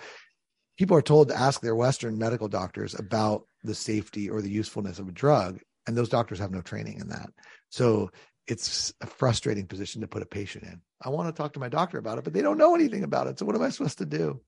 people 0.78 0.98
are 0.98 1.02
told 1.02 1.30
to 1.30 1.40
ask 1.40 1.62
their 1.62 1.76
Western 1.76 2.18
medical 2.18 2.48
doctors 2.48 2.94
about 2.98 3.48
the 3.64 3.76
safety 3.76 4.30
or 4.30 4.42
the 4.42 4.50
usefulness 4.50 5.00
of 5.00 5.08
a 5.08 5.14
drug, 5.14 5.60
and 5.88 5.96
those 5.96 6.10
doctors 6.10 6.40
have 6.40 6.52
no 6.52 6.62
training 6.62 7.00
in 7.00 7.10
that. 7.10 7.30
So 7.70 8.12
it's 8.48 8.94
a 9.02 9.08
frustrating 9.08 9.68
position 9.68 10.02
to 10.02 10.08
put 10.08 10.22
a 10.22 10.26
patient 10.28 10.66
in. 10.66 10.82
I 11.04 11.10
want 11.10 11.34
to 11.34 11.40
talk 11.40 11.54
to 11.54 11.60
my 11.60 11.70
doctor 11.70 11.98
about 11.98 12.18
it, 12.18 12.24
but 12.24 12.34
they 12.34 12.42
don't 12.42 12.58
know 12.58 12.76
anything 12.76 13.04
about 13.04 13.28
it. 13.28 13.40
So 13.40 13.46
what 13.46 13.56
am 13.56 13.62
I 13.62 13.70
supposed 13.70 13.98
to 14.00 14.06
do? 14.06 14.42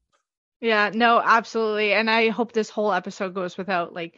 Yeah, 0.61 0.91
no, 0.93 1.21
absolutely. 1.23 1.93
And 1.93 2.09
I 2.09 2.29
hope 2.29 2.53
this 2.53 2.69
whole 2.69 2.93
episode 2.93 3.33
goes 3.33 3.57
without 3.57 3.93
like 3.93 4.17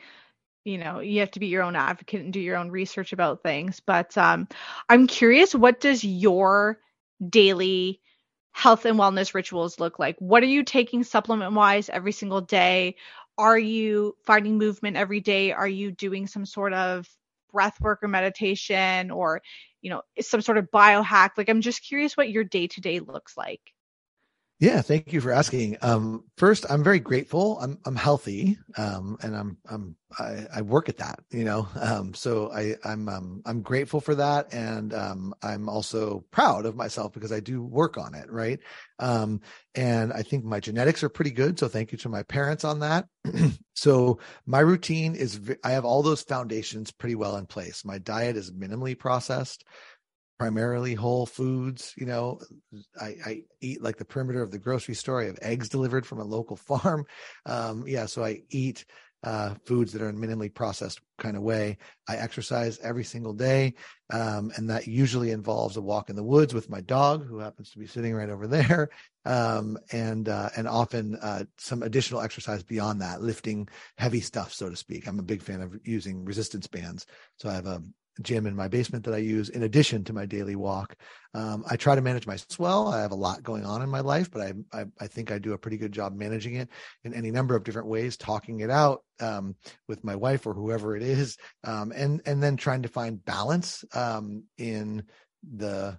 you 0.63 0.77
know 0.77 0.99
you 0.99 1.21
have 1.21 1.31
to 1.31 1.39
be 1.39 1.47
your 1.47 1.63
own 1.63 1.77
advocate 1.77 2.21
and 2.21 2.33
do 2.33 2.41
your 2.41 2.57
own 2.57 2.69
research 2.69 3.13
about 3.13 3.41
things 3.41 3.79
but 3.79 4.17
um 4.17 4.49
i'm 4.89 5.07
curious 5.07 5.55
what 5.55 5.79
does 5.79 6.03
your 6.03 6.77
daily 7.29 8.01
health 8.57 8.85
and 8.85 8.97
wellness 8.97 9.35
rituals 9.35 9.79
look 9.79 9.99
like? 9.99 10.15
What 10.17 10.41
are 10.41 10.47
you 10.47 10.63
taking 10.63 11.03
supplement 11.03 11.53
wise 11.53 11.89
every 11.89 12.11
single 12.11 12.41
day? 12.41 12.95
Are 13.37 13.57
you 13.57 14.17
finding 14.25 14.57
movement 14.57 14.97
every 14.97 15.19
day? 15.19 15.51
Are 15.51 15.67
you 15.67 15.91
doing 15.91 16.25
some 16.25 16.43
sort 16.43 16.73
of 16.73 17.07
breath 17.51 17.79
work 17.81 18.03
or 18.03 18.07
meditation 18.07 19.11
or, 19.11 19.41
you 19.81 19.89
know, 19.89 20.01
some 20.19 20.41
sort 20.41 20.57
of 20.57 20.71
biohack? 20.71 21.31
Like, 21.37 21.49
I'm 21.49 21.61
just 21.61 21.83
curious 21.83 22.17
what 22.17 22.29
your 22.29 22.43
day 22.43 22.67
to 22.67 22.81
day 22.81 22.99
looks 22.99 23.37
like. 23.37 23.61
Yeah, 24.59 24.81
thank 24.81 25.13
you 25.13 25.21
for 25.21 25.31
asking. 25.31 25.77
Um, 25.83 26.23
first, 26.35 26.65
I'm 26.67 26.83
very 26.83 26.99
grateful. 26.99 27.59
I'm 27.59 27.77
I'm 27.85 27.95
healthy, 27.95 28.57
um, 28.75 29.15
and 29.21 29.35
I'm 29.35 29.57
I'm 29.69 29.95
I, 30.17 30.47
I, 30.55 30.61
work 30.63 30.89
at 30.89 30.97
that. 30.97 31.19
You 31.29 31.43
know, 31.43 31.67
um, 31.79 32.15
so 32.15 32.51
I 32.51 32.75
I'm 32.83 33.07
um, 33.07 33.43
I'm 33.45 33.61
grateful 33.61 34.01
for 34.01 34.15
that, 34.15 34.51
and 34.51 34.95
um, 34.95 35.35
I'm 35.43 35.69
also 35.69 36.25
proud 36.31 36.65
of 36.65 36.75
myself 36.75 37.13
because 37.13 37.31
I 37.31 37.39
do 37.39 37.61
work 37.61 37.99
on 37.99 38.15
it, 38.15 38.31
right? 38.31 38.59
Um, 38.97 39.41
and 39.75 40.11
I 40.11 40.23
think 40.23 40.43
my 40.43 40.59
genetics 40.59 41.03
are 41.03 41.09
pretty 41.09 41.31
good. 41.31 41.59
So 41.59 41.67
thank 41.67 41.91
you 41.91 41.99
to 41.99 42.09
my 42.09 42.23
parents 42.23 42.63
on 42.63 42.79
that. 42.79 43.05
so 43.75 44.17
my 44.47 44.61
routine 44.61 45.13
is 45.13 45.39
I 45.63 45.69
have 45.69 45.85
all 45.85 46.01
those 46.01 46.23
foundations 46.23 46.89
pretty 46.91 47.13
well 47.13 47.37
in 47.37 47.45
place. 47.45 47.85
My 47.85 47.99
diet 47.99 48.35
is 48.35 48.51
minimally 48.51 48.97
processed 48.97 49.65
primarily 50.37 50.93
whole 50.93 51.25
foods. 51.25 51.93
You 51.97 52.05
know, 52.05 52.39
I, 52.99 53.15
I, 53.25 53.43
eat 53.61 53.81
like 53.81 53.97
the 53.97 54.05
perimeter 54.05 54.41
of 54.41 54.51
the 54.51 54.59
grocery 54.59 54.95
store. 54.95 55.21
I 55.21 55.25
have 55.25 55.39
eggs 55.41 55.69
delivered 55.69 56.05
from 56.05 56.19
a 56.19 56.25
local 56.25 56.55
farm. 56.69 57.05
Um, 57.45 57.85
yeah, 57.87 58.05
so 58.05 58.23
I 58.23 58.41
eat 58.49 58.85
uh, 59.23 59.55
foods 59.65 59.91
that 59.91 60.01
are 60.01 60.09
in 60.09 60.17
minimally 60.17 60.53
processed 60.53 61.01
kind 61.17 61.35
of 61.35 61.41
way. 61.41 61.77
I 62.07 62.17
exercise 62.17 62.79
every 62.79 63.03
single 63.03 63.33
day, 63.33 63.73
um, 64.11 64.51
and 64.55 64.69
that 64.69 64.87
usually 64.87 65.31
involves 65.31 65.75
a 65.75 65.81
walk 65.81 66.09
in 66.09 66.15
the 66.15 66.23
woods 66.23 66.53
with 66.53 66.69
my 66.69 66.81
dog, 66.81 67.27
who 67.27 67.39
happens 67.39 67.71
to 67.71 67.79
be 67.79 67.87
sitting 67.87 68.13
right 68.13 68.29
over 68.29 68.45
there, 68.47 68.89
um, 69.25 69.77
and 69.91 70.29
uh, 70.29 70.49
and 70.55 70.67
often 70.67 71.15
uh, 71.15 71.45
some 71.57 71.81
additional 71.81 72.21
exercise 72.21 72.63
beyond 72.63 73.01
that, 73.01 73.21
lifting 73.21 73.67
heavy 73.97 74.21
stuff, 74.21 74.53
so 74.53 74.69
to 74.69 74.75
speak. 74.75 75.07
I'm 75.07 75.19
a 75.19 75.23
big 75.23 75.41
fan 75.41 75.61
of 75.61 75.75
using 75.83 76.23
resistance 76.23 76.67
bands, 76.67 77.07
so 77.37 77.49
I 77.49 77.53
have 77.53 77.65
a 77.65 77.81
gym 78.21 78.45
in 78.45 78.55
my 78.55 78.67
basement 78.67 79.05
that 79.05 79.13
I 79.13 79.17
use 79.17 79.49
in 79.49 79.63
addition 79.63 80.03
to 80.05 80.13
my 80.13 80.25
daily 80.25 80.55
walk. 80.55 80.95
Um, 81.33 81.63
I 81.69 81.75
try 81.75 81.95
to 81.95 82.01
manage 82.01 82.25
my 82.25 82.37
swell. 82.49 82.87
I 82.87 83.01
have 83.01 83.11
a 83.11 83.15
lot 83.15 83.43
going 83.43 83.65
on 83.65 83.81
in 83.81 83.89
my 83.89 83.99
life, 83.99 84.31
but 84.31 84.41
I, 84.41 84.53
I, 84.73 84.85
I 84.99 85.07
think 85.07 85.31
I 85.31 85.37
do 85.37 85.53
a 85.53 85.57
pretty 85.57 85.77
good 85.77 85.91
job 85.91 86.15
managing 86.15 86.55
it 86.55 86.69
in 87.03 87.13
any 87.13 87.31
number 87.31 87.55
of 87.55 87.63
different 87.63 87.87
ways, 87.87 88.17
talking 88.17 88.61
it 88.61 88.69
out 88.69 89.03
um, 89.19 89.55
with 89.87 90.03
my 90.03 90.15
wife 90.15 90.47
or 90.47 90.53
whoever 90.53 90.95
it 90.95 91.03
is, 91.03 91.37
um, 91.63 91.91
and 91.95 92.21
and 92.25 92.41
then 92.41 92.57
trying 92.57 92.81
to 92.81 92.89
find 92.89 93.23
balance 93.25 93.83
um, 93.93 94.43
in 94.57 95.03
the 95.55 95.97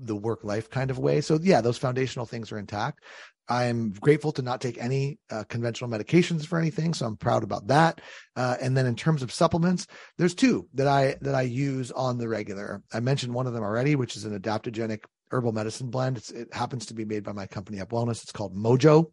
the 0.00 0.16
work 0.16 0.44
life 0.44 0.68
kind 0.70 0.90
of 0.90 0.98
way. 0.98 1.20
So 1.20 1.38
yeah, 1.42 1.60
those 1.60 1.78
foundational 1.78 2.26
things 2.26 2.52
are 2.52 2.58
intact. 2.58 3.02
I'm 3.48 3.90
grateful 3.92 4.32
to 4.32 4.42
not 4.42 4.60
take 4.60 4.78
any 4.78 5.18
uh, 5.30 5.44
conventional 5.48 5.90
medications 5.90 6.46
for 6.46 6.58
anything, 6.58 6.92
so 6.92 7.06
I'm 7.06 7.16
proud 7.16 7.42
about 7.44 7.68
that. 7.68 8.00
Uh, 8.36 8.56
and 8.60 8.76
then 8.76 8.86
in 8.86 8.94
terms 8.94 9.22
of 9.22 9.32
supplements, 9.32 9.86
there's 10.18 10.34
two 10.34 10.68
that 10.74 10.86
I 10.86 11.16
that 11.22 11.34
I 11.34 11.42
use 11.42 11.90
on 11.90 12.18
the 12.18 12.28
regular. 12.28 12.82
I 12.92 13.00
mentioned 13.00 13.32
one 13.32 13.46
of 13.46 13.54
them 13.54 13.62
already, 13.62 13.96
which 13.96 14.16
is 14.16 14.24
an 14.24 14.38
adaptogenic 14.38 15.04
herbal 15.30 15.52
medicine 15.52 15.90
blend. 15.90 16.18
It's, 16.18 16.30
it 16.30 16.52
happens 16.52 16.86
to 16.86 16.94
be 16.94 17.04
made 17.04 17.24
by 17.24 17.32
my 17.32 17.46
company 17.46 17.78
UpWellness. 17.78 18.22
It's 18.22 18.32
called 18.32 18.56
Mojo 18.56 19.12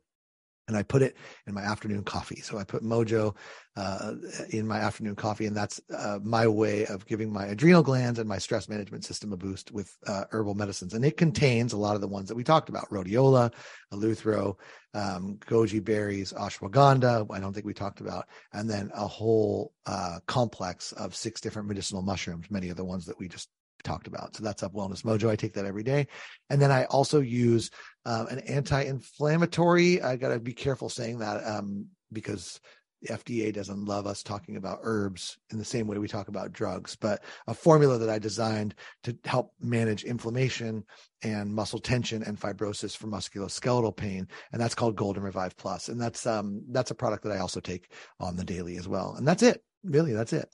and 0.67 0.75
I 0.75 0.83
put 0.83 1.01
it 1.01 1.15
in 1.47 1.53
my 1.53 1.61
afternoon 1.61 2.03
coffee. 2.03 2.41
So 2.41 2.57
I 2.57 2.63
put 2.63 2.83
Mojo 2.83 3.35
uh, 3.75 4.13
in 4.49 4.67
my 4.67 4.79
afternoon 4.79 5.15
coffee, 5.15 5.45
and 5.45 5.55
that's 5.55 5.79
uh, 5.93 6.19
my 6.23 6.47
way 6.47 6.85
of 6.85 7.05
giving 7.05 7.31
my 7.31 7.45
adrenal 7.45 7.83
glands 7.83 8.19
and 8.19 8.27
my 8.27 8.37
stress 8.37 8.67
management 8.67 9.05
system 9.05 9.33
a 9.33 9.37
boost 9.37 9.71
with 9.71 9.95
uh, 10.07 10.25
herbal 10.31 10.55
medicines. 10.55 10.93
And 10.93 11.05
it 11.05 11.17
contains 11.17 11.73
a 11.73 11.77
lot 11.77 11.95
of 11.95 12.01
the 12.01 12.07
ones 12.07 12.29
that 12.29 12.35
we 12.35 12.43
talked 12.43 12.69
about: 12.69 12.89
rhodiola, 12.89 13.53
eleuthero, 13.93 14.55
um, 14.93 15.37
goji 15.45 15.83
berries, 15.83 16.33
ashwagandha. 16.33 17.27
I 17.31 17.39
don't 17.39 17.53
think 17.53 17.65
we 17.65 17.73
talked 17.73 18.01
about, 18.01 18.27
and 18.53 18.69
then 18.69 18.91
a 18.95 19.07
whole 19.07 19.73
uh, 19.85 20.19
complex 20.25 20.91
of 20.93 21.15
six 21.15 21.41
different 21.41 21.67
medicinal 21.67 22.01
mushrooms. 22.01 22.49
Many 22.49 22.69
of 22.69 22.77
the 22.77 22.85
ones 22.85 23.05
that 23.05 23.19
we 23.19 23.27
just 23.27 23.49
talked 23.85 24.07
about. 24.07 24.35
So 24.35 24.43
that's 24.43 24.63
UpWellness 24.63 25.03
Mojo. 25.03 25.29
I 25.29 25.35
take 25.35 25.53
that 25.53 25.65
every 25.65 25.83
day. 25.83 26.07
And 26.49 26.61
then 26.61 26.71
I 26.71 26.85
also 26.85 27.21
use 27.21 27.71
um, 28.05 28.27
an 28.27 28.39
anti 28.39 28.83
inflammatory. 28.83 30.01
I 30.01 30.17
got 30.17 30.29
to 30.29 30.39
be 30.39 30.53
careful 30.53 30.89
saying 30.89 31.19
that 31.19 31.45
um, 31.45 31.87
because 32.11 32.59
the 33.01 33.13
FDA 33.13 33.53
doesn't 33.53 33.85
love 33.85 34.07
us 34.07 34.23
talking 34.23 34.57
about 34.57 34.79
herbs 34.81 35.37
in 35.51 35.57
the 35.57 35.65
same 35.65 35.87
way 35.87 35.97
we 35.97 36.07
talk 36.07 36.27
about 36.27 36.51
drugs, 36.51 36.95
but 36.95 37.23
a 37.47 37.53
formula 37.53 37.97
that 37.97 38.09
I 38.09 38.19
designed 38.19 38.75
to 39.03 39.15
help 39.25 39.53
manage 39.59 40.03
inflammation 40.03 40.83
and 41.21 41.53
muscle 41.53 41.79
tension 41.79 42.23
and 42.23 42.39
fibrosis 42.39 42.95
for 42.95 43.07
musculoskeletal 43.07 43.95
pain, 43.95 44.27
and 44.51 44.61
that's 44.61 44.75
called 44.75 44.95
Golden 44.95 45.23
Revive 45.23 45.55
Plus, 45.57 45.89
and 45.89 45.99
that's 46.01 46.25
um 46.25 46.63
that's 46.69 46.91
a 46.91 46.95
product 46.95 47.23
that 47.23 47.33
I 47.33 47.39
also 47.39 47.59
take 47.59 47.91
on 48.19 48.35
the 48.35 48.45
daily 48.45 48.77
as 48.77 48.87
well, 48.87 49.15
and 49.17 49.27
that's 49.27 49.43
it. 49.43 49.63
Really, 49.83 50.13
that's 50.13 50.33
it. 50.33 50.49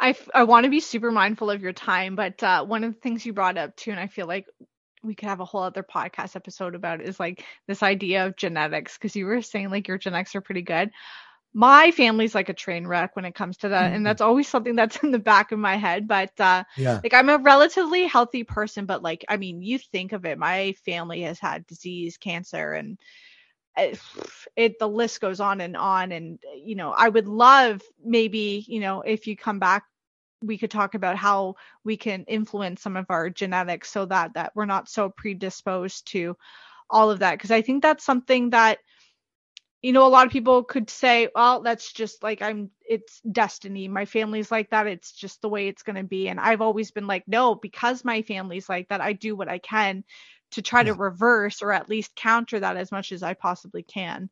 I, 0.00 0.16
I 0.34 0.44
want 0.44 0.64
to 0.64 0.70
be 0.70 0.80
super 0.80 1.12
mindful 1.12 1.50
of 1.50 1.62
your 1.62 1.74
time, 1.74 2.16
but 2.16 2.42
uh, 2.42 2.64
one 2.64 2.84
of 2.84 2.94
the 2.94 3.00
things 3.00 3.26
you 3.26 3.32
brought 3.34 3.58
up 3.58 3.76
too, 3.76 3.90
and 3.90 4.00
I 4.00 4.06
feel 4.06 4.26
like 4.26 4.46
we 5.02 5.14
could 5.14 5.28
have 5.28 5.40
a 5.40 5.44
whole 5.44 5.62
other 5.62 5.82
podcast 5.82 6.36
episode 6.36 6.74
about 6.74 7.00
it, 7.00 7.08
is 7.08 7.20
like 7.20 7.44
this 7.68 7.82
idea 7.82 8.26
of 8.26 8.36
genetics 8.36 8.96
because 8.96 9.14
you 9.14 9.26
were 9.26 9.42
saying 9.42 9.70
like 9.70 9.88
your 9.88 9.98
genetics 9.98 10.34
are 10.34 10.40
pretty 10.40 10.62
good. 10.62 10.90
My 11.52 11.90
family's 11.90 12.34
like 12.34 12.48
a 12.48 12.54
train 12.54 12.86
wreck 12.86 13.16
when 13.16 13.24
it 13.24 13.34
comes 13.34 13.58
to 13.58 13.68
that, 13.68 13.86
mm-hmm. 13.86 13.96
and 13.96 14.06
that's 14.06 14.22
always 14.22 14.48
something 14.48 14.74
that's 14.74 14.96
in 15.02 15.10
the 15.10 15.18
back 15.18 15.52
of 15.52 15.58
my 15.58 15.76
head. 15.76 16.08
But 16.08 16.32
uh, 16.40 16.64
yeah, 16.76 17.00
like 17.02 17.12
I'm 17.12 17.28
a 17.28 17.38
relatively 17.38 18.06
healthy 18.06 18.44
person, 18.44 18.86
but 18.86 19.02
like 19.02 19.24
I 19.28 19.36
mean, 19.36 19.60
you 19.60 19.78
think 19.78 20.12
of 20.12 20.24
it, 20.24 20.38
my 20.38 20.74
family 20.86 21.22
has 21.22 21.38
had 21.38 21.66
disease, 21.66 22.16
cancer, 22.16 22.72
and 22.72 22.98
it 24.56 24.78
the 24.78 24.88
list 24.88 25.20
goes 25.20 25.40
on 25.40 25.60
and 25.60 25.76
on 25.76 26.12
and 26.12 26.38
you 26.62 26.74
know 26.74 26.90
i 26.90 27.08
would 27.08 27.28
love 27.28 27.80
maybe 28.04 28.64
you 28.68 28.80
know 28.80 29.00
if 29.00 29.26
you 29.26 29.36
come 29.36 29.58
back 29.58 29.84
we 30.42 30.58
could 30.58 30.70
talk 30.70 30.94
about 30.94 31.16
how 31.16 31.54
we 31.84 31.96
can 31.96 32.24
influence 32.24 32.82
some 32.82 32.96
of 32.96 33.06
our 33.10 33.30
genetics 33.30 33.90
so 33.90 34.06
that 34.06 34.34
that 34.34 34.52
we're 34.54 34.66
not 34.66 34.88
so 34.88 35.08
predisposed 35.08 36.06
to 36.08 36.36
all 36.88 37.10
of 37.10 37.20
that. 37.20 37.32
Because 37.32 37.50
i 37.50 37.62
think 37.62 37.82
that's 37.82 38.04
something 38.04 38.50
that 38.50 38.78
you 39.82 39.92
know 39.92 40.06
a 40.06 40.08
lot 40.08 40.26
of 40.26 40.32
people 40.32 40.62
could 40.62 40.90
say 40.90 41.28
well 41.34 41.62
that's 41.62 41.92
just 41.92 42.22
like 42.22 42.42
i'm 42.42 42.70
it's 42.88 43.20
destiny. 43.30 43.86
My 43.88 44.04
family's 44.04 44.50
like 44.50 44.70
that. 44.70 44.88
It's 44.88 45.12
just 45.12 45.40
the 45.42 45.48
way 45.48 45.68
it's 45.68 45.84
going 45.84 45.96
to 45.96 46.04
be. 46.04 46.28
And 46.28 46.40
i've 46.40 46.60
always 46.60 46.90
been 46.90 47.06
like 47.06 47.24
no 47.26 47.54
because 47.54 48.04
my 48.04 48.22
family's 48.22 48.68
like 48.68 48.88
that 48.88 49.00
i 49.00 49.12
do 49.12 49.36
what 49.36 49.48
i 49.48 49.58
can 49.58 50.04
to 50.52 50.62
try 50.62 50.82
to 50.82 50.94
reverse 50.94 51.62
or 51.62 51.72
at 51.72 51.88
least 51.88 52.14
counter 52.16 52.60
that 52.60 52.76
as 52.76 52.90
much 52.90 53.12
as 53.12 53.22
I 53.22 53.34
possibly 53.34 53.82
can. 53.82 54.30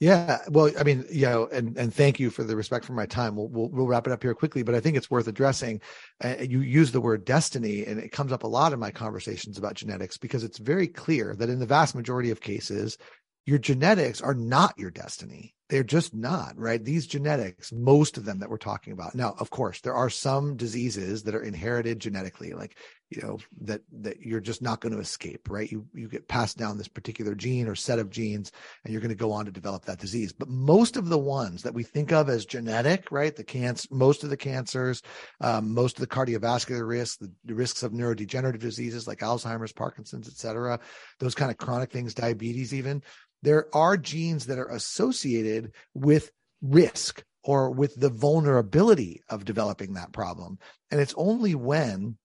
Yeah, 0.00 0.38
well, 0.48 0.70
I 0.78 0.82
mean, 0.82 1.04
you 1.12 1.26
know, 1.26 1.46
and 1.52 1.76
and 1.76 1.92
thank 1.94 2.18
you 2.18 2.30
for 2.30 2.42
the 2.42 2.56
respect 2.56 2.86
for 2.86 2.94
my 2.94 3.04
time. 3.04 3.36
We'll 3.36 3.48
we'll, 3.48 3.68
we'll 3.68 3.86
wrap 3.86 4.06
it 4.06 4.12
up 4.12 4.22
here 4.22 4.34
quickly, 4.34 4.62
but 4.62 4.74
I 4.74 4.80
think 4.80 4.96
it's 4.96 5.10
worth 5.10 5.28
addressing. 5.28 5.80
Uh, 6.24 6.36
you 6.40 6.60
use 6.62 6.90
the 6.90 7.02
word 7.02 7.26
destiny, 7.26 7.84
and 7.84 8.00
it 8.00 8.10
comes 8.10 8.32
up 8.32 8.42
a 8.42 8.46
lot 8.46 8.72
in 8.72 8.78
my 8.80 8.90
conversations 8.90 9.58
about 9.58 9.74
genetics 9.74 10.16
because 10.16 10.42
it's 10.42 10.58
very 10.58 10.88
clear 10.88 11.36
that 11.36 11.50
in 11.50 11.58
the 11.58 11.66
vast 11.66 11.94
majority 11.94 12.30
of 12.30 12.40
cases, 12.40 12.96
your 13.44 13.58
genetics 13.58 14.22
are 14.22 14.34
not 14.34 14.72
your 14.78 14.90
destiny. 14.90 15.54
They're 15.70 15.84
just 15.84 16.12
not, 16.12 16.58
right? 16.58 16.84
These 16.84 17.06
genetics, 17.06 17.72
most 17.72 18.18
of 18.18 18.24
them 18.24 18.40
that 18.40 18.50
we're 18.50 18.58
talking 18.58 18.92
about. 18.92 19.14
Now, 19.14 19.36
of 19.38 19.50
course, 19.50 19.80
there 19.80 19.94
are 19.94 20.10
some 20.10 20.56
diseases 20.56 21.22
that 21.22 21.34
are 21.36 21.44
inherited 21.44 22.00
genetically, 22.00 22.52
like, 22.52 22.76
you 23.08 23.22
know, 23.22 23.38
that 23.62 23.82
that 24.02 24.20
you're 24.20 24.40
just 24.40 24.62
not 24.62 24.80
going 24.80 24.92
to 24.92 25.00
escape, 25.00 25.48
right? 25.48 25.70
You 25.70 25.86
you 25.94 26.08
get 26.08 26.26
passed 26.26 26.58
down 26.58 26.76
this 26.76 26.88
particular 26.88 27.36
gene 27.36 27.68
or 27.68 27.76
set 27.76 28.00
of 28.00 28.10
genes 28.10 28.50
and 28.84 28.92
you're 28.92 29.00
going 29.00 29.10
to 29.10 29.14
go 29.14 29.32
on 29.32 29.44
to 29.44 29.52
develop 29.52 29.84
that 29.84 30.00
disease. 30.00 30.32
But 30.32 30.48
most 30.48 30.96
of 30.96 31.08
the 31.08 31.18
ones 31.18 31.62
that 31.62 31.74
we 31.74 31.84
think 31.84 32.10
of 32.12 32.28
as 32.28 32.44
genetic, 32.46 33.12
right? 33.12 33.34
The 33.34 33.44
cancer, 33.44 33.88
most 33.92 34.24
of 34.24 34.30
the 34.30 34.36
cancers, 34.36 35.02
um, 35.40 35.72
most 35.72 35.96
of 35.96 36.00
the 36.00 36.14
cardiovascular 36.14 36.86
risks, 36.86 37.16
the, 37.16 37.32
the 37.44 37.54
risks 37.54 37.84
of 37.84 37.92
neurodegenerative 37.92 38.60
diseases 38.60 39.06
like 39.06 39.20
Alzheimer's, 39.20 39.72
Parkinson's, 39.72 40.26
et 40.26 40.36
cetera, 40.36 40.80
those 41.20 41.34
kind 41.36 41.50
of 41.50 41.58
chronic 41.58 41.92
things, 41.92 42.14
diabetes 42.14 42.74
even, 42.74 43.02
there 43.42 43.66
are 43.74 43.96
genes 43.96 44.46
that 44.46 44.58
are 44.58 44.68
associated 44.68 45.72
with 45.94 46.30
risk 46.62 47.24
or 47.42 47.70
with 47.70 47.94
the 47.98 48.10
vulnerability 48.10 49.22
of 49.28 49.44
developing 49.44 49.94
that 49.94 50.12
problem. 50.12 50.58
And 50.90 51.00
it's 51.00 51.14
only 51.16 51.54
when 51.54 52.18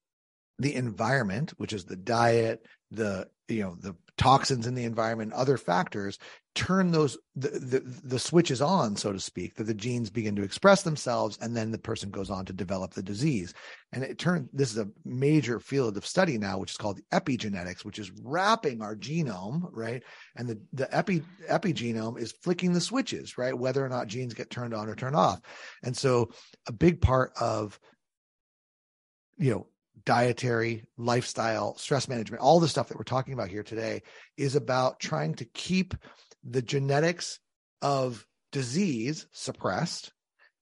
the 0.59 0.75
environment, 0.75 1.53
which 1.57 1.73
is 1.73 1.85
the 1.85 1.95
diet, 1.95 2.65
the 2.91 3.29
you 3.47 3.63
know 3.63 3.75
the 3.79 3.95
toxins 4.17 4.65
in 4.65 4.75
the 4.75 4.85
environment, 4.85 5.33
other 5.33 5.57
factors 5.57 6.17
turn 6.55 6.91
those 6.91 7.17
the, 7.35 7.49
the, 7.49 8.01
the 8.05 8.19
switches 8.19 8.61
on, 8.61 8.95
so 8.95 9.11
to 9.11 9.19
speak, 9.19 9.55
that 9.55 9.65
the 9.65 9.73
genes 9.73 10.09
begin 10.09 10.35
to 10.37 10.43
express 10.43 10.83
themselves, 10.83 11.37
and 11.41 11.55
then 11.55 11.69
the 11.69 11.77
person 11.77 12.09
goes 12.09 12.29
on 12.29 12.45
to 12.45 12.53
develop 12.53 12.93
the 12.93 13.03
disease. 13.03 13.53
And 13.91 14.03
it 14.03 14.17
turned 14.17 14.47
this 14.53 14.71
is 14.71 14.77
a 14.77 14.87
major 15.03 15.59
field 15.59 15.97
of 15.97 16.05
study 16.05 16.37
now, 16.37 16.57
which 16.57 16.71
is 16.71 16.77
called 16.77 17.01
epigenetics, 17.11 17.83
which 17.83 17.99
is 17.99 18.11
wrapping 18.23 18.81
our 18.81 18.95
genome, 18.95 19.69
right? 19.71 20.01
And 20.37 20.47
the 20.47 20.61
the 20.71 20.95
epi 20.95 21.21
epigenome 21.49 22.17
is 22.17 22.31
flicking 22.31 22.71
the 22.71 22.81
switches, 22.81 23.37
right? 23.37 23.57
Whether 23.57 23.85
or 23.85 23.89
not 23.89 24.07
genes 24.07 24.33
get 24.33 24.49
turned 24.49 24.73
on 24.73 24.87
or 24.87 24.95
turned 24.95 25.15
off. 25.15 25.41
And 25.83 25.95
so 25.95 26.29
a 26.67 26.71
big 26.71 27.01
part 27.01 27.33
of 27.39 27.79
you 29.37 29.51
know 29.51 29.67
dietary, 30.03 30.83
lifestyle, 30.97 31.77
stress 31.77 32.07
management, 32.07 32.41
all 32.41 32.59
the 32.59 32.67
stuff 32.67 32.89
that 32.89 32.97
we're 32.97 33.03
talking 33.03 33.33
about 33.33 33.49
here 33.49 33.63
today 33.63 34.01
is 34.37 34.55
about 34.55 34.99
trying 34.99 35.35
to 35.35 35.45
keep 35.45 35.93
the 36.43 36.61
genetics 36.61 37.39
of 37.81 38.25
disease 38.51 39.27
suppressed 39.31 40.11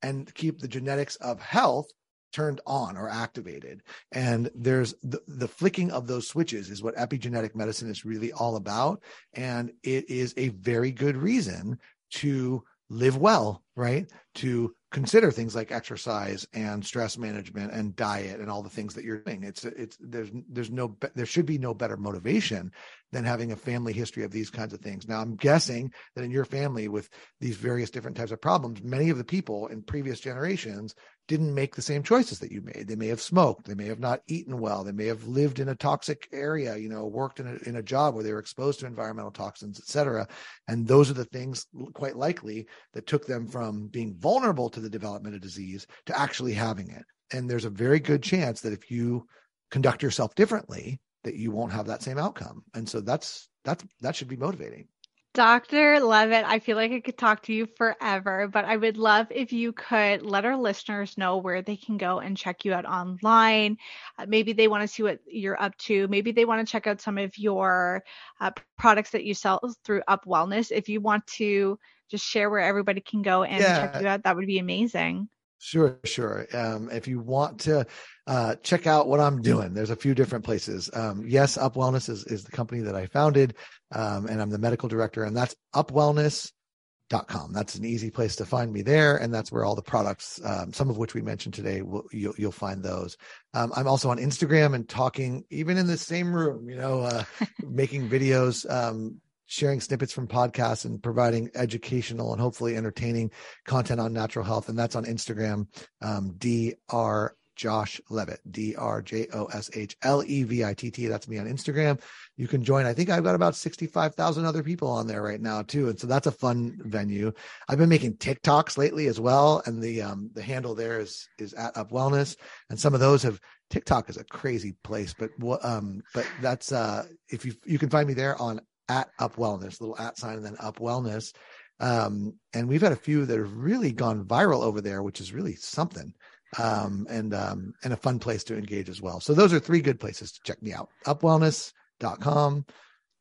and 0.01 0.33
keep 0.35 0.59
the 0.59 0.67
genetics 0.67 1.15
of 1.17 1.41
health 1.41 1.87
turned 2.33 2.59
on 2.65 2.97
or 2.97 3.07
activated. 3.07 3.83
And 4.11 4.49
there's 4.55 4.95
the, 5.03 5.21
the 5.27 5.47
flicking 5.47 5.91
of 5.91 6.07
those 6.07 6.27
switches 6.27 6.69
is 6.69 6.81
what 6.83 6.95
epigenetic 6.95 7.55
medicine 7.55 7.89
is 7.89 8.03
really 8.03 8.31
all 8.33 8.55
about. 8.55 9.03
And 9.33 9.71
it 9.83 10.09
is 10.09 10.33
a 10.35 10.49
very 10.49 10.91
good 10.91 11.15
reason 11.15 11.77
to 12.15 12.63
live 12.89 13.17
well, 13.17 13.63
right? 13.75 14.11
To 14.35 14.75
consider 14.93 15.31
things 15.31 15.55
like 15.55 15.71
exercise 15.71 16.47
and 16.53 16.85
stress 16.85 17.17
management 17.17 17.73
and 17.73 17.95
diet 17.95 18.39
and 18.39 18.49
all 18.49 18.61
the 18.61 18.69
things 18.69 18.93
that 18.93 19.03
you're 19.03 19.17
doing. 19.17 19.43
It's 19.43 19.65
it's 19.65 19.97
there's 19.99 20.29
there's 20.47 20.69
no 20.69 20.95
there 21.15 21.25
should 21.25 21.47
be 21.47 21.57
no 21.57 21.73
better 21.73 21.97
motivation 21.97 22.71
than 23.13 23.23
having 23.23 23.51
a 23.51 23.55
family 23.55 23.93
history 23.93 24.23
of 24.23 24.31
these 24.31 24.49
kinds 24.49 24.73
of 24.73 24.81
things. 24.81 25.07
Now, 25.07 25.21
I'm 25.21 25.35
guessing 25.35 25.91
that 26.15 26.23
in 26.23 26.31
your 26.31 26.45
family 26.45 26.87
with 26.87 27.09
these 27.39 27.55
various 27.55 27.89
different 27.89 28.17
types 28.17 28.31
of 28.31 28.41
problems, 28.41 28.83
many 28.83 29.09
of 29.09 29.17
the 29.17 29.23
people 29.23 29.67
in 29.67 29.83
previous 29.83 30.19
generations 30.19 30.95
didn't 31.27 31.53
make 31.53 31.75
the 31.75 31.81
same 31.81 32.03
choices 32.03 32.39
that 32.39 32.51
you 32.51 32.61
made. 32.61 32.87
They 32.87 32.97
may 32.97 33.07
have 33.07 33.21
smoked, 33.21 33.65
they 33.65 33.75
may 33.75 33.85
have 33.85 33.99
not 33.99 34.21
eaten 34.27 34.59
well, 34.59 34.83
they 34.83 34.91
may 34.91 35.05
have 35.05 35.25
lived 35.25 35.59
in 35.59 35.69
a 35.69 35.75
toxic 35.75 36.27
area, 36.33 36.75
you 36.75 36.89
know, 36.89 37.05
worked 37.05 37.39
in 37.39 37.47
a, 37.47 37.69
in 37.69 37.77
a 37.77 37.83
job 37.83 38.13
where 38.13 38.23
they 38.23 38.33
were 38.33 38.39
exposed 38.39 38.81
to 38.81 38.87
environmental 38.87 39.31
toxins, 39.31 39.79
et 39.79 39.87
cetera. 39.87 40.27
And 40.67 40.85
those 40.85 41.09
are 41.09 41.13
the 41.13 41.23
things 41.23 41.65
quite 41.93 42.17
likely 42.17 42.67
that 42.93 43.07
took 43.07 43.25
them 43.25 43.47
from 43.47 43.87
being 43.87 44.15
vulnerable 44.17 44.69
to 44.71 44.81
the 44.81 44.89
development 44.89 45.35
of 45.35 45.41
disease 45.41 45.87
to 46.07 46.19
actually 46.19 46.53
having 46.53 46.89
it. 46.89 47.05
And 47.31 47.49
there's 47.49 47.65
a 47.65 47.69
very 47.69 47.99
good 47.99 48.21
chance 48.21 48.61
that 48.61 48.73
if 48.73 48.91
you 48.91 49.25
conduct 49.71 50.03
yourself 50.03 50.35
differently, 50.35 50.99
that 51.23 51.35
you 51.35 51.51
won't 51.51 51.71
have 51.71 51.87
that 51.87 52.03
same 52.03 52.17
outcome. 52.17 52.63
And 52.73 52.87
so 52.87 53.01
that's 53.01 53.49
that's 53.63 53.83
that 54.01 54.15
should 54.15 54.27
be 54.27 54.37
motivating. 54.37 54.87
Dr. 55.33 55.99
Levitt, 55.99 56.45
I 56.45 56.59
feel 56.59 56.77
like 56.77 56.91
I 56.91 56.99
could 56.99 57.17
talk 57.17 57.41
to 57.43 57.53
you 57.53 57.65
forever, 57.75 58.47
but 58.47 58.65
I 58.65 58.77
would 58.77 58.97
love 58.97 59.25
if 59.31 59.51
you 59.51 59.73
could 59.73 60.21
let 60.21 60.45
our 60.45 60.55
listeners 60.55 61.17
know 61.17 61.37
where 61.37 61.63
they 61.63 61.75
can 61.75 61.97
go 61.97 62.19
and 62.19 62.37
check 62.37 62.65
you 62.65 62.73
out 62.73 62.85
online. 62.85 63.77
Uh, 64.19 64.27
maybe 64.27 64.53
they 64.53 64.67
want 64.67 64.83
to 64.83 64.87
see 64.87 65.01
what 65.01 65.21
you're 65.25 65.59
up 65.59 65.75
to. 65.79 66.07
Maybe 66.07 66.31
they 66.31 66.45
want 66.45 66.65
to 66.65 66.71
check 66.71 66.85
out 66.85 67.01
some 67.01 67.17
of 67.17 67.35
your 67.35 68.03
uh, 68.39 68.51
products 68.77 69.09
that 69.09 69.23
you 69.23 69.33
sell 69.33 69.59
through 69.83 70.03
UpWellness. 70.07 70.71
If 70.71 70.87
you 70.87 71.01
want 71.01 71.25
to 71.27 71.79
just 72.11 72.25
share 72.25 72.51
where 72.51 72.59
everybody 72.59 73.01
can 73.01 73.23
go 73.23 73.41
and 73.41 73.59
yeah. 73.59 73.79
check 73.79 74.01
you 74.03 74.07
out, 74.07 74.23
that 74.23 74.35
would 74.35 74.45
be 74.45 74.59
amazing. 74.59 75.29
Sure, 75.57 75.97
sure. 76.03 76.45
Um, 76.53 76.91
if 76.91 77.07
you 77.07 77.19
want 77.19 77.61
to 77.61 77.87
uh, 78.25 78.55
check 78.63 78.87
out 78.87 79.07
what 79.07 79.19
I'm 79.19 79.41
doing, 79.41 79.73
there's 79.73 79.89
a 79.89 79.95
few 79.95 80.15
different 80.15 80.45
places. 80.45 80.89
Um, 80.93 81.25
yes, 81.27 81.57
UpWellness 81.57 82.09
is, 82.09 82.23
is 82.25 82.43
the 82.43 82.51
company 82.51 82.81
that 82.81 82.95
I 82.95 83.07
founded, 83.07 83.55
um, 83.93 84.27
and 84.27 84.41
I'm 84.41 84.49
the 84.49 84.57
medical 84.57 84.87
director, 84.87 85.23
and 85.23 85.35
that's 85.35 85.55
upwellness.com. 85.75 87.51
That's 87.51 87.75
an 87.75 87.83
easy 87.83 88.09
place 88.09 88.37
to 88.37 88.45
find 88.45 88.71
me 88.71 88.81
there, 88.81 89.17
and 89.17 89.33
that's 89.33 89.51
where 89.51 89.65
all 89.65 89.75
the 89.75 89.81
products, 89.81 90.39
um, 90.45 90.71
some 90.71 90.89
of 90.89 90.97
which 90.97 91.13
we 91.13 91.21
mentioned 91.21 91.53
today, 91.53 91.81
will, 91.81 92.05
you'll, 92.13 92.33
you'll 92.37 92.51
find 92.53 92.81
those. 92.81 93.17
Um, 93.53 93.73
I'm 93.75 93.87
also 93.87 94.09
on 94.09 94.17
Instagram 94.19 94.73
and 94.73 94.87
talking, 94.87 95.43
even 95.49 95.77
in 95.77 95.87
the 95.87 95.97
same 95.97 96.33
room, 96.33 96.69
you 96.69 96.77
know, 96.77 97.01
uh, 97.01 97.23
making 97.61 98.09
videos 98.09 98.69
um, 98.71 99.19
sharing 99.47 99.81
snippets 99.81 100.13
from 100.13 100.27
podcasts 100.27 100.85
and 100.85 101.03
providing 101.03 101.49
educational 101.55 102.31
and 102.31 102.41
hopefully 102.41 102.75
entertaining 102.75 103.31
content 103.65 103.99
on 103.99 104.13
natural 104.13 104.45
health. 104.45 104.69
And 104.69 104.79
that's 104.79 104.95
on 104.95 105.05
Instagram, 105.05 105.67
um, 106.01 106.35
Dr. 106.39 107.35
Josh 107.55 108.01
Levitt, 108.09 108.39
D 108.49 108.75
R 108.75 109.01
J 109.01 109.27
O 109.33 109.45
S 109.45 109.69
H 109.73 109.95
L 110.01 110.23
E 110.25 110.43
V 110.43 110.63
I 110.63 110.73
T 110.73 110.91
T. 110.91 111.07
That's 111.07 111.27
me 111.27 111.37
on 111.37 111.47
Instagram. 111.47 112.01
You 112.37 112.47
can 112.47 112.63
join. 112.63 112.85
I 112.85 112.93
think 112.93 113.09
I've 113.09 113.23
got 113.23 113.35
about 113.35 113.55
65,000 113.55 114.45
other 114.45 114.63
people 114.63 114.89
on 114.89 115.07
there 115.07 115.21
right 115.21 115.41
now 115.41 115.61
too. 115.61 115.89
And 115.89 115.99
so 115.99 116.07
that's 116.07 116.27
a 116.27 116.31
fun 116.31 116.79
venue. 116.83 117.31
I've 117.67 117.77
been 117.77 117.89
making 117.89 118.17
TikToks 118.17 118.77
lately 118.77 119.07
as 119.07 119.19
well. 119.19 119.61
And 119.65 119.81
the, 119.81 120.01
um, 120.01 120.31
the 120.33 120.41
handle 120.41 120.75
there 120.75 120.99
is, 120.99 121.27
is 121.39 121.53
at 121.53 121.75
UpWellness. 121.75 122.35
And 122.69 122.79
some 122.79 122.93
of 122.93 122.99
those 122.99 123.23
have, 123.23 123.39
TikTok 123.69 124.09
is 124.09 124.17
a 124.17 124.23
crazy 124.23 124.75
place, 124.83 125.15
but, 125.17 125.31
um, 125.63 126.03
but 126.13 126.27
that's, 126.41 126.71
uh, 126.71 127.05
if 127.29 127.43
you, 127.43 127.53
you 127.65 127.79
can 127.79 127.89
find 127.89 128.07
me 128.07 128.13
there 128.13 128.39
on 128.39 128.61
at 128.89 129.09
UpWellness, 129.19 129.81
little 129.81 129.97
at 129.97 130.17
sign, 130.17 130.37
and 130.37 130.45
then 130.45 130.55
UpWellness. 130.57 131.33
Um, 131.79 132.35
and 132.53 132.67
we've 132.67 132.81
had 132.81 132.91
a 132.91 132.97
few 132.97 133.25
that 133.25 133.37
have 133.37 133.55
really 133.55 133.91
gone 133.91 134.25
viral 134.25 134.63
over 134.63 134.79
there, 134.79 135.03
which 135.03 135.19
is 135.19 135.33
really 135.33 135.55
something. 135.55 136.13
Um, 136.59 137.07
and 137.09 137.33
um, 137.33 137.73
and 137.83 137.93
a 137.93 137.97
fun 137.97 138.19
place 138.19 138.43
to 138.45 138.57
engage 138.57 138.89
as 138.89 139.01
well. 139.01 139.19
So 139.19 139.33
those 139.33 139.53
are 139.53 139.59
three 139.59 139.81
good 139.81 139.99
places 139.99 140.31
to 140.33 140.39
check 140.43 140.61
me 140.61 140.71
out. 140.71 140.89
Upwellness.com, 141.05 142.65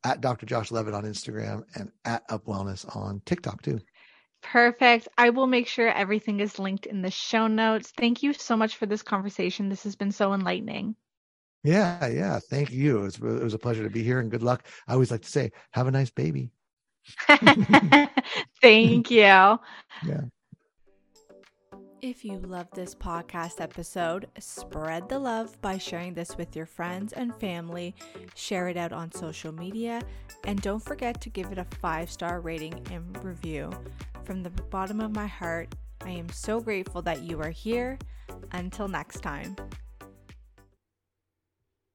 at 0.03 0.21
Dr. 0.21 0.45
Josh 0.45 0.71
Levitt 0.71 0.93
on 0.93 1.03
Instagram, 1.03 1.63
and 1.75 1.91
at 2.05 2.27
upwellness 2.29 2.85
on 2.95 3.21
TikTok 3.25 3.61
too. 3.61 3.79
Perfect. 4.43 5.07
I 5.17 5.29
will 5.29 5.47
make 5.47 5.67
sure 5.67 5.89
everything 5.89 6.41
is 6.41 6.59
linked 6.59 6.85
in 6.85 7.01
the 7.01 7.09
show 7.09 7.47
notes. 7.47 7.91
Thank 7.95 8.21
you 8.21 8.33
so 8.33 8.57
much 8.57 8.75
for 8.75 8.85
this 8.85 9.01
conversation. 9.01 9.69
This 9.69 9.83
has 9.83 9.95
been 9.95 10.11
so 10.11 10.33
enlightening. 10.33 10.95
Yeah, 11.63 12.05
yeah. 12.07 12.39
Thank 12.49 12.71
you. 12.71 12.99
It 12.99 13.03
was, 13.03 13.15
it 13.15 13.43
was 13.43 13.53
a 13.53 13.59
pleasure 13.59 13.83
to 13.83 13.89
be 13.89 14.03
here 14.03 14.19
and 14.19 14.29
good 14.29 14.43
luck. 14.43 14.67
I 14.87 14.93
always 14.93 15.11
like 15.11 15.21
to 15.21 15.29
say, 15.29 15.51
have 15.71 15.87
a 15.87 15.91
nice 15.91 16.09
baby. 16.09 16.51
Thank 18.61 19.09
you. 19.09 19.21
Yeah. 19.21 19.57
If 22.03 22.25
you 22.25 22.37
love 22.39 22.67
this 22.71 22.93
podcast 22.93 23.61
episode, 23.61 24.27
spread 24.37 25.07
the 25.07 25.17
love 25.17 25.55
by 25.61 25.77
sharing 25.77 26.13
this 26.13 26.35
with 26.35 26.53
your 26.53 26.65
friends 26.65 27.13
and 27.13 27.33
family, 27.33 27.95
share 28.35 28.67
it 28.67 28.75
out 28.75 28.91
on 28.91 29.09
social 29.09 29.53
media, 29.53 30.01
and 30.43 30.61
don't 30.61 30.83
forget 30.83 31.21
to 31.21 31.29
give 31.29 31.53
it 31.53 31.57
a 31.57 31.65
five 31.79 32.11
star 32.11 32.41
rating 32.41 32.73
and 32.91 33.23
review. 33.23 33.71
From 34.25 34.43
the 34.43 34.49
bottom 34.49 34.99
of 34.99 35.15
my 35.15 35.27
heart, 35.27 35.73
I 36.03 36.09
am 36.09 36.27
so 36.27 36.59
grateful 36.59 37.01
that 37.03 37.23
you 37.23 37.39
are 37.39 37.51
here. 37.51 37.97
Until 38.51 38.89
next 38.89 39.21
time. 39.21 39.55